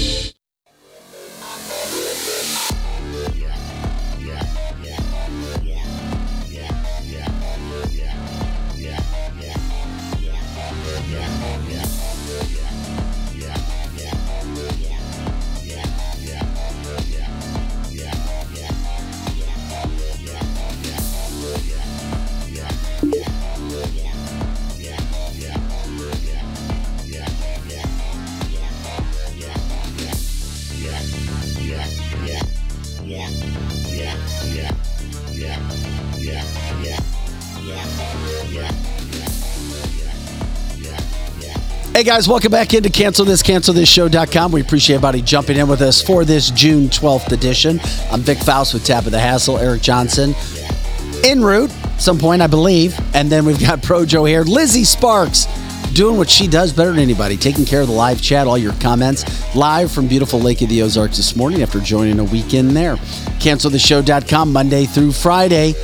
Guys, 42.13 42.27
welcome 42.27 42.51
back 42.51 42.73
into 42.73 42.89
Cancel 42.89 43.23
This, 43.23 43.41
CancelThisShow.com. 43.41 44.51
We 44.51 44.59
appreciate 44.59 44.95
everybody 44.95 45.21
jumping 45.21 45.55
in 45.55 45.69
with 45.69 45.79
us 45.79 46.01
for 46.01 46.25
this 46.25 46.51
June 46.51 46.89
12th 46.89 47.31
edition. 47.31 47.79
I'm 48.11 48.19
Vic 48.19 48.37
Faust 48.39 48.73
with 48.73 48.83
Tap 48.83 49.05
of 49.05 49.11
the 49.11 49.19
Hassle, 49.19 49.57
Eric 49.57 49.81
Johnson 49.81 50.35
en 51.23 51.41
route, 51.41 51.71
some 51.97 52.17
point 52.17 52.41
I 52.41 52.47
believe, 52.47 52.99
and 53.15 53.31
then 53.31 53.45
we've 53.45 53.61
got 53.61 53.81
Pro 53.81 54.05
Joe 54.05 54.25
here, 54.25 54.43
Lizzie 54.43 54.83
Sparks, 54.83 55.47
doing 55.93 56.17
what 56.17 56.29
she 56.29 56.47
does 56.47 56.73
better 56.73 56.91
than 56.91 56.99
anybody, 56.99 57.37
taking 57.37 57.63
care 57.63 57.79
of 57.79 57.87
the 57.87 57.93
live 57.93 58.21
chat, 58.21 58.45
all 58.45 58.57
your 58.57 58.73
comments, 58.81 59.55
live 59.55 59.89
from 59.89 60.09
beautiful 60.09 60.41
Lake 60.41 60.61
of 60.61 60.67
the 60.67 60.81
Ozarks 60.81 61.15
this 61.15 61.37
morning 61.37 61.61
after 61.61 61.79
joining 61.79 62.19
a 62.19 62.25
weekend 62.25 62.71
there. 62.71 62.97
CancelThisShow.com 63.39 64.51
Monday 64.51 64.83
through 64.83 65.13
Friday. 65.13 65.75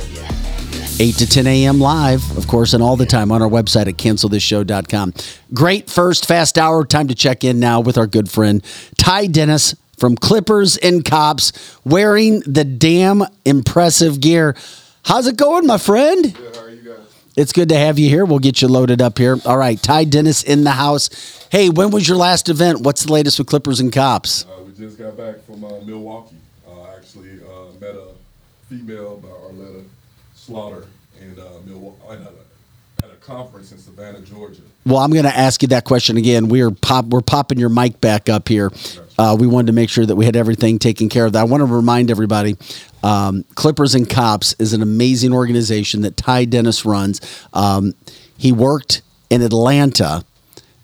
8 1.00 1.14
to 1.14 1.28
10 1.28 1.46
a.m. 1.46 1.78
live, 1.78 2.36
of 2.36 2.48
course, 2.48 2.74
and 2.74 2.82
all 2.82 2.96
the 2.96 3.06
time 3.06 3.30
on 3.30 3.40
our 3.40 3.48
website 3.48 3.86
at 3.86 3.94
cancelthisshow.com. 3.94 5.14
Great 5.54 5.88
first 5.88 6.26
fast 6.26 6.58
hour. 6.58 6.84
Time 6.84 7.06
to 7.06 7.14
check 7.14 7.44
in 7.44 7.60
now 7.60 7.80
with 7.80 7.96
our 7.96 8.08
good 8.08 8.28
friend 8.28 8.64
Ty 8.96 9.28
Dennis 9.28 9.76
from 9.96 10.16
Clippers 10.16 10.76
and 10.76 11.04
Cops 11.04 11.52
wearing 11.84 12.40
the 12.40 12.64
damn 12.64 13.22
impressive 13.44 14.20
gear. 14.20 14.56
How's 15.04 15.28
it 15.28 15.36
going, 15.36 15.66
my 15.66 15.78
friend? 15.78 16.34
Good, 16.34 16.56
how 16.56 16.62
are 16.62 16.70
you 16.70 16.82
guys? 16.82 16.98
It's 17.36 17.52
good 17.52 17.68
to 17.68 17.76
have 17.76 18.00
you 18.00 18.08
here. 18.08 18.24
We'll 18.24 18.40
get 18.40 18.60
you 18.60 18.66
loaded 18.66 19.00
up 19.00 19.18
here. 19.18 19.36
All 19.44 19.56
right, 19.56 19.80
Ty 19.80 20.04
Dennis 20.04 20.42
in 20.42 20.64
the 20.64 20.72
house. 20.72 21.46
Hey, 21.52 21.68
when 21.68 21.92
was 21.92 22.08
your 22.08 22.16
last 22.16 22.48
event? 22.48 22.80
What's 22.80 23.04
the 23.04 23.12
latest 23.12 23.38
with 23.38 23.46
Clippers 23.46 23.78
and 23.78 23.92
Cops? 23.92 24.46
Uh, 24.46 24.62
we 24.64 24.72
just 24.72 24.98
got 24.98 25.16
back 25.16 25.44
from 25.44 25.64
uh, 25.64 25.80
Milwaukee. 25.84 26.36
Uh, 26.68 26.96
actually, 26.96 27.38
uh, 27.42 27.72
met 27.80 27.94
a 27.94 28.08
female 28.68 29.18
by 29.18 29.28
Arletta 29.28 29.84
Slaughter 30.48 30.86
in 31.20 31.38
uh, 31.38 31.44
Milwaukee 31.66 32.24
at 33.02 33.10
a, 33.10 33.14
conference 33.20 33.70
in 33.72 33.76
Savannah, 33.76 34.22
Georgia. 34.22 34.62
Well, 34.86 34.96
I'm 34.96 35.10
going 35.10 35.26
to 35.26 35.36
ask 35.36 35.60
you 35.60 35.68
that 35.68 35.84
question 35.84 36.16
again. 36.16 36.48
We 36.48 36.62
are 36.62 36.70
pop. 36.70 37.04
We're 37.04 37.20
popping 37.20 37.58
your 37.58 37.68
mic 37.68 38.00
back 38.00 38.30
up 38.30 38.48
here. 38.48 38.72
Uh, 39.18 39.36
we 39.38 39.46
wanted 39.46 39.66
to 39.66 39.74
make 39.74 39.90
sure 39.90 40.06
that 40.06 40.16
we 40.16 40.24
had 40.24 40.34
everything 40.34 40.78
taken 40.78 41.10
care 41.10 41.26
of. 41.26 41.34
That. 41.34 41.40
I 41.40 41.44
want 41.44 41.60
to 41.60 41.66
remind 41.66 42.10
everybody, 42.10 42.56
um, 43.02 43.44
Clippers 43.54 43.94
and 43.94 44.08
Cops 44.08 44.54
is 44.58 44.72
an 44.72 44.80
amazing 44.80 45.34
organization 45.34 46.00
that 46.00 46.16
Ty 46.16 46.46
Dennis 46.46 46.86
runs. 46.86 47.20
Um, 47.52 47.92
he 48.38 48.50
worked 48.50 49.02
in 49.28 49.42
Atlanta 49.42 50.24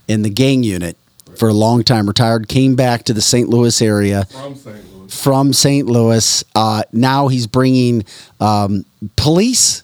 in 0.06 0.20
the 0.20 0.30
gang 0.30 0.62
unit 0.62 0.98
for 1.38 1.48
a 1.48 1.54
long 1.54 1.82
time. 1.82 2.06
Retired, 2.06 2.48
came 2.48 2.76
back 2.76 3.04
to 3.04 3.14
the 3.14 3.22
St. 3.22 3.48
Louis 3.48 3.80
area 3.80 4.26
From 4.26 4.54
St. 4.54 4.76
Louis. 4.76 4.93
From 5.14 5.52
St. 5.52 5.86
Louis. 5.86 6.44
Uh, 6.54 6.82
now 6.92 7.28
he's 7.28 7.46
bringing 7.46 8.04
um, 8.40 8.84
police 9.16 9.82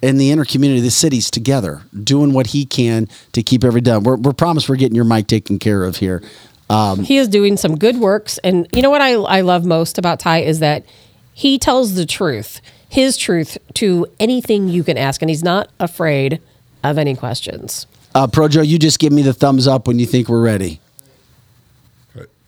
in 0.00 0.18
the 0.18 0.30
inner 0.30 0.44
community, 0.44 0.80
the 0.80 0.90
cities 0.90 1.30
together, 1.30 1.82
doing 2.04 2.32
what 2.32 2.48
he 2.48 2.64
can 2.64 3.08
to 3.32 3.42
keep 3.42 3.64
every 3.64 3.80
done. 3.80 4.04
We're, 4.04 4.16
we're 4.16 4.32
promised 4.32 4.68
we're 4.68 4.76
getting 4.76 4.94
your 4.94 5.04
mic 5.04 5.26
taken 5.26 5.58
care 5.58 5.82
of 5.84 5.96
here. 5.96 6.22
Um, 6.70 7.02
he 7.02 7.16
is 7.16 7.28
doing 7.28 7.56
some 7.56 7.76
good 7.76 7.96
works. 7.96 8.38
And 8.44 8.68
you 8.72 8.82
know 8.82 8.90
what 8.90 9.00
I, 9.00 9.14
I 9.14 9.40
love 9.40 9.64
most 9.64 9.98
about 9.98 10.20
Ty 10.20 10.40
is 10.42 10.60
that 10.60 10.84
he 11.32 11.58
tells 11.58 11.94
the 11.94 12.06
truth, 12.06 12.60
his 12.88 13.16
truth 13.16 13.58
to 13.74 14.06
anything 14.20 14.68
you 14.68 14.84
can 14.84 14.98
ask. 14.98 15.22
And 15.22 15.30
he's 15.30 15.42
not 15.42 15.70
afraid 15.80 16.40
of 16.84 16.98
any 16.98 17.16
questions. 17.16 17.86
uh, 18.14 18.26
Projo, 18.26 18.64
you 18.66 18.78
just 18.78 18.98
give 18.98 19.12
me 19.12 19.22
the 19.22 19.32
thumbs 19.32 19.66
up 19.66 19.88
when 19.88 19.98
you 19.98 20.06
think 20.06 20.28
we're 20.28 20.42
ready. 20.42 20.80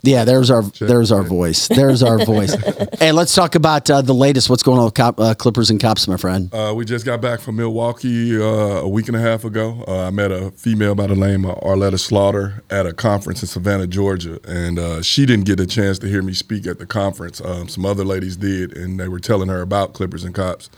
Yeah, 0.02 0.24
there's 0.24 0.50
our 0.50 0.62
there's 0.62 1.12
our 1.12 1.22
voice. 1.22 1.68
There's 1.68 2.02
our 2.02 2.24
voice. 2.24 2.54
hey, 2.98 3.12
let's 3.12 3.34
talk 3.34 3.54
about 3.54 3.90
uh, 3.90 4.00
the 4.00 4.14
latest. 4.14 4.48
What's 4.48 4.62
going 4.62 4.78
on 4.78 4.86
with 4.86 4.94
cop, 4.94 5.20
uh, 5.20 5.34
Clippers 5.34 5.70
and 5.70 5.80
Cops, 5.80 6.08
my 6.08 6.16
friend? 6.16 6.52
Uh, 6.54 6.72
we 6.74 6.84
just 6.84 7.04
got 7.04 7.20
back 7.20 7.40
from 7.40 7.56
Milwaukee 7.56 8.36
uh, 8.36 8.40
a 8.40 8.88
week 8.88 9.08
and 9.08 9.16
a 9.16 9.20
half 9.20 9.44
ago. 9.44 9.84
Uh, 9.86 10.06
I 10.06 10.10
met 10.10 10.30
a 10.30 10.50
female 10.52 10.94
by 10.94 11.06
the 11.06 11.16
name 11.16 11.44
of 11.44 11.58
Arletta 11.60 11.98
Slaughter 11.98 12.62
at 12.70 12.86
a 12.86 12.92
conference 12.92 13.42
in 13.42 13.48
Savannah, 13.48 13.86
Georgia, 13.86 14.40
and 14.44 14.78
uh, 14.78 15.02
she 15.02 15.26
didn't 15.26 15.44
get 15.44 15.60
a 15.60 15.66
chance 15.66 15.98
to 15.98 16.08
hear 16.08 16.22
me 16.22 16.32
speak 16.32 16.66
at 16.66 16.78
the 16.78 16.86
conference. 16.86 17.40
Um, 17.40 17.68
some 17.68 17.84
other 17.84 18.04
ladies 18.04 18.36
did, 18.36 18.76
and 18.76 18.98
they 18.98 19.08
were 19.08 19.20
telling 19.20 19.48
her 19.48 19.60
about 19.60 19.92
Clippers 19.92 20.24
and 20.24 20.34
Cops. 20.34 20.70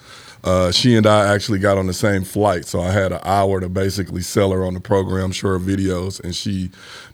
Uh, 0.45 0.73
she 0.73 0.97
and 0.97 1.07
I 1.07 1.33
actually 1.33 1.61
got 1.61 1.79
on 1.79 1.87
the 1.87 1.93
same 1.93 2.25
flight, 2.25 2.65
so 2.65 2.81
I 2.81 2.91
had 2.91 3.13
an 3.13 3.21
hour 3.23 3.61
to 3.61 3.69
basically 3.69 4.23
sell 4.23 4.51
her 4.51 4.65
on 4.65 4.75
the 4.75 4.81
program, 4.81 5.31
show 5.31 5.49
her 5.49 5.59
videos, 5.61 6.19
and 6.23 6.35
she 6.35 6.71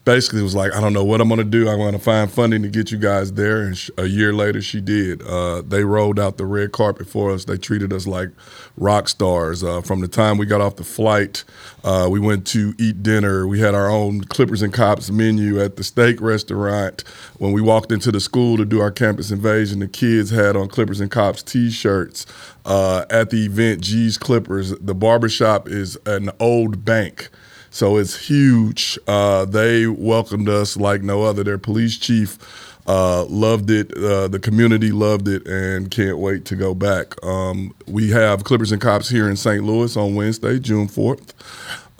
basically 0.06 0.40
was 0.42 0.54
like, 0.54 0.74
"I 0.74 0.80
don't 0.80 0.94
know 0.94 1.04
what 1.04 1.20
I'm 1.20 1.28
to 1.28 1.44
do. 1.44 1.68
I'm 1.68 1.92
to 1.92 1.98
find 1.98 2.30
funding 2.30 2.62
to 2.62 2.68
get 2.68 2.90
you 2.90 2.96
guys 2.96 3.32
there." 3.32 3.60
And 3.62 3.76
sh- 3.76 3.90
a 3.98 4.06
year 4.06 4.32
later, 4.32 4.62
she 4.62 4.80
did. 4.80 5.22
Uh, 5.22 5.60
they 5.60 5.84
rolled 5.84 6.18
out 6.18 6.38
the 6.38 6.46
red 6.46 6.72
carpet 6.72 7.06
for 7.06 7.30
us. 7.30 7.44
They 7.44 7.58
treated 7.58 7.92
us 7.92 8.06
like 8.06 8.30
rock 8.78 9.08
stars. 9.08 9.62
Uh, 9.62 9.82
from 9.82 10.00
the 10.00 10.08
time 10.08 10.38
we 10.38 10.46
got 10.46 10.62
off 10.62 10.76
the 10.76 10.84
flight, 10.84 11.44
uh, 11.84 12.08
we 12.10 12.18
went 12.18 12.46
to 12.48 12.74
eat 12.78 13.02
dinner. 13.02 13.46
We 13.46 13.60
had 13.60 13.74
our 13.74 13.90
own 13.90 14.22
Clippers 14.22 14.62
and 14.62 14.72
Cops 14.72 15.10
menu 15.10 15.60
at 15.60 15.76
the 15.76 15.84
steak 15.84 16.20
restaurant. 16.22 17.04
When 17.36 17.52
we 17.52 17.60
walked 17.60 17.92
into 17.92 18.10
the 18.10 18.20
school 18.20 18.56
to 18.56 18.64
do 18.64 18.80
our 18.80 18.90
campus 18.90 19.30
invasion, 19.30 19.80
the 19.80 19.88
kids 19.88 20.30
had 20.30 20.56
on 20.56 20.68
Clippers 20.68 21.00
and 21.00 21.10
Cops 21.10 21.42
T-shirts. 21.42 22.24
Uh, 22.68 23.06
at 23.08 23.30
the 23.30 23.46
event, 23.46 23.80
G's 23.80 24.18
Clippers, 24.18 24.70
the 24.78 24.94
barbershop 24.94 25.68
is 25.68 25.96
an 26.04 26.30
old 26.38 26.84
bank. 26.84 27.30
So 27.70 27.96
it's 27.96 28.28
huge. 28.28 28.98
Uh, 29.06 29.46
they 29.46 29.86
welcomed 29.86 30.48
us 30.48 30.76
like 30.76 31.02
no 31.02 31.22
other. 31.22 31.42
Their 31.42 31.58
police 31.58 31.96
chief 31.96 32.38
uh, 32.86 33.24
loved 33.24 33.70
it. 33.70 33.96
Uh, 33.96 34.28
the 34.28 34.38
community 34.38 34.90
loved 34.90 35.28
it 35.28 35.46
and 35.46 35.90
can't 35.90 36.18
wait 36.18 36.44
to 36.46 36.56
go 36.56 36.74
back. 36.74 37.22
Um, 37.24 37.74
we 37.86 38.10
have 38.10 38.44
Clippers 38.44 38.70
and 38.70 38.80
Cops 38.80 39.08
here 39.08 39.28
in 39.28 39.36
St. 39.36 39.64
Louis 39.64 39.96
on 39.96 40.14
Wednesday, 40.14 40.58
June 40.58 40.88
4th. 40.88 41.32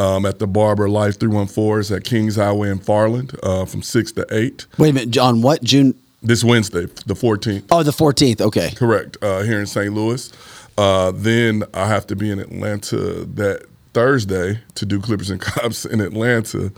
Um, 0.01 0.25
at 0.27 0.39
the 0.39 0.47
Barber 0.47 0.89
Life 0.89 1.19
314 1.19 1.81
is 1.81 1.91
at 1.91 2.05
Kings 2.05 2.37
Highway 2.37 2.71
in 2.71 2.79
Farland 2.79 3.37
uh, 3.43 3.65
from 3.65 3.83
6 3.83 4.13
to 4.13 4.27
8. 4.31 4.67
Wait 4.79 4.91
a 4.91 4.93
minute, 4.93 5.11
John. 5.11 5.43
What 5.43 5.63
June? 5.63 5.95
This 6.23 6.43
Wednesday, 6.43 6.87
the 7.07 7.15
14th. 7.15 7.65
Oh, 7.71 7.83
the 7.85 7.93
14th. 7.93 8.41
Okay. 8.41 8.71
Correct. 8.75 9.17
Uh, 9.23 9.43
here 9.43 9.61
in 9.61 9.67
St. 9.67 9.93
Louis. 9.93 10.33
Uh, 10.79 11.11
then 11.13 11.65
I 11.75 11.89
have 11.89 12.07
to 12.07 12.15
be 12.15 12.31
in 12.31 12.39
Atlanta 12.39 13.25
that 13.25 13.67
Thursday 13.95 14.61
to 14.77 14.87
do 14.87 15.01
Clippers 15.01 15.29
and 15.29 15.41
Cops 15.41 15.85
in 15.85 16.01
Atlanta 16.01 16.71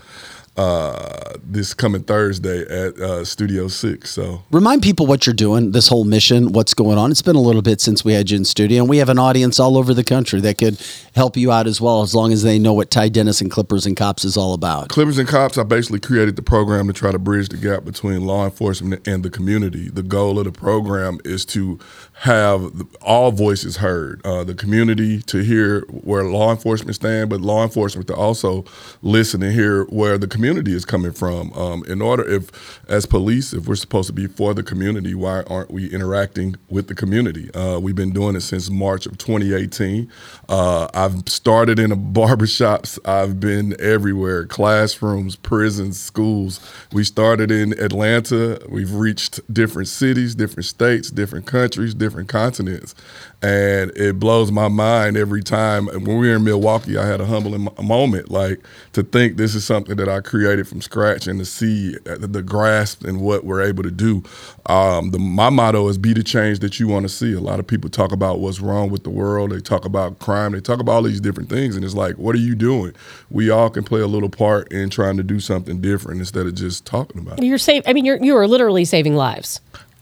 uh, 0.57 1.33
this 1.43 1.73
coming 1.73 2.03
Thursday 2.03 2.61
at 2.63 2.99
uh, 2.99 3.23
Studio 3.23 3.67
Six. 3.69 4.11
So 4.11 4.43
Remind 4.51 4.83
people 4.83 5.05
what 5.05 5.25
you're 5.25 5.33
doing, 5.33 5.71
this 5.71 5.87
whole 5.87 6.03
mission, 6.03 6.51
what's 6.51 6.73
going 6.73 6.97
on. 6.97 7.09
It's 7.09 7.21
been 7.21 7.37
a 7.37 7.41
little 7.41 7.61
bit 7.61 7.79
since 7.79 8.03
we 8.03 8.13
had 8.13 8.29
you 8.29 8.37
in 8.37 8.45
studio, 8.45 8.81
and 8.81 8.89
we 8.89 8.97
have 8.97 9.07
an 9.07 9.17
audience 9.17 9.59
all 9.59 9.77
over 9.77 9.93
the 9.93 10.03
country 10.03 10.41
that 10.41 10.57
could 10.57 10.81
help 11.15 11.37
you 11.37 11.51
out 11.51 11.67
as 11.67 11.79
well, 11.79 12.01
as 12.01 12.13
long 12.13 12.33
as 12.33 12.43
they 12.43 12.59
know 12.59 12.73
what 12.73 12.91
Ty 12.91 13.09
Dennis 13.09 13.39
and 13.39 13.49
Clippers 13.49 13.85
and 13.85 13.95
Cops 13.95 14.25
is 14.25 14.35
all 14.35 14.53
about. 14.53 14.89
Clippers 14.89 15.17
and 15.17 15.27
Cops, 15.27 15.57
I 15.57 15.63
basically 15.63 16.01
created 16.01 16.35
the 16.35 16.41
program 16.41 16.87
to 16.87 16.93
try 16.93 17.11
to 17.11 17.19
bridge 17.19 17.47
the 17.47 17.57
gap 17.57 17.85
between 17.85 18.25
law 18.25 18.43
enforcement 18.43 19.07
and 19.07 19.23
the 19.23 19.29
community. 19.29 19.89
The 19.89 20.03
goal 20.03 20.37
of 20.37 20.45
the 20.45 20.51
program 20.51 21.19
is 21.23 21.45
to 21.45 21.79
have 22.21 22.71
all 23.01 23.31
voices 23.31 23.77
heard, 23.77 24.21
uh, 24.23 24.43
the 24.43 24.53
community 24.53 25.23
to 25.23 25.39
hear 25.39 25.81
where 25.89 26.23
law 26.23 26.51
enforcement 26.51 26.93
stand, 26.93 27.31
but 27.31 27.41
law 27.41 27.63
enforcement 27.63 28.07
to 28.07 28.13
also 28.13 28.63
listen 29.01 29.41
and 29.41 29.51
hear 29.55 29.85
where 29.85 30.19
the 30.19 30.27
community 30.27 30.71
is 30.71 30.85
coming 30.85 31.13
from. 31.13 31.51
Um, 31.53 31.83
in 31.85 31.99
order, 31.99 32.23
if 32.29 32.79
as 32.87 33.07
police, 33.07 33.53
if 33.53 33.67
we're 33.67 33.73
supposed 33.73 34.05
to 34.05 34.13
be 34.13 34.27
for 34.27 34.53
the 34.53 34.61
community, 34.61 35.15
why 35.15 35.41
aren't 35.47 35.71
we 35.71 35.89
interacting 35.89 36.57
with 36.69 36.89
the 36.89 36.93
community? 36.93 37.51
Uh, 37.55 37.79
we've 37.79 37.95
been 37.95 38.13
doing 38.13 38.35
it 38.35 38.41
since 38.41 38.69
March 38.69 39.07
of 39.07 39.17
2018. 39.17 40.07
Uh, 40.47 40.89
I've 40.93 41.27
started 41.27 41.79
in 41.79 41.91
a 41.91 41.97
barbershops. 42.21 42.99
I've 43.03 43.39
been 43.39 43.75
everywhere, 43.81 44.45
classrooms, 44.45 45.35
prisons, 45.35 45.99
schools. 45.99 46.59
We 46.91 47.03
started 47.03 47.49
in 47.49 47.73
Atlanta. 47.79 48.61
We've 48.69 48.93
reached 48.93 49.39
different 49.51 49.87
cities, 49.87 50.35
different 50.35 50.65
states, 50.65 51.09
different 51.09 51.47
countries, 51.47 51.95
different 51.95 52.10
continents. 52.27 52.95
And 53.43 53.91
it 53.95 54.19
blows 54.19 54.51
my 54.51 54.67
mind 54.67 55.17
every 55.17 55.41
time. 55.41 55.87
When 55.87 56.05
we 56.05 56.29
were 56.29 56.35
in 56.35 56.43
Milwaukee, 56.43 56.97
I 56.97 57.07
had 57.07 57.19
a 57.19 57.25
humbling 57.25 57.67
moment, 57.81 58.29
like 58.29 58.59
to 58.93 59.01
think 59.01 59.37
this 59.37 59.55
is 59.55 59.65
something 59.65 59.95
that 59.95 60.07
I 60.07 60.19
created 60.21 60.67
from 60.67 60.81
scratch 60.81 61.25
and 61.25 61.39
to 61.39 61.45
see 61.45 61.95
the 62.03 62.43
grasp 62.43 63.03
and 63.03 63.19
what 63.21 63.43
we're 63.43 63.63
able 63.63 63.81
to 63.83 63.91
do. 63.91 64.23
Um, 64.67 65.09
the, 65.09 65.17
my 65.17 65.49
motto 65.49 65.87
is 65.87 65.97
be 65.97 66.13
the 66.13 66.23
change 66.23 66.59
that 66.59 66.79
you 66.79 66.87
want 66.87 67.03
to 67.03 67.09
see. 67.09 67.33
A 67.33 67.39
lot 67.39 67.59
of 67.59 67.65
people 67.65 67.89
talk 67.89 68.11
about 68.11 68.39
what's 68.39 68.59
wrong 68.59 68.91
with 68.91 69.03
the 69.03 69.09
world. 69.09 69.51
They 69.51 69.59
talk 69.59 69.85
about 69.85 70.19
crime. 70.19 70.51
They 70.51 70.61
talk 70.61 70.79
about 70.79 70.91
all 70.91 71.01
these 71.01 71.21
different 71.21 71.49
things. 71.49 71.75
And 71.75 71.83
it's 71.83 71.95
like, 71.95 72.17
what 72.17 72.35
are 72.35 72.39
you 72.39 72.53
doing? 72.53 72.93
We 73.31 73.49
all 73.49 73.69
can 73.71 73.83
play 73.83 74.01
a 74.01 74.07
little 74.07 74.29
part 74.29 74.71
in 74.71 74.91
trying 74.91 75.17
to 75.17 75.23
do 75.23 75.39
something 75.39 75.81
different 75.81 76.19
instead 76.19 76.45
of 76.45 76.53
just 76.53 76.85
talking 76.85 77.19
about 77.19 77.39
it. 77.39 77.45
You're 77.45 77.57
save. 77.57 77.83
I 77.87 77.93
mean, 77.93 78.05
you're 78.05 78.23
you 78.23 78.37
are 78.37 78.47
literally 78.47 78.85
saving 78.85 79.15
lives. 79.15 79.61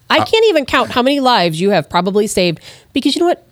I 0.10 0.20
uh, 0.20 0.26
can't 0.26 0.46
even 0.46 0.66
count 0.66 0.92
how 0.92 1.02
many 1.02 1.20
lives 1.20 1.62
you 1.62 1.70
have 1.72 1.90
probably 1.90 2.28
saved 2.28 2.60
because 2.94 3.16
you 3.16 3.20
know 3.20 3.28
what? 3.28 3.46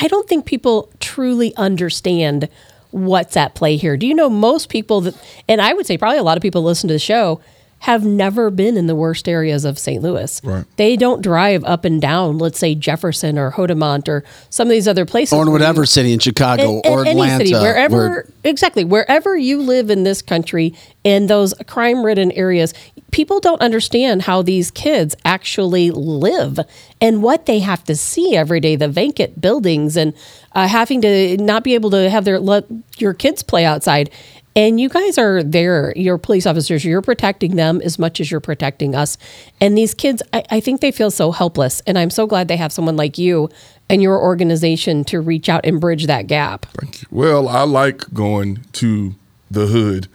I 0.00 0.08
don't 0.08 0.28
think 0.28 0.44
people 0.44 0.90
truly 1.00 1.54
understand 1.56 2.48
what's 2.90 3.36
at 3.36 3.54
play 3.54 3.76
here. 3.76 3.96
Do 3.96 4.06
you 4.06 4.14
know 4.14 4.30
most 4.30 4.68
people 4.68 5.00
that, 5.02 5.14
and 5.48 5.60
I 5.60 5.72
would 5.72 5.86
say 5.86 5.98
probably 5.98 6.18
a 6.18 6.22
lot 6.22 6.36
of 6.36 6.42
people 6.42 6.62
listen 6.62 6.88
to 6.88 6.94
the 6.94 7.00
show 7.00 7.40
have 7.80 8.04
never 8.04 8.48
been 8.50 8.76
in 8.78 8.86
the 8.86 8.94
worst 8.94 9.28
areas 9.28 9.64
of 9.66 9.78
St. 9.78 10.02
Louis. 10.02 10.40
Right. 10.42 10.64
They 10.76 10.96
don't 10.96 11.20
drive 11.20 11.62
up 11.64 11.84
and 11.84 12.00
down, 12.00 12.38
let's 12.38 12.58
say 12.58 12.74
Jefferson 12.74 13.38
or 13.38 13.52
Hodiamont 13.52 14.08
or 14.08 14.24
some 14.48 14.68
of 14.68 14.70
these 14.70 14.88
other 14.88 15.04
places. 15.04 15.34
Or 15.34 15.42
in 15.42 15.48
where 15.48 15.58
you- 15.60 15.64
whatever 15.64 15.84
city 15.84 16.12
in 16.14 16.18
Chicago 16.18 16.80
in- 16.80 16.82
in 16.84 16.92
or 16.92 17.04
any 17.06 17.20
city, 17.38 17.52
wherever 17.52 17.96
where- 17.96 18.26
exactly 18.42 18.84
wherever 18.84 19.36
you 19.36 19.60
live 19.60 19.90
in 19.90 20.04
this 20.04 20.22
country 20.22 20.72
in 21.04 21.26
those 21.26 21.52
crime-ridden 21.66 22.32
areas, 22.32 22.72
people 23.10 23.38
don't 23.38 23.60
understand 23.60 24.22
how 24.22 24.40
these 24.40 24.70
kids 24.70 25.14
actually 25.24 25.90
live 25.90 26.58
and 27.02 27.22
what 27.22 27.44
they 27.44 27.58
have 27.58 27.84
to 27.84 27.94
see 27.94 28.34
every 28.34 28.60
day. 28.60 28.76
The 28.76 28.88
vacant 28.88 29.40
buildings 29.42 29.96
and 29.96 30.14
uh, 30.54 30.68
having 30.68 31.02
to 31.02 31.36
not 31.36 31.64
be 31.64 31.74
able 31.74 31.90
to 31.90 32.08
have 32.08 32.24
their 32.24 32.38
let 32.40 32.64
your 32.96 33.12
kids 33.12 33.42
play 33.42 33.64
outside. 33.66 34.08
And 34.56 34.80
you 34.80 34.88
guys 34.88 35.18
are 35.18 35.42
there, 35.42 35.92
you're 35.96 36.16
police 36.16 36.46
officers, 36.46 36.84
you're 36.84 37.02
protecting 37.02 37.56
them 37.56 37.80
as 37.82 37.98
much 37.98 38.20
as 38.20 38.30
you're 38.30 38.40
protecting 38.40 38.94
us. 38.94 39.18
And 39.60 39.76
these 39.76 39.94
kids, 39.94 40.22
I, 40.32 40.44
I 40.48 40.60
think 40.60 40.80
they 40.80 40.92
feel 40.92 41.10
so 41.10 41.32
helpless. 41.32 41.80
And 41.88 41.98
I'm 41.98 42.10
so 42.10 42.26
glad 42.26 42.46
they 42.46 42.56
have 42.56 42.72
someone 42.72 42.96
like 42.96 43.18
you 43.18 43.50
and 43.88 44.00
your 44.00 44.20
organization 44.20 45.02
to 45.04 45.20
reach 45.20 45.48
out 45.48 45.66
and 45.66 45.80
bridge 45.80 46.06
that 46.06 46.28
gap. 46.28 46.66
Thank 46.80 47.02
you. 47.02 47.08
Well, 47.10 47.48
I 47.48 47.64
like 47.64 48.14
going 48.14 48.64
to 48.74 49.16
the 49.50 49.66
hood, 49.66 50.08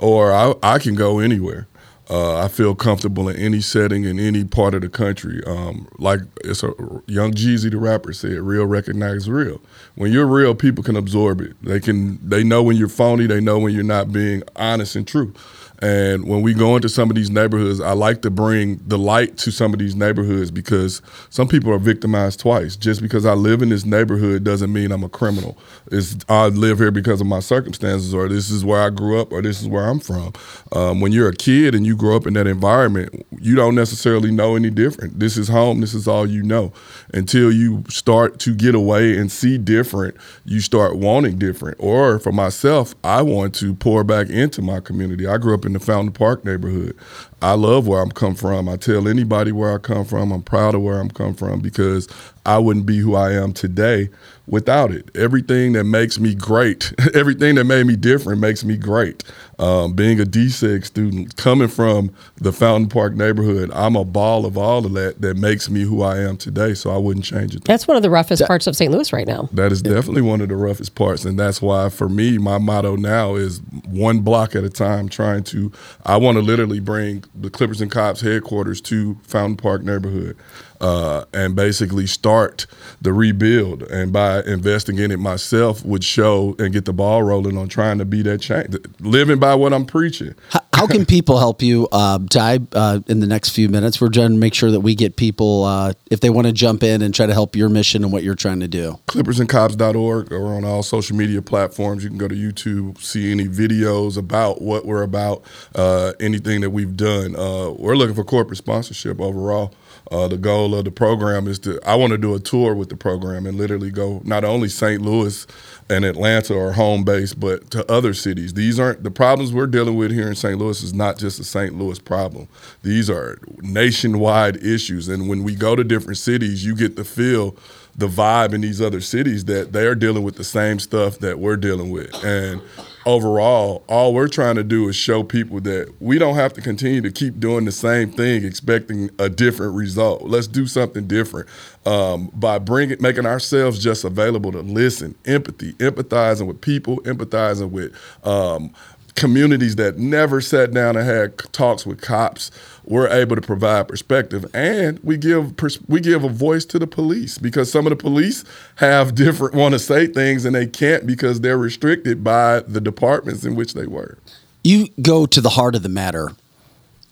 or 0.00 0.32
I, 0.32 0.54
I 0.62 0.78
can 0.78 0.96
go 0.96 1.20
anywhere. 1.20 1.68
Uh, 2.10 2.36
I 2.36 2.48
feel 2.48 2.74
comfortable 2.74 3.30
in 3.30 3.36
any 3.36 3.62
setting 3.62 4.04
in 4.04 4.18
any 4.18 4.44
part 4.44 4.74
of 4.74 4.82
the 4.82 4.90
country. 4.90 5.42
Um, 5.46 5.88
like 5.98 6.20
it's 6.44 6.62
a 6.62 6.72
young 7.06 7.32
Jeezy, 7.32 7.70
the 7.70 7.78
rapper, 7.78 8.12
said, 8.12 8.32
"Real 8.40 8.66
recognize 8.66 9.28
real." 9.28 9.60
When 9.94 10.12
you're 10.12 10.26
real, 10.26 10.54
people 10.54 10.84
can 10.84 10.96
absorb 10.96 11.40
it. 11.40 11.54
They 11.62 11.80
can. 11.80 12.18
They 12.26 12.44
know 12.44 12.62
when 12.62 12.76
you're 12.76 12.88
phony. 12.88 13.26
They 13.26 13.40
know 13.40 13.58
when 13.58 13.72
you're 13.72 13.84
not 13.84 14.12
being 14.12 14.42
honest 14.54 14.96
and 14.96 15.06
true. 15.06 15.32
And 15.80 16.26
when 16.26 16.42
we 16.42 16.54
go 16.54 16.76
into 16.76 16.88
some 16.88 17.10
of 17.10 17.16
these 17.16 17.30
neighborhoods, 17.30 17.80
I 17.80 17.92
like 17.92 18.22
to 18.22 18.30
bring 18.30 18.80
the 18.86 18.98
light 18.98 19.36
to 19.38 19.50
some 19.50 19.72
of 19.72 19.78
these 19.78 19.94
neighborhoods 19.94 20.50
because 20.50 21.02
some 21.30 21.48
people 21.48 21.72
are 21.72 21.78
victimized 21.78 22.40
twice. 22.40 22.76
Just 22.76 23.02
because 23.02 23.26
I 23.26 23.34
live 23.34 23.60
in 23.60 23.68
this 23.68 23.84
neighborhood 23.84 24.44
doesn't 24.44 24.72
mean 24.72 24.92
I'm 24.92 25.04
a 25.04 25.08
criminal. 25.08 25.58
It's 25.90 26.16
I 26.28 26.46
live 26.46 26.78
here 26.78 26.90
because 26.90 27.20
of 27.20 27.26
my 27.26 27.40
circumstances, 27.40 28.14
or 28.14 28.28
this 28.28 28.50
is 28.50 28.64
where 28.64 28.80
I 28.80 28.90
grew 28.90 29.20
up, 29.20 29.32
or 29.32 29.42
this 29.42 29.60
is 29.60 29.68
where 29.68 29.84
I'm 29.84 30.00
from. 30.00 30.32
Um, 30.72 31.00
when 31.00 31.12
you're 31.12 31.28
a 31.28 31.36
kid 31.36 31.74
and 31.74 31.84
you 31.84 31.96
grow 31.96 32.16
up 32.16 32.26
in 32.26 32.34
that 32.34 32.46
environment, 32.46 33.26
you 33.38 33.54
don't 33.54 33.74
necessarily 33.74 34.30
know 34.30 34.56
any 34.56 34.70
different. 34.70 35.18
This 35.18 35.36
is 35.36 35.48
home. 35.48 35.80
This 35.80 35.94
is 35.94 36.06
all 36.06 36.26
you 36.26 36.42
know. 36.42 36.72
Until 37.12 37.52
you 37.52 37.84
start 37.88 38.38
to 38.40 38.54
get 38.54 38.74
away 38.74 39.16
and 39.18 39.30
see 39.30 39.58
different, 39.58 40.16
you 40.44 40.60
start 40.60 40.96
wanting 40.96 41.38
different. 41.38 41.76
Or 41.80 42.18
for 42.18 42.32
myself, 42.32 42.94
I 43.02 43.22
want 43.22 43.54
to 43.56 43.74
pour 43.74 44.04
back 44.04 44.28
into 44.28 44.62
my 44.62 44.80
community. 44.80 45.26
I 45.26 45.38
grew 45.38 45.54
up 45.54 45.63
in 45.64 45.72
the 45.72 45.80
Fountain 45.80 46.12
Park 46.12 46.44
neighborhood. 46.44 46.96
I 47.42 47.54
love 47.54 47.86
where 47.86 48.00
I'm 48.00 48.10
come 48.10 48.34
from. 48.34 48.68
I 48.68 48.76
tell 48.76 49.08
anybody 49.08 49.52
where 49.52 49.74
I 49.74 49.78
come 49.78 50.04
from. 50.04 50.32
I'm 50.32 50.42
proud 50.42 50.74
of 50.74 50.82
where 50.82 50.98
I'm 50.98 51.10
come 51.10 51.34
from 51.34 51.60
because 51.60 52.08
I 52.46 52.58
wouldn't 52.58 52.86
be 52.86 52.98
who 52.98 53.14
I 53.14 53.32
am 53.32 53.52
today 53.52 54.08
without 54.46 54.92
it. 54.92 55.14
Everything 55.16 55.72
that 55.74 55.84
makes 55.84 56.18
me 56.18 56.34
great, 56.34 56.92
everything 57.14 57.56
that 57.56 57.64
made 57.64 57.86
me 57.86 57.96
different 57.96 58.40
makes 58.40 58.64
me 58.64 58.76
great. 58.76 59.24
Um, 59.58 59.92
being 59.92 60.20
a 60.20 60.24
DSEG 60.24 60.84
student, 60.84 61.36
coming 61.36 61.68
from 61.68 62.12
the 62.36 62.52
Fountain 62.52 62.88
Park 62.88 63.14
neighborhood, 63.14 63.70
I'm 63.72 63.96
a 63.96 64.04
ball 64.04 64.46
of 64.46 64.58
all 64.58 64.84
of 64.84 64.92
that 64.94 65.20
that 65.20 65.36
makes 65.36 65.70
me 65.70 65.82
who 65.82 66.02
I 66.02 66.18
am 66.18 66.36
today. 66.36 66.74
So 66.74 66.90
I 66.90 66.96
wouldn't 66.96 67.24
change 67.24 67.54
it. 67.54 67.64
That's 67.64 67.86
one 67.86 67.96
of 67.96 68.02
the 68.02 68.10
roughest 68.10 68.44
parts 68.46 68.66
of 68.66 68.76
St. 68.76 68.90
Louis 68.90 69.12
right 69.12 69.26
now. 69.26 69.48
That 69.52 69.72
is 69.72 69.82
definitely 69.82 70.22
one 70.22 70.40
of 70.40 70.48
the 70.48 70.56
roughest 70.56 70.94
parts. 70.94 71.24
And 71.24 71.38
that's 71.38 71.62
why, 71.62 71.88
for 71.88 72.08
me, 72.08 72.38
my 72.38 72.58
motto 72.58 72.96
now 72.96 73.34
is 73.34 73.60
one 73.86 74.20
block 74.20 74.54
at 74.54 74.64
a 74.64 74.70
time, 74.70 75.08
trying 75.08 75.44
to, 75.44 75.72
I 76.04 76.16
want 76.16 76.36
to 76.36 76.42
literally 76.42 76.80
bring 76.80 77.24
the 77.34 77.50
Clippers 77.50 77.80
and 77.80 77.90
Cops 77.90 78.20
headquarters 78.20 78.80
to 78.82 79.14
Fountain 79.22 79.56
Park 79.56 79.82
neighborhood. 79.82 80.36
Uh, 80.84 81.24
and 81.32 81.56
basically 81.56 82.06
start 82.06 82.66
the 83.00 83.10
rebuild, 83.10 83.82
and 83.84 84.12
by 84.12 84.42
investing 84.42 84.98
in 84.98 85.10
it 85.10 85.18
myself, 85.18 85.82
would 85.82 86.04
show 86.04 86.54
and 86.58 86.74
get 86.74 86.84
the 86.84 86.92
ball 86.92 87.22
rolling 87.22 87.56
on 87.56 87.68
trying 87.68 87.96
to 87.96 88.04
be 88.04 88.20
that 88.20 88.42
change, 88.42 88.76
living 89.00 89.38
by 89.38 89.54
what 89.54 89.72
I'm 89.72 89.86
preaching. 89.86 90.34
How 90.74 90.86
can 90.86 91.06
people 91.06 91.38
help 91.38 91.62
you, 91.62 91.88
uh, 91.90 92.18
Ty, 92.28 92.58
uh, 92.72 93.00
in 93.06 93.20
the 93.20 93.26
next 93.26 93.50
few 93.50 93.70
minutes? 93.70 93.98
We're 93.98 94.10
trying 94.10 94.32
to 94.32 94.36
make 94.36 94.52
sure 94.52 94.70
that 94.70 94.80
we 94.80 94.94
get 94.94 95.16
people, 95.16 95.64
uh, 95.64 95.94
if 96.10 96.20
they 96.20 96.28
want 96.28 96.48
to 96.48 96.52
jump 96.52 96.82
in 96.82 97.00
and 97.00 97.14
try 97.14 97.24
to 97.24 97.32
help 97.32 97.56
your 97.56 97.70
mission 97.70 98.04
and 98.04 98.12
what 98.12 98.22
you're 98.22 98.34
trying 98.34 98.60
to 98.60 98.68
do. 98.68 98.98
clippersandcops.org 99.06 100.32
or 100.32 100.54
on 100.54 100.64
all 100.66 100.82
social 100.82 101.16
media 101.16 101.40
platforms. 101.40 102.04
You 102.04 102.10
can 102.10 102.18
go 102.18 102.28
to 102.28 102.34
YouTube, 102.34 103.00
see 103.00 103.30
any 103.30 103.46
videos 103.46 104.18
about 104.18 104.60
what 104.60 104.84
we're 104.84 105.02
about, 105.02 105.44
uh, 105.74 106.12
anything 106.20 106.60
that 106.60 106.70
we've 106.70 106.94
done. 106.94 107.34
Uh, 107.36 107.70
we're 107.70 107.96
looking 107.96 108.14
for 108.14 108.24
corporate 108.24 108.58
sponsorship 108.58 109.20
overall. 109.20 109.72
Uh, 110.10 110.28
the 110.28 110.36
goal 110.36 110.74
of 110.74 110.84
the 110.84 110.90
program 110.90 111.48
is 111.48 111.58
to, 111.60 111.80
I 111.86 111.94
want 111.94 112.10
to 112.10 112.18
do 112.18 112.34
a 112.34 112.38
tour 112.38 112.74
with 112.74 112.90
the 112.90 112.96
program 112.96 113.46
and 113.46 113.56
literally 113.56 113.90
go 113.90 114.20
not 114.24 114.44
only 114.44 114.68
St. 114.68 115.00
Louis 115.00 115.46
and 115.88 116.04
Atlanta 116.04 116.54
or 116.54 116.72
home 116.72 117.04
base, 117.04 117.32
but 117.34 117.70
to 117.70 117.90
other 117.90 118.12
cities. 118.12 118.54
These 118.54 118.78
aren't 118.78 119.02
the 119.02 119.10
problems 119.10 119.52
we're 119.52 119.66
dealing 119.66 119.96
with 119.96 120.10
here 120.10 120.28
in 120.28 120.34
St. 120.34 120.58
Louis 120.58 120.82
is 120.82 120.92
not 120.92 121.18
just 121.18 121.40
a 121.40 121.44
St. 121.44 121.74
Louis 121.74 121.98
problem. 121.98 122.48
These 122.82 123.08
are 123.08 123.38
nationwide 123.60 124.56
issues. 124.58 125.08
And 125.08 125.28
when 125.28 125.42
we 125.42 125.54
go 125.54 125.74
to 125.74 125.84
different 125.84 126.18
cities, 126.18 126.64
you 126.64 126.74
get 126.74 126.96
to 126.96 127.04
feel 127.04 127.56
the 127.96 128.08
vibe 128.08 128.52
in 128.52 128.60
these 128.60 128.80
other 128.82 129.00
cities 129.00 129.44
that 129.46 129.72
they're 129.72 129.94
dealing 129.94 130.22
with 130.22 130.36
the 130.36 130.44
same 130.44 130.78
stuff 130.78 131.18
that 131.20 131.38
we're 131.38 131.56
dealing 131.56 131.90
with. 131.90 132.12
And 132.24 132.60
overall, 133.06 133.84
all 133.88 134.14
we're 134.14 134.28
trying 134.28 134.56
to 134.56 134.64
do 134.64 134.88
is 134.88 134.96
show 134.96 135.22
people 135.22 135.60
that 135.60 135.92
we 136.00 136.18
don't 136.18 136.34
have 136.34 136.52
to 136.54 136.60
continue 136.60 137.00
to 137.02 137.10
keep 137.10 137.38
doing 137.38 137.64
the 137.64 137.72
same 137.72 138.10
thing, 138.10 138.44
expecting 138.44 139.10
a 139.18 139.28
different 139.28 139.74
result. 139.74 140.22
Let's 140.22 140.46
do 140.46 140.66
something 140.66 141.06
different 141.06 141.48
um, 141.86 142.30
by 142.34 142.58
bringing, 142.58 142.96
making 143.00 143.26
ourselves 143.26 143.82
just 143.82 144.04
available 144.04 144.52
to 144.52 144.60
listen, 144.60 145.14
empathy, 145.24 145.74
empathizing 145.74 146.46
with 146.46 146.60
people, 146.60 146.98
empathizing 147.02 147.70
with. 147.70 147.94
Um, 148.26 148.72
communities 149.14 149.76
that 149.76 149.96
never 149.96 150.40
sat 150.40 150.72
down 150.72 150.96
and 150.96 151.06
had 151.06 151.38
talks 151.52 151.86
with 151.86 152.00
cops 152.00 152.50
we're 152.86 153.08
able 153.08 153.36
to 153.36 153.42
provide 153.42 153.88
perspective 153.88 154.44
and 154.54 154.98
we 155.02 155.16
give 155.16 155.56
pers- 155.56 155.80
we 155.88 156.00
give 156.00 156.24
a 156.24 156.28
voice 156.28 156.64
to 156.66 156.78
the 156.78 156.86
police 156.86 157.38
because 157.38 157.70
some 157.70 157.86
of 157.86 157.90
the 157.90 157.96
police 157.96 158.44
have 158.76 159.14
different 159.14 159.54
want 159.64 159.72
to 159.72 159.78
say 159.78 160.06
things 160.06 160.44
and 160.44 160.54
they 160.54 160.66
can't 160.66 161.06
because 161.06 161.40
they're 161.40 161.58
restricted 161.58 162.22
by 162.22 162.60
the 162.60 162.80
departments 162.80 163.44
in 163.44 163.54
which 163.54 163.74
they 163.74 163.86
work 163.86 164.18
You 164.62 164.88
go 165.00 165.26
to 165.26 165.40
the 165.40 165.50
heart 165.50 165.74
of 165.74 165.82
the 165.82 165.88
matter. 165.88 166.32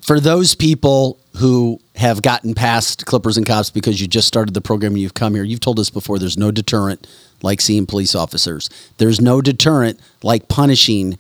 For 0.03 0.19
those 0.19 0.57
people 0.57 1.19
who 1.37 1.81
have 1.95 2.23
gotten 2.23 2.55
past 2.55 3.07
Clippers 3.07 3.37
and 3.37 3.47
Cops 3.47 3.71
because 3.71 4.01
you 4.01 4.09
just 4.09 4.27
started 4.27 4.53
the 4.53 4.61
program 4.61 4.93
and 4.93 5.01
you've 5.01 5.15
come 5.15 5.35
here, 5.35 5.45
you've 5.45 5.61
told 5.61 5.79
us 5.79 5.91
before 5.91 6.19
there's 6.19 6.37
no 6.37 6.51
deterrent 6.51 7.07
like 7.43 7.61
seeing 7.61 7.87
police 7.87 8.15
officers. 8.15 8.69
There's 8.99 9.21
no 9.21 9.41
deterrent 9.41 10.01
like 10.23 10.49
punishing 10.49 11.19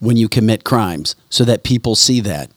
when 0.00 0.16
you 0.16 0.28
commit 0.28 0.64
crimes 0.64 1.16
so 1.30 1.44
that 1.44 1.62
people 1.62 1.94
see 1.94 2.20
that. 2.20 2.50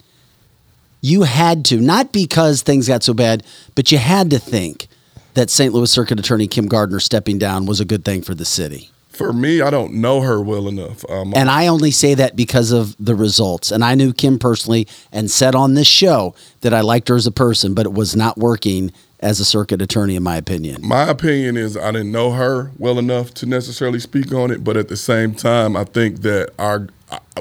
You 1.06 1.24
had 1.24 1.66
to, 1.66 1.82
not 1.82 2.14
because 2.14 2.62
things 2.62 2.88
got 2.88 3.04
so 3.04 3.14
bad, 3.14 3.44
but 3.76 3.92
you 3.92 3.98
had 3.98 4.30
to 4.30 4.40
think 4.40 4.88
that 5.34 5.50
St. 5.50 5.74
Louis 5.74 5.92
Circuit 5.92 6.18
Attorney 6.18 6.48
Kim 6.48 6.66
Gardner 6.66 7.02
stepping 7.02 7.38
down 7.38 7.66
was 7.66 7.82
a 7.82 7.86
good 7.86 8.06
thing 8.06 8.22
for 8.22 8.34
the 8.34 8.46
city. 8.46 8.90
For 9.10 9.34
me, 9.34 9.60
I 9.60 9.70
don't 9.70 9.96
know 9.96 10.22
her 10.22 10.40
well 10.42 10.66
enough. 10.70 11.04
Um, 11.10 11.34
And 11.36 11.50
I 11.50 11.68
only 11.68 11.92
say 11.92 12.14
that 12.14 12.38
because 12.38 12.72
of 12.72 12.96
the 12.98 13.16
results. 13.16 13.70
And 13.70 13.84
I 13.84 13.96
knew 13.96 14.14
Kim 14.14 14.40
personally 14.40 14.88
and 15.12 15.30
said 15.30 15.56
on 15.56 15.74
this 15.74 15.88
show 15.88 16.36
that 16.62 16.74
I 16.74 16.80
liked 16.80 17.10
her 17.10 17.16
as 17.18 17.28
a 17.28 17.32
person, 17.32 17.74
but 17.74 17.86
it 17.86 17.92
was 17.92 18.16
not 18.16 18.38
working 18.38 18.94
as 19.20 19.42
a 19.42 19.46
circuit 19.46 19.82
attorney, 19.82 20.16
in 20.16 20.24
my 20.24 20.38
opinion. 20.38 20.88
My 20.88 21.04
opinion 21.10 21.58
is 21.58 21.76
I 21.76 21.92
didn't 21.92 22.14
know 22.14 22.32
her 22.32 22.72
well 22.78 22.98
enough 22.98 23.34
to 23.36 23.46
necessarily 23.46 24.00
speak 24.00 24.34
on 24.34 24.52
it, 24.52 24.64
but 24.64 24.78
at 24.78 24.88
the 24.88 24.98
same 24.98 25.36
time, 25.36 25.76
I 25.76 25.84
think 25.84 26.22
that 26.22 26.52
our 26.58 26.88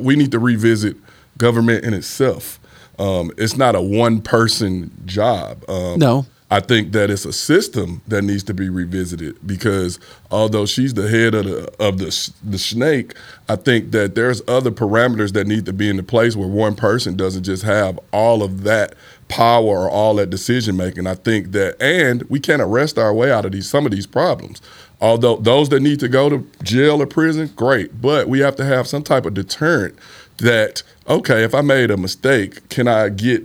we 0.01 0.17
need 0.17 0.33
to 0.33 0.41
revisit 0.41 0.97
government 1.39 1.85
in 1.85 1.95
itself. 1.95 2.59
Um, 2.99 3.31
it's 3.39 3.57
not 3.57 3.75
a 3.75 3.81
one 3.81 4.21
person 4.21 4.93
job. 5.07 5.65
Um, 5.69 5.99
No. 5.99 6.27
I 6.53 6.61
think 6.61 6.93
that 6.93 7.11
it's 7.11 7.25
a 7.25 7.33
system 7.33 8.03
that 8.09 8.21
needs 8.21 8.43
to 8.43 8.53
be 8.53 8.69
revisited 8.69 9.39
because 9.47 9.99
although 10.31 10.67
she's 10.67 10.93
the 10.93 11.09
head 11.09 11.35
of 11.35 11.47
the 11.47 11.73
of 11.83 11.97
the 11.97 12.31
the 12.45 12.59
snake, 12.59 13.15
I 13.49 13.57
think 13.57 13.93
that 13.93 14.15
there's 14.15 14.43
other 14.47 14.71
parameters 14.71 15.33
that 15.33 15.47
need 15.47 15.65
to 15.65 15.73
be 15.73 15.89
in 15.89 15.97
the 15.97 16.03
place 16.03 16.37
where 16.37 16.47
one 16.47 16.75
person 16.75 17.17
doesn't 17.17 17.45
just 17.45 17.63
have 17.63 17.99
all 18.13 18.43
of 18.43 18.65
that 18.65 18.95
power 19.29 19.85
or 19.85 19.89
all 19.91 20.15
that 20.17 20.29
decision 20.29 20.77
making. 20.77 21.07
I 21.07 21.15
think 21.15 21.53
that 21.53 21.81
and 21.81 22.23
we 22.25 22.39
can't 22.39 22.61
arrest 22.61 22.99
our 22.99 23.15
way 23.15 23.33
out 23.33 23.47
of 23.47 23.53
these 23.53 23.71
some 23.71 23.87
of 23.87 23.93
these 23.93 24.07
problems. 24.07 24.61
Although 25.01 25.37
those 25.37 25.71
that 25.71 25.81
need 25.81 26.01
to 26.01 26.09
go 26.09 26.29
to 26.29 26.47
jail 26.63 27.01
or 27.01 27.07
prison, 27.07 27.51
great, 27.57 28.03
but 28.03 28.29
we 28.29 28.41
have 28.41 28.57
to 28.57 28.65
have 28.67 28.87
some 28.87 29.03
type 29.03 29.25
of 29.25 29.33
deterrent 29.33 29.97
that 30.43 30.83
okay, 31.09 31.43
if 31.43 31.55
I 31.55 31.63
made 31.63 31.91
a 31.91 31.97
mistake, 31.97 32.69
can 32.69 32.87
I 32.87 33.09
get 33.09 33.43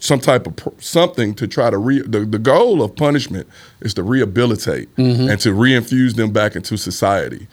some 0.00 0.18
type 0.20 0.46
of 0.46 0.56
pr- 0.56 0.68
something 0.78 1.34
to 1.36 1.46
try 1.46 1.70
to 1.70 1.78
re 1.78 2.00
the, 2.00 2.20
the 2.20 2.38
goal 2.38 2.82
of 2.82 2.94
punishment 2.96 3.46
is 3.80 3.94
to 3.94 4.02
rehabilitate 4.02 4.94
Mhm. 4.96 5.30
and 5.30 5.40
to 5.40 5.50
reinfuse 5.54 6.16
them 6.16 6.32
back 6.32 6.56
into 6.56 6.76
society. 6.76 7.46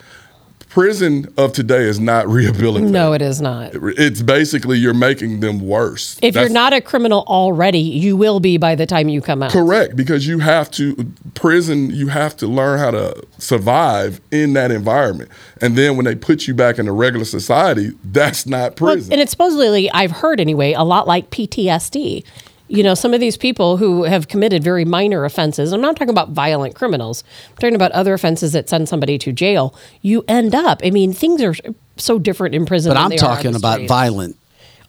Prison 0.70 1.26
of 1.36 1.52
today 1.52 1.82
is 1.82 1.98
not 1.98 2.28
rehabilitating. 2.28 2.92
No, 2.92 3.12
it 3.12 3.20
is 3.20 3.40
not. 3.40 3.72
It's 3.74 4.22
basically 4.22 4.78
you're 4.78 4.94
making 4.94 5.40
them 5.40 5.60
worse. 5.60 6.16
If 6.22 6.36
you're 6.36 6.48
not 6.48 6.72
a 6.72 6.80
criminal 6.80 7.24
already, 7.26 7.80
you 7.80 8.16
will 8.16 8.38
be 8.38 8.56
by 8.56 8.76
the 8.76 8.86
time 8.86 9.08
you 9.08 9.20
come 9.20 9.42
out. 9.42 9.50
Correct, 9.50 9.96
because 9.96 10.28
you 10.28 10.38
have 10.38 10.70
to 10.72 11.12
prison. 11.34 11.90
You 11.90 12.06
have 12.06 12.36
to 12.36 12.46
learn 12.46 12.78
how 12.78 12.92
to 12.92 13.20
survive 13.38 14.20
in 14.30 14.52
that 14.52 14.70
environment, 14.70 15.28
and 15.60 15.76
then 15.76 15.96
when 15.96 16.04
they 16.04 16.14
put 16.14 16.46
you 16.46 16.54
back 16.54 16.78
in 16.78 16.86
a 16.86 16.92
regular 16.92 17.24
society, 17.24 17.90
that's 18.04 18.46
not 18.46 18.80
Well, 18.80 18.94
prison. 18.94 19.12
and 19.12 19.20
it's 19.20 19.32
supposedly, 19.32 19.90
I've 19.90 20.12
heard 20.12 20.38
anyway, 20.40 20.72
a 20.72 20.84
lot 20.84 21.08
like 21.08 21.30
PTSD. 21.30 22.22
You 22.70 22.84
know, 22.84 22.94
some 22.94 23.12
of 23.12 23.18
these 23.20 23.36
people 23.36 23.78
who 23.78 24.04
have 24.04 24.28
committed 24.28 24.62
very 24.62 24.84
minor 24.84 25.24
offenses, 25.24 25.72
I'm 25.72 25.80
not 25.80 25.96
talking 25.96 26.10
about 26.10 26.30
violent 26.30 26.76
criminals, 26.76 27.24
I'm 27.50 27.56
talking 27.56 27.74
about 27.74 27.90
other 27.92 28.14
offenses 28.14 28.52
that 28.52 28.68
send 28.68 28.88
somebody 28.88 29.18
to 29.18 29.32
jail. 29.32 29.74
You 30.02 30.24
end 30.28 30.54
up, 30.54 30.80
I 30.84 30.90
mean, 30.90 31.12
things 31.12 31.42
are 31.42 31.54
so 31.96 32.18
different 32.20 32.54
in 32.54 32.66
prison. 32.66 32.90
But 32.90 32.94
than 32.94 33.02
I'm 33.04 33.10
they 33.10 33.18
are 33.18 33.28
on 33.28 33.36
talking 33.36 33.52
the 33.52 33.58
about 33.58 33.74
street. 33.74 33.88
violent. 33.88 34.36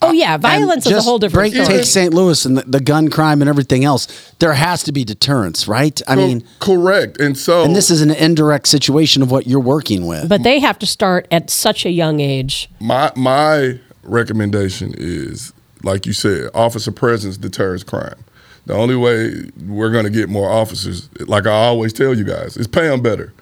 Oh, 0.03 0.10
uh, 0.10 0.12
yeah. 0.14 0.38
Violence 0.38 0.86
is 0.86 0.94
a 0.94 1.02
whole 1.02 1.20
different 1.20 1.53
break, 1.53 1.64
story. 1.64 1.80
Take 1.80 1.88
St. 1.88 2.14
Louis 2.14 2.45
and 2.45 2.58
the, 2.58 2.62
the 2.64 2.80
gun 2.80 3.10
crime 3.10 3.41
and 3.41 3.49
everything 3.49 3.84
else. 3.84 4.32
There 4.40 4.53
has 4.53 4.84
to 4.84 4.91
be 4.91 5.03
deterrence, 5.03 5.68
right? 5.68 5.99
I 6.08 6.16
Co- 6.16 6.28
mean, 6.28 6.48
correct. 6.60 7.20
And 7.20 7.38
so, 7.38 7.64
and 7.64 7.76
this 7.76 7.91
is 7.91 8.02
an 8.02 8.12
indirect 8.12 8.68
situation 8.68 9.22
of 9.22 9.30
what 9.32 9.45
you're 9.48 9.60
working 9.60 10.08
with. 10.08 10.28
But 10.28 10.44
they 10.44 10.60
have 10.60 10.80
to 10.80 10.88
start 10.88 11.28
at 11.32 11.49
such 11.49 11.86
a 11.86 11.91
young 11.91 12.20
age. 12.20 12.70
My 12.80 13.12
my 13.16 13.80
recommendation 14.03 14.94
is, 14.98 15.53
like 15.84 16.06
you 16.06 16.14
said, 16.14 16.49
officer 16.53 16.91
presence 16.91 17.38
deters 17.38 17.84
crime. 17.84 18.24
The 18.66 18.74
only 18.74 18.95
way 18.95 19.49
we're 19.66 19.91
going 19.91 20.03
to 20.03 20.12
get 20.12 20.30
more 20.30 20.49
officers, 20.49 21.10
like 21.28 21.48
I 21.48 21.52
always 21.52 21.94
tell 21.94 22.14
you 22.14 22.24
guys, 22.24 22.58
is 22.58 22.68
pay 22.68 22.88
them 22.88 23.02
better. 23.02 23.34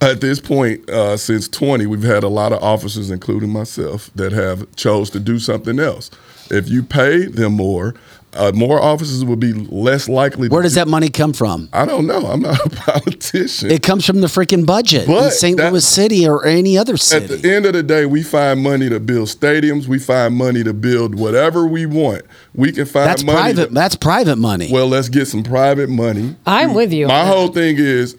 At 0.00 0.20
this 0.20 0.38
point, 0.38 0.88
uh, 0.88 1.16
since 1.16 1.48
20, 1.48 1.86
we've 1.86 2.04
had 2.04 2.22
a 2.22 2.28
lot 2.28 2.52
of 2.52 2.62
officers, 2.62 3.10
including 3.10 3.50
myself, 3.50 4.10
that 4.14 4.30
have 4.30 4.74
chose 4.76 5.10
to 5.10 5.20
do 5.20 5.40
something 5.40 5.80
else. 5.80 6.10
If 6.50 6.68
you 6.68 6.84
pay 6.84 7.26
them 7.26 7.54
more, 7.54 7.94
uh, 8.34 8.52
more 8.54 8.80
officers 8.80 9.24
would 9.24 9.40
be 9.40 9.52
less 9.52 10.08
likely. 10.08 10.48
Where 10.48 10.62
to 10.62 10.66
does 10.66 10.74
that 10.74 10.86
money 10.88 11.08
come 11.08 11.32
from? 11.32 11.68
I 11.72 11.84
don't 11.86 12.06
know. 12.06 12.18
I'm 12.26 12.40
not 12.40 12.60
a 12.66 12.70
politician. 12.70 13.70
It 13.70 13.82
comes 13.82 14.04
from 14.04 14.20
the 14.20 14.26
freaking 14.26 14.66
budget 14.66 15.08
in 15.08 15.30
St. 15.30 15.56
that- 15.56 15.72
Louis 15.72 15.86
City 15.86 16.28
or 16.28 16.44
any 16.46 16.76
other 16.76 16.96
city. 16.96 17.34
At 17.34 17.42
the 17.42 17.54
end 17.54 17.66
of 17.66 17.72
the 17.72 17.82
day, 17.82 18.06
we 18.06 18.22
find 18.22 18.62
money 18.62 18.88
to 18.88 19.00
build 19.00 19.28
stadiums. 19.28 19.86
We 19.86 19.98
find 19.98 20.34
money 20.34 20.62
to 20.64 20.72
build 20.74 21.14
whatever 21.18 21.66
we 21.66 21.86
want. 21.86 22.22
We 22.54 22.72
can 22.72 22.84
find 22.86 23.08
That's 23.08 23.24
money. 23.24 23.38
private. 23.38 23.68
to- 23.68 23.74
that's 23.74 23.96
private 23.96 24.36
money. 24.36 24.68
well, 24.70 24.86
let's 24.88 25.08
get 25.08 25.26
some 25.26 25.42
private 25.42 25.88
money. 25.88 26.36
I'm 26.46 26.74
with 26.74 26.92
you. 26.92 27.06
My 27.08 27.24
whole 27.24 27.48
thing 27.48 27.76
is 27.78 28.16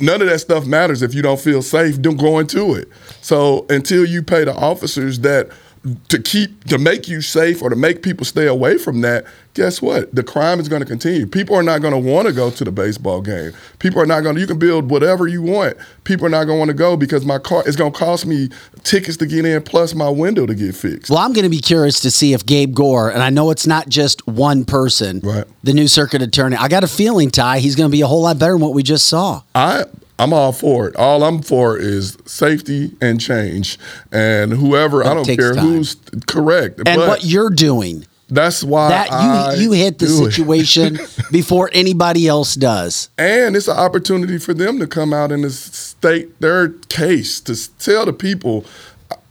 none 0.00 0.20
of 0.20 0.28
that 0.28 0.38
stuff 0.40 0.66
matters 0.66 1.02
if 1.02 1.14
you 1.14 1.22
don't 1.22 1.40
feel 1.40 1.62
safe 1.62 2.00
don't 2.02 2.16
go 2.18 2.38
into 2.38 2.74
it. 2.74 2.88
So 3.22 3.66
until 3.70 4.04
you 4.04 4.22
pay 4.22 4.44
the 4.44 4.54
officers 4.54 5.20
that 5.20 5.48
to 6.08 6.20
keep 6.20 6.64
to 6.64 6.78
make 6.78 7.08
you 7.08 7.20
safe 7.20 7.62
or 7.62 7.70
to 7.70 7.76
make 7.76 8.02
people 8.02 8.24
stay 8.24 8.46
away 8.46 8.78
from 8.78 9.00
that, 9.02 9.24
guess 9.54 9.80
what? 9.80 10.14
The 10.14 10.22
crime 10.22 10.60
is 10.60 10.68
going 10.68 10.80
to 10.80 10.86
continue. 10.86 11.26
People 11.26 11.56
are 11.56 11.62
not 11.62 11.80
going 11.80 11.92
to 11.92 11.98
want 11.98 12.26
to 12.26 12.32
go 12.32 12.50
to 12.50 12.64
the 12.64 12.72
baseball 12.72 13.20
game. 13.20 13.52
People 13.78 14.00
are 14.00 14.06
not 14.06 14.20
going 14.22 14.34
to 14.34 14.40
you 14.40 14.46
can 14.46 14.58
build 14.58 14.90
whatever 14.90 15.26
you 15.26 15.42
want. 15.42 15.76
People 16.04 16.26
are 16.26 16.30
not 16.30 16.44
going 16.44 16.56
to 16.56 16.58
want 16.58 16.68
to 16.70 16.74
go 16.74 16.96
because 16.96 17.24
my 17.24 17.38
car 17.38 17.62
it's 17.66 17.76
going 17.76 17.92
to 17.92 17.98
cost 17.98 18.26
me 18.26 18.48
tickets 18.84 19.16
to 19.18 19.26
get 19.26 19.44
in 19.44 19.62
plus 19.62 19.94
my 19.94 20.08
window 20.08 20.46
to 20.46 20.54
get 20.54 20.74
fixed. 20.74 21.10
Well, 21.10 21.20
I'm 21.20 21.32
going 21.32 21.44
to 21.44 21.50
be 21.50 21.60
curious 21.60 22.00
to 22.00 22.10
see 22.10 22.32
if 22.32 22.44
Gabe 22.44 22.74
Gore, 22.74 23.10
and 23.10 23.22
I 23.22 23.30
know 23.30 23.50
it's 23.50 23.66
not 23.66 23.88
just 23.88 24.26
one 24.26 24.64
person, 24.64 25.20
Right. 25.22 25.44
the 25.62 25.72
new 25.72 25.88
circuit 25.88 26.22
attorney. 26.22 26.56
I 26.56 26.68
got 26.68 26.84
a 26.84 26.88
feeling, 26.88 27.30
Ty, 27.30 27.58
he's 27.60 27.76
going 27.76 27.88
to 27.90 27.92
be 27.92 28.00
a 28.02 28.06
whole 28.06 28.22
lot 28.22 28.38
better 28.38 28.52
than 28.52 28.60
what 28.60 28.74
we 28.74 28.82
just 28.82 29.06
saw. 29.06 29.42
I 29.54 29.84
I'm 30.18 30.32
all 30.32 30.52
for 30.52 30.88
it. 30.88 30.96
All 30.96 31.22
I'm 31.22 31.42
for 31.42 31.76
is 31.76 32.16
safety 32.24 32.92
and 33.00 33.20
change. 33.20 33.78
And 34.10 34.52
whoever 34.52 35.02
That 35.02 35.10
I 35.10 35.14
don't 35.14 35.26
care 35.26 35.54
time. 35.54 35.66
who's 35.66 35.96
correct. 36.26 36.78
And 36.86 36.98
but 36.98 37.08
what 37.08 37.24
you're 37.24 37.50
doing. 37.50 38.06
that's 38.28 38.64
why 38.64 38.88
That 38.88 39.12
I 39.12 39.54
you 39.54 39.60
you 39.62 39.72
hit 39.72 39.98
the 39.98 40.06
situation 40.06 40.98
before 41.30 41.68
anybody 41.72 42.26
else 42.28 42.54
does. 42.54 43.10
And 43.18 43.54
it's 43.56 43.68
an 43.68 43.76
opportunity 43.76 44.38
for 44.38 44.54
them 44.54 44.78
to 44.78 44.86
come 44.86 45.12
out 45.12 45.32
and 45.32 45.50
state 45.52 46.40
their 46.40 46.70
case, 46.88 47.40
to 47.42 47.54
tell 47.78 48.06
the 48.06 48.12
people, 48.12 48.64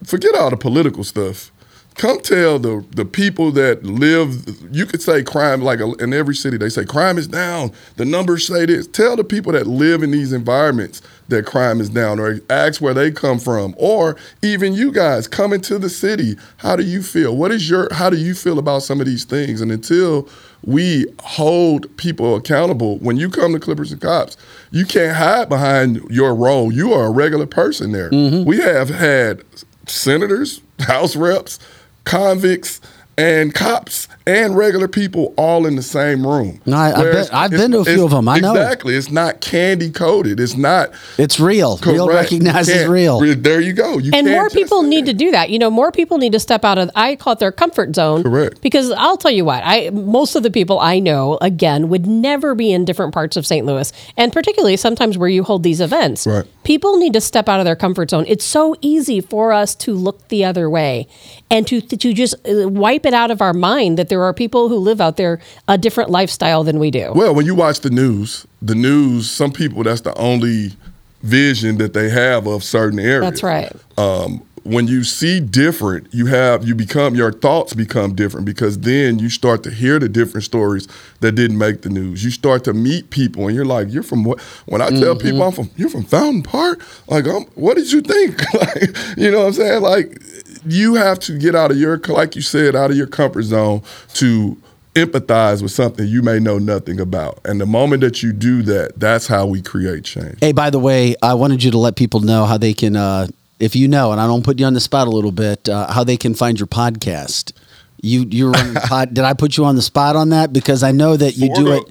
forget 0.03 0.35
all 0.35 0.49
the 0.51 0.57
political 0.57 1.03
stuff. 1.03 1.51
Come 1.95 2.19
tell 2.19 2.59
the 2.59 2.85
the 2.91 3.05
people 3.05 3.51
that 3.53 3.83
live. 3.85 4.45
You 4.73 4.85
could 4.85 5.01
say 5.01 5.23
crime 5.23 5.61
like 5.61 5.79
a, 5.79 5.93
in 5.93 6.13
every 6.13 6.35
city. 6.35 6.57
They 6.57 6.69
say 6.69 6.83
crime 6.83 7.17
is 7.17 7.27
down. 7.27 7.71
The 7.95 8.03
numbers 8.03 8.45
say 8.45 8.65
this. 8.65 8.85
Tell 8.85 9.15
the 9.15 9.23
people 9.23 9.53
that 9.53 9.65
live 9.65 10.03
in 10.03 10.11
these 10.11 10.33
environments 10.33 11.01
that 11.29 11.45
crime 11.45 11.79
is 11.79 11.89
down, 11.89 12.19
or 12.19 12.41
ask 12.49 12.81
where 12.81 12.93
they 12.93 13.11
come 13.11 13.39
from, 13.39 13.73
or 13.77 14.17
even 14.41 14.73
you 14.73 14.91
guys 14.91 15.27
come 15.27 15.53
into 15.53 15.79
the 15.79 15.89
city. 15.89 16.35
How 16.57 16.75
do 16.75 16.83
you 16.83 17.01
feel? 17.01 17.35
What 17.37 17.51
is 17.51 17.69
your? 17.69 17.87
How 17.93 18.09
do 18.09 18.17
you 18.17 18.35
feel 18.35 18.59
about 18.59 18.83
some 18.83 18.99
of 18.99 19.07
these 19.07 19.23
things? 19.23 19.61
And 19.61 19.71
until 19.71 20.27
we 20.65 21.05
hold 21.19 21.95
people 21.97 22.35
accountable. 22.35 22.97
When 22.97 23.17
you 23.17 23.29
come 23.29 23.53
to 23.53 23.59
Clippers 23.59 23.91
and 23.91 24.01
Cops, 24.01 24.35
you 24.71 24.85
can't 24.85 25.15
hide 25.15 25.47
behind 25.47 26.01
your 26.09 26.35
role. 26.35 26.71
You 26.71 26.91
are 26.93 27.05
a 27.05 27.11
regular 27.11 27.45
person 27.45 27.91
there. 27.91 28.09
Mm-hmm. 28.09 28.45
We 28.45 28.57
have 28.57 28.89
had 28.89 29.43
senators, 29.87 30.61
House 30.79 31.15
reps, 31.15 31.59
convicts, 32.05 32.79
and 33.17 33.53
cops 33.53 34.09
and 34.27 34.57
regular 34.57 34.89
people 34.89 35.33
all 35.37 35.65
in 35.65 35.77
the 35.77 35.81
same 35.81 36.27
room. 36.27 36.59
No, 36.65 36.75
I- 36.75 36.91
I've 36.91 37.11
been- 37.13 37.27
I've 37.31 37.51
been 37.51 37.71
to 37.71 37.79
a 37.79 37.85
few 37.85 38.03
of 38.03 38.11
them. 38.11 38.27
I 38.27 38.39
know. 38.39 38.51
Exactly. 38.53 38.95
It's 38.95 39.09
not 39.09 39.39
candy 39.39 39.89
coated. 39.89 40.37
It's 40.39 40.57
not. 40.57 40.89
It's 41.17 41.39
real. 41.39 41.79
Real 41.85 42.09
recognizes 42.09 42.73
Can't- 42.73 42.89
real. 42.89 43.19
There 43.37 43.61
you 43.61 43.71
go. 43.71 43.99
You 43.99 44.11
and 44.13 44.27
more 44.27 44.49
people 44.49 44.81
say 44.81 44.89
need 44.89 45.05
to 45.05 45.13
do 45.13 45.31
that. 45.31 45.49
You 45.49 45.59
know, 45.59 45.69
more 45.69 45.93
people 45.93 46.17
need 46.17 46.33
to 46.33 46.39
step 46.41 46.65
out 46.65 46.77
of 46.77 46.89
I 46.93 47.15
call 47.15 47.33
it 47.33 47.39
their 47.39 47.53
comfort 47.53 47.95
zone. 47.95 48.23
Correct. 48.23 48.59
Because 48.61 48.91
I'll 48.91 49.15
tell 49.17 49.31
you 49.31 49.45
what, 49.45 49.61
I 49.65 49.91
most 49.93 50.35
of 50.35 50.43
the 50.43 50.51
people 50.51 50.79
I 50.81 50.99
know 50.99 51.37
again 51.39 51.87
would 51.87 52.07
never 52.07 52.53
be 52.53 52.73
in 52.73 52.83
different 52.83 53.13
parts 53.13 53.37
of 53.37 53.45
St. 53.47 53.65
Louis, 53.65 53.93
and 54.17 54.33
particularly 54.33 54.75
sometimes 54.75 55.17
where 55.17 55.29
you 55.29 55.43
hold 55.43 55.63
these 55.63 55.79
events. 55.79 56.27
Right. 56.27 56.43
People 56.65 56.97
need 56.97 57.13
to 57.13 57.21
step 57.21 57.47
out 57.47 57.59
of 57.61 57.65
their 57.65 57.75
comfort 57.77 58.09
zone. 58.09 58.25
It's 58.27 58.43
so 58.43 58.75
easy 58.81 59.21
for 59.21 59.53
us 59.53 59.73
to 59.75 59.93
look 59.93 60.27
the 60.27 60.43
other 60.43 60.69
way 60.69 61.07
and 61.49 61.67
to 61.67 61.81
to 61.81 62.13
just 62.13 62.35
uh, 62.47 62.67
wipe 62.67 63.05
it 63.05 63.13
out 63.13 63.31
of 63.31 63.41
our 63.41 63.53
mind 63.53 63.97
that 63.97 64.09
there 64.09 64.23
are 64.23 64.33
people 64.33 64.69
who 64.69 64.77
live 64.77 64.99
out 64.99 65.17
there 65.17 65.39
a 65.67 65.77
different 65.77 66.09
lifestyle 66.09 66.63
than 66.63 66.79
we 66.79 66.91
do. 66.91 67.11
Well, 67.13 67.35
when 67.35 67.45
you 67.45 67.55
watch 67.55 67.81
the 67.81 67.89
news, 67.89 68.45
the 68.61 68.75
news, 68.75 69.29
some 69.29 69.51
people 69.51 69.83
that's 69.83 70.01
the 70.01 70.17
only 70.17 70.73
vision 71.21 71.77
that 71.77 71.93
they 71.93 72.09
have 72.09 72.47
of 72.47 72.63
certain 72.63 72.99
areas. 72.99 73.21
That's 73.21 73.43
right. 73.43 73.71
Um, 73.97 74.43
when 74.65 74.87
you 74.87 75.03
see 75.03 75.39
different, 75.39 76.07
you 76.11 76.25
have 76.25 76.67
you 76.67 76.73
become 76.73 77.13
your 77.13 77.31
thoughts 77.31 77.75
become 77.75 78.15
different 78.15 78.47
because 78.47 78.79
then 78.79 79.19
you 79.19 79.29
start 79.29 79.61
to 79.63 79.69
hear 79.69 79.99
the 79.99 80.09
different 80.09 80.43
stories 80.43 80.87
that 81.19 81.33
didn't 81.33 81.59
make 81.59 81.83
the 81.83 81.89
news. 81.89 82.23
You 82.23 82.31
start 82.31 82.63
to 82.63 82.73
meet 82.73 83.11
people 83.11 83.45
and 83.45 83.55
you're 83.55 83.63
like, 83.63 83.91
you're 83.91 84.01
from 84.01 84.23
what? 84.23 84.41
When 84.65 84.81
I 84.81 84.89
tell 84.89 85.15
people 85.15 85.43
I'm 85.43 85.51
from, 85.51 85.69
you're 85.77 85.89
from 85.89 86.03
Fountain 86.03 86.41
Park. 86.41 86.81
Like, 87.07 87.27
um, 87.27 87.45
what 87.53 87.77
did 87.77 87.91
you 87.91 88.01
think? 88.01 88.41
like, 88.53 89.17
you 89.17 89.29
know 89.29 89.41
what 89.41 89.47
I'm 89.47 89.53
saying? 89.53 89.81
Like, 89.83 90.19
you 90.65 90.95
have 90.95 91.19
to 91.19 91.37
get 91.37 91.53
out 91.53 91.69
of 91.69 91.77
your, 91.77 91.99
like 91.99 92.35
you 92.35 92.41
said, 92.41 92.75
out 92.75 92.89
of 92.89 92.97
your 92.97 93.07
comfort 93.07 93.43
zone 93.43 93.83
to 94.15 94.57
empathize 94.95 95.61
with 95.61 95.73
something 95.73 96.07
you 96.07 96.23
may 96.23 96.39
know 96.39 96.57
nothing 96.57 96.99
about. 96.99 97.39
And 97.45 97.61
the 97.61 97.67
moment 97.67 98.01
that 98.01 98.23
you 98.23 98.33
do 98.33 98.63
that, 98.63 98.99
that's 98.99 99.27
how 99.27 99.45
we 99.45 99.61
create 99.61 100.05
change. 100.05 100.39
Hey, 100.39 100.53
by 100.53 100.71
the 100.71 100.79
way, 100.79 101.15
I 101.21 101.35
wanted 101.35 101.63
you 101.63 101.69
to 101.69 101.77
let 101.77 101.95
people 101.95 102.21
know 102.21 102.45
how 102.45 102.57
they 102.57 102.73
can, 102.73 102.95
uh, 102.95 103.27
if 103.59 103.75
you 103.75 103.87
know, 103.87 104.11
and 104.11 104.19
I 104.19 104.27
don't 104.27 104.43
put 104.43 104.59
you 104.59 104.65
on 104.65 104.73
the 104.73 104.79
spot 104.79 105.07
a 105.07 105.11
little 105.11 105.31
bit, 105.31 105.69
uh, 105.69 105.91
how 105.91 106.03
they 106.03 106.17
can 106.17 106.33
find 106.33 106.59
your 106.59 106.67
podcast. 106.67 107.53
You 108.01 108.25
you're 108.29 108.51
running 108.51 108.73
pod? 108.83 109.13
Did 109.13 109.23
I 109.23 109.33
put 109.33 109.57
you 109.57 109.65
on 109.65 109.75
the 109.75 109.81
spot 109.81 110.15
on 110.15 110.29
that? 110.29 110.53
Because 110.53 110.83
I 110.83 110.91
know 110.91 111.15
that 111.17 111.37
you 111.37 111.53
do 111.55 111.71
it. 111.73 111.83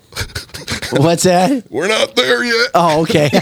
What's 0.93 1.25
that? 1.25 1.65
We're 1.71 1.89
not 1.89 2.15
there 2.15 2.45
yet. 2.45 2.71
Oh, 2.75 3.03
okay. 3.03 3.31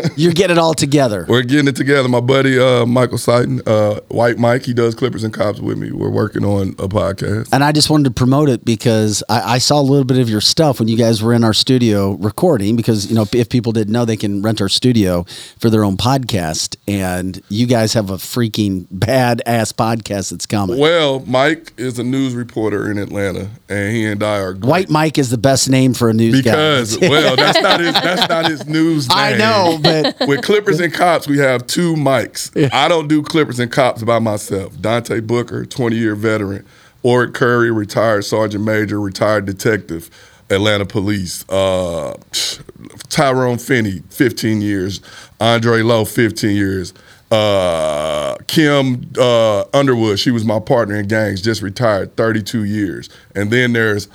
You're 0.16 0.32
getting 0.32 0.56
it 0.56 0.58
all 0.58 0.74
together. 0.74 1.26
We're 1.28 1.42
getting 1.42 1.68
it 1.68 1.76
together. 1.76 2.08
My 2.08 2.20
buddy 2.20 2.58
uh, 2.58 2.86
Michael 2.86 3.18
Sighton, 3.18 3.62
uh, 3.66 4.00
White 4.08 4.38
Mike, 4.38 4.64
he 4.64 4.74
does 4.74 4.94
Clippers 4.94 5.24
and 5.24 5.32
Cops 5.32 5.60
with 5.60 5.78
me. 5.78 5.90
We're 5.90 6.10
working 6.10 6.44
on 6.44 6.70
a 6.78 6.88
podcast. 6.88 7.48
And 7.52 7.64
I 7.64 7.72
just 7.72 7.90
wanted 7.90 8.04
to 8.04 8.10
promote 8.10 8.48
it 8.48 8.64
because 8.64 9.22
I, 9.28 9.54
I 9.54 9.58
saw 9.58 9.80
a 9.80 9.82
little 9.82 10.04
bit 10.04 10.18
of 10.18 10.28
your 10.28 10.40
stuff 10.40 10.78
when 10.78 10.88
you 10.88 10.96
guys 10.96 11.22
were 11.22 11.32
in 11.32 11.44
our 11.44 11.54
studio 11.54 12.12
recording. 12.12 12.76
Because 12.76 13.06
you 13.08 13.14
know, 13.14 13.26
if 13.32 13.48
people 13.48 13.72
didn't 13.72 13.92
know, 13.92 14.04
they 14.04 14.16
can 14.16 14.42
rent 14.42 14.60
our 14.60 14.68
studio 14.68 15.24
for 15.58 15.70
their 15.70 15.84
own 15.84 15.96
podcast. 15.96 16.76
And 16.86 17.42
you 17.48 17.66
guys 17.66 17.94
have 17.94 18.10
a 18.10 18.14
freaking 18.16 18.86
bad 18.90 19.42
ass 19.46 19.72
podcast 19.72 20.30
that's 20.30 20.46
coming. 20.46 20.78
Well, 20.78 21.20
Mike 21.26 21.72
is 21.76 21.98
a 21.98 22.04
news 22.04 22.34
reporter 22.34 22.90
in 22.90 22.98
Atlanta, 22.98 23.50
and 23.68 23.94
he 23.94 24.04
and 24.04 24.22
I 24.22 24.38
are 24.38 24.52
great. 24.52 24.68
White 24.70 24.90
Mike 24.90 25.18
is 25.18 25.30
the 25.30 25.38
best 25.38 25.68
name 25.68 25.94
for 25.94 26.08
a 26.10 26.12
news 26.14 26.42
guy. 26.42 26.50
because 26.52 26.98
well, 26.98 27.36
that's 27.36 27.60
not 27.60 27.80
his 27.80 27.94
that's 27.94 28.28
not 28.28 28.46
his 28.50 28.66
news 28.72 29.08
name. 29.08 29.18
I 29.18 29.36
know, 29.36 29.78
but 29.82 30.16
with 30.28 30.42
Clippers 30.42 30.80
and 30.80 30.92
Cops, 30.92 31.26
we 31.26 31.38
have 31.38 31.66
two 31.66 31.94
mics. 31.94 32.50
I 32.72 32.88
don't 32.88 33.08
do 33.08 33.22
Clippers 33.22 33.58
and 33.58 33.70
Cops 33.70 34.02
by 34.02 34.18
myself. 34.18 34.80
Dante 34.80 35.20
Booker, 35.20 35.64
20 35.64 35.96
year 35.96 36.14
veteran. 36.14 36.66
Oric 37.04 37.34
Curry, 37.34 37.70
retired 37.70 38.24
sergeant 38.24 38.64
major, 38.64 39.00
retired 39.00 39.44
detective, 39.44 40.08
Atlanta 40.50 40.86
Police. 40.86 41.48
Uh, 41.48 42.16
Tyrone 43.08 43.58
Finney, 43.58 44.02
15 44.10 44.60
years. 44.60 45.00
Andre 45.40 45.82
Lowe, 45.82 46.04
15 46.04 46.54
years. 46.54 46.94
Uh, 47.30 48.36
Kim 48.46 49.10
uh, 49.18 49.64
Underwood, 49.72 50.18
she 50.18 50.30
was 50.30 50.44
my 50.44 50.60
partner 50.60 50.96
in 50.96 51.08
gangs, 51.08 51.40
just 51.40 51.62
retired, 51.62 52.14
32 52.16 52.64
years. 52.64 53.08
And 53.34 53.50
then 53.50 53.72
there's 53.72 54.06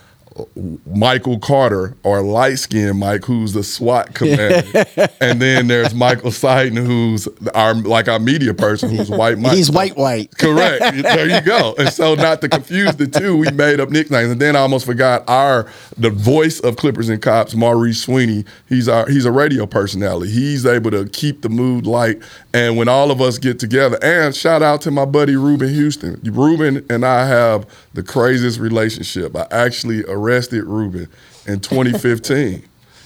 Michael 0.85 1.39
Carter 1.39 1.95
or 2.03 2.21
light 2.21 2.59
skinned 2.59 2.99
Mike, 2.99 3.25
who's 3.25 3.53
the 3.53 3.63
SWAT 3.63 4.13
commander, 4.13 4.85
and 5.21 5.41
then 5.41 5.67
there's 5.67 5.93
Michael 5.93 6.31
Sighton, 6.31 6.77
who's 6.77 7.27
our 7.53 7.73
like 7.73 8.07
our 8.07 8.19
media 8.19 8.53
person, 8.53 8.89
who's 8.89 9.09
white 9.09 9.37
Mike. 9.37 9.53
He's 9.53 9.71
white 9.71 9.97
white. 9.97 10.37
Correct. 10.37 10.79
there 11.01 11.29
you 11.29 11.41
go. 11.41 11.75
And 11.77 11.89
so, 11.89 12.15
not 12.15 12.41
to 12.41 12.49
confuse 12.49 12.95
the 12.95 13.07
two, 13.07 13.37
we 13.37 13.49
made 13.51 13.79
up 13.79 13.89
nicknames. 13.89 14.31
And 14.31 14.41
then 14.41 14.55
I 14.55 14.59
almost 14.59 14.85
forgot 14.85 15.23
our 15.27 15.67
the 15.97 16.09
voice 16.09 16.59
of 16.59 16.75
Clippers 16.75 17.09
and 17.09 17.21
Cops, 17.21 17.55
Maurice 17.55 18.01
Sweeney. 18.01 18.45
He's 18.67 18.87
our 18.87 19.07
he's 19.07 19.25
a 19.25 19.31
radio 19.31 19.65
personality. 19.65 20.31
He's 20.31 20.65
able 20.65 20.91
to 20.91 21.07
keep 21.09 21.41
the 21.41 21.49
mood 21.49 21.85
light. 21.85 22.21
And 22.53 22.77
when 22.77 22.87
all 22.87 23.11
of 23.11 23.21
us 23.21 23.37
get 23.37 23.59
together, 23.59 23.97
and 24.01 24.35
shout 24.35 24.61
out 24.61 24.81
to 24.81 24.91
my 24.91 25.05
buddy 25.05 25.35
Ruben 25.35 25.69
Houston. 25.69 26.19
Ruben 26.23 26.85
and 26.89 27.05
I 27.05 27.27
have 27.27 27.67
the 27.93 28.03
craziest 28.03 28.59
relationship. 28.59 29.35
I 29.35 29.47
actually 29.51 30.03
arrested 30.27 30.65
Ruben 30.65 31.07
in 31.45 31.59
2015. 31.59 32.63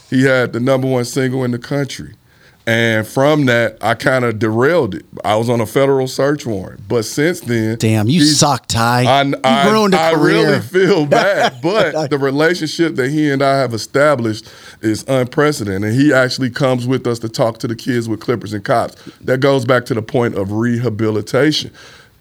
he 0.10 0.24
had 0.24 0.54
the 0.54 0.60
number 0.60 0.88
one 0.88 1.06
single 1.06 1.44
in 1.44 1.52
the 1.52 1.60
country. 1.60 2.16
And 2.68 3.08
from 3.08 3.48
that, 3.48 3.78
I 3.82 3.96
kind 3.96 4.24
of 4.24 4.38
derailed 4.38 4.94
it. 4.94 5.04
I 5.26 5.36
was 5.36 5.50
on 5.50 5.60
a 5.62 5.66
federal 5.66 6.08
search 6.08 6.46
warrant. 6.46 6.88
But 6.88 7.06
since 7.06 7.40
then, 7.42 7.78
Damn, 7.80 8.08
you 8.08 8.24
suck, 8.24 8.68
Ty. 8.68 9.04
I, 9.06 9.24
you 9.24 9.36
I, 9.44 9.72
ruined 9.72 9.96
a 9.96 10.00
I 10.00 10.14
career. 10.14 10.38
I 10.38 10.44
really 10.44 10.62
feel 10.62 11.06
bad, 11.08 11.60
but 11.64 12.12
the 12.12 12.20
relationship 12.20 12.96
that 12.98 13.10
he 13.10 13.32
and 13.32 13.42
I 13.42 13.58
have 13.58 13.74
established 13.74 14.48
is 14.82 15.04
unprecedented. 15.08 15.90
And 15.90 16.00
he 16.00 16.14
actually 16.14 16.52
comes 16.52 16.86
with 16.86 17.08
us 17.08 17.18
to 17.20 17.30
talk 17.30 17.58
to 17.60 17.68
the 17.68 17.76
kids 17.76 18.08
with 18.08 18.20
Clippers 18.20 18.54
and 18.54 18.64
Cops. 18.64 18.96
That 19.22 19.40
goes 19.40 19.66
back 19.66 19.86
to 19.86 19.96
the 19.96 20.04
point 20.04 20.36
of 20.36 20.52
rehabilitation. 20.52 21.72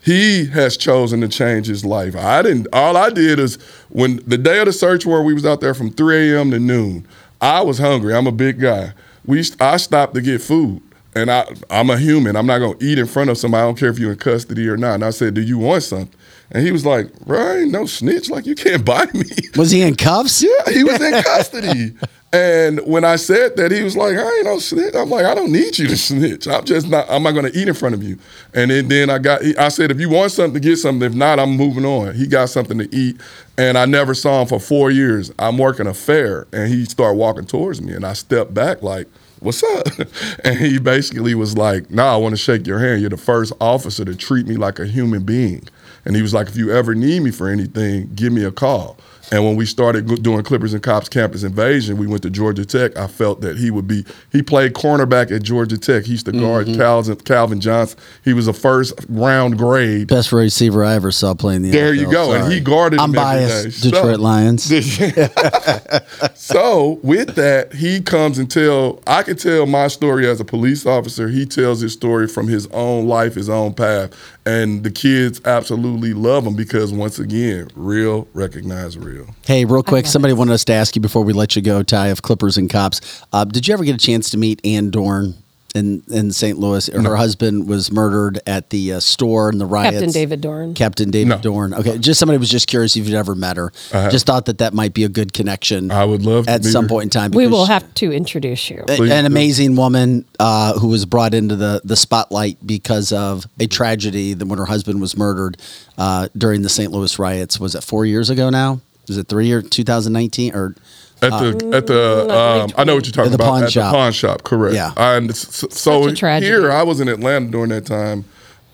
He 0.02 0.46
has 0.46 0.76
chosen 0.76 1.20
to 1.20 1.28
change 1.28 1.66
his 1.66 1.84
life. 1.84 2.16
I 2.16 2.42
didn't. 2.42 2.68
All 2.72 2.96
I 2.96 3.10
did 3.10 3.38
is 3.38 3.56
when 3.90 4.16
the 4.26 4.38
day 4.38 4.58
of 4.60 4.66
the 4.66 4.72
search 4.72 5.04
warrant, 5.04 5.26
we 5.26 5.34
was 5.34 5.44
out 5.44 5.60
there 5.60 5.74
from 5.74 5.90
3 5.90 6.32
a.m. 6.32 6.50
to 6.52 6.58
noon. 6.58 7.06
I 7.40 7.60
was 7.62 7.78
hungry. 7.78 8.14
I'm 8.14 8.26
a 8.26 8.32
big 8.32 8.60
guy. 8.60 8.92
We 9.26 9.44
I 9.60 9.76
stopped 9.76 10.14
to 10.14 10.22
get 10.22 10.40
food. 10.40 10.82
And 11.14 11.28
I, 11.30 11.44
I'm 11.70 11.90
a 11.90 11.98
human. 11.98 12.36
I'm 12.36 12.46
not 12.46 12.60
gonna 12.60 12.76
eat 12.80 12.96
in 12.98 13.06
front 13.06 13.30
of 13.30 13.38
somebody. 13.38 13.62
I 13.62 13.66
don't 13.66 13.76
care 13.76 13.88
if 13.88 13.98
you're 13.98 14.12
in 14.12 14.18
custody 14.18 14.68
or 14.68 14.76
not. 14.76 14.94
And 14.94 15.04
I 15.04 15.10
said, 15.10 15.34
"Do 15.34 15.40
you 15.40 15.58
want 15.58 15.82
something?" 15.82 16.16
And 16.52 16.64
he 16.64 16.70
was 16.70 16.86
like, 16.86 17.12
"Bro, 17.26 17.40
I 17.40 17.56
ain't 17.62 17.72
no 17.72 17.84
snitch. 17.84 18.30
Like 18.30 18.46
you 18.46 18.54
can't 18.54 18.84
buy 18.86 19.06
me." 19.12 19.24
Was 19.56 19.72
he 19.72 19.82
in 19.82 19.96
cuffs? 19.96 20.40
Yeah, 20.40 20.72
he 20.72 20.84
was 20.84 21.00
in 21.00 21.20
custody. 21.24 21.94
And 22.32 22.80
when 22.86 23.04
I 23.04 23.16
said 23.16 23.56
that, 23.56 23.72
he 23.72 23.82
was 23.82 23.96
like, 23.96 24.16
"I 24.16 24.36
ain't 24.36 24.44
no 24.44 24.58
snitch." 24.60 24.94
I'm 24.94 25.10
like, 25.10 25.24
"I 25.26 25.34
don't 25.34 25.50
need 25.50 25.78
you 25.78 25.88
to 25.88 25.96
snitch. 26.08 26.46
I'm 26.46 26.64
just 26.64 26.88
not. 26.88 27.06
I'm 27.10 27.22
not 27.22 27.32
gonna 27.32 27.50
eat 27.52 27.66
in 27.66 27.74
front 27.74 27.94
of 27.94 28.02
you." 28.02 28.18
And 28.54 28.70
then, 28.70 28.88
then 28.88 29.10
I 29.10 29.18
got. 29.18 29.42
I 29.58 29.68
said, 29.68 29.90
"If 29.90 29.98
you 29.98 30.08
want 30.08 30.32
something, 30.32 30.60
get 30.62 30.76
something. 30.76 31.10
If 31.10 31.16
not, 31.16 31.40
I'm 31.40 31.56
moving 31.56 31.84
on." 31.84 32.14
He 32.14 32.26
got 32.26 32.48
something 32.48 32.78
to 32.78 32.94
eat, 32.94 33.20
and 33.58 33.76
I 33.76 33.84
never 33.84 34.14
saw 34.14 34.42
him 34.42 34.48
for 34.48 34.60
four 34.60 34.90
years. 34.90 35.32
I'm 35.38 35.58
working 35.58 35.88
a 35.88 35.94
fair, 35.94 36.46
and 36.52 36.68
he 36.68 36.84
started 36.84 37.16
walking 37.18 37.46
towards 37.46 37.82
me, 37.82 37.94
and 37.94 38.04
I 38.04 38.12
stepped 38.12 38.54
back 38.54 38.82
like 38.82 39.08
what's 39.40 39.62
up? 39.62 39.88
And 40.44 40.58
he 40.58 40.78
basically 40.78 41.34
was 41.34 41.56
like, 41.56 41.90
nah, 41.90 42.14
I 42.14 42.16
want 42.16 42.32
to 42.32 42.36
shake 42.36 42.66
your 42.66 42.78
hand. 42.78 43.00
You're 43.00 43.10
the 43.10 43.16
first 43.16 43.52
officer 43.60 44.04
to 44.04 44.14
treat 44.14 44.46
me 44.46 44.56
like 44.56 44.78
a 44.78 44.86
human 44.86 45.22
being. 45.22 45.62
And 46.04 46.16
he 46.16 46.22
was 46.22 46.32
like, 46.32 46.48
if 46.48 46.56
you 46.56 46.70
ever 46.72 46.94
need 46.94 47.22
me 47.22 47.30
for 47.30 47.48
anything, 47.48 48.10
give 48.14 48.32
me 48.32 48.44
a 48.44 48.50
call. 48.50 48.96
And 49.32 49.44
when 49.44 49.54
we 49.56 49.64
started 49.66 50.22
doing 50.22 50.42
Clippers 50.42 50.74
and 50.74 50.82
Cops 50.82 51.08
campus 51.08 51.42
invasion, 51.44 51.96
we 51.98 52.06
went 52.06 52.22
to 52.24 52.30
Georgia 52.30 52.64
Tech. 52.64 52.96
I 52.96 53.06
felt 53.06 53.40
that 53.42 53.56
he 53.56 53.70
would 53.70 53.86
be, 53.86 54.04
he 54.32 54.42
played 54.42 54.74
cornerback 54.74 55.30
at 55.34 55.42
Georgia 55.42 55.78
Tech. 55.78 56.04
He 56.04 56.12
used 56.12 56.26
to 56.26 56.32
guard 56.32 56.66
Mhm. 56.66 56.76
Calvin, 56.76 57.16
Calvin 57.16 57.60
Johnson. 57.60 57.98
He 58.24 58.32
was 58.32 58.48
a 58.48 58.52
first 58.52 58.92
round 59.08 59.56
grade. 59.56 60.08
Best 60.08 60.32
receiver 60.32 60.84
I 60.84 60.94
ever 60.94 61.12
saw 61.12 61.34
playing 61.34 61.62
the 61.62 61.70
There 61.70 61.92
NFL. 61.94 62.00
you 62.00 62.10
go. 62.10 62.32
And 62.32 62.52
he 62.52 62.58
guarded 62.60 62.98
I'm 62.98 63.10
him 63.10 63.14
biased. 63.16 63.82
Detroit 63.82 64.16
So- 64.16 64.22
Lions. 64.22 64.64
so 66.34 66.98
with 67.02 67.34
that, 67.36 67.72
he 67.74 68.00
comes 68.00 68.38
and 68.38 68.50
tell. 68.50 69.00
I 69.06 69.22
can 69.22 69.36
tell 69.36 69.66
my 69.66 69.88
story 69.88 70.28
as 70.28 70.40
a 70.40 70.44
police 70.44 70.86
officer. 70.86 71.28
He 71.28 71.46
tells 71.46 71.80
his 71.80 71.92
story 71.92 72.26
from 72.26 72.48
his 72.48 72.66
own 72.68 73.06
life, 73.06 73.34
his 73.34 73.48
own 73.48 73.74
path, 73.74 74.10
and 74.46 74.82
the 74.84 74.90
kids 74.90 75.40
absolutely 75.44 76.14
love 76.14 76.44
them 76.44 76.56
because 76.56 76.92
once 76.92 77.18
again, 77.18 77.68
real 77.74 78.28
recognize 78.34 78.96
real. 78.96 79.26
Hey, 79.46 79.64
real 79.64 79.82
quick, 79.82 80.06
somebody 80.06 80.34
wanted 80.34 80.52
us 80.52 80.64
to 80.66 80.72
ask 80.72 80.96
you 80.96 81.02
before 81.02 81.22
we 81.22 81.32
let 81.32 81.56
you 81.56 81.62
go, 81.62 81.82
Ty, 81.82 82.08
of 82.08 82.22
Clippers 82.22 82.56
and 82.56 82.70
Cops. 82.70 83.24
Uh, 83.32 83.44
did 83.44 83.68
you 83.68 83.74
ever 83.74 83.84
get 83.84 83.94
a 83.94 83.98
chance 83.98 84.30
to 84.30 84.36
meet 84.36 84.60
Ann 84.64 84.90
Dorn 84.90 85.34
in, 85.74 86.02
in 86.08 86.32
St. 86.32 86.58
Louis? 86.58 86.86
Her 86.88 87.16
husband 87.16 87.68
was 87.68 87.92
murdered 87.92 88.40
at 88.46 88.70
the 88.70 88.94
uh, 88.94 89.00
store 89.00 89.50
in 89.50 89.58
the 89.58 89.66
riots. 89.66 89.94
Captain 89.96 90.10
David 90.12 90.40
Dorn. 90.40 90.74
Captain 90.74 91.10
David 91.10 91.40
Dorn. 91.42 91.74
Okay, 91.74 91.98
just 91.98 92.18
somebody 92.18 92.38
was 92.38 92.50
just 92.50 92.66
curious 92.68 92.96
if 92.96 93.06
you'd 93.06 93.16
ever 93.16 93.34
met 93.34 93.56
her. 93.56 93.72
I 93.92 94.02
have. 94.02 94.12
Just 94.12 94.26
thought 94.26 94.46
that 94.46 94.58
that 94.58 94.74
might 94.74 94.94
be 94.94 95.04
a 95.04 95.08
good 95.08 95.32
connection. 95.32 95.90
I 95.90 96.04
would 96.04 96.22
love 96.22 96.48
at 96.48 96.64
meet 96.64 96.70
some 96.70 96.84
her. 96.84 96.88
point 96.88 97.04
in 97.04 97.10
time. 97.10 97.30
We 97.30 97.44
because 97.44 97.52
will 97.52 97.66
have 97.66 97.94
to 97.94 98.12
introduce 98.12 98.70
you. 98.70 98.84
a- 98.88 99.10
an 99.10 99.26
amazing 99.26 99.76
woman 99.76 100.24
uh, 100.38 100.78
who 100.78 100.88
was 100.88 101.04
brought 101.06 101.34
into 101.34 101.56
the, 101.56 101.80
the 101.84 101.96
spotlight 101.96 102.58
because 102.66 103.12
of 103.12 103.46
a 103.58 103.66
tragedy 103.66 104.34
that 104.34 104.46
when 104.46 104.58
her 104.58 104.66
husband 104.66 105.00
was 105.00 105.16
murdered 105.16 105.56
uh, 105.98 106.28
during 106.36 106.62
the 106.62 106.68
St. 106.68 106.92
Louis 106.92 107.18
riots. 107.18 107.60
Was 107.60 107.74
it 107.74 107.82
four 107.84 108.04
years 108.06 108.30
ago 108.30 108.50
now? 108.50 108.80
Was 109.08 109.18
it 109.18 109.26
three 109.28 109.50
or 109.50 109.60
2019 109.60 110.54
or 110.54 110.74
At 111.22 111.32
uh, 111.32 111.40
the 111.52 111.70
at 111.76 111.86
the 111.86 112.30
um, 112.34 112.70
I 112.76 112.84
know 112.84 112.94
what 112.94 113.04
you're 113.06 113.12
talking 113.12 113.32
At 113.32 113.38
the 113.38 113.42
about 113.44 113.50
pawn 113.52 113.62
at 113.64 113.72
shop. 113.72 113.92
the 113.92 113.96
pawn 113.96 114.12
shop, 114.12 114.42
correct? 114.42 114.74
Yeah. 114.74 114.92
And 114.96 115.30
s- 115.30 115.64
s- 115.64 115.78
so 115.78 116.04
Such 116.04 116.12
a 116.12 116.16
tragedy. 116.16 116.46
here 116.50 116.72
I 116.72 116.82
was 116.82 117.00
in 117.00 117.08
Atlanta 117.08 117.50
during 117.50 117.70
that 117.70 117.84
time. 117.86 118.24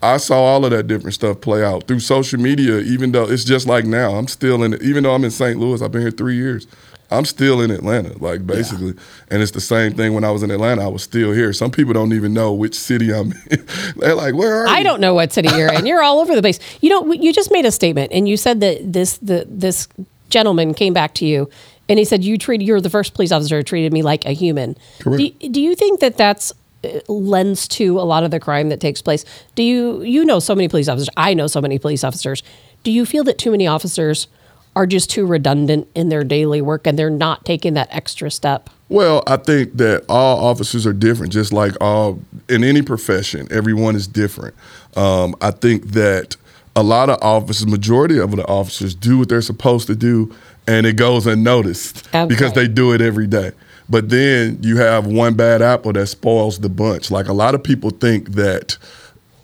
I 0.01 0.17
saw 0.17 0.35
all 0.43 0.63
of 0.63 0.71
that 0.71 0.87
different 0.87 1.15
stuff 1.15 1.41
play 1.41 1.63
out 1.63 1.87
through 1.87 1.99
social 2.01 2.39
media. 2.39 2.77
Even 2.79 3.11
though 3.11 3.23
it's 3.29 3.43
just 3.43 3.67
like 3.67 3.83
now, 3.85 4.11
I'm 4.15 4.27
still 4.27 4.63
in. 4.63 4.75
Even 4.81 5.03
though 5.03 5.13
I'm 5.15 5.23
in 5.23 5.31
St. 5.31 5.59
Louis, 5.59 5.81
I've 5.81 5.91
been 5.91 6.01
here 6.01 6.11
three 6.11 6.35
years. 6.35 6.67
I'm 7.09 7.23
still 7.23 7.61
in 7.61 7.71
Atlanta, 7.71 8.17
like 8.21 8.45
basically, 8.45 8.93
and 9.31 9.41
it's 9.41 9.51
the 9.51 9.61
same 9.61 9.93
thing. 9.93 10.13
When 10.13 10.25
I 10.25 10.29
was 10.31 10.43
in 10.43 10.51
Atlanta, 10.51 10.83
I 10.83 10.87
was 10.89 11.03
still 11.03 11.31
here. 11.31 11.53
Some 11.53 11.71
people 11.71 11.93
don't 11.93 12.11
even 12.11 12.33
know 12.33 12.51
which 12.53 12.75
city 12.75 13.13
I'm 13.13 13.31
in. 13.49 13.65
They're 13.95 14.13
like, 14.13 14.35
"Where 14.35 14.55
are 14.63 14.67
you?" 14.67 14.73
I 14.73 14.83
don't 14.83 14.99
know 14.99 15.13
what 15.13 15.31
city 15.31 15.47
you're 15.55 15.71
in. 15.71 15.85
You're 15.85 16.03
all 16.03 16.19
over 16.19 16.35
the 16.35 16.41
place. 16.41 16.59
You 16.81 16.89
know, 16.89 17.11
you 17.13 17.31
just 17.31 17.49
made 17.49 17.65
a 17.65 17.71
statement, 17.71 18.11
and 18.11 18.27
you 18.27 18.35
said 18.37 18.59
that 18.59 18.91
this 18.93 19.17
the 19.19 19.47
this 19.49 19.87
gentleman 20.29 20.73
came 20.73 20.91
back 20.93 21.13
to 21.15 21.25
you, 21.25 21.49
and 21.89 21.99
he 21.99 22.05
said 22.05 22.23
you 22.23 22.37
treated 22.37 22.65
you're 22.65 22.81
the 22.81 22.89
first 22.89 23.13
police 23.13 23.31
officer 23.31 23.57
who 23.57 23.63
treated 23.63 23.93
me 23.93 24.01
like 24.01 24.25
a 24.25 24.31
human. 24.31 24.75
Do, 25.03 25.29
do 25.29 25.61
you 25.61 25.75
think 25.75 25.99
that 25.99 26.17
that's 26.17 26.53
uh, 26.83 26.99
lends 27.07 27.67
to 27.69 27.99
a 27.99 28.03
lot 28.03 28.23
of 28.23 28.31
the 28.31 28.39
crime 28.39 28.69
that 28.69 28.79
takes 28.79 29.01
place? 29.01 29.25
Do 29.55 29.63
you 29.63 30.01
you 30.01 30.25
know 30.25 30.39
so 30.39 30.55
many 30.55 30.67
police 30.67 30.87
officers? 30.87 31.09
I 31.17 31.33
know 31.33 31.47
so 31.47 31.61
many 31.61 31.79
police 31.79 32.03
officers. 32.03 32.43
Do 32.83 32.91
you 32.91 33.05
feel 33.05 33.23
that 33.25 33.37
too 33.37 33.51
many 33.51 33.67
officers 33.67 34.27
are 34.75 34.85
just 34.85 35.09
too 35.09 35.25
redundant 35.25 35.87
in 35.95 36.09
their 36.09 36.23
daily 36.23 36.61
work 36.61 36.85
and 36.85 36.99
they're 36.99 37.09
not 37.09 37.43
taking 37.45 37.73
that 37.73 37.87
extra 37.91 38.29
step? 38.29 38.69
Well, 38.89 39.23
I 39.25 39.37
think 39.37 39.73
that 39.77 40.05
all 40.07 40.45
officers 40.45 40.85
are 40.85 40.93
different, 40.93 41.33
just 41.33 41.51
like 41.51 41.73
all 41.81 42.19
in 42.47 42.63
any 42.63 42.83
profession. 42.83 43.47
Everyone 43.49 43.95
is 43.95 44.07
different. 44.07 44.55
Um, 44.95 45.35
I 45.41 45.51
think 45.51 45.87
that 45.87 46.37
a 46.75 46.83
lot 46.83 47.09
of 47.09 47.17
officers, 47.23 47.65
majority 47.65 48.19
of 48.19 48.31
the 48.35 48.45
officers, 48.47 48.93
do 48.93 49.17
what 49.17 49.29
they're 49.29 49.41
supposed 49.41 49.87
to 49.87 49.95
do, 49.95 50.33
and 50.67 50.85
it 50.85 50.97
goes 50.97 51.25
unnoticed 51.25 52.07
Okay. 52.09 52.25
because 52.27 52.53
they 52.53 52.67
do 52.67 52.93
it 52.93 53.01
every 53.01 53.27
day. 53.27 53.51
But 53.89 54.09
then 54.09 54.59
you 54.61 54.77
have 54.77 55.07
one 55.07 55.33
bad 55.35 55.61
apple 55.61 55.93
that 55.93 56.07
spoils 56.07 56.59
the 56.59 56.69
bunch. 56.69 57.09
Like 57.09 57.27
a 57.27 57.33
lot 57.33 57.55
of 57.55 57.63
people 57.63 57.89
think 57.89 58.31
that, 58.33 58.77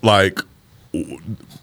like, 0.02 0.40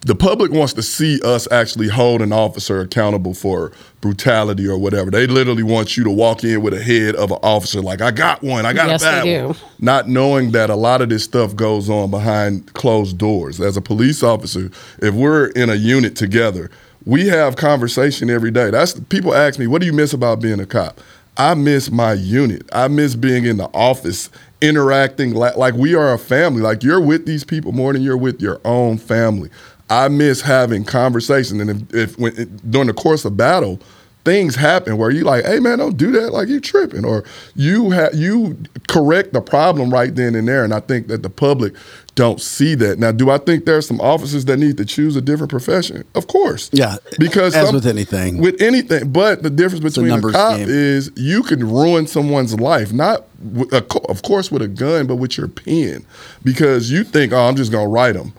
the 0.07 0.15
public 0.19 0.51
wants 0.51 0.73
to 0.73 0.83
see 0.83 1.21
us 1.23 1.47
actually 1.53 1.89
hold 1.89 2.23
an 2.23 2.33
officer 2.33 2.81
accountable 2.81 3.35
for 3.35 3.71
brutality 4.01 4.67
or 4.67 4.79
whatever. 4.79 5.11
They 5.11 5.27
literally 5.27 5.63
want 5.63 5.97
you 5.97 6.05
to 6.05 6.11
walk 6.11 6.43
in 6.43 6.63
with 6.63 6.73
a 6.75 6.83
head 6.83 7.15
of 7.17 7.31
an 7.31 7.39
officer, 7.43 7.81
like, 7.83 8.01
I 8.01 8.11
got 8.11 8.43
one, 8.43 8.65
I 8.65 8.73
got 8.73 8.89
Yes, 8.89 9.03
a 9.03 9.05
bad 9.05 9.47
one. 9.47 9.57
Not 9.79 10.09
knowing 10.09 10.53
that 10.53 10.71
a 10.71 10.75
lot 10.75 11.03
of 11.03 11.11
this 11.11 11.23
stuff 11.23 11.55
goes 11.55 11.91
on 11.91 12.11
behind 12.11 12.73
closed 12.73 13.19
doors. 13.19 13.61
As 13.61 13.77
a 13.77 13.83
police 13.83 14.23
officer, 14.23 14.71
if 15.01 15.15
we're 15.15 15.49
in 15.49 15.69
a 15.69 15.75
unit 15.75 16.17
together, 16.17 16.71
we 17.05 17.29
have 17.29 17.57
conversation 17.57 18.31
every 18.31 18.51
day. 18.51 18.71
That's 18.71 18.99
people 19.01 19.35
ask 19.35 19.59
me, 19.59 19.67
what 19.67 19.81
do 19.81 19.87
you 19.87 19.93
miss 19.93 20.13
about 20.13 20.41
being 20.41 20.61
a 20.61 20.67
cop? 20.67 21.01
I 21.37 21.55
miss 21.55 21.91
my 21.91 22.13
unit. 22.13 22.69
I 22.73 22.89
miss 22.89 23.15
being 23.15 23.45
in 23.45 23.57
the 23.57 23.71
office, 23.73 24.29
interacting 24.61 25.35
like, 25.35 25.57
like 25.57 25.75
we 25.75 25.95
are 25.95 26.13
a 26.13 26.19
family. 26.19 26.61
Like 26.61 26.83
you're 26.83 27.01
with 27.01 27.25
these 27.25 27.45
people 27.45 27.73
more 27.73 27.93
than 27.93 28.03
you're 28.03 28.17
with 28.17 28.43
your 28.43 28.61
own 28.65 28.99
family. 28.99 29.51
I 29.89 30.09
miss 30.09 30.41
having 30.41 30.85
conversation, 30.85 31.61
and 31.61 31.71
if, 31.71 31.95
if 31.95 32.19
when, 32.19 32.61
during 32.69 32.87
the 32.87 32.95
course 32.95 33.25
of 33.25 33.37
battle, 33.37 33.81
things 34.25 34.55
happen 34.55 34.97
where 34.99 35.11
you 35.11 35.25
like, 35.25 35.45
hey 35.45 35.61
man, 35.61 35.79
don't 35.79 35.97
do 35.97 36.11
that, 36.13 36.33
like 36.33 36.49
you 36.49 36.61
tripping, 36.61 37.05
or 37.05 37.25
you 37.55 37.91
ha- 37.93 38.11
you 38.15 38.59
correct 38.89 39.33
the 39.33 39.41
problem 39.41 39.91
right 39.91 40.15
then 40.15 40.35
and 40.35 40.47
there. 40.47 40.65
And 40.65 40.75
I 40.75 40.81
think 40.81 41.09
that 41.09 41.23
the 41.23 41.31
public 41.31 41.73
don't 42.17 42.41
see 42.41 42.75
that. 42.75 42.99
Now, 42.99 43.13
do 43.13 43.31
I 43.31 43.39
think 43.39 43.65
there's 43.65 43.87
some 43.87 44.01
officers 44.01 44.45
that 44.45 44.59
need 44.59 44.77
to 44.77 44.85
choose 44.85 45.17
a 45.17 45.21
different 45.23 45.49
profession? 45.51 46.05
Of 46.15 46.27
course, 46.27 46.69
Yeah, 46.73 46.97
because 47.19 47.55
as 47.55 47.67
some- 47.67 47.75
with 47.75 47.87
anything. 47.87 48.39
with 48.39 48.61
anything. 48.61 49.11
But 49.11 49.43
the 49.43 49.49
difference 49.51 49.83
between 49.83 50.11
a, 50.13 50.21
cop 50.21 50.59
game. 50.59 50.67
is 50.69 51.11
you 51.17 51.43
can 51.43 51.67
ruin 51.67 52.07
someone's 52.07 52.59
life, 52.61 52.93
not 52.93 53.25
a, 53.73 53.83
of 54.09 54.23
course 54.23 54.51
with 54.51 54.61
a 54.61 54.69
gun, 54.69 55.07
but 55.07 55.17
with 55.17 55.39
your 55.39 55.49
pen, 55.49 56.05
because 56.45 56.91
you 56.91 57.05
think, 57.05 57.33
oh, 57.33 57.39
I'm 57.49 57.57
just 57.57 57.73
gonna 57.73 57.89
write 57.89 58.13
them. 58.17 58.33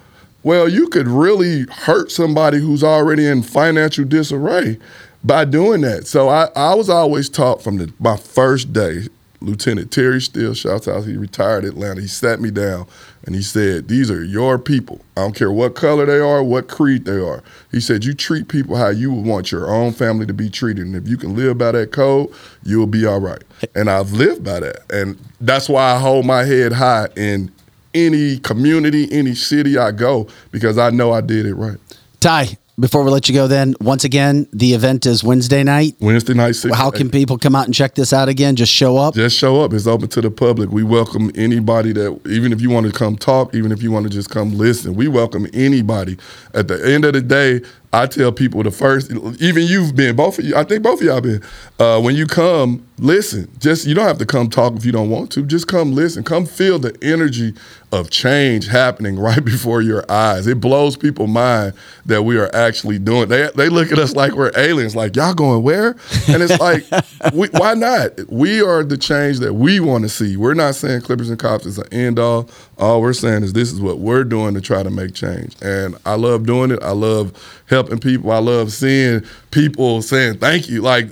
Well, 0.43 0.67
you 0.67 0.87
could 0.89 1.07
really 1.07 1.65
hurt 1.71 2.11
somebody 2.11 2.59
who's 2.59 2.83
already 2.83 3.25
in 3.27 3.43
financial 3.43 4.05
disarray 4.05 4.77
by 5.23 5.45
doing 5.45 5.81
that. 5.81 6.07
So 6.07 6.29
I, 6.29 6.49
I 6.55 6.73
was 6.75 6.89
always 6.89 7.29
taught 7.29 7.61
from 7.61 7.77
the, 7.77 7.93
my 7.99 8.17
first 8.17 8.73
day. 8.73 9.07
Lieutenant 9.43 9.91
Terry 9.91 10.21
Steele, 10.21 10.53
shouts 10.53 10.87
out, 10.87 11.05
he 11.05 11.17
retired 11.17 11.65
at 11.65 11.71
Atlanta. 11.71 11.99
He 11.99 12.07
sat 12.07 12.39
me 12.39 12.51
down 12.51 12.85
and 13.25 13.33
he 13.33 13.41
said, 13.41 13.87
These 13.87 14.11
are 14.11 14.23
your 14.23 14.59
people. 14.59 15.01
I 15.17 15.21
don't 15.21 15.35
care 15.35 15.51
what 15.51 15.73
color 15.73 16.05
they 16.05 16.19
are, 16.19 16.43
what 16.43 16.67
creed 16.67 17.05
they 17.05 17.19
are. 17.19 17.41
He 17.71 17.79
said, 17.79 18.05
You 18.05 18.13
treat 18.13 18.49
people 18.49 18.75
how 18.75 18.89
you 18.89 19.11
would 19.11 19.25
want 19.25 19.51
your 19.51 19.73
own 19.73 19.93
family 19.93 20.27
to 20.27 20.33
be 20.33 20.47
treated. 20.47 20.85
And 20.85 20.95
if 20.95 21.07
you 21.07 21.17
can 21.17 21.35
live 21.35 21.57
by 21.57 21.71
that 21.71 21.91
code, 21.91 22.31
you'll 22.63 22.85
be 22.85 23.03
all 23.07 23.19
right. 23.19 23.41
And 23.73 23.89
I've 23.89 24.11
lived 24.11 24.43
by 24.43 24.59
that. 24.59 24.91
And 24.91 25.17
that's 25.39 25.67
why 25.67 25.93
I 25.93 25.97
hold 25.97 26.27
my 26.27 26.43
head 26.43 26.73
high 26.73 27.07
in 27.15 27.51
any 27.95 28.37
community, 28.37 29.11
any 29.11 29.33
city 29.35 29.77
I 29.77 29.91
go, 29.91 30.27
because 30.51 30.77
I 30.77 30.91
know 30.91 31.11
I 31.11 31.21
did 31.21 31.45
it 31.45 31.55
right. 31.55 31.77
Ty, 32.19 32.57
before 32.81 33.03
we 33.03 33.11
let 33.11 33.29
you 33.29 33.35
go, 33.35 33.47
then 33.47 33.75
once 33.79 34.03
again, 34.03 34.47
the 34.51 34.73
event 34.73 35.05
is 35.05 35.23
Wednesday 35.23 35.63
night. 35.63 35.95
Wednesday 35.99 36.33
night. 36.33 36.57
How 36.73 36.89
can 36.89 37.11
people 37.11 37.37
come 37.37 37.55
out 37.55 37.65
and 37.65 37.73
check 37.73 37.93
this 37.93 38.11
out 38.11 38.27
again? 38.27 38.55
Just 38.55 38.73
show 38.73 38.97
up. 38.97 39.13
Just 39.13 39.37
show 39.37 39.61
up. 39.61 39.71
It's 39.71 39.85
open 39.85 40.09
to 40.09 40.21
the 40.21 40.31
public. 40.31 40.71
We 40.71 40.81
welcome 40.83 41.31
anybody 41.35 41.93
that, 41.93 42.19
even 42.27 42.51
if 42.51 42.59
you 42.59 42.71
want 42.71 42.87
to 42.87 42.91
come 42.91 43.15
talk, 43.15 43.53
even 43.53 43.71
if 43.71 43.83
you 43.83 43.91
want 43.91 44.07
to 44.07 44.09
just 44.09 44.31
come 44.31 44.57
listen, 44.57 44.95
we 44.95 45.07
welcome 45.07 45.47
anybody. 45.53 46.17
At 46.55 46.67
the 46.67 46.91
end 46.91 47.05
of 47.05 47.13
the 47.13 47.21
day, 47.21 47.61
I 47.93 48.07
tell 48.07 48.31
people 48.31 48.63
the 48.63 48.71
first, 48.71 49.11
even 49.11 49.63
you've 49.63 49.95
been, 49.95 50.15
both 50.15 50.39
of 50.39 50.45
you, 50.45 50.55
I 50.55 50.63
think 50.63 50.81
both 50.81 51.01
of 51.01 51.07
y'all 51.07 51.21
been. 51.21 51.43
Uh, 51.77 51.99
when 51.99 52.15
you 52.15 52.25
come, 52.25 52.85
listen. 53.01 53.49
Just 53.59 53.85
you 53.85 53.93
don't 53.93 54.05
have 54.05 54.19
to 54.19 54.25
come 54.25 54.49
talk 54.49 54.75
if 54.75 54.85
you 54.85 54.91
don't 54.91 55.09
want 55.09 55.31
to. 55.33 55.43
Just 55.43 55.67
come 55.67 55.91
listen. 55.91 56.23
Come 56.23 56.45
feel 56.45 56.79
the 56.79 56.95
energy 57.01 57.53
of 57.91 58.09
change 58.09 58.67
happening 58.67 59.19
right 59.19 59.43
before 59.43 59.81
your 59.81 60.09
eyes. 60.09 60.47
It 60.47 60.61
blows 60.61 60.95
people 60.95 61.27
mind 61.27 61.73
that 62.05 62.23
we 62.23 62.37
are 62.37 62.53
actually 62.55 62.99
doing. 62.99 63.27
They 63.27 63.49
they 63.55 63.67
look 63.67 63.91
at 63.91 63.99
us 63.99 64.15
like 64.15 64.33
we're 64.33 64.51
aliens. 64.55 64.95
Like 64.95 65.15
y'all 65.15 65.33
going 65.33 65.63
where? 65.63 65.95
And 66.29 66.41
it's 66.41 66.59
like, 66.59 66.85
we, 67.33 67.47
why 67.49 67.73
not? 67.73 68.11
We 68.29 68.61
are 68.61 68.83
the 68.83 68.97
change 68.97 69.39
that 69.39 69.53
we 69.53 69.79
want 69.79 70.03
to 70.03 70.09
see. 70.09 70.37
We're 70.37 70.53
not 70.53 70.75
saying 70.75 71.01
Clippers 71.01 71.29
and 71.29 71.39
Cops 71.39 71.65
is 71.65 71.77
an 71.77 71.91
end 71.91 72.19
all. 72.19 72.49
All 72.77 73.01
we're 73.01 73.13
saying 73.13 73.43
is 73.43 73.53
this 73.53 73.71
is 73.71 73.81
what 73.81 73.99
we're 73.99 74.23
doing 74.23 74.53
to 74.53 74.61
try 74.61 74.83
to 74.83 74.89
make 74.89 75.13
change. 75.13 75.55
And 75.61 75.95
I 76.05 76.15
love 76.15 76.45
doing 76.45 76.71
it. 76.71 76.81
I 76.81 76.91
love 76.91 77.33
helping 77.67 77.80
people. 77.99 78.31
I 78.31 78.39
love 78.39 78.71
seeing 78.71 79.23
people 79.51 80.01
saying 80.01 80.39
thank 80.39 80.69
you. 80.69 80.81
Like 80.81 81.07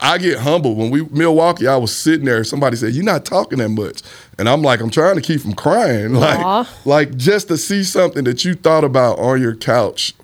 I 0.00 0.18
get 0.18 0.38
humbled 0.38 0.78
when 0.78 0.90
we 0.90 1.02
Milwaukee. 1.06 1.66
I 1.66 1.76
was 1.76 1.94
sitting 1.94 2.24
there. 2.24 2.44
Somebody 2.44 2.76
said, 2.76 2.92
"You're 2.94 3.04
not 3.04 3.24
talking 3.24 3.58
that 3.58 3.70
much," 3.70 4.02
and 4.38 4.48
I'm 4.48 4.62
like, 4.62 4.80
I'm 4.80 4.90
trying 4.90 5.16
to 5.16 5.20
keep 5.20 5.40
from 5.40 5.54
crying. 5.54 6.12
Like, 6.22 6.38
Aw. 6.38 6.68
like 6.84 7.16
just 7.16 7.48
to 7.48 7.56
see 7.56 7.82
something 7.82 8.22
that 8.24 8.44
you 8.44 8.54
thought 8.54 8.84
about 8.84 9.18
on 9.18 9.40
your 9.40 9.56
couch 9.56 10.14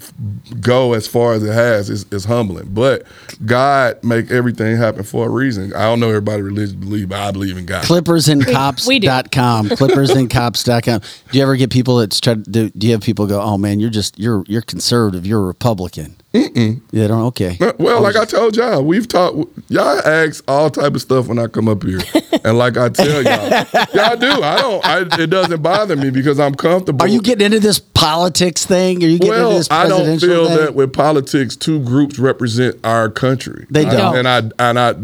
go 0.61 0.93
as 0.93 1.09
far 1.09 1.33
as 1.33 1.43
it 1.43 1.53
has 1.53 1.91
is, 1.91 2.05
is 2.13 2.25
humbling. 2.27 2.69
But 2.73 3.05
God 3.45 4.03
make 4.05 4.31
everything 4.31 4.77
happen 4.77 5.03
for 5.03 5.27
a 5.27 5.29
reason. 5.29 5.73
I 5.75 5.83
don't 5.85 5.99
know 5.99 6.09
everybody 6.09 6.43
religion 6.43 6.79
believe, 6.79 7.09
but 7.09 7.21
I 7.21 7.33
believe 7.33 7.57
in 7.57 7.67
God. 7.67 7.85
clippersandcops.com 7.85 9.69
clippersandcops.com 9.71 11.01
do 11.31 11.39
you 11.39 11.43
ever 11.43 11.57
get 11.57 11.71
people 11.71 11.97
that's 11.97 12.21
try 12.21 12.35
do, 12.35 12.71
do 12.71 12.87
you 12.87 12.93
have 12.93 13.03
people 13.03 13.27
go 13.27 13.41
oh 13.41 13.59
man 13.59 13.81
you're 13.81 13.91
just 13.91 14.19
you're 14.19 14.45
you're 14.47 14.63
conservative 14.63 15.27
you're 15.27 15.41
a 15.41 15.47
republican 15.47 16.17
Mm-mm. 16.47 16.81
yeah 16.93 17.07
don't 17.07 17.23
okay 17.27 17.59
Well, 17.79 18.01
like 18.03 18.17
I 18.17 18.25
told 18.25 18.57
y'all, 18.57 18.85
we've 18.85 19.09
talked. 19.09 19.37
Y'all 19.69 19.99
ask 20.01 20.43
all 20.49 20.71
type 20.71 20.95
of 20.95 21.01
stuff 21.01 21.27
when 21.29 21.39
I 21.39 21.47
come 21.47 21.69
up 21.69 21.83
here, 21.83 22.01
and 22.45 22.57
like 22.59 22.77
I 22.77 22.89
tell 22.89 23.23
y'all, 23.23 23.49
y'all 23.95 24.17
do. 24.17 24.31
I 24.43 24.59
don't. 24.61 24.85
I, 24.87 25.01
it 25.23 25.29
doesn't 25.31 25.63
bother 25.63 25.97
me 25.97 26.11
because 26.11 26.39
I'm 26.41 26.55
comfortable. 26.55 27.03
are 27.05 27.09
you 27.09 27.21
getting 27.21 27.47
into 27.47 27.61
this 27.61 27.79
politics 27.81 28.65
thing 28.65 29.03
are 29.03 29.07
you 29.09 29.19
getting 29.19 29.35
into 29.35 29.45
Well, 29.49 29.57
this 29.59 29.71
I 29.71 29.89
don't 29.89 30.19
feel 30.21 30.47
thing? 30.47 30.57
that 30.59 30.75
with 30.75 30.93
politics, 30.93 31.57
two 31.57 31.81
groups 31.85 32.19
represent 32.19 32.77
our 32.85 33.09
country. 33.11 33.67
They 33.71 33.85
I- 33.87 33.91
don't. 33.97 34.17
and 34.17 34.29
I 34.29 34.39
and 34.59 34.79
I, 34.79 34.95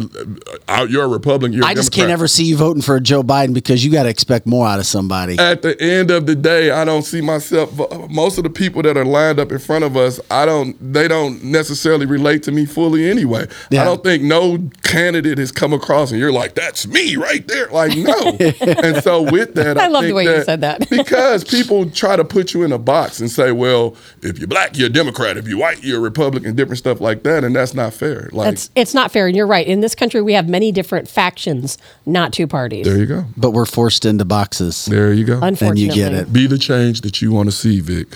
I 0.69 0.85
you're 0.85 1.05
a 1.05 1.09
Republican. 1.09 1.53
You're 1.55 1.65
a 1.65 1.69
I 1.69 1.75
just 1.75 1.93
can't 1.93 2.11
ever 2.11 2.29
see 2.29 2.45
you 2.45 2.57
voting 2.57 2.83
for 2.83 2.99
Joe 3.01 3.23
Biden 3.23 3.55
because 3.55 3.85
you 3.85 3.91
got 3.93 4.05
to 4.05 4.09
expect 4.09 4.47
more 4.47 4.67
out 4.67 4.79
of 4.79 4.87
somebody. 4.87 5.39
At 5.39 5.63
the 5.63 5.81
end 5.81 6.11
of 6.11 6.27
the 6.27 6.35
day, 6.35 6.71
I 6.71 6.85
don't 6.85 7.03
see 7.03 7.21
myself. 7.21 7.79
Uh, 7.81 8.07
most 8.09 8.39
of 8.39 8.45
the 8.45 8.51
people 8.51 8.83
that 8.83 8.97
are 8.97 9.05
lined 9.05 9.39
up 9.41 9.51
in 9.53 9.59
front 9.59 9.85
of 9.85 9.97
us, 9.97 10.21
I 10.31 10.47
don't. 10.47 10.77
They 10.93 11.09
don't 11.09 11.24
necessarily 11.31 12.07
relate 12.07 12.43
to 12.45 12.53
me 12.53 12.67
fully 12.67 13.11
anyway. 13.11 13.47
Yeah. 13.71 13.83
I 13.83 13.85
don't 13.85 14.03
think 14.03 14.23
no 14.23 14.71
candidate 14.83 15.39
has 15.39 15.53
come 15.53 15.73
across 15.73 16.11
and 16.11 16.21
you're 16.21 16.33
like, 16.33 16.55
"That's 16.55 16.87
me 16.87 17.17
right 17.17 17.47
there." 17.47 17.69
Like 17.69 17.97
no. 17.97 18.37
and 18.61 19.03
so 19.03 19.23
with 19.23 19.55
that, 19.55 19.79
I, 19.79 19.85
I 19.85 19.87
love 19.89 20.03
the 20.03 20.09
think 20.09 20.17
way 20.17 20.25
you 20.25 20.43
said 20.45 20.61
that. 20.63 20.89
because 20.91 21.45
people 21.45 21.91
try 21.91 22.17
to 22.17 22.25
put 22.25 22.55
you 22.55 22.63
in 22.63 22.73
a 22.73 22.79
box 22.79 23.21
and 23.21 23.31
say, 23.31 23.53
"Well, 23.53 23.97
if 24.23 24.39
you're 24.39 24.49
black, 24.49 24.77
you're 24.77 24.89
a 24.89 24.93
Democrat. 24.93 25.37
If 25.37 25.49
you're 25.49 25.59
white, 25.59 25.83
you're 25.83 25.99
a 25.99 26.03
Republican." 26.03 26.55
Different 26.55 26.79
stuff 26.79 27.01
like 27.01 27.23
that, 27.25 27.45
and 27.45 27.55
that's 27.57 27.75
not 27.75 27.93
fair. 27.93 28.29
Like 28.33 28.53
It's 28.53 28.71
it's 28.75 28.95
not 28.95 29.11
fair, 29.11 29.27
and 29.27 29.37
you're 29.37 29.47
right. 29.47 29.67
In 29.67 29.81
this 29.81 29.95
country, 29.95 30.23
we 30.23 30.35
have 30.35 30.49
many 30.49 30.73
different 30.73 31.09
factions, 31.09 31.79
not 32.07 32.33
two 32.33 32.47
parties. 32.47 32.87
there 32.87 32.99
you 32.99 33.07
go. 33.07 33.25
But 33.37 33.51
we're 33.53 33.67
forced 33.67 34.05
into 34.05 34.25
boxes. 34.25 34.85
There 34.87 35.13
you 35.13 35.25
go. 35.25 35.41
And 35.43 35.79
you 35.79 35.91
get 35.91 36.13
it. 36.13 36.33
Be 36.33 36.47
the 36.47 36.59
change 36.59 37.01
that 37.03 37.23
you 37.23 37.33
want 37.33 37.49
to 37.49 37.53
see, 37.53 37.81
Vic. 37.81 38.09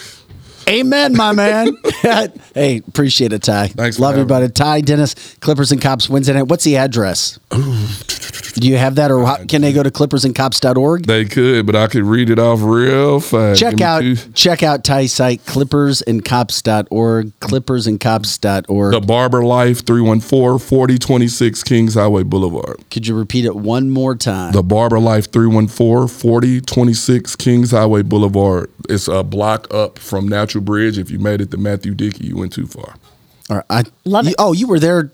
Amen, 0.68 1.16
my 1.16 1.32
man. 1.32 1.76
hey, 2.54 2.82
appreciate 2.86 3.32
it, 3.32 3.42
Ty. 3.42 3.68
Thanks 3.68 3.98
Love 3.98 4.18
you, 4.18 4.24
buddy. 4.24 4.48
Ty 4.48 4.82
Dennis, 4.82 5.14
Clippers 5.40 5.72
and 5.72 5.80
Cops 5.80 6.08
Wednesday 6.10 6.34
night. 6.34 6.44
What's 6.44 6.64
the 6.64 6.76
address? 6.76 7.38
Do 7.50 8.66
you 8.68 8.76
have 8.76 8.96
that, 8.96 9.10
or 9.10 9.24
how, 9.24 9.44
can 9.44 9.62
they 9.62 9.72
go 9.72 9.82
to 9.82 9.90
clippersandcops.org? 9.90 11.06
They 11.06 11.24
could, 11.24 11.64
but 11.64 11.76
I 11.76 11.86
could 11.86 12.02
read 12.02 12.28
it 12.28 12.38
off 12.38 12.60
real 12.62 13.20
fast. 13.20 13.60
Check 13.60 13.80
out 13.80 14.00
two- 14.00 14.16
check 14.34 14.62
out 14.62 14.84
Ty's 14.84 15.12
site, 15.12 15.44
clippersandcops.org, 15.46 17.38
clippersandcops.org. 17.40 18.92
The 18.92 19.00
Barber 19.00 19.44
Life, 19.44 19.86
314 19.86 20.58
4026 20.58 21.62
Kings 21.62 21.94
Highway 21.94 22.24
Boulevard. 22.24 22.82
Could 22.90 23.06
you 23.06 23.14
repeat 23.16 23.44
it 23.44 23.54
one 23.54 23.90
more 23.90 24.16
time? 24.16 24.52
The 24.52 24.62
Barber 24.62 24.98
Life, 24.98 25.30
314 25.30 26.08
4026 26.08 27.36
Kings 27.36 27.70
Highway 27.70 28.02
Boulevard. 28.02 28.70
It's 28.88 29.06
a 29.08 29.22
block 29.22 29.72
up 29.72 29.98
from 29.98 30.26
Natural 30.28 30.57
Bridge. 30.60 30.98
If 30.98 31.10
you 31.10 31.18
made 31.18 31.40
it 31.40 31.50
to 31.52 31.56
Matthew 31.56 31.94
Dickey, 31.94 32.26
you 32.26 32.36
went 32.36 32.52
too 32.52 32.66
far. 32.66 32.94
All 33.50 33.56
right, 33.56 33.64
I 33.70 33.84
Love 34.04 34.26
you- 34.26 34.30
it. 34.32 34.36
Oh, 34.38 34.52
you 34.52 34.66
were 34.66 34.78
there. 34.78 35.10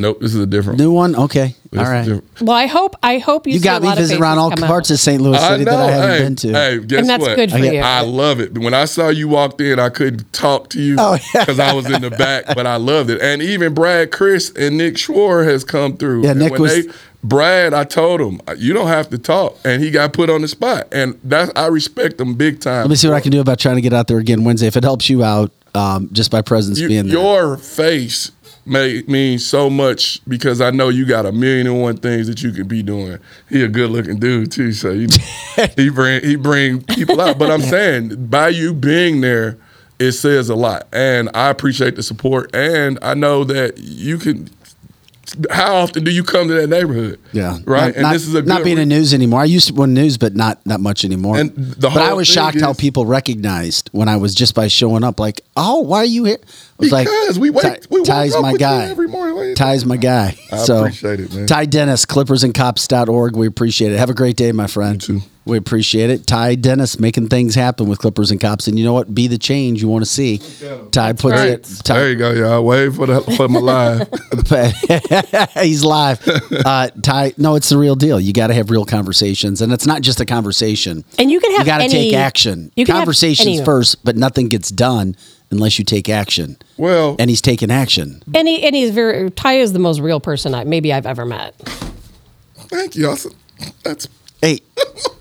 Nope, 0.00 0.20
this 0.20 0.34
is 0.34 0.40
a 0.40 0.46
different 0.46 0.78
New 0.78 0.90
one. 0.92 1.14
Okay. 1.14 1.54
This 1.70 1.78
All 1.78 1.84
is 1.84 1.90
right. 1.90 2.04
different. 2.04 2.40
Well, 2.42 2.56
I 2.56 2.66
hope 2.66 2.96
I 3.02 3.18
hope 3.18 3.46
you, 3.46 3.52
You 3.52 3.58
see 3.60 3.64
got 3.64 3.78
a 3.78 3.80
me 3.82 3.86
lot 3.88 3.98
of 3.98 4.02
visiting 4.02 4.22
around 4.22 4.38
all 4.38 4.50
come 4.50 4.64
out. 4.64 4.68
parts 4.68 4.90
of 4.90 4.98
St. 4.98 5.22
Louis 5.22 5.38
City 5.38 5.64
know. 5.64 5.70
that 5.76 5.80
I 5.80 5.90
haven't 5.92 6.10
hey, 6.10 6.22
been 6.24 6.36
to. 6.36 6.52
Hey, 6.52 6.78
guess 6.80 6.98
And 7.00 7.08
that's 7.08 7.20
what? 7.22 7.36
good 7.36 7.50
for 7.52 7.58
you. 7.58 7.78
I 7.80 8.00
love 8.00 8.40
it. 8.40 8.58
When 8.58 8.74
I 8.74 8.86
saw 8.86 9.08
you 9.08 9.28
walked 9.28 9.60
in, 9.60 9.78
I 9.78 9.88
couldn't 9.88 10.32
talk 10.32 10.68
to 10.70 10.80
you 10.82 10.96
Oh, 10.98 11.16
yeah. 11.34 11.44
because 11.44 11.60
I 11.60 11.72
was 11.72 11.88
in 11.88 12.02
the 12.02 12.10
back, 12.26 12.46
but 12.54 12.66
I 12.66 12.76
loved 12.76 13.10
it. 13.10 13.20
And 13.20 13.40
even 13.42 13.72
Brad 13.74 14.10
Chris 14.10 14.50
and 14.56 14.76
Nick 14.78 14.94
Schwarr 14.94 15.44
has 15.46 15.62
come 15.62 15.96
through. 15.96 16.24
Yeah, 16.24 16.30
And 16.30 16.40
Nick 16.40 16.52
when 16.52 16.62
was- 16.62 16.86
they- 16.86 16.92
Brad, 17.22 17.74
I 17.74 17.84
told 17.84 18.18
him 18.22 18.40
you 18.56 18.72
don't 18.72 18.88
have 18.88 19.10
to 19.10 19.18
talk, 19.18 19.58
and 19.62 19.82
he 19.82 19.90
got 19.90 20.14
put 20.14 20.30
on 20.30 20.40
the 20.40 20.48
spot, 20.48 20.88
and 20.90 21.20
that's 21.22 21.52
I 21.54 21.66
respect 21.66 22.18
him 22.18 22.32
big 22.32 22.60
time. 22.60 22.80
Let 22.84 22.88
me 22.88 22.96
see 22.96 23.08
what 23.08 23.14
I 23.16 23.20
can 23.20 23.30
do 23.30 23.40
about 23.42 23.58
trying 23.58 23.74
to 23.76 23.82
get 23.82 23.92
out 23.92 24.08
there 24.08 24.16
again 24.16 24.42
Wednesday. 24.42 24.68
If 24.68 24.76
it 24.78 24.84
helps 24.84 25.10
you 25.10 25.22
out, 25.22 25.52
um, 25.74 26.08
just 26.12 26.30
by 26.30 26.40
presence 26.40 26.78
You- 26.80 26.88
being 26.88 27.08
there. 27.08 27.18
your 27.18 27.56
face 27.58 28.30
may 28.66 29.02
mean 29.02 29.38
so 29.38 29.70
much 29.70 30.20
because 30.28 30.60
I 30.60 30.70
know 30.70 30.88
you 30.88 31.06
got 31.06 31.26
a 31.26 31.32
million 31.32 31.66
and 31.66 31.80
one 31.80 31.96
things 31.96 32.26
that 32.26 32.42
you 32.42 32.52
could 32.52 32.68
be 32.68 32.82
doing. 32.82 33.18
He 33.48 33.62
a 33.62 33.68
good 33.68 33.90
looking 33.90 34.18
dude 34.18 34.52
too, 34.52 34.72
so 34.72 34.90
you, 34.90 35.08
he 35.76 35.88
bring 35.88 36.22
he 36.22 36.36
bring 36.36 36.82
people 36.82 37.20
out. 37.20 37.38
But 37.38 37.50
I'm 37.50 37.60
saying 37.62 38.26
by 38.26 38.48
you 38.48 38.74
being 38.74 39.20
there, 39.20 39.58
it 39.98 40.12
says 40.12 40.48
a 40.48 40.54
lot, 40.54 40.86
and 40.92 41.28
I 41.34 41.50
appreciate 41.50 41.96
the 41.96 42.02
support. 42.02 42.54
And 42.54 42.98
I 43.02 43.14
know 43.14 43.44
that 43.44 43.78
you 43.78 44.18
can. 44.18 44.50
How 45.50 45.76
often 45.76 46.04
do 46.04 46.10
you 46.10 46.22
come 46.24 46.48
to 46.48 46.54
that 46.54 46.66
neighborhood? 46.68 47.18
Yeah, 47.32 47.58
right. 47.64 47.86
Not, 47.88 47.94
and 47.94 48.02
not- 48.02 48.12
this 48.12 48.26
is 48.26 48.34
a 48.34 48.42
not 48.42 48.64
being 48.64 48.78
in 48.78 48.88
news 48.88 49.14
anymore. 49.14 49.40
I 49.40 49.44
used 49.44 49.68
to 49.68 49.74
win 49.74 49.94
news, 49.94 50.18
but 50.18 50.34
not 50.34 50.64
not 50.66 50.80
much 50.80 51.04
anymore. 51.04 51.36
And 51.38 51.54
the 51.56 51.88
but 51.90 51.98
I 51.98 52.12
was 52.14 52.26
shocked 52.28 52.60
how 52.60 52.72
people 52.72 53.06
recognized 53.06 53.88
when 53.92 54.08
I 54.08 54.16
was 54.16 54.34
just 54.34 54.54
by 54.54 54.68
showing 54.68 55.04
up. 55.04 55.20
Like, 55.20 55.40
oh, 55.56 55.80
why 55.80 55.98
are 55.98 56.04
you 56.04 56.24
here? 56.24 56.38
I 56.42 56.46
was 56.78 56.90
Because 56.90 57.38
we 57.38 57.50
wake- 57.50 57.84
we 57.90 58.02
Ty's 58.02 58.34
my 58.40 58.54
guy. 58.56 58.86
every 58.86 59.08
morning. 59.08 59.54
Ty's 59.54 59.84
my 59.84 59.96
guy. 59.96 60.36
I 60.50 60.56
so 60.58 60.80
appreciate 60.80 61.20
it, 61.20 61.34
man. 61.34 61.46
Ty 61.46 61.66
Dennis, 61.66 62.04
clippersandcops.org. 62.06 63.36
We 63.36 63.46
appreciate 63.46 63.92
it. 63.92 63.98
Have 63.98 64.10
a 64.10 64.14
great 64.14 64.36
day, 64.36 64.52
my 64.52 64.66
friend. 64.66 65.00
too. 65.00 65.22
We 65.50 65.58
appreciate 65.58 66.10
it. 66.10 66.28
Ty 66.28 66.54
Dennis 66.54 67.00
making 67.00 67.26
things 67.28 67.56
happen 67.56 67.88
with 67.88 67.98
Clippers 67.98 68.30
and 68.30 68.40
Cops. 68.40 68.68
And 68.68 68.78
you 68.78 68.84
know 68.84 68.92
what? 68.92 69.12
Be 69.12 69.26
the 69.26 69.36
change 69.36 69.82
you 69.82 69.88
want 69.88 70.04
to 70.04 70.08
see. 70.10 70.38
Ty 70.92 71.14
puts 71.14 71.34
There, 71.34 71.48
it. 71.54 71.64
Ty, 71.82 71.94
there 71.98 72.10
you 72.10 72.16
go, 72.16 72.30
y'all. 72.30 72.64
Wait 72.64 72.94
for 72.94 73.06
the 73.06 73.20
for 73.36 73.48
my 73.48 73.58
live. 73.58 74.08
He's 75.64 75.84
live. 75.84 76.20
Uh, 76.64 76.90
Ty, 77.02 77.32
no, 77.36 77.56
it's 77.56 77.68
the 77.68 77.78
real 77.78 77.96
deal. 77.96 78.20
You 78.20 78.32
got 78.32 78.46
to 78.46 78.54
have 78.54 78.70
real 78.70 78.84
conversations, 78.84 79.60
and 79.60 79.72
it's 79.72 79.86
not 79.86 80.02
just 80.02 80.20
a 80.20 80.24
conversation. 80.24 81.04
And 81.18 81.32
you 81.32 81.40
can 81.40 81.50
have 81.56 81.66
you 81.66 81.72
got 81.72 81.78
to 81.78 81.88
take 81.88 82.14
action. 82.14 82.70
you 82.76 82.86
can 82.86 82.94
Conversations 82.94 83.56
any- 83.56 83.64
first, 83.64 84.04
but 84.04 84.16
nothing 84.16 84.46
gets 84.48 84.70
done 84.70 85.16
unless 85.50 85.80
you 85.80 85.84
take 85.84 86.08
action. 86.08 86.58
Well, 86.76 87.16
and 87.18 87.28
he's 87.28 87.42
taking 87.42 87.72
action. 87.72 88.22
And 88.32 88.46
he 88.46 88.62
and 88.62 88.76
he's 88.76 88.90
very 88.92 89.32
Ty 89.32 89.54
is 89.54 89.72
the 89.72 89.80
most 89.80 89.98
real 89.98 90.20
person 90.20 90.54
I 90.54 90.62
maybe 90.62 90.92
I've 90.92 91.06
ever 91.06 91.26
met. 91.26 91.56
Thank 92.68 92.94
you. 92.94 93.08
That's, 93.08 93.26
that's 93.82 94.08
Hey, 94.40 94.60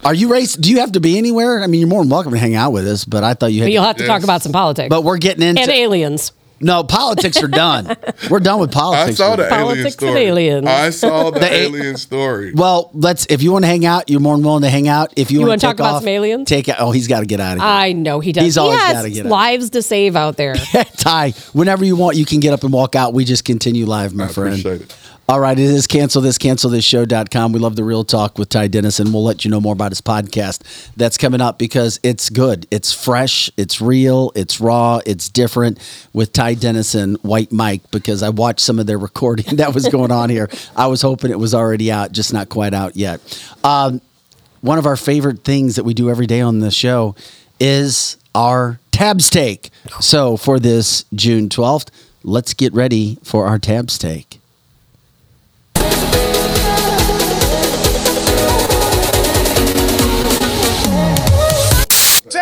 are 0.06 0.14
you 0.14 0.30
racist? 0.30 0.62
Do 0.62 0.70
you 0.70 0.80
have 0.80 0.94
to 0.94 1.00
be 1.00 1.18
anywhere? 1.18 1.62
I 1.62 1.68
mean, 1.68 1.80
you're 1.82 1.90
more 1.90 2.02
than 2.02 2.10
welcome 2.10 2.32
to 2.34 2.38
hang 2.40 2.56
out 2.56 2.72
with 2.72 2.88
us, 2.88 3.06
but 3.06 3.24
I 3.24 3.34
thought 3.34 3.52
you 3.54 3.62
had. 3.62 3.66
But 3.68 3.72
you'll 3.74 3.84
have 3.84 3.98
to 3.98 4.06
talk 4.08 4.24
about 4.24 4.42
some 4.42 4.52
politics. 4.52 4.90
But 4.90 5.04
we're 5.04 5.18
getting 5.18 5.44
into 5.44 5.62
and 5.62 5.72
aliens. 5.72 6.32
no 6.62 6.84
politics 6.84 7.42
are 7.44 7.48
done. 7.48 7.96
we're 8.30 8.40
done 8.40 8.60
with 8.60 8.72
politics. 8.72 9.20
I 9.22 9.24
saw 9.30 9.36
the 9.36 9.44
alien 9.44 9.60
Politics 9.62 9.84
and 9.86 9.94
story. 9.94 10.20
aliens. 10.22 10.68
I 10.68 10.90
saw 10.90 11.30
the, 11.32 11.40
The 11.40 11.54
alien 11.54 11.98
story. 11.98 12.54
Well, 12.54 12.90
let's. 12.94 13.26
If 13.30 13.42
you 13.44 13.52
want 13.52 13.64
to 13.64 13.68
hang 13.68 13.86
out, 13.86 14.10
you're 14.10 14.20
more 14.20 14.36
than 14.36 14.44
willing 14.46 14.64
to 14.64 14.70
hang 14.70 14.88
out. 14.88 15.14
If 15.18 15.32
you, 15.32 15.40
You 15.40 15.48
want 15.48 15.50
wanna 15.50 15.60
talk 15.62 15.76
about 15.80 15.96
off, 15.96 16.02
some 16.02 16.08
aliens? 16.10 16.48
take. 16.50 16.68
it. 16.68 16.76
Oh, 16.80 16.92
he's 16.92 17.08
got 17.08 17.20
to 17.22 17.26
get 17.26 17.40
out 17.40 17.54
of 17.58 17.60
here. 17.60 17.68
I 17.70 17.92
know 17.94 18.20
he 18.20 18.32
does. 18.32 18.44
He's 18.44 18.58
always 18.58 18.80
he 18.80 18.86
has 18.86 18.94
gotta 18.94 19.10
get 19.10 19.26
out. 19.26 19.30
lives 19.32 19.70
to 19.72 19.82
save 19.82 20.16
out 20.16 20.38
there. 20.38 20.56
Ty, 20.98 21.32
whenever 21.54 21.86
you 21.86 21.96
want, 21.96 22.18
you 22.18 22.26
can 22.26 22.40
get 22.40 22.54
up 22.54 22.64
and 22.64 22.74
walk 22.74 22.96
out. 22.96 23.14
We 23.14 23.26
just 23.26 23.46
continue 23.46 23.86
live, 23.86 24.14
my 24.14 24.28
friend. 24.28 24.64
All 25.30 25.40
right, 25.40 25.60
it 25.60 25.64
is 25.64 25.86
cancel 25.86 26.24
this, 26.24 26.40
cancel 26.40 26.72
this 26.72 26.84
show.com. 26.84 27.52
We 27.52 27.60
love 27.60 27.76
the 27.76 27.84
real 27.84 28.04
talk 28.04 28.40
with 28.40 28.50
Ty 28.50 28.70
Dennis, 28.70 29.00
and 29.00 29.14
we'll 29.14 29.24
let 29.24 29.46
you 29.46 29.52
know 29.52 29.62
more 29.62 29.74
about 29.74 29.92
his 29.92 30.02
podcast 30.02 30.64
that's 30.98 31.20
coming 31.20 31.40
up 31.40 31.60
because 31.60 32.00
it's 32.02 32.32
good. 32.32 32.66
It's 32.72 32.92
fresh, 32.92 33.52
it's 33.56 33.80
real, 33.80 34.32
it's 34.34 34.60
raw, 34.60 35.02
it's 35.06 35.30
different 35.30 35.78
with 36.14 36.34
Ty 36.34 36.56
Dennis 36.56 36.96
and 36.96 37.16
White 37.18 37.52
Mike 37.52 37.92
because 37.92 38.24
I 38.24 38.30
watched 38.30 38.62
some 38.62 38.80
of 38.80 38.88
their 38.88 38.98
recording 39.10 39.58
that 39.58 39.76
was 39.76 39.88
going 39.88 40.12
on 40.12 40.32
here. 40.32 40.50
I 40.76 40.88
was 40.88 41.04
hoping 41.04 41.30
it 41.30 41.38
was 41.38 41.54
already 41.54 41.92
out, 41.92 42.12
just 42.12 42.34
not 42.34 42.50
quite 42.50 42.74
out 42.74 42.98
yet. 42.98 43.22
Um, 43.64 44.02
one 44.62 44.80
of 44.80 44.88
our 44.88 44.98
favorite 44.98 45.44
things 45.44 45.76
that 45.76 45.84
we 45.84 45.94
do 45.94 46.10
every 46.10 46.26
day 46.26 46.42
on 46.42 46.58
the 46.58 46.72
show 46.72 47.16
is 47.60 48.18
our 48.34 48.80
Tab's 48.92 49.30
Take. 49.30 49.70
So 50.00 50.38
for 50.38 50.60
this 50.60 51.06
June 51.14 51.50
12th, 51.50 51.90
let's 52.24 52.56
get 52.56 52.74
ready 52.74 53.20
for 53.24 53.46
our 53.46 53.60
Tab's 53.60 54.00
Take. 54.00 54.39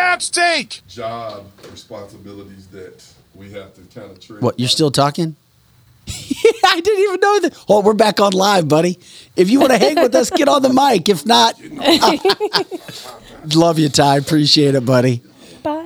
Tab's 0.08 0.30
Take. 0.30 0.80
Job 0.88 1.44
responsibilities 1.70 2.66
that 2.68 3.04
we 3.34 3.50
have 3.50 3.74
to 3.74 3.82
kind 3.94 4.10
of 4.10 4.18
treat. 4.18 4.40
What, 4.40 4.58
you're 4.58 4.68
still 4.70 4.90
talking? 4.90 5.36
I 6.08 6.80
didn't 6.80 7.02
even 7.02 7.20
know 7.20 7.40
that. 7.40 7.64
Oh, 7.68 7.82
we're 7.82 7.92
back 7.92 8.18
on 8.18 8.32
live, 8.32 8.68
buddy. 8.68 8.98
If 9.36 9.50
you 9.50 9.60
want 9.60 9.72
to 9.72 9.78
hang 9.78 9.96
with 9.96 10.14
us, 10.14 10.30
get 10.30 10.48
on 10.48 10.62
the 10.62 10.72
mic. 10.72 11.10
If 11.10 11.26
not, 11.26 11.60
love 13.54 13.78
you, 13.78 13.90
Ty. 13.90 14.16
Appreciate 14.16 14.74
it, 14.74 14.86
buddy. 14.86 15.20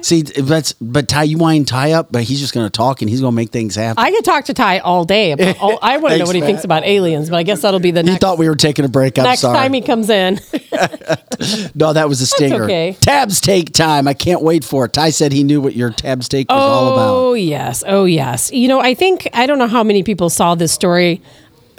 See, 0.02 0.22
that's 0.22 0.72
but 0.74 1.08
Ty, 1.08 1.24
you 1.24 1.38
wind 1.38 1.68
Ty 1.68 1.92
up, 1.92 2.08
but 2.10 2.22
he's 2.24 2.40
just 2.40 2.52
going 2.54 2.66
to 2.66 2.70
talk 2.70 3.02
and 3.02 3.08
he's 3.10 3.20
going 3.20 3.32
to 3.32 3.36
make 3.36 3.50
things 3.50 3.74
happen. 3.76 4.02
I 4.02 4.10
could 4.10 4.24
talk 4.24 4.44
to 4.46 4.54
Ty 4.54 4.78
all 4.80 5.04
day. 5.04 5.32
About 5.32 5.58
all, 5.60 5.78
I 5.82 5.96
want 5.98 6.12
to 6.12 6.18
know 6.18 6.24
Thanks, 6.24 6.26
what 6.28 6.34
he 6.34 6.40
Matt. 6.40 6.46
thinks 6.48 6.64
about 6.64 6.84
aliens, 6.84 7.30
but 7.30 7.36
I 7.36 7.42
guess 7.42 7.62
that'll 7.62 7.80
be 7.80 7.90
the 7.90 8.00
He 8.02 8.06
next, 8.10 8.20
thought 8.20 8.38
we 8.38 8.48
were 8.48 8.56
taking 8.56 8.84
a 8.84 8.88
break. 8.88 9.18
I'm 9.18 9.24
next 9.24 9.40
sorry. 9.40 9.56
time 9.56 9.72
he 9.72 9.80
comes 9.80 10.10
in. 10.10 10.40
no, 11.74 11.92
that 11.92 12.06
was 12.08 12.20
a 12.20 12.26
stinger. 12.26 12.64
okay. 12.64 12.96
Tabs 13.00 13.40
take 13.40 13.72
time. 13.72 14.06
I 14.08 14.14
can't 14.14 14.42
wait 14.42 14.64
for 14.64 14.84
it. 14.86 14.92
Ty 14.92 15.10
said 15.10 15.32
he 15.32 15.42
knew 15.44 15.60
what 15.60 15.74
your 15.74 15.90
Tab's 15.90 16.28
Take 16.28 16.50
was 16.50 16.60
all 16.60 16.92
about. 16.92 17.08
Oh 17.14 17.34
yes, 17.34 17.84
oh 17.86 18.04
yes. 18.04 18.52
You 18.52 18.68
know, 18.68 18.80
I 18.80 18.94
think 18.94 19.28
I 19.32 19.46
don't 19.46 19.58
know 19.58 19.68
how 19.68 19.82
many 19.82 20.02
people 20.02 20.30
saw 20.30 20.54
this 20.54 20.72
story 20.72 21.20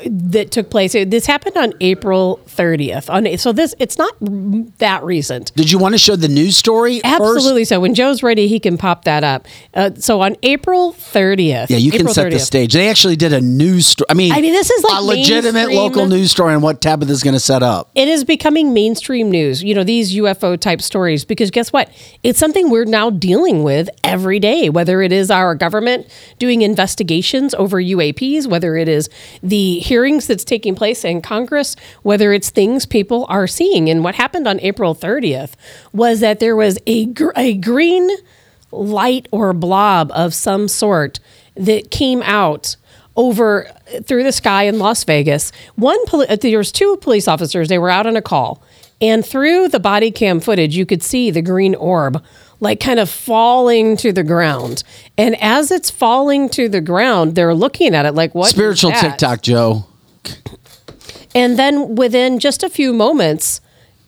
that 0.05 0.51
took 0.51 0.69
place. 0.69 0.93
This 0.93 1.25
happened 1.25 1.57
on 1.57 1.73
April 1.81 2.39
30th. 2.47 3.09
On 3.09 3.37
so 3.37 3.51
this 3.51 3.73
it's 3.79 3.97
not 3.97 4.13
that 4.79 5.03
recent. 5.03 5.53
Did 5.55 5.71
you 5.71 5.79
want 5.79 5.93
to 5.93 5.97
show 5.97 6.15
the 6.15 6.27
news 6.27 6.57
story? 6.57 6.99
first? 6.99 7.21
Absolutely. 7.21 7.65
So 7.65 7.79
when 7.79 7.93
Joe's 7.93 8.23
ready, 8.23 8.47
he 8.47 8.59
can 8.59 8.77
pop 8.77 9.05
that 9.05 9.23
up. 9.23 9.47
Uh, 9.73 9.91
so 9.95 10.21
on 10.21 10.35
April 10.43 10.93
30th. 10.93 11.69
Yeah, 11.69 11.77
you 11.77 11.91
can 11.91 12.01
April 12.01 12.13
set 12.13 12.31
the 12.31 12.39
stage. 12.39 12.73
They 12.73 12.89
actually 12.89 13.15
did 13.15 13.33
a 13.33 13.41
news 13.41 13.87
story. 13.87 14.07
I 14.09 14.13
mean, 14.13 14.31
I 14.31 14.41
mean, 14.41 14.53
this 14.53 14.69
is 14.69 14.83
like 14.83 14.99
a 14.99 15.03
legitimate 15.03 15.53
mainstream- 15.53 15.77
local 15.77 16.07
news 16.07 16.31
story 16.31 16.53
on 16.53 16.61
what 16.61 16.81
Tabitha's 16.81 17.23
going 17.23 17.33
to 17.33 17.39
set 17.39 17.63
up. 17.63 17.91
It 17.95 18.07
is 18.07 18.23
becoming 18.23 18.73
mainstream 18.73 19.29
news, 19.29 19.63
you 19.63 19.73
know, 19.75 19.83
these 19.83 20.15
UFO 20.15 20.59
type 20.59 20.81
stories, 20.81 21.25
because 21.25 21.51
guess 21.51 21.71
what? 21.71 21.89
It's 22.23 22.39
something 22.39 22.69
we're 22.69 22.85
now 22.85 23.09
dealing 23.09 23.63
with 23.63 23.89
every 24.03 24.39
day, 24.39 24.69
whether 24.69 25.01
it 25.01 25.11
is 25.11 25.31
our 25.31 25.55
government 25.55 26.07
doing 26.39 26.61
investigations 26.61 27.53
over 27.55 27.81
UAPs, 27.81 28.47
whether 28.47 28.75
it 28.75 28.87
is 28.87 29.09
the 29.41 29.79
hearings 29.93 30.25
that's 30.25 30.43
taking 30.43 30.73
place 30.73 31.05
in 31.05 31.21
Congress, 31.21 31.75
whether 32.01 32.33
it's 32.33 32.49
things 32.49 32.83
people 32.83 33.27
are 33.29 33.45
seeing. 33.45 33.91
And 33.91 34.03
what 34.03 34.15
happened 34.15 34.47
on 34.47 34.59
April 34.61 34.95
30th 34.95 35.51
was 35.93 36.19
that 36.19 36.39
there 36.39 36.55
was 36.55 36.79
a, 36.87 37.05
gr- 37.05 37.29
a 37.35 37.53
green 37.53 38.09
light 38.71 39.27
or 39.31 39.53
blob 39.53 40.11
of 40.15 40.33
some 40.33 40.67
sort 40.67 41.19
that 41.55 41.91
came 41.91 42.23
out 42.23 42.75
over 43.15 43.69
through 44.01 44.23
the 44.23 44.31
sky 44.31 44.63
in 44.63 44.79
Las 44.79 45.03
Vegas. 45.03 45.51
One 45.75 46.03
poli- 46.07 46.27
uh, 46.27 46.37
there 46.37 46.57
was 46.57 46.71
two 46.71 46.97
police 46.97 47.27
officers. 47.27 47.69
They 47.69 47.77
were 47.77 47.91
out 47.91 48.07
on 48.07 48.15
a 48.15 48.21
call, 48.23 48.63
and 48.99 49.23
through 49.23 49.67
the 49.67 49.79
body 49.79 50.09
cam 50.09 50.39
footage, 50.39 50.75
you 50.75 50.87
could 50.87 51.03
see 51.03 51.29
the 51.29 51.43
green 51.43 51.75
orb 51.75 52.23
like 52.63 52.79
kind 52.79 52.99
of 52.99 53.09
falling 53.09 53.97
to 53.97 54.13
the 54.13 54.23
ground. 54.23 54.83
And 55.17 55.39
as 55.41 55.69
it's 55.69 55.91
falling 55.91 56.47
to 56.49 56.69
the 56.69 56.79
ground, 56.79 57.35
they're 57.35 57.53
looking 57.53 57.93
at 57.93 58.05
it 58.05 58.13
like 58.13 58.33
what? 58.33 58.49
Spiritual? 58.49 58.93
TikTok, 58.93 59.41
Joe. 59.41 59.85
And 61.35 61.59
then 61.59 61.95
within 61.95 62.39
just 62.39 62.63
a 62.63 62.69
few 62.69 62.93
moments, 62.93 63.59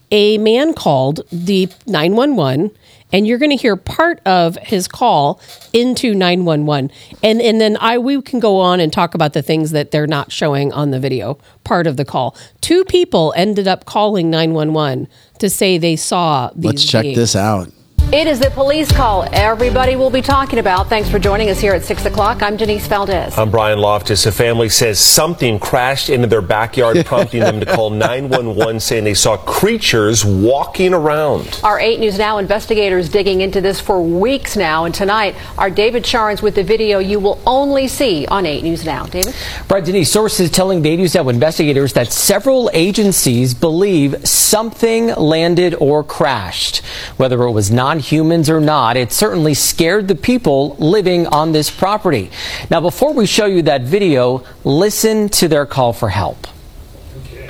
a 0.10 0.38
man 0.38 0.74
called 0.74 1.22
the 1.32 1.68
911 1.86 2.72
and 3.12 3.28
you're 3.28 3.38
going 3.38 3.52
to 3.52 3.58
hear 3.58 3.76
part 3.76 4.20
of 4.26 4.56
his 4.58 4.88
call 4.88 5.42
into 5.74 6.14
911 6.14 6.92
and 7.24 7.42
and 7.42 7.60
then 7.60 7.76
I 7.82 7.98
we 7.98 8.22
can 8.22 8.40
go 8.40 8.60
on 8.60 8.80
and 8.80 8.94
talk 8.94 9.16
about 9.16 9.34
the 9.34 9.42
things 9.42 9.72
that 9.72 9.92
they're 9.92 10.08
not 10.08 10.32
showing 10.32 10.72
on 10.72 10.92
the 10.92 11.00
video 11.00 11.38
part 11.64 11.88
of 11.88 11.98
the 11.98 12.06
call. 12.06 12.36
Two 12.62 12.86
people 12.86 13.34
ended 13.36 13.68
up 13.68 13.86
calling 13.86 14.30
911 14.30 15.08
to 15.40 15.50
say 15.50 15.78
they 15.78 15.96
saw 15.96 16.52
these 16.56 16.66
Let's 16.66 16.86
check 16.86 17.04
beings. 17.04 17.18
this 17.18 17.36
out. 17.36 17.70
It 18.14 18.28
is 18.28 18.40
the 18.40 18.52
police 18.52 18.90
call 18.92 19.28
everybody 19.34 19.96
will 19.96 20.12
be 20.12 20.22
talking 20.22 20.60
about. 20.60 20.90
Thanks 20.90 21.10
for 21.10 21.18
joining 21.18 21.50
us 21.50 21.60
here 21.60 21.74
at 21.74 21.84
6 21.84 22.06
o'clock. 22.06 22.44
I'm 22.44 22.56
Denise 22.56 22.86
Valdez. 22.86 23.36
I'm 23.36 23.50
Brian 23.50 23.80
Loftus. 23.80 24.28
A 24.28 24.32
family 24.32 24.70
says 24.70 25.00
something 25.00 25.58
crashed 25.58 26.10
into 26.10 26.28
their 26.28 26.44
backyard, 26.44 27.04
prompting 27.06 27.40
them 27.40 27.60
to 27.60 27.66
call 27.66 27.90
911, 27.90 28.80
saying 28.80 29.06
they 29.06 29.16
saw 29.16 29.38
creatures 29.38 30.24
walking 30.24 30.94
around. 30.94 31.60
Our 31.64 31.80
8 31.80 32.00
News 32.00 32.20
Now 32.20 32.38
investigators 32.38 33.10
digging 33.10 33.42
into 33.42 33.60
this 33.60 33.82
for 33.82 34.00
weeks 34.00 34.56
now. 34.56 34.86
And 34.86 34.94
tonight, 34.94 35.36
our 35.58 35.72
David 35.72 36.06
Charns 36.06 36.44
with 36.44 36.54
the 36.54 36.64
video 36.64 37.00
you 37.00 37.20
will 37.20 37.42
only 37.48 37.88
see 37.88 38.28
on 38.28 38.46
8 38.46 38.64
News 38.64 38.86
Now. 38.86 39.08
David? 39.08 39.36
Right, 39.68 39.84
Denise, 39.84 40.12
sources 40.12 40.52
telling 40.52 40.86
eight 40.86 40.98
News 40.98 41.16
Now 41.16 41.28
investigators 41.28 41.94
that 41.94 42.14
several 42.14 42.70
agencies 42.72 43.56
believe 43.56 44.28
something 44.28 45.08
landed 45.16 45.74
or 45.80 46.04
crashed. 46.04 46.86
Whether 47.18 47.42
it 47.44 47.52
was 47.52 47.72
non 47.96 48.02
humans 48.02 48.50
or 48.50 48.60
not, 48.60 48.98
it 48.98 49.12
certainly 49.12 49.54
scared 49.54 50.08
the 50.08 50.16
people 50.16 50.76
living 50.80 51.28
on 51.28 51.52
this 51.52 51.70
property. 51.70 52.30
Now, 52.70 52.82
before 52.82 53.14
we 53.14 53.26
show 53.26 53.46
you 53.46 53.62
that 53.64 53.82
video, 53.82 54.44
listen 54.64 55.30
to 55.30 55.48
their 55.48 55.66
call 55.66 55.94
for 55.94 56.10
help. 56.10 56.48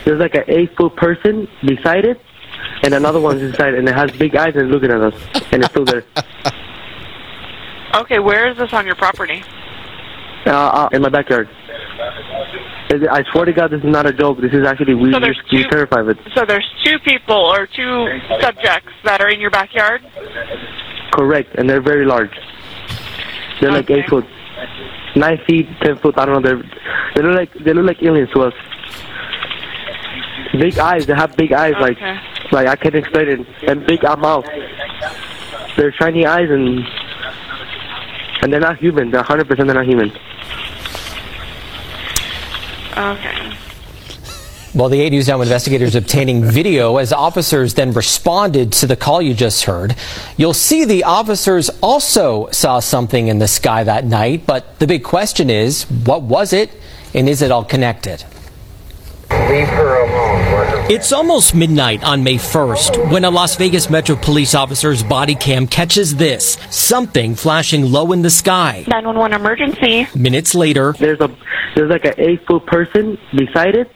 There's 0.06 0.20
like 0.20 0.36
an 0.36 0.44
eight 0.48 0.76
foot 0.78 0.96
person 0.96 1.48
beside 1.66 2.06
it, 2.06 2.22
and 2.84 2.94
another 2.94 3.20
one's 3.20 3.42
inside, 3.42 3.74
and 3.74 3.90
it 3.90 3.96
has 3.96 4.12
big 4.12 4.36
eyes 4.36 4.56
and 4.56 4.70
looking 4.70 4.92
at 4.92 5.02
us, 5.02 5.16
and 5.52 5.64
it's 5.64 5.72
still 5.72 5.86
there. 5.86 6.04
Okay, 7.96 8.20
where 8.20 8.52
is 8.52 8.58
this 8.58 8.72
on 8.74 8.86
your 8.86 8.96
property? 8.96 9.44
Uh, 10.46 10.52
uh, 10.52 10.90
in 10.92 11.02
my 11.02 11.10
backyard. 11.10 11.50
I 12.92 13.24
swear 13.32 13.46
to 13.46 13.54
God, 13.54 13.72
this 13.72 13.80
is 13.80 13.90
not 13.90 14.06
a 14.06 14.14
joke. 14.14 14.40
This 14.40 14.54
is 14.54 14.66
actually 14.66 14.94
we 14.94 15.12
So 15.12 15.20
we 15.20 15.34
two- 15.50 15.68
terrified 15.70 16.02
of 16.02 16.10
it. 16.10 16.18
So 16.36 16.46
there's 16.46 16.68
two 16.84 17.00
people 17.00 17.36
or 17.36 17.66
two 17.68 18.20
subjects 18.40 18.92
that 19.04 19.22
are 19.22 19.30
in 19.30 19.40
your 19.40 19.50
backyard. 19.50 20.02
Correct, 21.12 21.56
and 21.56 21.70
they're 21.70 21.82
very 21.82 22.06
large. 22.06 22.30
They're 23.60 23.72
like 23.72 23.90
eight 23.90 24.08
foot, 24.08 24.26
nine 25.16 25.40
feet, 25.48 25.68
ten 25.82 25.98
foot. 25.98 26.18
I 26.18 26.26
don't 26.26 26.42
know. 26.44 26.48
They're 26.48 26.64
they 27.16 27.22
look 27.24 27.36
like 27.38 27.54
they 27.64 27.74
look 27.74 27.86
like 27.88 28.04
aliens 28.04 28.30
to 28.34 28.42
us. 28.44 28.54
Big 30.60 30.78
eyes. 30.78 31.06
They 31.06 31.16
have 31.16 31.36
big 31.36 31.54
eyes. 31.54 31.74
Like 31.80 31.98
like 32.52 32.68
I 32.68 32.76
can't 32.76 32.96
explain 32.96 33.28
it. 33.30 33.40
And 33.68 33.86
big 33.88 34.06
uh, 34.06 34.16
mouth. 34.18 34.46
They're 35.78 35.94
shiny 35.94 36.26
eyes 36.26 36.50
and 36.50 36.80
and 38.42 38.54
they're 38.54 38.60
not 38.60 38.78
human. 38.78 39.10
They're 39.10 39.22
100 39.22 39.48
percent. 39.48 39.68
They're 39.68 39.76
not 39.76 39.88
human. 39.88 40.12
Okay. 42.98 43.58
Well, 44.74 44.90
the 44.90 45.00
8 45.00 45.12
News 45.12 45.28
Now 45.30 45.42
investigators 45.42 45.96
obtaining 45.96 46.44
video 46.44 46.98
as 46.98 47.14
officers 47.14 47.76
then 47.76 47.94
responded 47.94 48.74
to 48.74 48.88
the 48.88 48.98
call 48.98 49.22
you 49.22 49.34
just 49.34 49.64
heard. 49.64 49.96
You'll 50.36 50.54
see 50.54 50.84
the 50.84 51.06
officers 51.06 51.70
also 51.82 52.50
saw 52.52 52.82
something 52.82 53.30
in 53.30 53.40
the 53.40 53.48
sky 53.48 53.86
that 53.86 54.04
night, 54.04 54.46
but 54.46 54.80
the 54.80 54.88
big 54.88 55.04
question 55.04 55.50
is, 55.50 55.84
what 55.84 56.24
was 56.24 56.52
it 56.52 56.72
and 57.14 57.30
is 57.30 57.42
it 57.42 57.52
all 57.52 57.64
connected? 57.64 58.26
Leave 59.50 59.68
her 59.70 60.04
alone. 60.04 60.92
It's 60.92 61.12
almost 61.12 61.56
midnight 61.56 62.04
on 62.04 62.24
May 62.24 62.36
1st 62.36 63.12
when 63.12 63.24
a 63.26 63.30
Las 63.30 63.56
Vegas 63.56 63.90
Metro 63.90 64.16
Police 64.16 64.54
officer's 64.56 65.04
body 65.04 65.36
cam 65.36 65.68
catches 65.68 66.16
this 66.16 66.58
something 66.70 67.36
flashing 67.36 67.92
low 67.92 68.12
in 68.12 68.22
the 68.22 68.30
sky. 68.30 68.84
911 68.88 69.40
emergency. 69.40 70.08
Minutes 70.18 70.56
later, 70.56 70.94
There's 71.00 71.20
a 71.20 71.30
there's 71.76 71.90
like 71.90 72.06
an 72.06 72.14
eight 72.18 72.46
foot 72.48 72.66
person 72.66 73.18
beside 73.36 73.76
it, 73.76 73.92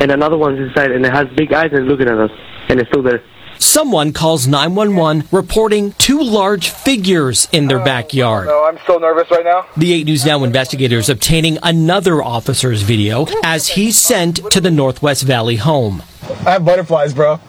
and 0.00 0.10
another 0.10 0.36
one's 0.36 0.58
inside, 0.58 0.90
and 0.90 1.04
it 1.06 1.12
has 1.12 1.26
big 1.36 1.52
eyes 1.52 1.70
and 1.72 1.86
looking 1.86 2.08
at 2.08 2.18
us, 2.18 2.30
and 2.68 2.80
it's 2.80 2.88
still 2.90 3.02
there. 3.02 3.22
Someone 3.62 4.12
calls 4.12 4.46
911 4.46 5.28
reporting 5.30 5.92
two 5.92 6.20
large 6.22 6.70
figures 6.70 7.48
in 7.52 7.68
their 7.68 7.78
backyard. 7.84 8.48
No, 8.48 8.64
I'm 8.64 8.78
so 8.86 8.98
nervous 8.98 9.30
right 9.30 9.44
now. 9.44 9.66
The 9.76 9.92
8 9.92 10.06
News 10.06 10.26
Now 10.26 10.44
investigators 10.44 11.08
obtaining 11.08 11.58
another 11.62 12.22
officer's 12.22 12.82
video 12.82 13.26
as 13.42 13.68
he's 13.68 13.98
sent 13.98 14.50
to 14.50 14.60
the 14.60 14.70
Northwest 14.70 15.22
Valley 15.22 15.56
home. 15.56 16.02
I 16.46 16.52
have 16.52 16.64
butterflies, 16.64 17.14
bro. 17.14 17.40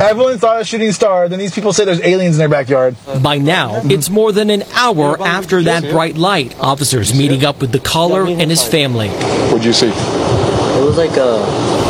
Everyone 0.00 0.38
saw 0.38 0.58
a 0.58 0.64
shooting 0.64 0.92
star. 0.92 1.28
Then 1.28 1.38
these 1.38 1.54
people 1.54 1.72
say 1.72 1.84
there's 1.84 2.00
aliens 2.00 2.36
in 2.36 2.38
their 2.38 2.48
backyard. 2.48 2.96
By 3.22 3.38
now, 3.38 3.80
it's 3.84 4.10
more 4.10 4.32
than 4.32 4.50
an 4.50 4.64
hour 4.74 5.20
after 5.20 5.62
that 5.64 5.82
bright 5.90 6.16
light. 6.16 6.58
Officers 6.58 7.16
meeting 7.16 7.44
up 7.44 7.60
with 7.60 7.70
the 7.72 7.78
caller 7.78 8.26
and 8.26 8.50
his 8.50 8.64
family. 8.66 9.08
What'd 9.08 9.64
you 9.64 9.72
see? 9.72 9.88
It 9.88 10.84
was 10.84 10.96
like 10.96 11.16
a, 11.16 11.36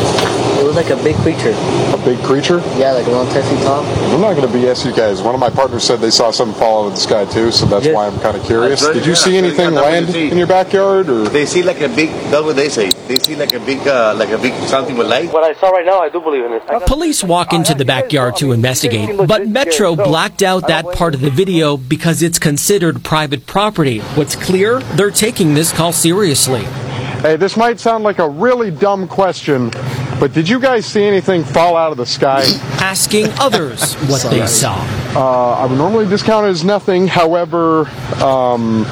was 0.73 0.89
like 0.89 0.97
a 0.97 1.03
big 1.03 1.15
creature. 1.17 1.51
A 1.93 2.01
big 2.05 2.19
creature? 2.23 2.59
Yeah, 2.77 2.91
like 2.93 3.05
a 3.07 3.11
long 3.11 3.27
feet 3.27 3.43
tall. 3.63 3.83
I'm 3.83 4.21
not 4.21 4.35
going 4.35 4.49
to 4.49 4.57
BS 4.57 4.85
you 4.85 4.93
guys. 4.93 5.21
One 5.21 5.35
of 5.35 5.41
my 5.41 5.49
partners 5.49 5.83
said 5.83 5.99
they 5.99 6.09
saw 6.09 6.31
something 6.31 6.57
fall 6.57 6.83
out 6.83 6.87
of 6.87 6.93
the 6.93 6.99
sky 6.99 7.25
too, 7.25 7.51
so 7.51 7.65
that's 7.65 7.87
why 7.87 8.07
I'm 8.07 8.17
kind 8.21 8.37
of 8.37 8.43
curious. 8.45 8.87
Did 8.87 9.05
you 9.05 9.15
see 9.15 9.35
anything 9.37 9.73
land 9.73 10.15
in 10.15 10.37
your 10.37 10.47
backyard, 10.47 11.09
or 11.09 11.27
They 11.27 11.45
see 11.45 11.61
like 11.61 11.81
a 11.81 11.89
big. 11.89 12.09
That's 12.31 12.43
what 12.43 12.55
they 12.55 12.69
say. 12.69 12.91
They 13.07 13.19
see 13.19 13.35
like 13.35 13.53
a 13.53 13.59
big, 13.59 13.85
uh, 13.85 14.15
like 14.17 14.29
a 14.29 14.37
big 14.37 14.53
something 14.67 14.97
with 14.97 15.07
light. 15.07 15.31
What 15.33 15.43
I 15.43 15.59
saw 15.59 15.69
right 15.71 15.85
now, 15.85 15.99
I 15.99 16.09
do 16.09 16.21
believe 16.21 16.45
in 16.45 16.53
it. 16.53 16.63
Police 16.87 17.23
walk 17.23 17.51
into 17.51 17.73
the 17.73 17.85
backyard 17.85 18.37
to 18.37 18.53
investigate, 18.53 19.27
but 19.27 19.47
Metro 19.47 19.95
blacked 19.95 20.41
out 20.41 20.67
that 20.67 20.85
part 20.93 21.15
of 21.15 21.21
the 21.21 21.31
video 21.31 21.75
because 21.75 22.21
it's 22.21 22.39
considered 22.39 23.03
private 23.03 23.45
property. 23.45 23.99
What's 24.15 24.35
clear? 24.35 24.79
They're 24.95 25.11
taking 25.11 25.53
this 25.53 25.73
call 25.73 25.91
seriously. 25.91 26.65
Hey, 27.21 27.35
this 27.35 27.55
might 27.55 27.79
sound 27.79 28.03
like 28.03 28.19
a 28.19 28.27
really 28.27 28.71
dumb 28.71 29.07
question, 29.07 29.69
but 30.19 30.33
did 30.33 30.47
you 30.49 30.59
guys 30.59 30.85
see 30.85 31.03
anything 31.03 31.43
fall 31.43 31.75
out 31.75 31.91
of 31.91 31.97
the 31.97 32.05
sky? 32.05 32.43
Asking 32.79 33.27
others 33.39 33.93
what 34.09 34.29
they 34.29 34.45
saw. 34.47 34.75
Uh, 35.15 35.53
I 35.53 35.65
would 35.65 35.77
normally 35.77 36.07
discount 36.07 36.47
it 36.47 36.49
as 36.49 36.63
nothing. 36.63 37.07
However, 37.07 37.87
um, 38.23 38.85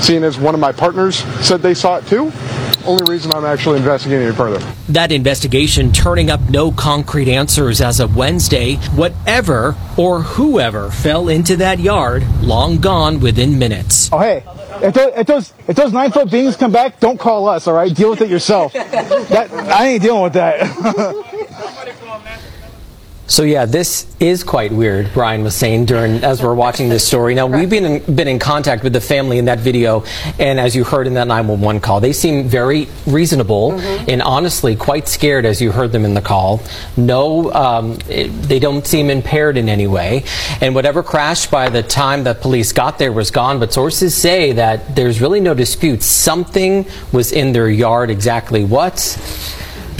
seeing 0.00 0.24
as 0.24 0.38
one 0.38 0.54
of 0.54 0.60
my 0.60 0.72
partners 0.72 1.16
said 1.44 1.62
they 1.62 1.74
saw 1.74 1.96
it 1.96 2.06
too, 2.06 2.32
only 2.86 3.10
reason 3.10 3.32
I'm 3.32 3.44
actually 3.44 3.78
investigating 3.78 4.26
it 4.28 4.32
further. 4.32 4.58
That 4.88 5.12
investigation 5.12 5.92
turning 5.92 6.30
up 6.30 6.40
no 6.48 6.72
concrete 6.72 7.28
answers 7.28 7.80
as 7.80 8.00
of 8.00 8.16
Wednesday. 8.16 8.76
Whatever 8.94 9.76
or 9.96 10.22
whoever 10.22 10.90
fell 10.90 11.28
into 11.28 11.56
that 11.56 11.78
yard, 11.78 12.24
long 12.40 12.78
gone 12.78 13.20
within 13.20 13.58
minutes. 13.58 14.08
Oh 14.12 14.18
hey, 14.18 14.44
if 14.82 14.94
those, 14.94 15.12
if 15.16 15.26
those 15.26 15.52
if 15.68 15.76
those 15.76 15.92
nine 15.92 16.10
foot 16.10 16.30
beings 16.30 16.56
come 16.56 16.72
back, 16.72 17.00
don't 17.00 17.18
call 17.18 17.48
us. 17.48 17.66
All 17.66 17.74
right, 17.74 17.94
deal 17.94 18.10
with 18.10 18.20
it 18.22 18.30
yourself. 18.30 18.72
That 19.30 19.52
I 19.52 19.86
ain't 19.88 20.02
dealing 20.02 20.22
with 20.22 20.32
that. 20.32 20.60
So 23.30 23.44
yeah, 23.44 23.64
this 23.64 24.08
is 24.18 24.42
quite 24.42 24.72
weird. 24.72 25.12
Brian 25.14 25.44
was 25.44 25.54
saying 25.54 25.84
during 25.84 26.24
as 26.24 26.42
we're 26.42 26.52
watching 26.52 26.88
this 26.88 27.06
story. 27.06 27.36
Now 27.36 27.46
we've 27.46 27.70
been 27.70 27.84
in, 27.84 28.16
been 28.16 28.26
in 28.26 28.40
contact 28.40 28.82
with 28.82 28.92
the 28.92 29.00
family 29.00 29.38
in 29.38 29.44
that 29.44 29.60
video, 29.60 30.02
and 30.40 30.58
as 30.58 30.74
you 30.74 30.82
heard 30.82 31.06
in 31.06 31.14
that 31.14 31.28
911 31.28 31.80
call, 31.80 32.00
they 32.00 32.12
seem 32.12 32.48
very 32.48 32.88
reasonable 33.06 33.74
and 33.80 34.20
honestly 34.20 34.74
quite 34.74 35.06
scared 35.06 35.46
as 35.46 35.62
you 35.62 35.70
heard 35.70 35.92
them 35.92 36.04
in 36.04 36.14
the 36.14 36.20
call. 36.20 36.60
No, 36.96 37.52
um, 37.52 37.98
it- 38.08 38.30
they 38.50 38.58
don't 38.58 38.84
seem 38.84 39.10
impaired 39.10 39.56
in 39.56 39.68
any 39.68 39.86
way, 39.86 40.24
and 40.60 40.74
whatever 40.74 41.04
crashed 41.04 41.52
by 41.52 41.68
the 41.68 41.84
time 41.84 42.24
that 42.24 42.40
police 42.40 42.72
got 42.72 42.98
there 42.98 43.12
was 43.12 43.30
gone. 43.30 43.60
But 43.60 43.72
sources 43.72 44.12
say 44.12 44.50
that 44.54 44.96
there's 44.96 45.20
really 45.20 45.38
no 45.40 45.54
dispute. 45.54 46.02
Something 46.02 46.84
was 47.12 47.30
in 47.30 47.52
their 47.52 47.68
yard. 47.70 48.10
Exactly 48.10 48.64
what? 48.64 48.98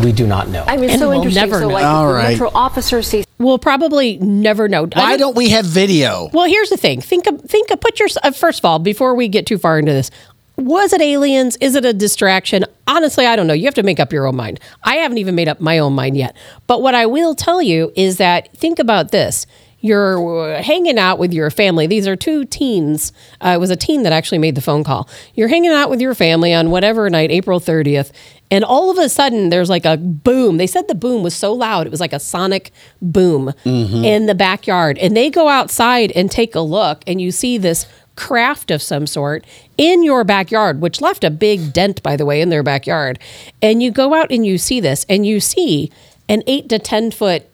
We 0.03 0.13
do 0.13 0.27
not 0.27 0.49
know. 0.49 0.65
I 0.67 0.77
mean, 0.77 0.91
And 0.91 0.99
so 0.99 1.09
we'll 1.09 1.19
interesting. 1.19 1.43
never 1.43 1.61
so, 1.61 1.69
know. 1.69 1.75
like, 1.75 1.85
All 1.85 2.13
the. 2.13 2.23
Metro 2.23 2.51
officers 2.55 3.07
see 3.07 3.25
We'll 3.39 3.59
probably 3.59 4.19
never 4.19 4.69
know. 4.69 4.87
Why 4.87 5.17
don't 5.17 5.35
we 5.37 5.49
have 5.51 5.65
video? 5.65 6.29
Well, 6.33 6.47
here's 6.47 6.69
the 6.69 6.77
thing. 6.77 7.01
Think 7.01 7.27
of 7.27 7.41
think 7.43 7.71
of 7.71 7.81
put 7.81 7.99
your 7.99 8.09
uh, 8.23 8.33
first 8.33 8.59
of 8.59 8.65
all 8.67 8.79
before 8.79 9.15
we 9.15 9.29
get 9.29 9.47
too 9.47 9.57
far 9.59 9.79
into 9.79 9.93
this. 9.93 10.11
Was 10.57 10.93
it 10.93 11.01
aliens? 11.01 11.57
Is 11.57 11.75
it 11.75 11.87
a 11.87 11.95
distraction? 11.95 12.67
Honestly, 12.87 13.25
I 13.25 13.37
don't 13.37 13.47
know. 13.47 13.55
You 13.55 13.65
have 13.65 13.75
to 13.77 13.83
make 13.83 13.99
up 13.99 14.13
your 14.13 14.27
own 14.27 14.37
mind. 14.37 14.61
I 14.85 14.97
haven't 14.97 15.17
even 15.17 15.35
made 15.35 15.49
up 15.49 15.59
my 15.59 15.79
own 15.79 15.95
mind 15.95 16.19
yet. 16.19 16.37
But 16.67 16.83
what 16.83 16.95
I 16.95 17.07
will 17.07 17.35
tell 17.35 17.63
you 17.63 17.91
is 17.97 18.19
that 18.19 18.53
think 18.55 18.79
about 18.79 19.11
this. 19.11 19.47
You're 19.81 20.61
hanging 20.63 20.99
out 20.99 21.19
with 21.19 21.33
your 21.33 21.51
family. 21.51 21.87
These 21.87 22.07
are 22.07 22.17
two 22.17 22.45
teens. 22.45 23.13
Uh, 23.41 23.51
it 23.55 23.61
was 23.61 23.71
a 23.71 23.77
teen 23.77 24.03
that 24.03 24.13
actually 24.13 24.39
made 24.39 24.55
the 24.55 24.61
phone 24.61 24.85
call. 24.85 25.09
You're 25.35 25.49
hanging 25.49 25.71
out 25.71 25.89
with 25.89 26.01
your 26.01 26.15
family 26.15 26.53
on 26.53 26.71
whatever 26.71 27.09
night, 27.09 27.31
April 27.31 27.61
30th, 27.61 28.11
and 28.51 28.63
all 28.65 28.91
of 28.91 28.99
a 28.99 29.09
sudden 29.09 29.49
there's 29.49 29.71
like 29.71 29.87
a 29.87 29.97
boom. 29.97 30.59
They 30.59 30.67
said 30.67 30.87
the 30.89 30.95
boom 30.95 31.23
was 31.23 31.35
so 31.35 31.53
loud, 31.53 31.87
it 31.87 31.91
was 31.91 32.01
like 32.01 32.13
a 32.13 32.21
sonic 32.21 32.73
boom 33.01 33.53
Mhm. 33.65 34.05
in 34.05 34.27
the 34.27 34.35
backyard. 34.35 34.99
And 34.99 35.17
they 35.17 35.31
go 35.31 35.49
outside 35.49 36.13
and 36.15 36.31
take 36.31 36.55
a 36.55 36.61
look, 36.61 37.03
and 37.07 37.21
you 37.21 37.31
see 37.31 37.57
this 37.57 37.87
craft 38.17 38.71
of 38.71 38.83
some 38.83 39.07
sort 39.07 39.45
in 39.79 40.03
your 40.03 40.25
backyard, 40.25 40.83
which 40.83 41.01
left 41.01 41.25
a 41.25 41.31
big 41.31 41.73
dent, 41.73 42.03
by 42.03 42.17
the 42.17 42.27
way, 42.27 42.43
in 42.43 42.51
their 42.51 42.63
backyard. 42.63 43.19
And 43.63 43.83
you 43.83 43.91
go 43.91 44.13
out 44.13 44.31
and 44.31 44.45
you 44.45 44.59
see 44.59 44.79
this, 44.81 45.07
and 45.09 45.25
you 45.25 45.41
see 45.41 45.91
an 46.29 46.43
eight 46.47 46.69
to 46.69 46.79
10 46.79 47.11
foot 47.13 47.45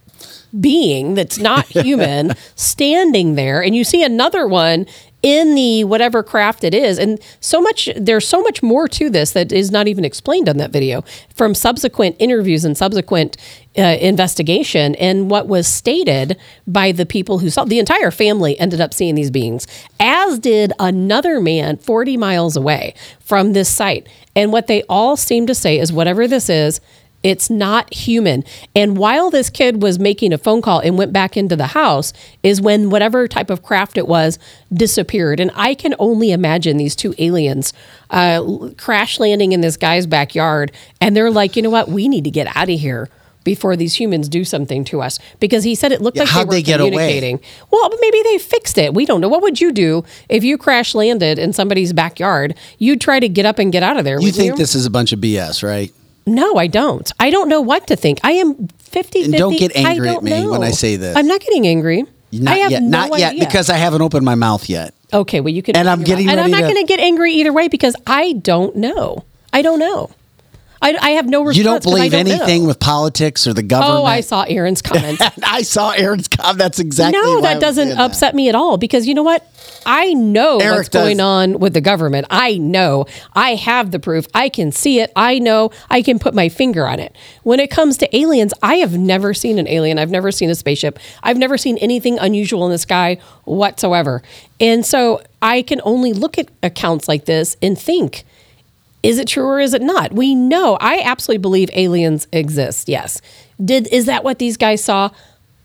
being 0.60 1.14
that's 1.14 1.38
not 1.38 1.64
human 1.66 2.32
standing 2.54 3.34
there 3.34 3.62
and 3.62 3.74
you 3.74 3.84
see 3.84 4.02
another 4.02 4.46
one 4.46 4.86
in 5.22 5.54
the 5.54 5.82
whatever 5.84 6.22
craft 6.22 6.62
it 6.62 6.74
is 6.74 6.98
and 6.98 7.18
so 7.40 7.60
much 7.60 7.88
there's 7.96 8.28
so 8.28 8.42
much 8.42 8.62
more 8.62 8.86
to 8.86 9.10
this 9.10 9.32
that 9.32 9.50
is 9.50 9.70
not 9.70 9.88
even 9.88 10.04
explained 10.04 10.48
on 10.48 10.56
that 10.58 10.70
video 10.70 11.02
from 11.34 11.54
subsequent 11.54 12.14
interviews 12.18 12.64
and 12.64 12.76
subsequent 12.76 13.36
uh, 13.78 13.82
investigation 14.00 14.94
and 14.96 15.30
what 15.30 15.48
was 15.48 15.66
stated 15.66 16.36
by 16.66 16.92
the 16.92 17.04
people 17.04 17.38
who 17.38 17.50
saw 17.50 17.64
the 17.64 17.78
entire 17.78 18.10
family 18.10 18.58
ended 18.60 18.80
up 18.80 18.94
seeing 18.94 19.14
these 19.14 19.30
beings 19.30 19.66
as 19.98 20.38
did 20.38 20.72
another 20.78 21.40
man 21.40 21.76
40 21.76 22.16
miles 22.16 22.56
away 22.56 22.94
from 23.20 23.52
this 23.52 23.68
site. 23.68 24.08
And 24.34 24.52
what 24.52 24.66
they 24.66 24.82
all 24.88 25.16
seem 25.16 25.46
to 25.46 25.54
say 25.54 25.78
is 25.78 25.92
whatever 25.92 26.28
this 26.28 26.48
is 26.48 26.80
it's 27.26 27.50
not 27.50 27.92
human. 27.92 28.44
And 28.74 28.96
while 28.96 29.30
this 29.30 29.50
kid 29.50 29.82
was 29.82 29.98
making 29.98 30.32
a 30.32 30.38
phone 30.38 30.62
call 30.62 30.78
and 30.78 30.96
went 30.96 31.12
back 31.12 31.36
into 31.36 31.56
the 31.56 31.66
house, 31.66 32.12
is 32.44 32.60
when 32.60 32.88
whatever 32.88 33.26
type 33.26 33.50
of 33.50 33.62
craft 33.64 33.98
it 33.98 34.06
was 34.06 34.38
disappeared. 34.72 35.40
And 35.40 35.50
I 35.56 35.74
can 35.74 35.94
only 35.98 36.30
imagine 36.30 36.76
these 36.76 36.94
two 36.94 37.14
aliens 37.18 37.72
uh, 38.10 38.70
crash 38.78 39.18
landing 39.18 39.50
in 39.50 39.60
this 39.60 39.76
guy's 39.76 40.06
backyard. 40.06 40.70
And 41.00 41.16
they're 41.16 41.30
like, 41.32 41.56
you 41.56 41.62
know 41.62 41.70
what? 41.70 41.88
We 41.88 42.06
need 42.06 42.22
to 42.24 42.30
get 42.30 42.46
out 42.56 42.70
of 42.70 42.78
here 42.78 43.08
before 43.42 43.76
these 43.76 43.94
humans 43.98 44.28
do 44.28 44.44
something 44.44 44.84
to 44.84 45.00
us. 45.02 45.18
Because 45.40 45.64
he 45.64 45.74
said 45.74 45.90
it 45.92 46.00
looked 46.00 46.16
Yeah, 46.16 46.24
like 46.24 46.30
how'd 46.30 46.46
they 46.46 46.48
were 46.48 46.54
they 46.54 46.62
get 46.62 46.80
away? 46.80 46.90
communicating. 46.90 47.40
Well, 47.70 47.90
maybe 48.00 48.22
they 48.22 48.38
fixed 48.38 48.78
it. 48.78 48.94
We 48.94 49.04
don't 49.04 49.20
know. 49.20 49.28
What 49.28 49.42
would 49.42 49.60
you 49.60 49.72
do 49.72 50.04
if 50.28 50.44
you 50.44 50.58
crash 50.58 50.94
landed 50.94 51.38
in 51.38 51.52
somebody's 51.52 51.92
backyard? 51.92 52.54
You'd 52.78 53.00
try 53.00 53.18
to 53.20 53.28
get 53.28 53.46
up 53.46 53.58
and 53.58 53.72
get 53.72 53.82
out 53.82 53.96
of 53.96 54.04
there. 54.04 54.20
You 54.20 54.32
think 54.32 54.56
this 54.56 54.74
is 54.76 54.86
a 54.86 54.90
bunch 54.90 55.12
of 55.12 55.18
BS, 55.20 55.62
right? 55.62 55.92
No, 56.26 56.56
I 56.56 56.66
don't. 56.66 57.10
I 57.20 57.30
don't 57.30 57.48
know 57.48 57.60
what 57.60 57.86
to 57.88 57.96
think. 57.96 58.18
I 58.24 58.32
am 58.32 58.68
50 58.78 59.24
And 59.24 59.32
don't 59.34 59.56
get 59.56 59.74
angry 59.76 60.08
at 60.08 60.12
don't 60.14 60.24
me 60.24 60.46
when. 60.46 60.62
I 60.62 60.70
say 60.70 60.96
this. 60.96 61.16
I'm 61.16 61.26
not 61.26 61.40
getting 61.40 61.66
angry. 61.66 62.04
Not 62.32 62.54
I 62.54 62.56
have 62.58 62.70
yet. 62.72 62.82
no 62.82 63.06
not 63.06 63.18
yet, 63.18 63.38
because 63.38 63.70
I 63.70 63.76
haven't 63.76 64.02
opened 64.02 64.24
my 64.24 64.34
mouth 64.34 64.68
yet. 64.68 64.92
Okay, 65.12 65.40
well 65.40 65.54
you 65.54 65.62
can 65.62 65.76
And 65.76 65.88
I'm 65.88 66.02
getting. 66.02 66.28
And 66.28 66.40
I'm 66.40 66.50
not 66.50 66.62
to- 66.62 66.72
going 66.74 66.76
to 66.76 66.84
get 66.84 66.98
angry 67.00 67.32
either 67.34 67.52
way 67.52 67.68
because 67.68 67.94
I 68.06 68.32
don't 68.32 68.76
know. 68.76 69.24
I 69.52 69.62
don't 69.62 69.78
know. 69.78 70.10
I, 70.82 70.96
I 71.00 71.10
have 71.10 71.26
no 71.26 71.40
response. 71.40 71.58
You 71.58 71.64
don't 71.64 71.82
believe 71.82 72.12
don't 72.12 72.26
know. 72.26 72.34
anything 72.34 72.66
with 72.66 72.78
politics 72.80 73.46
or 73.46 73.54
the 73.54 73.62
oh, 73.62 73.66
government. 73.66 73.98
Oh, 74.00 74.04
I 74.04 74.20
saw 74.20 74.42
Aaron's 74.42 74.82
comment. 74.82 75.20
I 75.44 75.62
saw 75.62 75.90
Aaron's 75.90 76.28
comment. 76.28 76.58
That's 76.58 76.78
exactly. 76.78 77.20
no, 77.20 77.40
that 77.40 77.60
doesn't 77.60 77.86
saying 77.86 77.96
that. 77.96 78.10
upset 78.10 78.34
me 78.34 78.48
at 78.48 78.54
all 78.54 78.76
because 78.76 79.06
you 79.06 79.14
know 79.14 79.22
what? 79.22 79.46
I 79.84 80.14
know 80.14 80.58
Eric 80.58 80.76
what's 80.76 80.88
going 80.88 81.20
on 81.20 81.58
with 81.58 81.72
the 81.72 81.80
government. 81.80 82.26
I 82.30 82.58
know. 82.58 83.06
I 83.34 83.54
have 83.54 83.90
the 83.90 83.98
proof. 83.98 84.26
I 84.34 84.48
can 84.48 84.72
see 84.72 85.00
it. 85.00 85.12
I 85.14 85.38
know. 85.38 85.70
I 85.90 86.02
can 86.02 86.18
put 86.18 86.34
my 86.34 86.48
finger 86.48 86.86
on 86.86 86.98
it. 86.98 87.16
When 87.42 87.60
it 87.60 87.70
comes 87.70 87.96
to 87.98 88.16
aliens, 88.16 88.52
I 88.62 88.76
have 88.76 88.98
never 88.98 89.32
seen 89.32 89.58
an 89.58 89.68
alien. 89.68 89.98
I've 89.98 90.10
never 90.10 90.32
seen 90.32 90.50
a 90.50 90.54
spaceship. 90.54 90.98
I've 91.22 91.38
never 91.38 91.56
seen 91.56 91.78
anything 91.78 92.18
unusual 92.18 92.64
in 92.66 92.72
the 92.72 92.78
sky 92.78 93.18
whatsoever. 93.44 94.22
And 94.60 94.84
so 94.84 95.22
I 95.40 95.62
can 95.62 95.80
only 95.84 96.12
look 96.12 96.38
at 96.38 96.48
accounts 96.62 97.08
like 97.08 97.26
this 97.26 97.56
and 97.62 97.78
think, 97.78 98.24
is 99.06 99.18
it 99.18 99.28
true 99.28 99.44
or 99.44 99.60
is 99.60 99.74
it 99.74 99.82
not? 99.82 100.12
We 100.12 100.34
know. 100.34 100.76
I 100.80 101.00
absolutely 101.04 101.38
believe 101.42 101.70
aliens 101.74 102.26
exist. 102.32 102.88
Yes. 102.88 103.20
Did 103.64 103.86
is 103.92 104.06
that 104.06 104.24
what 104.24 104.38
these 104.38 104.56
guys 104.56 104.82
saw? 104.84 105.10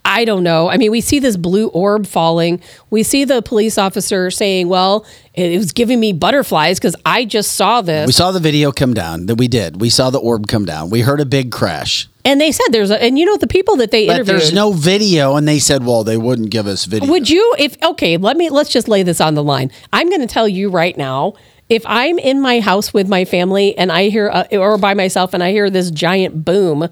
I 0.03 0.26
don't 0.26 0.41
know. 0.43 0.68
I 0.68 0.77
mean, 0.77 0.89
we 0.89 0.99
see 0.99 1.19
this 1.19 1.38
blue 1.38 1.68
orb 1.68 2.07
falling. 2.07 2.59
We 2.89 3.03
see 3.03 3.23
the 3.23 3.41
police 3.43 3.77
officer 3.77 4.31
saying, 4.31 4.68
"Well, 4.68 5.05
it 5.35 5.55
was 5.57 5.72
giving 5.73 5.99
me 5.99 6.11
butterflies 6.11 6.80
because 6.80 6.95
I 7.05 7.23
just 7.23 7.51
saw 7.53 7.81
this." 7.81 8.07
We 8.07 8.11
saw 8.13 8.31
the 8.31 8.39
video 8.39 8.72
come 8.72 8.95
down. 8.95 9.27
That 9.27 9.35
we 9.35 9.47
did. 9.47 9.80
We 9.80 9.89
saw 9.91 10.09
the 10.09 10.18
orb 10.18 10.47
come 10.47 10.65
down. 10.65 10.89
We 10.89 11.01
heard 11.01 11.19
a 11.22 11.26
big 11.26 11.51
crash. 11.51 12.09
and 12.26 12.41
they 12.41 12.51
said 12.51 12.65
there's 12.72 12.89
a, 12.91 13.01
and 13.01 13.18
you 13.19 13.26
know 13.26 13.38
the 13.38 13.47
people 13.47 13.76
that 13.77 13.91
they 13.91 14.07
But 14.07 14.15
interviewed. 14.15 14.41
there's 14.41 14.53
no 14.53 14.72
video, 14.73 15.35
and 15.35 15.47
they 15.47 15.59
said, 15.59 15.85
"Well, 15.85 16.03
they 16.03 16.18
wouldn't 16.18 16.49
give 16.49 16.65
us 16.65 16.85
video." 16.85 17.07
Would 17.09 17.30
you 17.30 17.53
if 17.59 17.77
okay, 17.84 18.18
let 18.18 18.38
me 18.38 18.49
let's 18.49 18.69
just 18.72 18.88
lay 18.88 19.03
this 19.03 19.22
on 19.22 19.35
the 19.35 19.43
line. 19.43 19.72
I'm 19.93 20.09
going 20.09 20.22
to 20.22 20.27
tell 20.27 20.47
you 20.47 20.69
right 20.72 20.97
now, 20.97 21.34
if 21.72 21.84
I'm 21.88 22.19
in 22.19 22.41
my 22.41 22.60
house 22.60 22.93
with 22.93 23.07
my 23.07 23.23
family 23.26 23.77
and 23.77 23.91
I 23.91 24.10
hear 24.10 24.30
uh, 24.30 24.43
or 24.52 24.77
by 24.77 24.93
myself 24.93 25.34
and 25.34 25.41
I 25.41 25.52
hear 25.52 25.69
this 25.69 25.89
giant 25.89 26.43
boom 26.43 26.88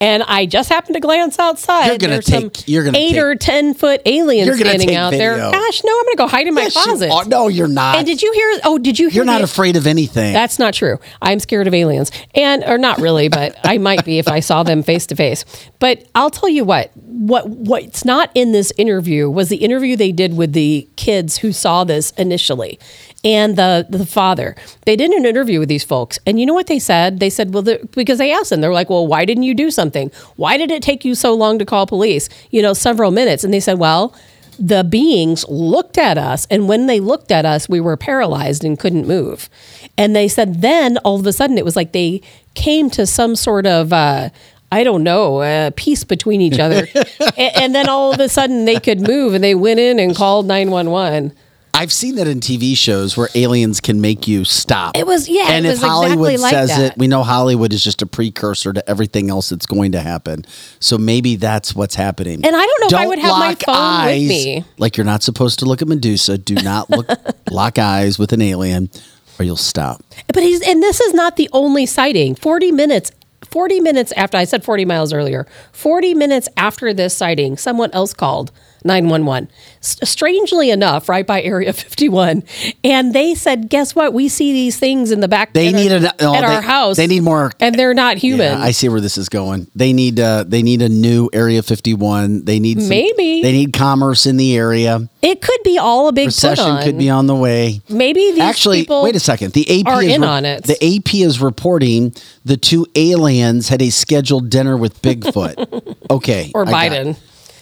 and 0.00 0.24
I 0.24 0.46
just 0.46 0.68
happen 0.68 0.94
to 0.94 1.00
glance 1.00 1.38
outside, 1.38 1.86
You're 1.86 1.98
gonna 1.98 2.12
there's 2.14 2.26
some 2.26 2.50
take- 2.50 2.66
you're 2.66 2.82
gonna 2.82 2.98
8 2.98 3.10
take- 3.10 3.18
or 3.20 3.34
10 3.36 3.74
foot 3.74 4.00
aliens 4.04 4.52
standing 4.58 4.88
take 4.88 4.96
out 4.96 5.10
there. 5.12 5.36
Gosh, 5.36 5.84
no, 5.84 5.92
I'm 5.96 6.06
to 6.06 6.14
go 6.16 6.26
hide 6.26 6.48
in 6.48 6.54
my 6.54 6.62
Yes, 6.62 6.72
closet. 6.72 7.08
are. 7.10 7.24
No, 7.26 7.46
you're 7.46 7.68
not. 7.68 7.98
And 7.98 8.06
did 8.06 8.20
you 8.20 8.32
hear 8.32 8.60
Oh, 8.64 8.78
did 8.78 8.98
you 8.98 9.08
hear 9.10 9.16
You're 9.18 9.24
not 9.26 9.38
the- 9.38 9.44
afraid 9.44 9.76
of 9.76 9.86
anything. 9.86 10.32
that's 10.32 10.58
not 10.58 10.74
true. 10.74 10.98
I'm 11.20 11.38
scared 11.38 11.68
of 11.68 11.74
aliens. 11.74 12.10
And 12.34 12.64
or 12.64 12.78
not 12.78 12.98
really, 13.00 13.28
but 13.28 13.56
I 13.64 13.78
might 13.78 14.04
be 14.04 14.18
if 14.18 14.26
I 14.28 14.40
saw 14.40 14.62
them 14.64 14.82
face 14.82 15.06
to 15.06 15.14
face. 15.14 15.44
But 15.78 16.04
I'll 16.16 16.30
tell 16.30 16.48
you 16.48 16.64
what, 16.64 16.90
what 16.96 17.48
what's 17.48 18.04
not 18.04 18.30
in 18.34 18.50
this 18.52 18.72
interview 18.78 19.30
was 19.30 19.50
the 19.50 19.56
interview 19.58 19.96
they 19.96 20.10
did 20.10 20.36
with 20.36 20.52
the 20.52 20.88
kids 20.96 21.36
who 21.36 21.52
saw 21.52 21.84
this 21.84 22.10
initially. 22.12 22.80
And 23.24 23.56
the 23.56 23.86
the 23.88 24.04
father. 24.04 24.56
They 24.84 24.96
did 24.96 25.12
an 25.12 25.24
interview 25.24 25.60
with 25.60 25.68
these 25.68 25.84
folks. 25.84 26.18
And 26.26 26.40
you 26.40 26.46
know 26.46 26.54
what 26.54 26.66
they 26.66 26.80
said? 26.80 27.20
They 27.20 27.30
said, 27.30 27.54
"Well, 27.54 27.62
because 27.62 28.18
they 28.18 28.32
asked 28.32 28.50
them. 28.50 28.60
They're 28.60 28.72
like, 28.72 28.90
"Well, 28.90 29.06
why 29.06 29.24
didn't 29.24 29.44
you 29.44 29.54
do 29.54 29.70
something? 29.70 30.10
Why 30.34 30.56
did 30.56 30.72
it 30.72 30.82
take 30.82 31.04
you 31.04 31.14
so 31.14 31.32
long 31.32 31.58
to 31.60 31.64
call 31.64 31.86
police? 31.86 32.28
You 32.50 32.62
know, 32.62 32.72
several 32.72 33.12
minutes." 33.12 33.44
And 33.44 33.54
they 33.54 33.60
said, 33.60 33.78
"Well, 33.78 34.12
the 34.58 34.84
beings 34.84 35.44
looked 35.48 35.96
at 35.98 36.18
us 36.18 36.46
and 36.50 36.68
when 36.68 36.86
they 36.86 37.00
looked 37.00 37.32
at 37.32 37.46
us 37.46 37.68
we 37.70 37.80
were 37.80 37.96
paralyzed 37.96 38.62
and 38.62 38.78
couldn't 38.78 39.08
move 39.08 39.48
and 39.96 40.14
they 40.14 40.28
said 40.28 40.60
then 40.60 40.98
all 40.98 41.18
of 41.18 41.26
a 41.26 41.32
sudden 41.32 41.56
it 41.56 41.64
was 41.64 41.74
like 41.74 41.92
they 41.92 42.20
came 42.54 42.90
to 42.90 43.06
some 43.06 43.34
sort 43.34 43.66
of 43.66 43.92
uh, 43.92 44.28
I 44.70 44.84
don't 44.84 45.02
know, 45.02 45.42
uh, 45.42 45.70
peace 45.76 46.02
between 46.02 46.40
each 46.40 46.58
other. 46.58 46.86
and, 47.36 47.56
and 47.56 47.74
then 47.74 47.90
all 47.90 48.10
of 48.10 48.18
a 48.20 48.28
sudden 48.28 48.64
they 48.64 48.76
could 48.76 49.06
move 49.06 49.34
and 49.34 49.44
they 49.44 49.54
went 49.54 49.78
in 49.78 49.98
and 49.98 50.16
called 50.16 50.46
911. 50.46 51.34
I've 51.74 51.92
seen 51.92 52.16
that 52.16 52.26
in 52.26 52.40
TV 52.40 52.76
shows 52.76 53.16
where 53.16 53.28
aliens 53.34 53.80
can 53.80 54.00
make 54.00 54.28
you 54.28 54.44
stop. 54.44 54.96
It 54.96 55.06
was- 55.06 55.28
yeah, 55.28 55.52
and 55.52 55.64
it 55.64 55.70
if 55.70 55.72
was 55.74 55.78
exactly 55.78 56.08
Hollywood 56.08 56.40
like 56.40 56.50
says 56.52 56.68
that. 56.68 56.92
it, 56.92 56.98
we 56.98 57.08
know 57.08 57.22
Hollywood 57.22 57.72
is 57.72 57.82
just 57.82 58.02
a 58.02 58.06
precursor 58.06 58.72
to 58.72 58.88
everything 58.90 59.30
else 59.30 59.48
that's 59.48 59.66
going 59.66 59.92
to 59.92 60.00
happen. 60.00 60.44
So 60.80 60.98
maybe 60.98 61.36
that's 61.36 61.74
what's 61.74 61.94
happening. 61.94 62.44
And 62.44 62.54
I 62.54 62.60
don't 62.66 62.80
know 62.92 62.98
if 62.98 63.02
I 63.02 63.06
would 63.06 63.18
have 63.18 63.38
my 63.38 63.54
phone 63.54 63.74
with 63.74 64.14
eyes, 64.14 64.28
me. 64.28 64.64
Like 64.78 64.96
you're 64.96 65.06
not 65.06 65.22
supposed 65.22 65.60
to 65.60 65.64
look 65.64 65.80
at 65.80 65.88
Medusa. 65.88 66.36
Do 66.36 66.54
not 66.56 66.90
look 66.90 67.08
lock 67.50 67.78
eyes 67.78 68.18
with 68.18 68.32
an 68.32 68.42
alien, 68.42 68.90
or 69.38 69.44
you'll 69.44 69.56
stop. 69.56 70.02
But 70.32 70.42
he's 70.42 70.60
and 70.60 70.82
this 70.82 71.00
is 71.00 71.14
not 71.14 71.36
the 71.36 71.48
only 71.52 71.86
sighting. 71.86 72.34
40 72.34 72.70
minutes 72.72 73.12
40 73.50 73.80
minutes 73.80 74.12
after 74.12 74.36
I 74.36 74.44
said 74.44 74.64
40 74.64 74.84
miles 74.84 75.12
earlier. 75.12 75.46
40 75.72 76.14
minutes 76.14 76.48
after 76.56 76.94
this 76.94 77.14
sighting, 77.16 77.56
someone 77.56 77.90
else 77.92 78.14
called 78.14 78.50
911. 78.84 79.48
S- 79.80 79.96
strangely 80.04 80.70
enough, 80.70 81.08
right 81.08 81.26
by 81.26 81.42
Area 81.42 81.72
51. 81.72 82.42
And 82.84 83.14
they 83.14 83.34
said, 83.34 83.68
"Guess 83.68 83.94
what? 83.94 84.12
We 84.12 84.28
see 84.28 84.52
these 84.52 84.78
things 84.78 85.10
in 85.10 85.20
the 85.20 85.28
back 85.28 85.52
They 85.52 85.68
at 85.68 85.74
need 85.74 85.92
our, 85.92 85.98
an- 85.98 86.10
oh, 86.20 86.34
at 86.34 86.40
they- 86.40 86.46
our 86.54 86.62
house. 86.62 86.96
they 86.96 87.06
need 87.06 87.22
more- 87.22 87.52
And 87.60 87.74
they're 87.74 87.94
not 87.94 88.16
human. 88.18 88.58
Yeah, 88.58 88.62
I 88.62 88.70
see 88.72 88.88
where 88.88 89.00
this 89.00 89.18
is 89.18 89.28
going. 89.28 89.66
They 89.74 89.92
need 89.92 90.18
uh, 90.20 90.44
they 90.46 90.62
need 90.62 90.82
a 90.82 90.88
new 90.88 91.28
Area 91.32 91.62
51. 91.62 92.44
They 92.44 92.58
need 92.60 92.80
some- 92.80 92.88
Maybe. 92.88 93.42
they 93.42 93.52
need 93.52 93.72
commerce 93.72 94.26
in 94.26 94.36
the 94.36 94.56
area. 94.56 95.08
it 95.22 95.40
could 95.42 95.60
be 95.64 95.78
all 95.78 96.08
a 96.08 96.12
big 96.12 96.26
Recession 96.26 96.82
could 96.82 96.98
be 96.98 97.10
on 97.10 97.26
the 97.26 97.34
way. 97.36 97.80
Maybe 97.88 98.30
these 98.32 98.40
Actually, 98.40 98.80
people 98.82 99.02
wait 99.02 99.16
a 99.16 99.20
second. 99.20 99.52
The 99.52 99.80
AP 99.80 99.86
are 99.86 100.02
is 100.02 100.14
in 100.14 100.20
re- 100.22 100.26
on 100.26 100.44
it. 100.44 100.64
The 100.64 100.76
AP 100.96 101.14
is 101.14 101.40
reporting 101.40 102.14
the 102.44 102.56
two 102.56 102.86
aliens 102.96 103.68
had 103.68 103.80
a 103.82 103.90
scheduled 103.90 104.50
dinner 104.50 104.76
with 104.76 105.00
Bigfoot. 105.02 105.96
okay, 106.10 106.50
or 106.54 106.66
I 106.66 106.72
Biden. 106.88 107.18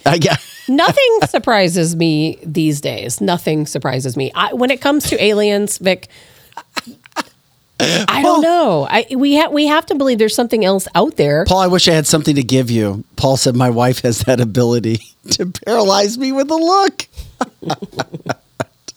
I 0.07 0.19
got. 0.19 0.39
Nothing 0.71 1.19
surprises 1.29 1.97
me 1.97 2.39
these 2.45 2.81
days. 2.81 3.21
Nothing 3.21 3.67
surprises 3.67 4.17
me. 4.17 4.31
I, 4.35 4.55
when 4.55 4.71
it 4.71 4.81
comes 4.81 5.09
to 5.11 5.23
aliens, 5.23 5.79
Vic, 5.79 6.09
I 7.81 8.21
don't 8.23 8.43
know. 8.43 8.87
I 8.89 9.07
we 9.17 9.35
have 9.35 9.53
we 9.53 9.67
have 9.67 9.87
to 9.87 9.95
believe 9.95 10.19
there's 10.19 10.35
something 10.35 10.65
else 10.65 10.87
out 10.95 11.17
there. 11.17 11.45
Paul, 11.47 11.61
I 11.61 11.67
wish 11.67 11.89
I 11.89 11.93
had 11.93 12.07
something 12.07 12.37
to 12.37 12.43
give 12.43 12.71
you. 12.71 13.05
Paul 13.17 13.37
said 13.37 13.57
my 13.57 13.71
wife 13.71 14.01
has 14.01 14.21
that 14.21 14.41
ability 14.41 15.01
to 15.33 15.47
paralyze 15.47 16.19
me 16.19 16.33
with 16.33 16.51
a 16.51 16.57
look. 16.57 17.07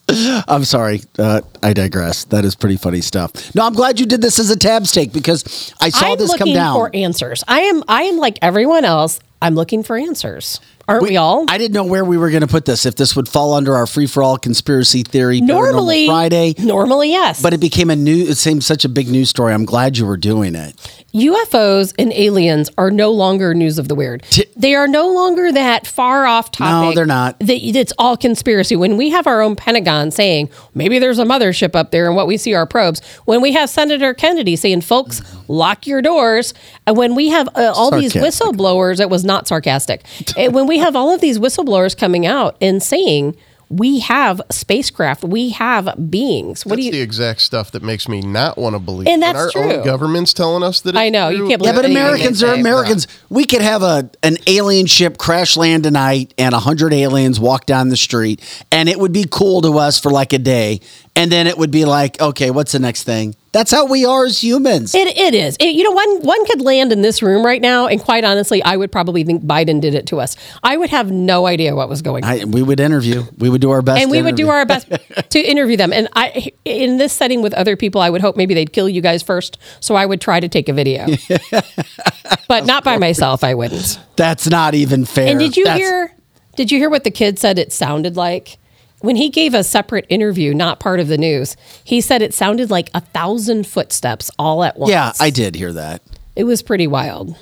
I'm 0.48 0.66
sorry. 0.66 1.02
Uh, 1.18 1.42
I 1.64 1.74
digress. 1.74 2.26
That 2.26 2.46
is 2.46 2.56
pretty 2.56 2.78
funny 2.78 3.02
stuff. 3.02 3.56
No, 3.56 3.66
I'm 3.66 3.74
glad 3.74 4.00
you 4.00 4.06
did 4.06 4.22
this 4.22 4.38
as 4.38 4.50
a 4.50 4.58
Tab's 4.58 4.92
Take 4.92 5.14
because 5.14 5.74
I 5.82 5.90
saw 5.90 6.12
I'm 6.12 6.18
this 6.18 6.36
come 6.36 6.54
down. 6.54 6.76
for 6.76 6.92
answers. 6.94 7.44
I 7.48 7.62
am 7.62 7.84
I 7.88 8.04
am 8.04 8.18
like 8.18 8.38
everyone 8.42 8.86
else. 8.86 9.20
I'm 9.42 9.56
looking 9.56 9.82
for 9.82 9.98
answers. 9.98 10.60
Aren't 10.88 11.04
we, 11.04 11.16
all? 11.16 11.46
I 11.48 11.58
didn't 11.58 11.74
know 11.74 11.86
where 11.86 12.04
we 12.04 12.18
were 12.18 12.30
going 12.30 12.42
to 12.42 12.48
put 12.48 12.66
this. 12.66 12.86
If 12.86 12.96
this 12.96 13.16
would 13.16 13.30
fall 13.30 13.54
under 13.54 13.74
our 13.76 13.88
free 13.88 14.06
for 14.06 14.22
all 14.22 14.38
conspiracy 14.38 15.04
theory 15.04 15.40
Normally- 15.40 16.08
Friday, 16.08 16.56
Normally, 16.60 17.10
yes. 17.10 17.42
but 17.42 17.54
it 17.54 17.60
became 17.62 17.90
a 17.90 17.96
new. 17.96 18.26
It 18.26 18.36
seemed 18.36 18.64
such 18.66 18.84
a 18.84 18.90
big 18.90 19.08
news 19.08 19.30
story. 19.30 19.54
I'm 19.54 19.64
glad 19.66 19.98
you 19.98 20.06
were 20.06 20.18
doing 20.18 20.56
it. 20.56 20.76
UFOs 21.14 21.94
and 22.00 22.12
aliens 22.14 22.72
are 22.78 22.90
no 22.90 23.12
longer 23.12 23.54
news 23.54 23.78
of 23.78 23.88
the 23.88 23.94
weird. 23.94 24.24
They 24.58 24.74
are 24.74 24.88
no 24.88 25.14
longer 25.14 25.52
that 25.52 25.86
far 25.86 26.26
off 26.26 26.50
topic. 26.52 26.90
No, 26.90 26.94
they're 26.96 27.06
not. 27.06 27.38
That 27.40 27.52
it's 27.64 27.94
all 28.00 28.18
conspiracy. 28.18 28.76
When 28.76 28.98
we 28.98 29.12
have 29.12 29.28
our 29.28 29.42
own 29.42 29.56
Pentagon 29.56 30.10
saying 30.10 30.50
maybe 30.74 30.98
there's 30.98 31.20
a 31.20 31.24
mothership 31.24 31.76
up 31.76 31.92
there 31.92 32.08
and 32.08 32.16
what 32.16 32.26
we 32.26 32.36
see 32.38 32.56
are 32.56 32.66
probes. 32.66 33.00
When 33.26 33.42
we 33.42 33.52
have 33.54 33.70
Senator 33.70 34.16
Kennedy 34.16 34.56
saying, 34.56 34.82
"Folks, 34.82 35.22
lock 35.48 35.86
your 35.86 36.02
doors," 36.02 36.56
and 36.88 36.98
when 36.98 37.14
we 37.14 37.30
have 37.30 37.48
uh, 37.56 37.72
all 37.76 37.92
these 37.92 38.14
whistleblowers, 38.14 39.00
it 39.00 39.10
was 39.12 39.24
not 39.24 39.48
sarcastic. 39.48 40.04
When 40.54 40.68
we 40.68 40.73
have 40.80 40.96
all 40.96 41.12
of 41.12 41.22
these 41.22 41.40
whistleblowers 41.40 41.98
coming 41.98 42.26
out 42.26 42.56
and 42.62 42.82
saying. 42.82 43.36
We 43.70 44.02
have 44.02 44.40
spacecraft. 44.52 45.24
We 45.24 45.50
have 45.50 45.96
beings. 46.12 46.64
What 46.64 46.76
That's 46.76 46.82
do 46.82 46.86
you? 46.86 46.92
the 46.92 47.02
exact 47.02 47.42
stuff 47.42 47.72
that 47.72 47.82
makes 47.82 48.08
me 48.08 48.22
not 48.22 48.56
want 48.56 48.76
to 48.76 48.80
believe. 48.80 49.08
And 49.08 49.20
When 49.20 49.34
that's 49.34 49.46
our 49.46 49.50
true. 49.50 49.74
Own 49.78 49.84
government's 49.84 50.32
telling 50.32 50.62
us 50.62 50.82
that. 50.82 50.96
I 50.96 51.06
it's 51.06 51.14
know, 51.14 51.30
you 51.30 51.48
can't 51.48 51.60
believe. 51.60 51.74
Yeah, 51.74 51.82
believe 51.82 51.96
but 51.96 52.04
Americans 52.04 52.44
are 52.44 52.54
say. 52.54 52.60
Americans. 52.60 53.08
We 53.30 53.46
could 53.46 53.62
have 53.62 53.82
a 53.82 54.12
an 54.22 54.38
alien 54.46 54.86
ship 54.86 55.18
crash 55.18 55.58
land 55.58 55.86
tonight 55.86 56.36
and 56.38 56.54
a 56.54 56.60
hundred 56.60 56.94
aliens 56.94 57.40
walk 57.40 57.66
down 57.66 57.90
the 57.90 57.98
street, 57.98 58.42
and 58.72 58.88
it 58.90 59.00
would 59.00 59.14
be 59.14 59.26
cool 59.28 59.62
to 59.64 59.80
us 59.80 60.00
for 60.00 60.12
like 60.12 60.34
a 60.34 60.40
day, 60.40 60.80
and 61.16 61.32
then 61.32 61.48
it 61.48 61.58
would 61.58 61.72
be 61.72 61.86
like, 61.86 62.20
okay, 62.20 62.50
what's 62.52 62.72
the 62.72 62.80
next 62.80 63.04
thing? 63.04 63.36
That's 63.52 63.70
how 63.70 63.86
we 63.86 64.04
are 64.04 64.26
as 64.26 64.44
humans. 64.44 64.96
It, 64.96 65.08
it 65.16 65.36
is. 65.36 65.56
It- 65.60 65.76
you 65.76 65.84
know, 65.84 65.92
one 65.92 66.22
one 66.22 66.44
could 66.48 66.62
land 66.62 66.92
in 66.92 67.04
this 67.04 67.22
room 67.22 67.46
right 67.46 67.62
now, 67.62 67.86
and 67.86 68.02
quite 68.02 68.24
honestly, 68.24 68.64
I 68.64 68.76
would 68.78 68.92
probably 68.92 69.24
think 69.24 69.44
Biden 69.44 69.80
did 69.80 69.94
it 69.94 70.08
to 70.08 70.20
us. 70.20 70.36
I 70.64 70.76
would 70.76 70.90
have 70.90 71.12
no 71.12 71.46
idea 71.46 71.76
what 71.76 71.88
was 71.88 72.02
going 72.02 72.24
on. 72.24 72.30
I, 72.32 72.46
we 72.46 72.64
would 72.64 72.80
interview. 72.80 73.24
We 73.38 73.50
would 73.50 73.62
do 73.62 73.70
our 73.70 73.84
best, 73.84 74.02
and 74.02 74.10
we 74.10 74.24
would 74.24 74.36
do 74.36 74.50
our 74.50 74.66
best 74.66 74.88
to 75.30 75.40
interview 75.40 75.78
them. 75.78 75.94
And 75.94 76.08
I, 76.16 76.52
in 76.66 76.98
this 76.98 77.14
setting 77.14 77.44
with 77.44 77.54
other 77.54 77.76
people, 77.78 78.02
I 78.02 78.10
would 78.10 78.22
hope 78.22 78.36
maybe 78.36 78.56
they'd 78.56 78.74
kill 78.74 78.90
you 78.90 79.02
guys 79.02 79.22
first. 79.22 79.60
So 79.82 79.94
I 79.94 80.08
would 80.08 80.20
try 80.20 80.40
to 80.40 80.48
take 80.50 80.68
a 80.68 80.74
video, 80.74 81.06
but 82.48 82.66
not 82.66 82.84
by 82.84 82.98
myself. 82.98 83.44
I 83.44 83.54
wouldn't. 83.54 84.00
That's 84.16 84.50
not 84.50 84.74
even 84.74 85.06
fair. 85.06 85.28
And 85.30 85.40
did 85.40 85.56
you 85.58 85.66
That's- 85.66 85.80
hear? 85.80 86.12
Did 86.56 86.72
you 86.72 86.78
hear 86.78 86.90
what 86.90 87.04
the 87.04 87.12
kid 87.12 87.40
said? 87.40 87.58
It 87.58 87.72
sounded 87.74 88.16
like 88.16 88.58
when 89.04 89.18
he 89.18 89.28
gave 89.30 89.54
a 89.54 89.66
separate 89.66 90.06
interview, 90.08 90.54
not 90.54 90.80
part 90.80 91.02
of 91.02 91.10
the 91.10 91.18
news. 91.18 91.58
He 91.84 92.00
said 92.00 92.22
it 92.22 92.34
sounded 92.34 92.72
like 92.72 92.90
a 92.94 93.02
thousand 93.02 93.68
footsteps 93.68 94.32
all 94.40 94.64
at 94.64 94.80
once. 94.80 94.92
Yeah, 94.92 95.12
I 95.20 95.30
did 95.30 95.56
hear 95.56 95.74
that. 95.74 96.02
It 96.38 96.46
was 96.46 96.62
pretty 96.64 96.88
wild. 96.88 97.36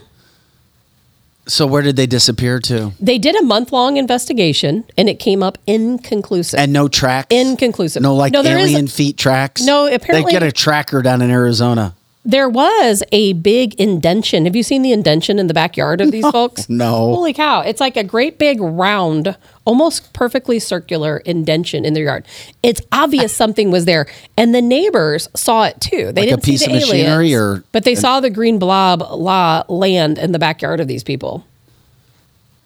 So 1.45 1.67
where 1.67 1.83
did 1.83 1.97
they 1.97 2.07
disappear 2.07 2.59
to? 2.61 2.93
They 2.99 3.19
did 3.19 3.35
a 3.35 3.43
month 3.43 3.71
long 3.71 3.97
investigation 3.97 4.85
and 4.97 5.07
it 5.07 5.19
came 5.19 5.43
up 5.43 5.59
inconclusive. 5.67 6.59
And 6.59 6.73
no 6.73 6.87
tracks. 6.87 7.27
Inconclusive. 7.29 8.01
No 8.01 8.15
like 8.15 8.33
No, 8.33 8.41
alien 8.41 8.87
feet 8.87 9.17
tracks. 9.17 9.61
No, 9.61 9.85
apparently- 9.85 10.31
they 10.31 10.39
get 10.39 10.43
a 10.43 10.51
tracker 10.51 11.03
down 11.03 11.21
in 11.21 11.29
Arizona. 11.29 11.93
There 12.23 12.47
was 12.47 13.01
a 13.11 13.33
big 13.33 13.73
indention. 13.79 14.45
Have 14.45 14.55
you 14.55 14.61
seen 14.61 14.83
the 14.83 14.91
indention 14.91 15.39
in 15.39 15.47
the 15.47 15.55
backyard 15.55 16.01
of 16.01 16.11
these 16.11 16.29
folks? 16.29 16.69
No. 16.69 17.13
Holy 17.15 17.33
cow. 17.33 17.61
It's 17.61 17.81
like 17.81 17.97
a 17.97 18.03
great 18.03 18.37
big 18.37 18.61
round, 18.61 19.35
almost 19.65 20.13
perfectly 20.13 20.59
circular 20.59 21.17
indention 21.25 21.83
in 21.83 21.95
their 21.95 22.03
yard. 22.03 22.25
It's 22.61 22.79
obvious 22.91 23.35
something 23.35 23.71
was 23.71 23.85
there. 23.85 24.05
And 24.37 24.53
the 24.53 24.61
neighbors 24.61 25.29
saw 25.35 25.63
it 25.63 25.81
too. 25.81 26.11
They 26.11 26.21
Like 26.21 26.29
didn't 26.29 26.43
see 26.43 26.51
piece 26.51 26.59
the 26.65 26.67
of 26.67 26.73
machinery 26.73 27.33
or- 27.33 27.63
but 27.71 27.85
they 27.85 27.95
saw 27.95 28.19
the 28.19 28.29
green 28.29 28.59
blob 28.59 29.01
la 29.11 29.63
land 29.67 30.19
in 30.19 30.31
the 30.31 30.39
backyard 30.39 30.79
of 30.79 30.87
these 30.87 31.03
people. 31.03 31.43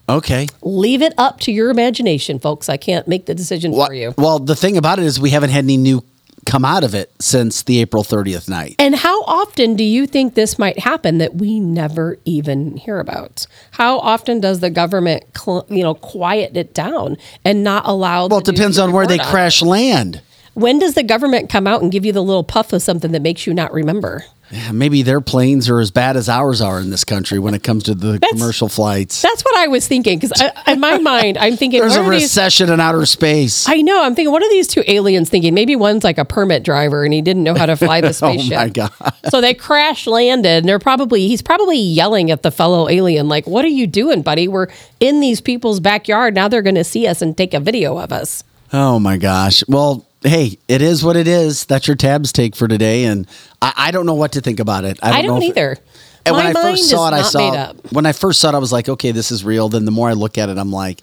Okay. 0.08 0.46
Leave 0.62 1.00
it 1.02 1.14
up 1.16 1.40
to 1.40 1.50
your 1.50 1.70
imagination, 1.70 2.38
folks. 2.38 2.68
I 2.68 2.76
can't 2.76 3.08
make 3.08 3.24
the 3.26 3.34
decision 3.34 3.72
for 3.72 3.92
you. 3.94 4.14
Well, 4.18 4.38
the 4.38 4.54
thing 4.54 4.76
about 4.76 4.98
it 4.98 5.04
is 5.06 5.18
we 5.18 5.30
haven't 5.30 5.50
had 5.50 5.64
any 5.64 5.78
new 5.78 6.04
come 6.46 6.64
out 6.64 6.84
of 6.84 6.94
it 6.94 7.12
since 7.20 7.62
the 7.64 7.80
April 7.80 8.02
30th 8.02 8.48
night. 8.48 8.76
And 8.78 8.94
how 8.94 9.22
often 9.24 9.76
do 9.76 9.84
you 9.84 10.06
think 10.06 10.34
this 10.34 10.58
might 10.58 10.78
happen 10.78 11.18
that 11.18 11.34
we 11.34 11.60
never 11.60 12.18
even 12.24 12.76
hear 12.76 12.98
about? 13.00 13.46
How 13.72 13.98
often 13.98 14.40
does 14.40 14.60
the 14.60 14.70
government, 14.70 15.24
cl- 15.36 15.66
you 15.68 15.82
know, 15.82 15.94
quiet 15.94 16.56
it 16.56 16.72
down 16.72 17.18
and 17.44 17.62
not 17.62 17.82
allow? 17.86 18.28
Well, 18.28 18.38
it 18.38 18.44
depends 18.46 18.78
on 18.78 18.92
where 18.92 19.06
they 19.06 19.18
crash 19.18 19.60
land. 19.60 20.22
When 20.54 20.78
does 20.78 20.94
the 20.94 21.02
government 21.02 21.50
come 21.50 21.66
out 21.66 21.82
and 21.82 21.92
give 21.92 22.06
you 22.06 22.12
the 22.12 22.22
little 22.22 22.44
puff 22.44 22.72
of 22.72 22.80
something 22.80 23.12
that 23.12 23.20
makes 23.20 23.46
you 23.46 23.52
not 23.52 23.74
remember? 23.74 24.24
Yeah, 24.50 24.70
maybe 24.70 25.02
their 25.02 25.20
planes 25.20 25.68
are 25.68 25.80
as 25.80 25.90
bad 25.90 26.16
as 26.16 26.28
ours 26.28 26.60
are 26.60 26.78
in 26.78 26.90
this 26.90 27.02
country 27.02 27.38
when 27.40 27.52
it 27.54 27.64
comes 27.64 27.82
to 27.84 27.94
the 27.96 28.20
commercial 28.30 28.68
flights. 28.68 29.20
That's 29.20 29.44
what 29.44 29.56
I 29.58 29.66
was 29.66 29.88
thinking 29.88 30.20
because 30.20 30.40
in 30.68 30.78
my 30.78 30.98
mind, 30.98 31.36
I'm 31.36 31.56
thinking 31.56 31.80
There's 31.80 31.96
a 31.96 32.00
are 32.00 32.10
these- 32.10 32.22
recession 32.22 32.70
in 32.70 32.78
outer 32.78 33.06
space. 33.06 33.68
I 33.68 33.82
know. 33.82 34.04
I'm 34.04 34.14
thinking, 34.14 34.30
what 34.30 34.44
are 34.44 34.48
these 34.50 34.68
two 34.68 34.84
aliens 34.86 35.28
thinking? 35.28 35.52
Maybe 35.52 35.74
one's 35.74 36.04
like 36.04 36.18
a 36.18 36.24
permit 36.24 36.62
driver 36.62 37.04
and 37.04 37.12
he 37.12 37.22
didn't 37.22 37.42
know 37.42 37.54
how 37.54 37.66
to 37.66 37.76
fly 37.76 38.00
the 38.00 38.12
spaceship. 38.12 38.52
oh 38.56 38.56
my 38.56 38.68
god. 38.68 38.92
so 39.30 39.40
they 39.40 39.52
crash 39.52 40.06
landed 40.06 40.58
and 40.58 40.68
they're 40.68 40.78
probably 40.78 41.26
he's 41.26 41.42
probably 41.42 41.78
yelling 41.78 42.30
at 42.30 42.44
the 42.44 42.52
fellow 42.52 42.88
alien 42.88 43.28
like 43.28 43.46
what 43.48 43.64
are 43.64 43.68
you 43.68 43.86
doing 43.88 44.22
buddy 44.22 44.46
we're 44.46 44.68
in 45.00 45.18
these 45.20 45.40
people's 45.40 45.80
backyard 45.80 46.34
now 46.34 46.46
they're 46.46 46.62
going 46.62 46.74
to 46.76 46.84
see 46.84 47.06
us 47.08 47.20
and 47.20 47.36
take 47.36 47.52
a 47.52 47.58
video 47.60 47.98
of 47.98 48.12
us 48.12 48.44
Oh 48.72 48.98
my 49.00 49.16
gosh. 49.16 49.62
Well, 49.68 50.05
hey, 50.22 50.58
it 50.68 50.82
is 50.82 51.04
what 51.04 51.16
it 51.16 51.28
is. 51.28 51.66
That's 51.66 51.86
your 51.86 51.96
tabs 51.96 52.32
take 52.32 52.56
for 52.56 52.68
today, 52.68 53.04
and 53.04 53.26
I, 53.62 53.72
I 53.76 53.90
don't 53.90 54.06
know 54.06 54.14
what 54.14 54.32
to 54.32 54.40
think 54.40 54.60
about 54.60 54.84
it. 54.84 54.98
I 55.02 55.10
i 55.10 55.22
don't, 55.22 55.24
don't, 55.24 55.40
know 55.40 55.46
if- 55.46 55.50
either 55.50 55.78
And 56.24 56.36
My 56.36 56.46
when 56.46 56.56
I 56.56 56.62
first 56.62 56.90
saw 56.90 57.08
it, 57.08 57.14
I 57.14 57.22
saw 57.22 57.72
when 57.90 58.06
I 58.06 58.12
first 58.12 58.40
saw 58.40 58.50
it, 58.50 58.54
I 58.54 58.58
was 58.58 58.72
like, 58.72 58.88
okay, 58.88 59.12
this 59.12 59.30
is 59.30 59.44
real. 59.44 59.68
Then 59.68 59.84
the 59.84 59.90
more 59.90 60.08
I 60.08 60.14
look 60.14 60.38
at 60.38 60.48
it, 60.48 60.58
I'm 60.58 60.72
like, 60.72 61.02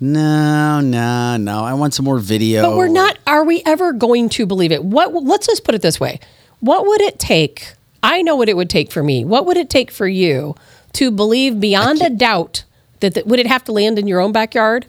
no, 0.00 0.80
no, 0.80 1.36
no. 1.36 1.64
I 1.64 1.74
want 1.74 1.92
some 1.92 2.04
more 2.04 2.18
video. 2.18 2.62
but 2.62 2.76
we're 2.76 2.88
not 2.88 3.18
are 3.26 3.44
we 3.44 3.62
ever 3.66 3.92
going 3.92 4.28
to 4.30 4.46
believe 4.46 4.72
it 4.72 4.82
what 4.82 5.12
let's 5.12 5.46
just 5.46 5.64
put 5.64 5.74
it 5.74 5.82
this 5.82 6.00
way 6.00 6.18
what 6.60 6.86
would 6.86 7.00
it 7.00 7.18
take 7.18 7.74
i 8.02 8.22
know 8.22 8.34
what 8.34 8.48
it 8.48 8.56
would 8.56 8.70
take 8.70 8.90
for 8.90 9.02
me 9.02 9.24
what 9.24 9.46
would 9.46 9.56
it 9.56 9.68
take 9.70 9.90
for 9.90 10.08
you 10.08 10.54
to 10.94 11.10
believe 11.10 11.60
beyond 11.60 12.00
a 12.02 12.10
doubt 12.10 12.64
that, 13.00 13.14
that 13.14 13.26
would 13.26 13.38
it 13.38 13.46
have 13.46 13.62
to 13.64 13.72
land 13.72 13.98
in 13.98 14.06
your 14.06 14.20
own 14.20 14.32
backyard 14.32 14.86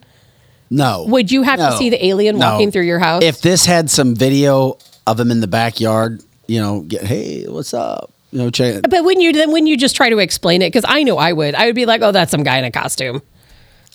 No. 0.71 1.05
would 1.07 1.31
you 1.31 1.43
have 1.43 1.59
to 1.59 1.77
see 1.77 1.89
the 1.91 2.03
alien 2.03 2.37
No. 2.39 2.51
walking 2.53 2.71
through 2.71 2.83
your 2.85 2.97
house 2.99 3.21
If 3.23 3.41
this 3.41 3.65
had 3.65 3.89
some 3.91 4.15
video 4.15 4.77
of 5.05 5.19
him 5.19 5.29
in 5.29 5.41
the 5.41 5.47
backyard, 5.47 6.23
you 6.47 6.59
know, 6.61 6.79
get 6.81 7.03
hey, 7.03 7.45
what's 7.47 7.73
up? 7.73 8.11
You 8.31 8.39
know, 8.39 8.49
check. 8.49 8.83
But 8.89 9.03
when 9.03 9.19
you 9.19 9.33
then 9.33 9.51
when 9.51 9.67
you 9.67 9.75
just 9.77 9.95
try 9.95 10.09
to 10.09 10.17
explain 10.19 10.61
it, 10.61 10.67
because 10.67 10.85
I 10.87 11.03
know 11.03 11.17
I 11.17 11.33
would, 11.33 11.53
I 11.53 11.65
would 11.65 11.75
be 11.75 11.85
like, 11.85 12.01
"Oh, 12.01 12.13
that's 12.13 12.31
some 12.31 12.43
guy 12.43 12.57
in 12.57 12.63
a 12.63 12.71
costume." 12.71 13.21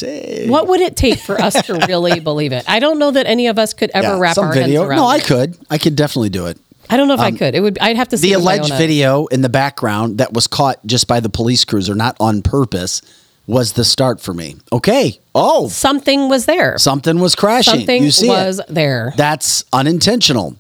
What 0.03 0.69
would 0.69 0.81
it 0.83 0.95
take 0.95 1.19
for 1.19 1.41
us 1.41 1.55
to 1.67 1.75
really 1.89 2.21
believe 2.31 2.53
it? 2.53 2.65
I 2.69 2.79
don't 2.81 2.99
know 2.99 3.11
that 3.13 3.27
any 3.27 3.47
of 3.47 3.59
us 3.59 3.73
could 3.73 3.91
ever 3.95 4.09
Yeah, 4.09 4.19
wrap 4.19 4.37
our 4.37 4.53
video. 4.53 4.81
heads 4.83 4.89
around. 4.91 4.97
No, 4.99 5.07
I 5.07 5.21
could. 5.21 5.57
I 5.71 5.79
could 5.79 5.97
definitely 5.97 6.29
do 6.29 6.47
it. 6.47 6.59
I 6.91 6.99
don't 6.99 7.09
know 7.09 7.15
if 7.15 7.21
I 7.21 7.29
Um, 7.29 7.39
could. 7.39 7.55
It 7.55 7.61
would. 7.61 7.79
I'd 7.81 7.97
have 7.97 8.09
to 8.09 8.19
see 8.19 8.29
the 8.29 8.33
it 8.35 8.37
with 8.37 8.45
my 8.45 8.55
alleged 8.57 8.75
video 8.75 9.25
in 9.27 9.41
the 9.41 9.49
background 9.49 10.19
that 10.19 10.35
was 10.35 10.47
caught 10.47 10.85
just 10.87 11.09
by 11.09 11.21
the 11.21 11.31
police 11.31 11.65
cruiser, 11.65 11.95
not 11.95 12.15
on 12.21 12.43
purpose, 12.43 13.01
was 13.47 13.73
the 13.73 13.85
start 13.85 14.21
for 14.21 14.35
me. 14.35 14.57
Okay. 14.73 15.19
Oh, 15.35 15.69
something 15.69 16.29
was 16.29 16.47
there. 16.47 16.79
Something 16.79 17.21
was 17.21 17.35
crashing. 17.35 17.81
Something 17.81 18.03
you 18.03 18.11
see 18.11 18.29
was 18.29 18.59
it. 18.59 18.67
there. 18.69 19.13
That's 19.17 19.65
unintentional. 19.73 20.57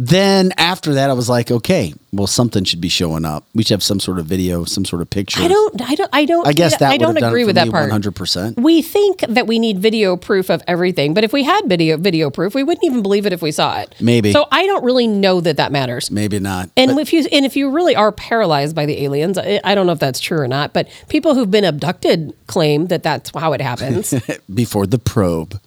Then 0.00 0.52
after 0.58 0.94
that, 0.94 1.10
I 1.10 1.12
was 1.12 1.28
like, 1.28 1.50
okay, 1.50 1.92
well, 2.12 2.28
something 2.28 2.62
should 2.62 2.80
be 2.80 2.88
showing 2.88 3.24
up. 3.24 3.48
We 3.52 3.64
should 3.64 3.74
have 3.74 3.82
some 3.82 3.98
sort 3.98 4.20
of 4.20 4.26
video, 4.26 4.62
some 4.64 4.84
sort 4.84 5.02
of 5.02 5.10
picture. 5.10 5.42
I 5.42 5.48
don't. 5.48 5.82
I 5.82 5.94
don't. 5.96 6.10
I 6.12 6.24
don't. 6.24 6.46
I 6.46 6.52
guess 6.52 6.76
that 6.76 6.92
I 6.92 6.98
don't 6.98 7.16
agree 7.16 7.44
with 7.44 7.56
that 7.56 7.68
part. 7.68 7.90
100%. 7.90 8.62
We 8.62 8.80
think 8.80 9.22
that 9.28 9.48
we 9.48 9.58
need 9.58 9.80
video 9.80 10.16
proof 10.16 10.50
of 10.50 10.62
everything, 10.68 11.14
but 11.14 11.24
if 11.24 11.32
we 11.32 11.42
had 11.42 11.62
video 11.66 11.96
video 11.96 12.30
proof, 12.30 12.54
we 12.54 12.62
wouldn't 12.62 12.84
even 12.84 13.02
believe 13.02 13.26
it 13.26 13.32
if 13.32 13.42
we 13.42 13.50
saw 13.50 13.80
it. 13.80 13.92
Maybe. 14.00 14.30
So 14.30 14.46
I 14.52 14.66
don't 14.66 14.84
really 14.84 15.08
know 15.08 15.40
that 15.40 15.56
that 15.56 15.72
matters. 15.72 16.12
Maybe 16.12 16.38
not. 16.38 16.70
And 16.76 16.94
But 16.94 17.00
if 17.00 17.12
you 17.12 17.26
and 17.32 17.44
if 17.44 17.56
you 17.56 17.68
really 17.68 17.96
are 17.96 18.12
paralyzed 18.12 18.76
by 18.76 18.86
the 18.86 19.02
aliens, 19.02 19.36
I, 19.36 19.60
I 19.64 19.74
don't 19.74 19.86
know 19.86 19.92
if 19.92 19.98
that's 19.98 20.20
true 20.20 20.38
or 20.38 20.46
not. 20.46 20.72
But 20.72 20.88
people 21.08 21.34
who've 21.34 21.50
been 21.50 21.64
abducted 21.64 22.34
claim 22.46 22.86
that 22.86 23.02
that's 23.02 23.32
how 23.34 23.52
it 23.52 23.60
happens, 23.60 24.14
before 24.54 24.86
the 24.86 25.00
probe, 25.00 25.60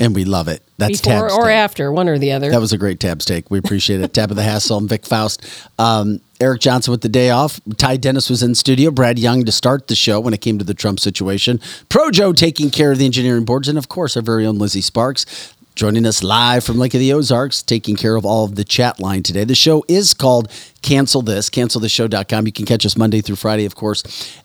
and 0.00 0.14
we 0.14 0.24
love 0.24 0.48
it. 0.48 0.62
That's 0.78 1.00
before 1.00 1.30
or 1.30 1.44
take. 1.44 1.54
after, 1.54 1.90
one 1.90 2.08
or 2.08 2.18
the 2.18 2.32
other. 2.32 2.50
That 2.50 2.60
was 2.60 2.72
a 2.72 2.78
great 2.78 3.00
tabs 3.00 3.24
take. 3.24 3.50
We 3.50 3.58
appreciate 3.58 4.00
it. 4.00 4.12
Tab 4.12 4.30
of 4.30 4.36
the 4.36 4.42
Hassle. 4.42 4.76
I'm 4.76 4.88
Vic 4.88 5.06
Faust. 5.06 5.46
Um, 5.78 6.20
Eric 6.38 6.60
Johnson 6.60 6.90
with 6.90 7.00
the 7.00 7.08
day 7.08 7.30
off. 7.30 7.60
Ty 7.78 7.96
Dennis 7.96 8.28
was 8.28 8.42
in 8.42 8.54
studio. 8.54 8.90
Brad 8.90 9.18
Young 9.18 9.44
to 9.44 9.52
start 9.52 9.88
the 9.88 9.94
show 9.94 10.20
when 10.20 10.34
it 10.34 10.42
came 10.42 10.58
to 10.58 10.64
the 10.64 10.74
Trump 10.74 11.00
situation. 11.00 11.60
Pro 11.88 12.10
Joe 12.10 12.34
taking 12.34 12.70
care 12.70 12.92
of 12.92 12.98
the 12.98 13.06
engineering 13.06 13.44
boards. 13.44 13.68
And 13.68 13.78
of 13.78 13.88
course, 13.88 14.16
our 14.16 14.22
very 14.22 14.44
own 14.44 14.58
Lizzie 14.58 14.82
Sparks 14.82 15.54
joining 15.76 16.06
us 16.06 16.22
live 16.22 16.64
from 16.64 16.78
Lake 16.78 16.94
of 16.94 17.00
the 17.00 17.12
Ozarks, 17.12 17.62
taking 17.62 17.96
care 17.96 18.16
of 18.16 18.24
all 18.24 18.46
of 18.46 18.54
the 18.54 18.64
chat 18.64 18.98
line 18.98 19.22
today. 19.22 19.44
The 19.44 19.54
show 19.54 19.84
is 19.88 20.14
called 20.14 20.50
Cancel 20.80 21.20
This, 21.20 21.50
cancelthisshow.com. 21.50 22.46
You 22.46 22.52
can 22.52 22.64
catch 22.64 22.86
us 22.86 22.96
Monday 22.96 23.20
through 23.20 23.36
Friday, 23.36 23.66
of 23.66 23.74
course, 23.74 24.02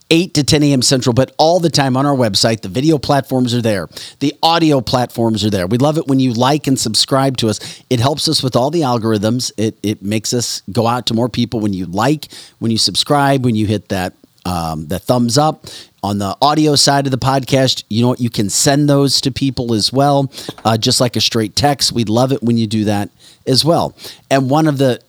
8 0.09 0.33
to 0.33 0.43
10 0.43 0.61
a.m. 0.63 0.81
Central, 0.81 1.13
but 1.13 1.33
all 1.37 1.61
the 1.61 1.69
time 1.69 1.95
on 1.95 2.05
our 2.05 2.15
website. 2.15 2.61
The 2.61 2.67
video 2.67 2.97
platforms 2.97 3.53
are 3.55 3.61
there, 3.61 3.87
the 4.19 4.35
audio 4.43 4.81
platforms 4.81 5.45
are 5.45 5.49
there. 5.49 5.67
We 5.67 5.77
love 5.77 5.97
it 5.97 6.07
when 6.07 6.19
you 6.19 6.33
like 6.33 6.67
and 6.67 6.77
subscribe 6.77 7.37
to 7.37 7.47
us. 7.47 7.81
It 7.89 8.01
helps 8.01 8.27
us 8.27 8.43
with 8.43 8.57
all 8.57 8.69
the 8.69 8.81
algorithms. 8.81 9.53
It, 9.55 9.77
it 9.81 10.03
makes 10.03 10.33
us 10.33 10.61
go 10.69 10.85
out 10.85 11.07
to 11.07 11.13
more 11.13 11.29
people 11.29 11.61
when 11.61 11.71
you 11.71 11.85
like, 11.85 12.27
when 12.59 12.71
you 12.71 12.77
subscribe, 12.77 13.45
when 13.45 13.55
you 13.55 13.67
hit 13.67 13.87
that 13.87 14.13
um, 14.45 14.87
the 14.87 14.99
thumbs 14.99 15.37
up 15.37 15.65
on 16.03 16.17
the 16.17 16.35
audio 16.41 16.75
side 16.75 17.05
of 17.05 17.11
the 17.11 17.17
podcast. 17.17 17.83
You 17.89 18.01
know 18.01 18.09
what? 18.09 18.21
You 18.21 18.29
can 18.29 18.49
send 18.49 18.89
those 18.89 19.21
to 19.21 19.31
people 19.31 19.73
as 19.73 19.93
well, 19.93 20.31
uh, 20.65 20.77
just 20.77 20.99
like 20.99 21.15
a 21.15 21.21
straight 21.21 21.55
text. 21.55 21.91
We'd 21.91 22.09
love 22.09 22.31
it 22.31 22.41
when 22.41 22.57
you 22.57 22.67
do 22.67 22.85
that 22.85 23.09
as 23.45 23.63
well. 23.63 23.95
And 24.29 24.49
one 24.49 24.67
of 24.67 24.77
the 24.77 25.01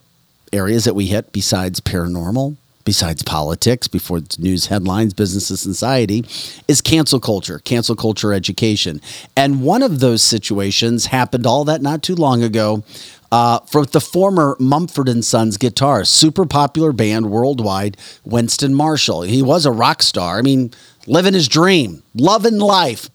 areas 0.53 0.85
that 0.85 0.95
we 0.95 1.07
hit, 1.07 1.33
besides 1.33 1.81
paranormal, 1.81 2.57
besides 2.85 3.23
politics, 3.23 3.89
before 3.89 4.21
news 4.39 4.67
headlines, 4.67 5.15
business 5.15 5.51
and 5.51 5.59
society, 5.59 6.25
is 6.69 6.81
cancel 6.81 7.21
culture, 7.21 7.59
cancel 7.61 7.97
culture 7.97 8.33
education. 8.33 9.01
And 9.37 9.63
one 9.63 9.83
of 9.83 10.01
those 10.01 10.23
situations 10.23 11.07
happened 11.07 11.47
all 11.47 11.65
that 11.65 11.81
not 11.81 12.03
too 12.03 12.15
long 12.15 12.43
ago 12.43 12.83
uh, 13.33 13.61
for 13.61 13.87
the 13.87 14.01
former 14.01 14.57
Mumford 14.61 15.09
and 15.09 15.25
Sons 15.25 15.57
guitarist, 15.57 16.09
super 16.09 16.45
popular 16.45 16.93
band 16.93 17.31
worldwide, 17.31 17.97
Winston 18.25 18.75
Marshall. 18.75 19.23
He 19.23 19.41
was 19.43 19.65
a 19.65 19.73
rock 19.73 20.03
star. 20.03 20.39
I 20.39 20.43
mean, 20.43 20.71
living 21.07 21.33
his 21.33 21.49
dream, 21.49 22.03
loving 22.15 22.59
life, 22.59 23.09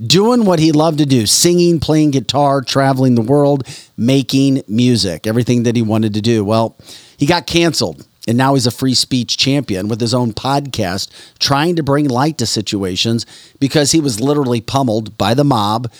doing 0.00 0.44
what 0.44 0.60
he 0.60 0.70
loved 0.70 0.98
to 0.98 1.04
do, 1.04 1.26
singing, 1.26 1.80
playing 1.80 2.12
guitar, 2.12 2.62
traveling 2.62 3.16
the 3.16 3.22
world, 3.22 3.66
making 3.96 4.62
music, 4.68 5.26
everything 5.26 5.64
that 5.64 5.74
he 5.74 5.82
wanted 5.82 6.14
to 6.14 6.22
do. 6.22 6.44
Well, 6.44 6.76
he 7.18 7.26
got 7.26 7.46
canceled. 7.46 8.06
And 8.28 8.38
now 8.38 8.54
he's 8.54 8.66
a 8.66 8.72
free 8.72 8.94
speech 8.94 9.36
champion 9.36 9.86
with 9.86 10.00
his 10.00 10.12
own 10.12 10.32
podcast, 10.32 11.08
trying 11.38 11.76
to 11.76 11.84
bring 11.84 12.08
light 12.08 12.38
to 12.38 12.46
situations 12.46 13.24
because 13.60 13.92
he 13.92 14.00
was 14.00 14.20
literally 14.20 14.60
pummeled 14.60 15.16
by 15.16 15.32
the 15.32 15.44
mob 15.44 15.92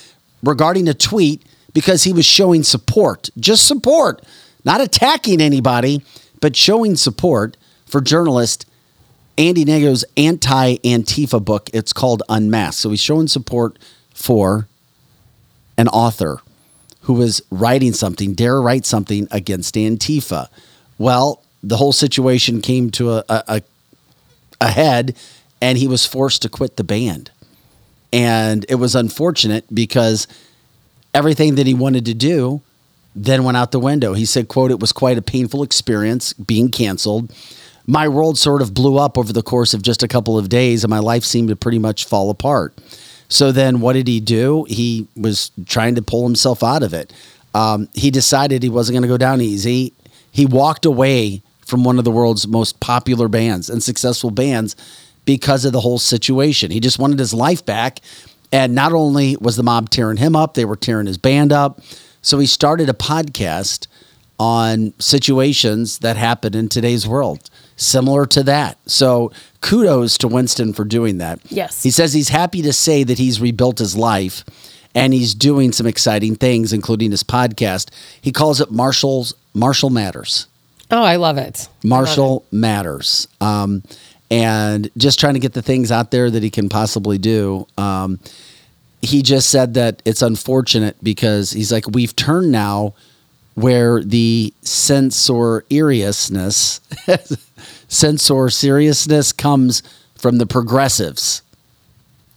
regarding 0.42 0.88
a 0.88 0.94
tweet 0.94 1.44
because 1.76 2.04
he 2.04 2.12
was 2.14 2.24
showing 2.24 2.62
support, 2.62 3.28
just 3.38 3.66
support, 3.66 4.22
not 4.64 4.80
attacking 4.80 5.42
anybody, 5.42 6.02
but 6.40 6.56
showing 6.56 6.96
support 6.96 7.58
for 7.84 8.00
journalist 8.00 8.64
Andy 9.36 9.62
Ngo's 9.62 10.02
anti 10.16 10.76
Antifa 10.76 11.44
book. 11.44 11.68
It's 11.74 11.92
called 11.92 12.22
Unmasked. 12.30 12.80
So 12.80 12.88
he's 12.88 13.00
showing 13.02 13.28
support 13.28 13.78
for 14.14 14.68
an 15.76 15.88
author 15.88 16.40
who 17.02 17.12
was 17.12 17.42
writing 17.50 17.92
something, 17.92 18.32
dare 18.32 18.58
write 18.58 18.86
something 18.86 19.28
against 19.30 19.74
Antifa. 19.74 20.48
Well, 20.96 21.42
the 21.62 21.76
whole 21.76 21.92
situation 21.92 22.62
came 22.62 22.88
to 22.92 23.16
a, 23.16 23.24
a, 23.28 23.44
a, 23.48 23.62
a 24.62 24.68
head, 24.68 25.14
and 25.60 25.76
he 25.76 25.88
was 25.88 26.06
forced 26.06 26.40
to 26.40 26.48
quit 26.48 26.78
the 26.78 26.84
band. 26.84 27.30
And 28.14 28.64
it 28.70 28.76
was 28.76 28.94
unfortunate 28.94 29.66
because 29.74 30.26
everything 31.16 31.54
that 31.54 31.66
he 31.66 31.72
wanted 31.72 32.04
to 32.04 32.12
do 32.12 32.60
then 33.14 33.42
went 33.42 33.56
out 33.56 33.72
the 33.72 33.80
window. 33.80 34.12
He 34.12 34.26
said, 34.26 34.48
quote, 34.48 34.70
it 34.70 34.78
was 34.78 34.92
quite 34.92 35.16
a 35.16 35.22
painful 35.22 35.62
experience 35.62 36.34
being 36.34 36.70
canceled. 36.70 37.34
My 37.86 38.06
world 38.06 38.36
sort 38.36 38.60
of 38.60 38.74
blew 38.74 38.98
up 38.98 39.16
over 39.16 39.32
the 39.32 39.42
course 39.42 39.72
of 39.72 39.80
just 39.80 40.02
a 40.02 40.08
couple 40.08 40.36
of 40.36 40.50
days 40.50 40.84
and 40.84 40.90
my 40.90 40.98
life 40.98 41.24
seemed 41.24 41.48
to 41.48 41.56
pretty 41.56 41.78
much 41.78 42.04
fall 42.04 42.28
apart. 42.28 42.76
So 43.30 43.50
then 43.50 43.80
what 43.80 43.94
did 43.94 44.06
he 44.06 44.20
do? 44.20 44.66
He 44.68 45.08
was 45.16 45.52
trying 45.64 45.94
to 45.94 46.02
pull 46.02 46.24
himself 46.24 46.62
out 46.62 46.82
of 46.82 46.92
it. 46.92 47.14
Um, 47.54 47.88
he 47.94 48.10
decided 48.10 48.62
he 48.62 48.68
wasn't 48.68 48.94
going 48.94 49.02
to 49.02 49.08
go 49.08 49.16
down 49.16 49.40
easy. 49.40 49.94
He 50.30 50.44
walked 50.44 50.84
away 50.84 51.40
from 51.64 51.82
one 51.82 51.98
of 51.98 52.04
the 52.04 52.10
world's 52.10 52.46
most 52.46 52.78
popular 52.80 53.28
bands 53.28 53.70
and 53.70 53.82
successful 53.82 54.30
bands 54.30 54.76
because 55.24 55.64
of 55.64 55.72
the 55.72 55.80
whole 55.80 55.98
situation. 55.98 56.70
He 56.70 56.80
just 56.80 56.98
wanted 56.98 57.18
his 57.18 57.32
life 57.32 57.64
back. 57.64 58.00
And 58.52 58.74
not 58.74 58.92
only 58.92 59.36
was 59.40 59.56
the 59.56 59.62
mob 59.62 59.90
tearing 59.90 60.18
him 60.18 60.36
up, 60.36 60.54
they 60.54 60.64
were 60.64 60.76
tearing 60.76 61.06
his 61.06 61.18
band 61.18 61.52
up. 61.52 61.80
So 62.22 62.38
he 62.38 62.46
started 62.46 62.88
a 62.88 62.92
podcast 62.94 63.86
on 64.38 64.92
situations 64.98 65.98
that 66.00 66.16
happen 66.16 66.54
in 66.54 66.68
today's 66.68 67.06
world, 67.06 67.48
similar 67.76 68.26
to 68.26 68.42
that. 68.42 68.78
So 68.86 69.32
kudos 69.60 70.18
to 70.18 70.28
Winston 70.28 70.72
for 70.72 70.84
doing 70.84 71.18
that. 71.18 71.40
Yes. 71.50 71.82
He 71.82 71.90
says 71.90 72.12
he's 72.12 72.28
happy 72.28 72.62
to 72.62 72.72
say 72.72 73.02
that 73.04 73.18
he's 73.18 73.40
rebuilt 73.40 73.78
his 73.78 73.96
life 73.96 74.44
and 74.94 75.12
he's 75.12 75.34
doing 75.34 75.72
some 75.72 75.86
exciting 75.86 76.34
things, 76.36 76.72
including 76.72 77.10
his 77.10 77.22
podcast. 77.22 77.90
He 78.20 78.32
calls 78.32 78.60
it 78.60 78.70
Marshall's 78.70 79.34
Marshall 79.54 79.90
Matters. 79.90 80.46
Oh, 80.90 81.02
I 81.02 81.16
love 81.16 81.38
it. 81.38 81.68
Marshall 81.82 82.44
Matters. 82.52 83.26
Um, 83.40 83.82
and 84.30 84.90
just 84.96 85.20
trying 85.20 85.34
to 85.34 85.40
get 85.40 85.52
the 85.52 85.62
things 85.62 85.92
out 85.92 86.10
there 86.10 86.30
that 86.30 86.42
he 86.42 86.50
can 86.50 86.68
possibly 86.68 87.18
do. 87.18 87.66
Um, 87.78 88.18
he 89.02 89.22
just 89.22 89.50
said 89.50 89.74
that 89.74 90.02
it's 90.04 90.22
unfortunate 90.22 90.96
because 91.02 91.52
he's 91.52 91.70
like, 91.70 91.86
we've 91.88 92.16
turned 92.16 92.50
now 92.50 92.94
where 93.54 94.02
the 94.02 94.52
censor 94.62 95.64
seriousness, 95.70 96.80
censor 97.88 98.50
seriousness 98.50 99.32
comes 99.32 99.82
from 100.16 100.38
the 100.38 100.46
progressives. 100.46 101.42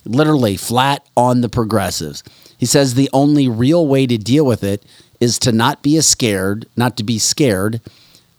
Literally 0.05 0.57
flat 0.57 1.05
on 1.17 1.41
the 1.41 1.49
progressives. 1.49 2.23
He 2.57 2.65
says 2.65 2.93
the 2.93 3.09
only 3.13 3.47
real 3.47 3.85
way 3.87 4.05
to 4.05 4.17
deal 4.17 4.45
with 4.45 4.63
it 4.63 4.83
is 5.19 5.39
to 5.39 5.51
not 5.51 5.81
be 5.81 5.99
scared, 6.01 6.65
not 6.77 6.95
to 6.97 7.03
be 7.03 7.17
scared, 7.17 7.81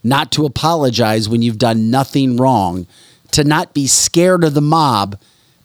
not 0.03 0.33
to 0.33 0.47
apologize 0.47 1.29
when 1.29 1.43
you've 1.43 1.59
done 1.59 1.91
nothing 1.91 2.37
wrong, 2.37 2.87
to 3.32 3.44
not 3.44 3.74
be 3.74 3.86
scared 3.86 4.44
of 4.44 4.55
the 4.55 4.61
mob, 4.61 5.19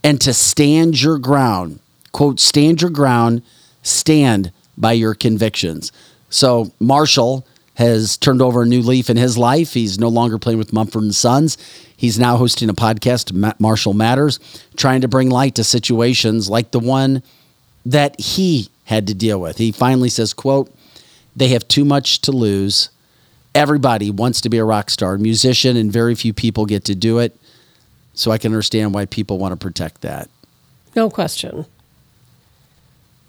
and 0.03 0.21
to 0.21 0.33
stand 0.33 1.01
your 1.01 1.17
ground. 1.17 1.79
Quote, 2.11 2.39
stand 2.39 2.81
your 2.81 2.91
ground, 2.91 3.41
stand 3.81 4.51
by 4.77 4.93
your 4.93 5.15
convictions. 5.15 5.91
So 6.29 6.71
Marshall 6.79 7.45
has 7.75 8.15
turned 8.15 8.41
over 8.41 8.61
a 8.61 8.65
new 8.65 8.81
leaf 8.81 9.09
in 9.09 9.17
his 9.17 9.37
life. 9.37 9.73
He's 9.73 9.99
no 9.99 10.07
longer 10.07 10.37
playing 10.37 10.59
with 10.59 10.73
Mumford 10.73 11.03
and 11.03 11.15
Sons. 11.15 11.57
He's 11.97 12.19
now 12.19 12.37
hosting 12.37 12.69
a 12.69 12.73
podcast, 12.73 13.59
Marshall 13.59 13.93
Matters, 13.93 14.39
trying 14.77 15.01
to 15.01 15.07
bring 15.07 15.29
light 15.29 15.55
to 15.55 15.63
situations 15.63 16.49
like 16.49 16.71
the 16.71 16.79
one 16.79 17.23
that 17.85 18.19
he 18.19 18.69
had 18.85 19.07
to 19.07 19.13
deal 19.13 19.41
with. 19.41 19.57
He 19.57 19.71
finally 19.71 20.09
says, 20.09 20.33
quote, 20.33 20.73
they 21.35 21.49
have 21.49 21.67
too 21.67 21.83
much 21.83 22.21
to 22.21 22.31
lose. 22.31 22.89
Everybody 23.53 24.11
wants 24.11 24.39
to 24.41 24.49
be 24.49 24.57
a 24.57 24.65
rock 24.65 24.89
star, 24.89 25.17
musician, 25.17 25.75
and 25.75 25.91
very 25.91 26.15
few 26.15 26.33
people 26.33 26.65
get 26.65 26.85
to 26.85 26.95
do 26.95 27.19
it. 27.19 27.37
So 28.15 28.31
I 28.31 28.37
can 28.37 28.51
understand 28.51 28.93
why 28.93 29.05
people 29.05 29.37
want 29.37 29.51
to 29.51 29.57
protect 29.57 30.01
that. 30.01 30.29
No 30.95 31.09
question. 31.09 31.65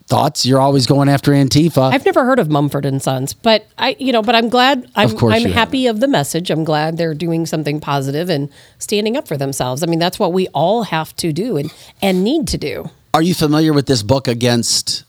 Thoughts? 0.06 0.46
You're 0.46 0.60
always 0.60 0.86
going 0.86 1.08
after 1.08 1.32
Antifa. 1.32 1.92
I've 1.92 2.04
never 2.04 2.24
heard 2.24 2.38
of 2.38 2.48
Mumford 2.48 2.86
and 2.86 3.02
Sons, 3.02 3.34
but 3.34 3.66
I, 3.76 3.96
you 3.98 4.12
know, 4.12 4.22
but 4.22 4.36
I'm 4.36 4.48
glad. 4.48 4.88
I'm, 4.94 5.10
Of 5.10 5.16
course 5.16 5.34
I'm 5.34 5.50
happy 5.50 5.88
of 5.88 5.98
the 5.98 6.06
message. 6.06 6.48
I'm 6.48 6.62
glad 6.62 6.96
they're 6.96 7.12
doing 7.14 7.44
something 7.44 7.80
positive 7.80 8.30
and 8.30 8.48
standing 8.78 9.16
up 9.16 9.26
for 9.26 9.36
themselves. 9.36 9.82
I 9.82 9.86
mean, 9.86 9.98
that's 9.98 10.20
what 10.20 10.32
we 10.32 10.46
all 10.48 10.84
have 10.84 11.14
to 11.16 11.32
do 11.32 11.56
and 11.56 11.72
and 12.00 12.22
need 12.22 12.46
to 12.48 12.58
do. 12.58 12.88
Are 13.14 13.22
you 13.22 13.34
familiar 13.34 13.72
with 13.72 13.86
this 13.86 14.04
book 14.04 14.28
against 14.28 15.02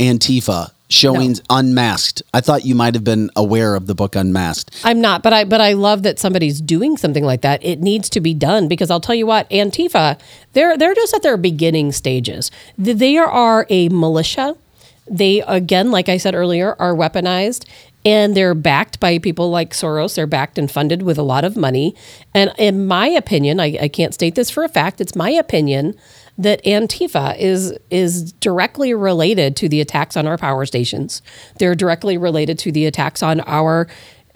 Antifa, 0.00 0.72
showing 0.90 1.36
Unmasked? 1.48 2.22
I 2.34 2.40
thought 2.40 2.64
you 2.64 2.74
might 2.74 2.94
have 2.94 3.04
been 3.04 3.30
aware 3.36 3.74
of 3.74 3.86
the 3.86 3.94
book 3.94 4.14
Unmasked. 4.14 4.82
I'm 4.84 5.00
not, 5.00 5.22
but 5.22 5.32
I 5.32 5.44
but 5.44 5.60
I 5.60 5.72
love 5.72 6.02
that 6.02 6.18
somebody's 6.18 6.60
doing 6.60 6.96
something 6.96 7.24
like 7.24 7.40
that. 7.42 7.64
It 7.64 7.80
needs 7.80 8.10
to 8.10 8.20
be 8.20 8.34
done 8.34 8.68
because 8.68 8.90
I'll 8.90 9.00
tell 9.00 9.14
you 9.14 9.26
what, 9.26 9.48
Antifa, 9.50 10.20
they're 10.52 10.76
they're 10.76 10.94
just 10.94 11.14
at 11.14 11.22
their 11.22 11.36
beginning 11.36 11.92
stages. 11.92 12.50
They 12.76 13.16
are 13.16 13.66
a 13.70 13.88
militia. 13.88 14.56
They 15.08 15.40
again, 15.40 15.90
like 15.90 16.08
I 16.08 16.18
said 16.18 16.34
earlier, 16.34 16.76
are 16.78 16.94
weaponized 16.94 17.66
and 18.04 18.34
they're 18.34 18.54
backed 18.54 18.98
by 19.00 19.18
people 19.18 19.50
like 19.50 19.72
Soros. 19.72 20.14
They're 20.14 20.26
backed 20.26 20.58
and 20.58 20.70
funded 20.70 21.02
with 21.02 21.18
a 21.18 21.22
lot 21.22 21.44
of 21.44 21.56
money. 21.56 21.94
And 22.34 22.52
in 22.58 22.86
my 22.86 23.08
opinion, 23.08 23.60
I, 23.60 23.76
I 23.82 23.88
can't 23.88 24.14
state 24.14 24.34
this 24.34 24.50
for 24.50 24.64
a 24.64 24.68
fact. 24.68 25.00
It's 25.00 25.14
my 25.14 25.30
opinion 25.30 25.94
that 26.40 26.64
Antifa 26.64 27.38
is 27.38 27.76
is 27.90 28.32
directly 28.32 28.94
related 28.94 29.56
to 29.56 29.68
the 29.68 29.80
attacks 29.80 30.16
on 30.16 30.26
our 30.26 30.38
power 30.38 30.64
stations. 30.66 31.22
They're 31.58 31.74
directly 31.74 32.16
related 32.16 32.58
to 32.60 32.72
the 32.72 32.86
attacks 32.86 33.22
on 33.22 33.40
our 33.40 33.86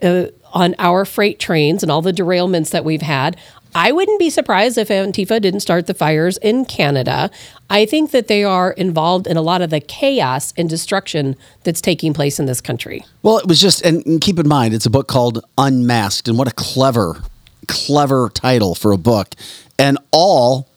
uh, 0.03 0.27
on 0.53 0.75
our 0.79 1.05
freight 1.05 1.39
trains 1.41 1.83
and 1.83 1.91
all 1.91 2.03
the 2.03 2.13
derailments 2.13 2.71
that 2.71 2.85
we've 2.85 3.03
had. 3.03 3.37
I 3.77 3.91
wouldn't 3.91 4.21
be 4.21 4.31
surprised 4.31 4.79
if 4.79 4.89
Antifa 4.89 5.43
didn't 5.43 5.61
start 5.61 5.89
the 5.89 5.95
fires 5.95 6.37
in 6.39 6.65
Canada. 6.65 7.29
I 7.69 7.87
think 7.87 8.13
that 8.13 8.29
they 8.29 8.45
are 8.45 8.71
involved 8.71 9.27
in 9.27 9.37
a 9.37 9.43
lot 9.43 9.63
of 9.63 9.71
the 9.71 9.81
chaos 9.81 10.55
and 10.57 10.71
destruction 10.71 11.35
that's 11.65 11.81
taking 11.81 12.15
place 12.15 12.39
in 12.39 12.47
this 12.47 12.61
country. 12.61 13.05
Well, 13.23 13.39
it 13.39 13.49
was 13.49 13.61
just, 13.61 13.85
and, 13.85 14.07
and 14.07 14.21
keep 14.21 14.39
in 14.39 14.47
mind, 14.47 14.75
it's 14.75 14.87
a 14.87 14.91
book 14.91 15.09
called 15.09 15.45
Unmasked, 15.59 16.29
and 16.29 16.39
what 16.39 16.47
a 16.47 16.55
clever, 16.55 17.21
clever 17.67 18.31
title 18.33 18.77
for 18.77 18.93
a 18.93 18.99
book. 18.99 19.35
And 19.77 19.99
all 20.13 20.69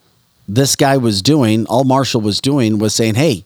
this 0.47 0.75
guy 0.75 0.97
was 0.97 1.21
doing, 1.21 1.65
all 1.67 1.83
Marshall 1.83 2.21
was 2.21 2.39
doing, 2.41 2.79
was 2.79 2.93
saying, 2.95 3.15
"Hey, 3.15 3.43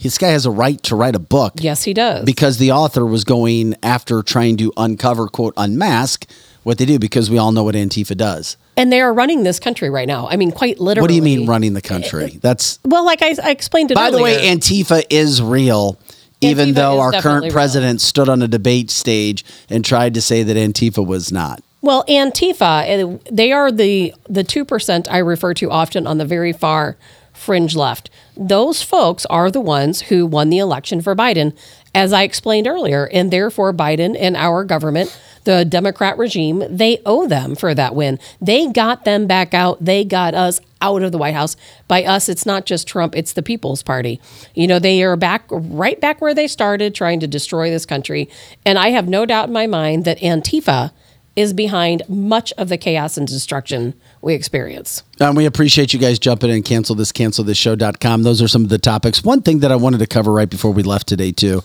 this 0.00 0.18
guy 0.18 0.28
has 0.28 0.44
a 0.46 0.50
right 0.50 0.82
to 0.84 0.96
write 0.96 1.14
a 1.14 1.18
book." 1.20 1.54
Yes, 1.58 1.84
he 1.84 1.94
does. 1.94 2.24
because 2.24 2.58
the 2.58 2.72
author 2.72 3.06
was 3.06 3.24
going 3.24 3.74
after 3.82 4.22
trying 4.22 4.56
to 4.58 4.72
uncover, 4.76 5.28
quote, 5.28 5.54
unmask 5.56 6.26
what 6.64 6.78
they 6.78 6.84
do, 6.84 6.98
because 6.98 7.30
we 7.30 7.38
all 7.38 7.52
know 7.52 7.64
what 7.64 7.74
Antifa 7.74 8.16
does. 8.16 8.56
And 8.76 8.90
they 8.92 9.00
are 9.00 9.12
running 9.12 9.42
this 9.42 9.60
country 9.60 9.90
right 9.90 10.08
now. 10.08 10.28
I 10.28 10.36
mean, 10.36 10.50
quite 10.50 10.78
literally. 10.80 11.02
What 11.04 11.08
do 11.08 11.14
you 11.14 11.22
mean 11.22 11.46
running 11.46 11.74
the 11.74 11.82
country? 11.82 12.24
Eh, 12.24 12.28
eh, 12.34 12.38
That's 12.40 12.78
Well, 12.84 13.04
like 13.04 13.20
I, 13.22 13.34
I 13.42 13.50
explained 13.50 13.90
it 13.90 13.94
By 13.96 14.10
the 14.10 14.22
way. 14.22 14.48
Antifa 14.48 15.04
is 15.10 15.42
real, 15.42 15.98
even 16.40 16.70
Antifa 16.70 16.74
though 16.74 17.00
our 17.00 17.12
current 17.12 17.44
real. 17.44 17.52
president 17.52 18.00
stood 18.00 18.28
on 18.28 18.40
a 18.42 18.48
debate 18.48 18.90
stage 18.90 19.44
and 19.68 19.84
tried 19.84 20.14
to 20.14 20.22
say 20.22 20.42
that 20.42 20.56
Antifa 20.56 21.04
was 21.06 21.30
not. 21.30 21.62
Well, 21.82 22.04
Antifa, 22.04 23.20
they 23.30 23.50
are 23.50 23.72
the 23.72 24.14
the 24.28 24.44
two 24.44 24.64
percent 24.64 25.08
I 25.10 25.18
refer 25.18 25.52
to 25.54 25.70
often 25.70 26.06
on 26.06 26.18
the 26.18 26.24
very 26.24 26.52
far 26.52 26.96
fringe 27.32 27.74
left. 27.74 28.08
Those 28.36 28.82
folks 28.82 29.26
are 29.26 29.50
the 29.50 29.60
ones 29.60 30.02
who 30.02 30.24
won 30.24 30.48
the 30.48 30.58
election 30.58 31.00
for 31.00 31.16
Biden, 31.16 31.56
as 31.92 32.12
I 32.12 32.22
explained 32.22 32.68
earlier, 32.68 33.08
and 33.12 33.32
therefore 33.32 33.74
Biden 33.74 34.16
and 34.18 34.36
our 34.36 34.62
government, 34.64 35.18
the 35.42 35.64
Democrat 35.64 36.16
regime, 36.18 36.62
they 36.70 37.02
owe 37.04 37.26
them 37.26 37.56
for 37.56 37.74
that 37.74 37.96
win. 37.96 38.20
They 38.40 38.68
got 38.68 39.04
them 39.04 39.26
back 39.26 39.52
out. 39.52 39.84
They 39.84 40.04
got 40.04 40.34
us 40.34 40.60
out 40.80 41.02
of 41.02 41.10
the 41.10 41.18
White 41.18 41.34
House. 41.34 41.56
By 41.88 42.04
us, 42.04 42.28
it's 42.28 42.46
not 42.46 42.64
just 42.64 42.86
Trump, 42.86 43.16
it's 43.16 43.32
the 43.32 43.42
People's 43.42 43.82
Party. 43.82 44.20
You 44.54 44.68
know, 44.68 44.78
they 44.78 45.02
are 45.02 45.16
back 45.16 45.44
right 45.50 46.00
back 46.00 46.20
where 46.20 46.34
they 46.34 46.46
started 46.46 46.94
trying 46.94 47.18
to 47.20 47.26
destroy 47.26 47.70
this 47.70 47.86
country. 47.86 48.28
And 48.64 48.78
I 48.78 48.90
have 48.90 49.08
no 49.08 49.26
doubt 49.26 49.48
in 49.48 49.52
my 49.52 49.66
mind 49.66 50.04
that 50.04 50.20
Antifa 50.20 50.92
is 51.34 51.52
behind 51.52 52.02
much 52.08 52.52
of 52.58 52.68
the 52.68 52.76
chaos 52.76 53.16
and 53.16 53.26
destruction 53.26 53.94
we 54.20 54.34
experience. 54.34 55.02
And 55.18 55.36
we 55.36 55.46
appreciate 55.46 55.92
you 55.92 55.98
guys 55.98 56.18
jumping 56.18 56.50
in. 56.50 56.62
Cancel 56.62 56.94
this, 56.94 57.10
cancel 57.10 57.44
this 57.44 57.56
show.com. 57.56 58.22
Those 58.22 58.42
are 58.42 58.48
some 58.48 58.64
of 58.64 58.68
the 58.68 58.78
topics. 58.78 59.24
One 59.24 59.40
thing 59.40 59.60
that 59.60 59.72
I 59.72 59.76
wanted 59.76 59.98
to 59.98 60.06
cover 60.06 60.32
right 60.32 60.50
before 60.50 60.72
we 60.72 60.82
left 60.82 61.06
today, 61.06 61.32
too, 61.32 61.62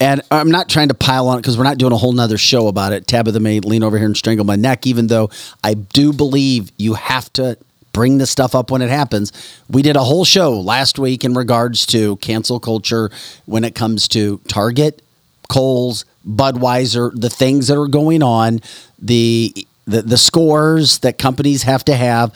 and 0.00 0.22
I'm 0.30 0.50
not 0.50 0.68
trying 0.68 0.88
to 0.88 0.94
pile 0.94 1.28
on 1.28 1.38
it 1.38 1.42
because 1.42 1.58
we're 1.58 1.64
not 1.64 1.78
doing 1.78 1.92
a 1.92 1.98
whole 1.98 2.12
nother 2.12 2.38
show 2.38 2.68
about 2.68 2.92
it. 2.92 3.06
Tabitha 3.06 3.40
may 3.40 3.60
lean 3.60 3.82
over 3.82 3.98
here 3.98 4.06
and 4.06 4.16
strangle 4.16 4.46
my 4.46 4.56
neck, 4.56 4.86
even 4.86 5.08
though 5.08 5.28
I 5.62 5.74
do 5.74 6.12
believe 6.12 6.72
you 6.78 6.94
have 6.94 7.30
to 7.34 7.58
bring 7.92 8.18
this 8.18 8.30
stuff 8.30 8.54
up 8.54 8.70
when 8.70 8.82
it 8.82 8.88
happens. 8.88 9.32
We 9.68 9.82
did 9.82 9.96
a 9.96 10.04
whole 10.04 10.24
show 10.24 10.58
last 10.58 10.98
week 10.98 11.24
in 11.24 11.34
regards 11.34 11.84
to 11.86 12.16
cancel 12.16 12.60
culture 12.60 13.10
when 13.46 13.64
it 13.64 13.74
comes 13.74 14.08
to 14.08 14.38
Target, 14.48 15.02
Kohl's, 15.50 16.04
Budweiser, 16.26 17.10
the 17.14 17.28
things 17.28 17.68
that 17.68 17.78
are 17.78 17.88
going 17.88 18.22
on, 18.22 18.60
the 18.98 19.66
the, 19.86 20.02
the 20.02 20.18
scores 20.18 20.98
that 21.00 21.18
companies 21.18 21.64
have 21.64 21.84
to 21.86 21.96
have, 21.96 22.32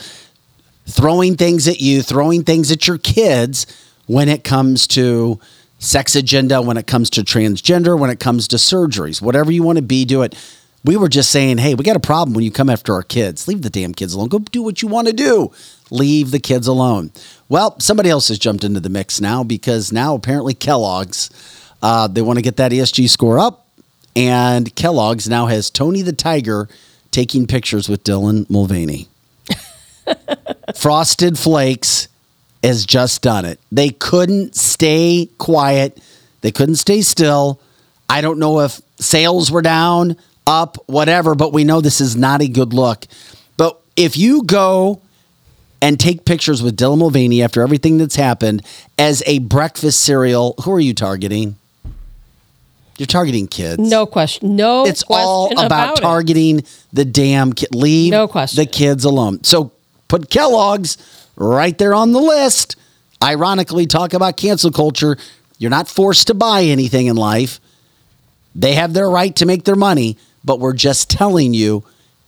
throwing 0.86 1.36
things 1.36 1.68
at 1.68 1.80
you, 1.80 2.02
throwing 2.02 2.42
things 2.42 2.72
at 2.72 2.88
your 2.88 2.98
kids 2.98 3.66
when 4.06 4.28
it 4.28 4.42
comes 4.42 4.88
to 4.88 5.38
sex 5.78 6.16
agenda, 6.16 6.60
when 6.60 6.76
it 6.76 6.86
comes 6.86 7.10
to 7.10 7.22
transgender, 7.22 7.98
when 7.98 8.10
it 8.10 8.18
comes 8.18 8.48
to 8.48 8.56
surgeries, 8.56 9.22
whatever 9.22 9.52
you 9.52 9.62
want 9.62 9.76
to 9.76 9.82
be, 9.82 10.04
do 10.04 10.22
it. 10.22 10.34
We 10.84 10.96
were 10.96 11.08
just 11.08 11.30
saying, 11.30 11.58
hey, 11.58 11.74
we 11.74 11.84
got 11.84 11.96
a 11.96 12.00
problem 12.00 12.34
when 12.34 12.44
you 12.44 12.50
come 12.50 12.68
after 12.68 12.92
our 12.92 13.02
kids. 13.02 13.46
Leave 13.48 13.62
the 13.62 13.70
damn 13.70 13.94
kids 13.94 14.12
alone. 14.12 14.28
Go 14.28 14.40
do 14.40 14.62
what 14.62 14.82
you 14.82 14.88
want 14.88 15.06
to 15.06 15.14
do. 15.14 15.50
Leave 15.90 16.30
the 16.30 16.40
kids 16.40 16.66
alone. 16.66 17.12
Well, 17.48 17.78
somebody 17.80 18.10
else 18.10 18.28
has 18.28 18.38
jumped 18.38 18.64
into 18.64 18.80
the 18.80 18.90
mix 18.90 19.20
now 19.20 19.44
because 19.44 19.92
now 19.92 20.14
apparently 20.14 20.54
Kellogg's, 20.54 21.30
uh, 21.84 22.08
they 22.08 22.22
want 22.22 22.38
to 22.38 22.42
get 22.42 22.56
that 22.56 22.72
ESG 22.72 23.10
score 23.10 23.38
up. 23.38 23.66
And 24.16 24.74
Kellogg's 24.74 25.28
now 25.28 25.46
has 25.46 25.68
Tony 25.68 26.00
the 26.00 26.14
Tiger 26.14 26.66
taking 27.10 27.46
pictures 27.46 27.90
with 27.90 28.02
Dylan 28.04 28.48
Mulvaney. 28.48 29.06
Frosted 30.76 31.38
Flakes 31.38 32.08
has 32.62 32.86
just 32.86 33.20
done 33.20 33.44
it. 33.44 33.60
They 33.70 33.90
couldn't 33.90 34.56
stay 34.56 35.28
quiet. 35.36 36.00
They 36.40 36.50
couldn't 36.50 36.76
stay 36.76 37.02
still. 37.02 37.60
I 38.08 38.22
don't 38.22 38.38
know 38.38 38.60
if 38.60 38.80
sales 38.98 39.52
were 39.52 39.62
down. 39.62 40.16
up, 40.46 40.76
whatever, 40.86 41.34
but 41.34 41.52
we 41.54 41.64
know 41.64 41.80
this 41.80 42.00
is 42.02 42.16
not 42.16 42.42
a 42.42 42.48
good 42.48 42.74
look. 42.74 43.06
But 43.56 43.80
if 43.96 44.16
you 44.16 44.42
go 44.42 45.00
and 45.80 45.98
take 45.98 46.24
pictures 46.24 46.62
with 46.62 46.76
Dylan 46.76 46.98
Mulvaney 46.98 47.42
after 47.42 47.62
everything 47.62 47.98
that's 47.98 48.16
happened 48.16 48.62
as 48.98 49.22
a 49.26 49.38
breakfast 49.38 50.00
cereal, 50.00 50.54
who 50.64 50.72
are 50.72 50.80
you 50.80 50.94
targeting? 50.94 51.56
You're 52.98 53.06
targeting 53.06 53.48
kids. 53.48 53.78
No 53.80 54.06
question. 54.06 54.54
No 54.56 54.86
It's 54.86 55.02
all 55.08 55.48
question 55.48 55.66
about, 55.66 55.98
it. 55.98 56.02
targeting 56.02 56.64
the 56.92 57.04
damn 57.04 57.52
kid. 57.52 57.74
Leave 57.74 58.12
No 58.12 58.28
question. 58.28 58.62
the 58.62 58.70
kids 58.70 59.04
alone. 59.04 59.42
So 59.42 59.72
put 60.08 60.30
Kellogg's 60.30 60.96
right 61.36 61.76
there 61.76 61.92
on 61.94 62.12
the 62.12 62.20
list. 62.20 62.76
Ironically, 63.22 63.86
talk 63.86 64.14
about 64.14 64.36
cancel 64.36 64.70
culture. 64.70 65.16
You're 65.58 65.70
not 65.70 65.88
forced 65.88 66.28
to 66.28 66.34
buy 66.34 66.62
anything 66.62 67.06
in 67.06 67.16
life. 67.16 67.58
They 68.54 68.74
have 68.74 68.92
their 68.92 69.10
right 69.10 69.34
to 69.36 69.46
make 69.46 69.64
their 69.64 69.74
money, 69.76 70.16
but 70.44 70.60
we're 70.60 70.74
just 70.74 71.10
telling 71.10 71.54
you 71.54 71.82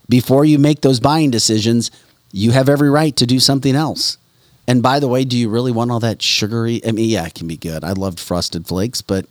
before 0.09 0.45
you 0.45 0.59
make 0.59 0.81
those 0.81 0.99
buying 0.99 1.31
decisions, 1.31 1.91
you 2.33 2.51
have 2.51 2.69
every 2.69 2.91
right 2.91 3.15
to 3.17 3.27
do 3.27 3.39
something 3.39 3.77
else. 3.77 4.19
And 4.67 4.83
by 4.83 4.99
the 4.99 5.07
way, 5.07 5.25
do 5.25 5.37
you 5.39 5.49
really 5.49 5.71
want 5.71 5.93
all 5.93 6.01
that 6.01 6.21
sugary? 6.23 6.81
I 6.85 6.91
mean, 6.91 7.09
yeah, 7.09 7.27
it 7.27 7.35
can 7.35 7.47
be 7.47 7.57
good. 7.57 7.85
I 7.85 7.93
loved 7.93 8.19
Frosted 8.19 8.67
Flakes, 8.67 9.01
but 9.01 9.27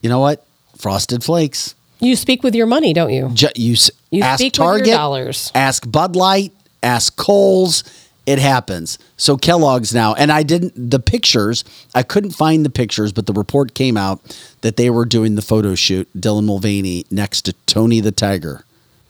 you 0.00 0.08
know 0.08 0.20
what? 0.20 0.46
Frosted 0.80 1.22
Flakes. 1.22 1.74
You 2.00 2.16
speak 2.16 2.42
with 2.42 2.54
your 2.54 2.66
money, 2.66 2.92
don't 2.92 3.12
you? 3.12 3.28
Ju- 3.34 3.48
you, 3.54 3.74
s- 3.74 3.90
You 4.10 4.22
ask 4.22 4.40
speak 4.40 4.52
with 4.54 4.58
your 4.58 4.66
Target, 4.66 4.92
dollars. 4.94 5.52
ask 5.54 5.90
Bud 5.90 6.16
Light, 6.16 6.52
ask 6.82 7.14
Kohl's. 7.16 7.84
It 8.26 8.38
happens. 8.38 8.98
So 9.16 9.36
Kellogg's 9.36 9.92
now, 9.94 10.14
and 10.14 10.30
I 10.30 10.42
didn't 10.44 10.72
the 10.90 11.00
pictures. 11.00 11.64
I 11.94 12.02
couldn't 12.02 12.30
find 12.30 12.64
the 12.64 12.70
pictures, 12.70 13.12
but 13.12 13.26
the 13.26 13.32
report 13.32 13.74
came 13.74 13.96
out 13.96 14.20
that 14.60 14.76
they 14.76 14.88
were 14.88 15.04
doing 15.04 15.34
the 15.34 15.42
photo 15.42 15.74
shoot. 15.74 16.08
Dylan 16.16 16.44
Mulvaney 16.44 17.06
next 17.10 17.42
to 17.42 17.54
Tony 17.66 18.00
the 18.00 18.12
Tiger. 18.12 18.64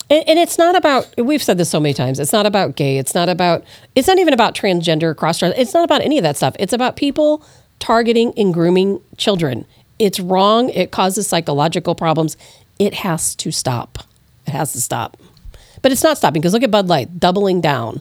And, 0.08 0.24
and 0.28 0.38
it's 0.38 0.56
not 0.58 0.74
about, 0.74 1.06
we've 1.18 1.42
said 1.42 1.58
this 1.58 1.68
so 1.68 1.78
many 1.80 1.92
times, 1.92 2.18
it's 2.18 2.32
not 2.32 2.46
about 2.46 2.76
gay. 2.76 2.98
It's 2.98 3.14
not 3.14 3.28
about, 3.28 3.62
it's 3.94 4.08
not 4.08 4.18
even 4.18 4.32
about 4.32 4.54
transgender, 4.54 5.14
cross. 5.14 5.42
It's 5.42 5.74
not 5.74 5.84
about 5.84 6.00
any 6.02 6.16
of 6.18 6.22
that 6.22 6.36
stuff. 6.36 6.56
It's 6.58 6.72
about 6.72 6.96
people 6.96 7.44
targeting 7.78 8.32
and 8.38 8.54
grooming 8.54 9.00
children. 9.18 9.66
It's 10.00 10.18
wrong. 10.18 10.70
It 10.70 10.90
causes 10.90 11.26
psychological 11.26 11.94
problems. 11.94 12.36
It 12.78 12.94
has 12.94 13.34
to 13.36 13.50
stop. 13.52 13.98
It 14.46 14.50
has 14.52 14.72
to 14.72 14.80
stop. 14.80 15.16
But 15.82 15.92
it's 15.92 16.02
not 16.02 16.16
stopping 16.16 16.40
because 16.40 16.52
look 16.54 16.62
at 16.62 16.70
Bud 16.70 16.88
Light 16.88 17.20
doubling 17.20 17.60
down. 17.60 18.00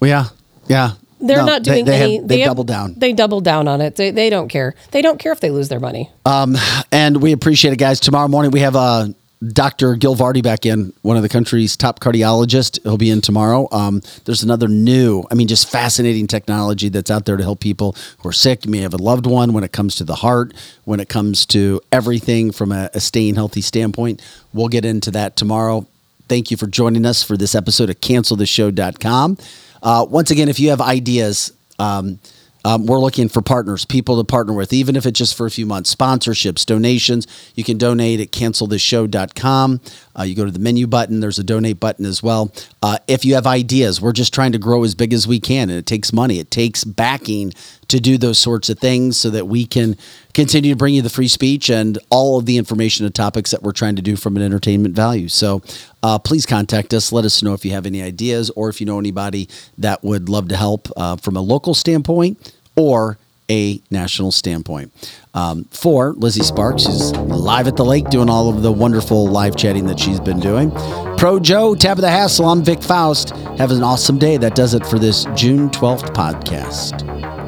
Well, 0.00 0.08
yeah, 0.10 0.24
yeah. 0.68 0.90
They're 1.20 1.38
No, 1.38 1.46
not 1.46 1.62
doing 1.62 1.86
they 1.86 1.92
have- 1.96 2.02
any. 2.02 2.18
they 2.20 2.40
have- 2.40 2.48
doubled 2.50 2.66
down. 2.66 2.94
They 2.98 3.12
doubled 3.14 3.44
down 3.44 3.66
on 3.68 3.80
it. 3.80 3.96
They, 3.96 4.10
they 4.10 4.28
don't 4.28 4.48
care. 4.48 4.74
They 4.90 5.00
don't 5.00 5.18
care 5.18 5.32
if 5.32 5.40
they 5.40 5.50
lose 5.50 5.68
their 5.70 5.80
money. 5.80 6.10
Um, 6.26 6.56
and 6.92 7.22
we 7.22 7.32
appreciate 7.32 7.72
it, 7.72 7.78
guys. 7.78 7.98
Tomorrow 8.00 8.28
morning 8.28 8.50
we 8.50 8.60
have 8.60 8.76
uh, 8.76 9.08
Dr. 9.52 9.96
Gil 9.96 10.14
Vardy 10.14 10.42
back 10.42 10.64
in, 10.64 10.92
one 11.02 11.16
of 11.16 11.22
the 11.22 11.28
country's 11.28 11.76
top 11.76 12.00
cardiologists. 12.00 12.82
He'll 12.82 12.96
be 12.96 13.10
in 13.10 13.20
tomorrow. 13.20 13.68
Um, 13.72 14.00
there's 14.24 14.42
another 14.42 14.68
new, 14.68 15.24
I 15.30 15.34
mean, 15.34 15.48
just 15.48 15.70
fascinating 15.70 16.26
technology 16.26 16.88
that's 16.88 17.10
out 17.10 17.26
there 17.26 17.36
to 17.36 17.42
help 17.42 17.60
people 17.60 17.96
who 18.18 18.28
are 18.28 18.32
sick. 18.32 18.64
You 18.64 18.70
may 18.70 18.78
have 18.78 18.94
a 18.94 18.98
loved 18.98 19.26
one 19.26 19.52
when 19.52 19.64
it 19.64 19.72
comes 19.72 19.96
to 19.96 20.04
the 20.04 20.16
heart, 20.16 20.54
when 20.84 21.00
it 21.00 21.08
comes 21.08 21.46
to 21.46 21.80
everything 21.92 22.52
from 22.52 22.72
a, 22.72 22.90
a 22.94 23.00
staying 23.00 23.34
healthy 23.34 23.60
standpoint. 23.60 24.22
We'll 24.52 24.68
get 24.68 24.84
into 24.84 25.10
that 25.12 25.36
tomorrow. 25.36 25.86
Thank 26.28 26.50
you 26.50 26.56
for 26.56 26.66
joining 26.66 27.04
us 27.04 27.22
for 27.22 27.36
this 27.36 27.54
episode 27.54 27.90
of 27.90 28.00
cancelthisshow.com. 28.00 29.38
Uh, 29.82 30.06
once 30.08 30.30
again, 30.30 30.48
if 30.48 30.58
you 30.58 30.70
have 30.70 30.80
ideas, 30.80 31.52
um, 31.78 32.18
um, 32.64 32.86
we're 32.86 32.98
looking 32.98 33.28
for 33.28 33.42
partners, 33.42 33.84
people 33.84 34.16
to 34.16 34.24
partner 34.24 34.54
with, 34.54 34.72
even 34.72 34.96
if 34.96 35.04
it's 35.04 35.18
just 35.18 35.36
for 35.36 35.46
a 35.46 35.50
few 35.50 35.66
months. 35.66 35.94
Sponsorships, 35.94 36.64
donations. 36.64 37.26
You 37.54 37.62
can 37.62 37.76
donate 37.76 38.20
at 38.20 38.30
cancelthisshow.com. 38.30 39.80
Uh, 40.18 40.22
you 40.22 40.34
go 40.34 40.44
to 40.44 40.50
the 40.50 40.58
menu 40.58 40.86
button, 40.86 41.20
there's 41.20 41.38
a 41.38 41.44
donate 41.44 41.80
button 41.80 42.06
as 42.06 42.22
well. 42.22 42.52
Uh, 42.82 42.98
if 43.06 43.24
you 43.24 43.34
have 43.34 43.46
ideas, 43.46 44.00
we're 44.00 44.12
just 44.12 44.32
trying 44.32 44.52
to 44.52 44.58
grow 44.58 44.84
as 44.84 44.94
big 44.94 45.12
as 45.12 45.26
we 45.26 45.40
can, 45.40 45.68
and 45.68 45.78
it 45.78 45.86
takes 45.86 46.12
money, 46.12 46.38
it 46.38 46.50
takes 46.50 46.84
backing 46.84 47.52
to 47.88 48.00
do 48.00 48.16
those 48.16 48.38
sorts 48.38 48.68
of 48.68 48.78
things 48.78 49.16
so 49.16 49.30
that 49.30 49.46
we 49.46 49.66
can 49.66 49.96
continue 50.32 50.72
to 50.72 50.76
bring 50.76 50.94
you 50.94 51.02
the 51.02 51.10
free 51.10 51.28
speech 51.28 51.68
and 51.68 51.98
all 52.10 52.38
of 52.38 52.46
the 52.46 52.56
information 52.56 53.04
and 53.04 53.14
topics 53.14 53.50
that 53.50 53.62
we're 53.62 53.72
trying 53.72 53.96
to 53.96 54.02
do 54.02 54.16
from 54.16 54.36
an 54.36 54.42
entertainment 54.42 54.94
value. 54.94 55.28
So 55.28 55.62
uh, 56.02 56.18
please 56.18 56.46
contact 56.46 56.94
us. 56.94 57.12
Let 57.12 57.24
us 57.24 57.42
know 57.42 57.52
if 57.52 57.64
you 57.64 57.72
have 57.72 57.86
any 57.86 58.02
ideas 58.02 58.50
or 58.50 58.68
if 58.68 58.80
you 58.80 58.86
know 58.86 58.98
anybody 58.98 59.48
that 59.78 60.02
would 60.02 60.28
love 60.28 60.48
to 60.48 60.56
help 60.56 60.88
uh, 60.96 61.16
from 61.16 61.36
a 61.36 61.40
local 61.40 61.74
standpoint 61.74 62.53
or 62.76 63.18
a 63.50 63.80
national 63.90 64.32
standpoint. 64.32 64.92
Um, 65.34 65.64
for 65.64 66.12
Lizzie 66.12 66.42
Sparks, 66.42 66.86
who's 66.86 67.12
live 67.12 67.66
at 67.66 67.76
the 67.76 67.84
lake 67.84 68.08
doing 68.08 68.30
all 68.30 68.48
of 68.48 68.62
the 68.62 68.72
wonderful 68.72 69.26
live 69.26 69.56
chatting 69.56 69.86
that 69.86 69.98
she's 69.98 70.20
been 70.20 70.40
doing. 70.40 70.70
Pro 71.18 71.40
Joe, 71.40 71.74
Tabitha 71.74 72.08
Hassel, 72.08 72.46
I'm 72.46 72.62
Vic 72.62 72.82
Faust. 72.82 73.30
Have 73.58 73.70
an 73.70 73.82
awesome 73.82 74.18
day. 74.18 74.36
That 74.36 74.54
does 74.54 74.74
it 74.74 74.86
for 74.86 74.98
this 74.98 75.26
June 75.34 75.70
12th 75.70 76.14
podcast. 76.14 77.43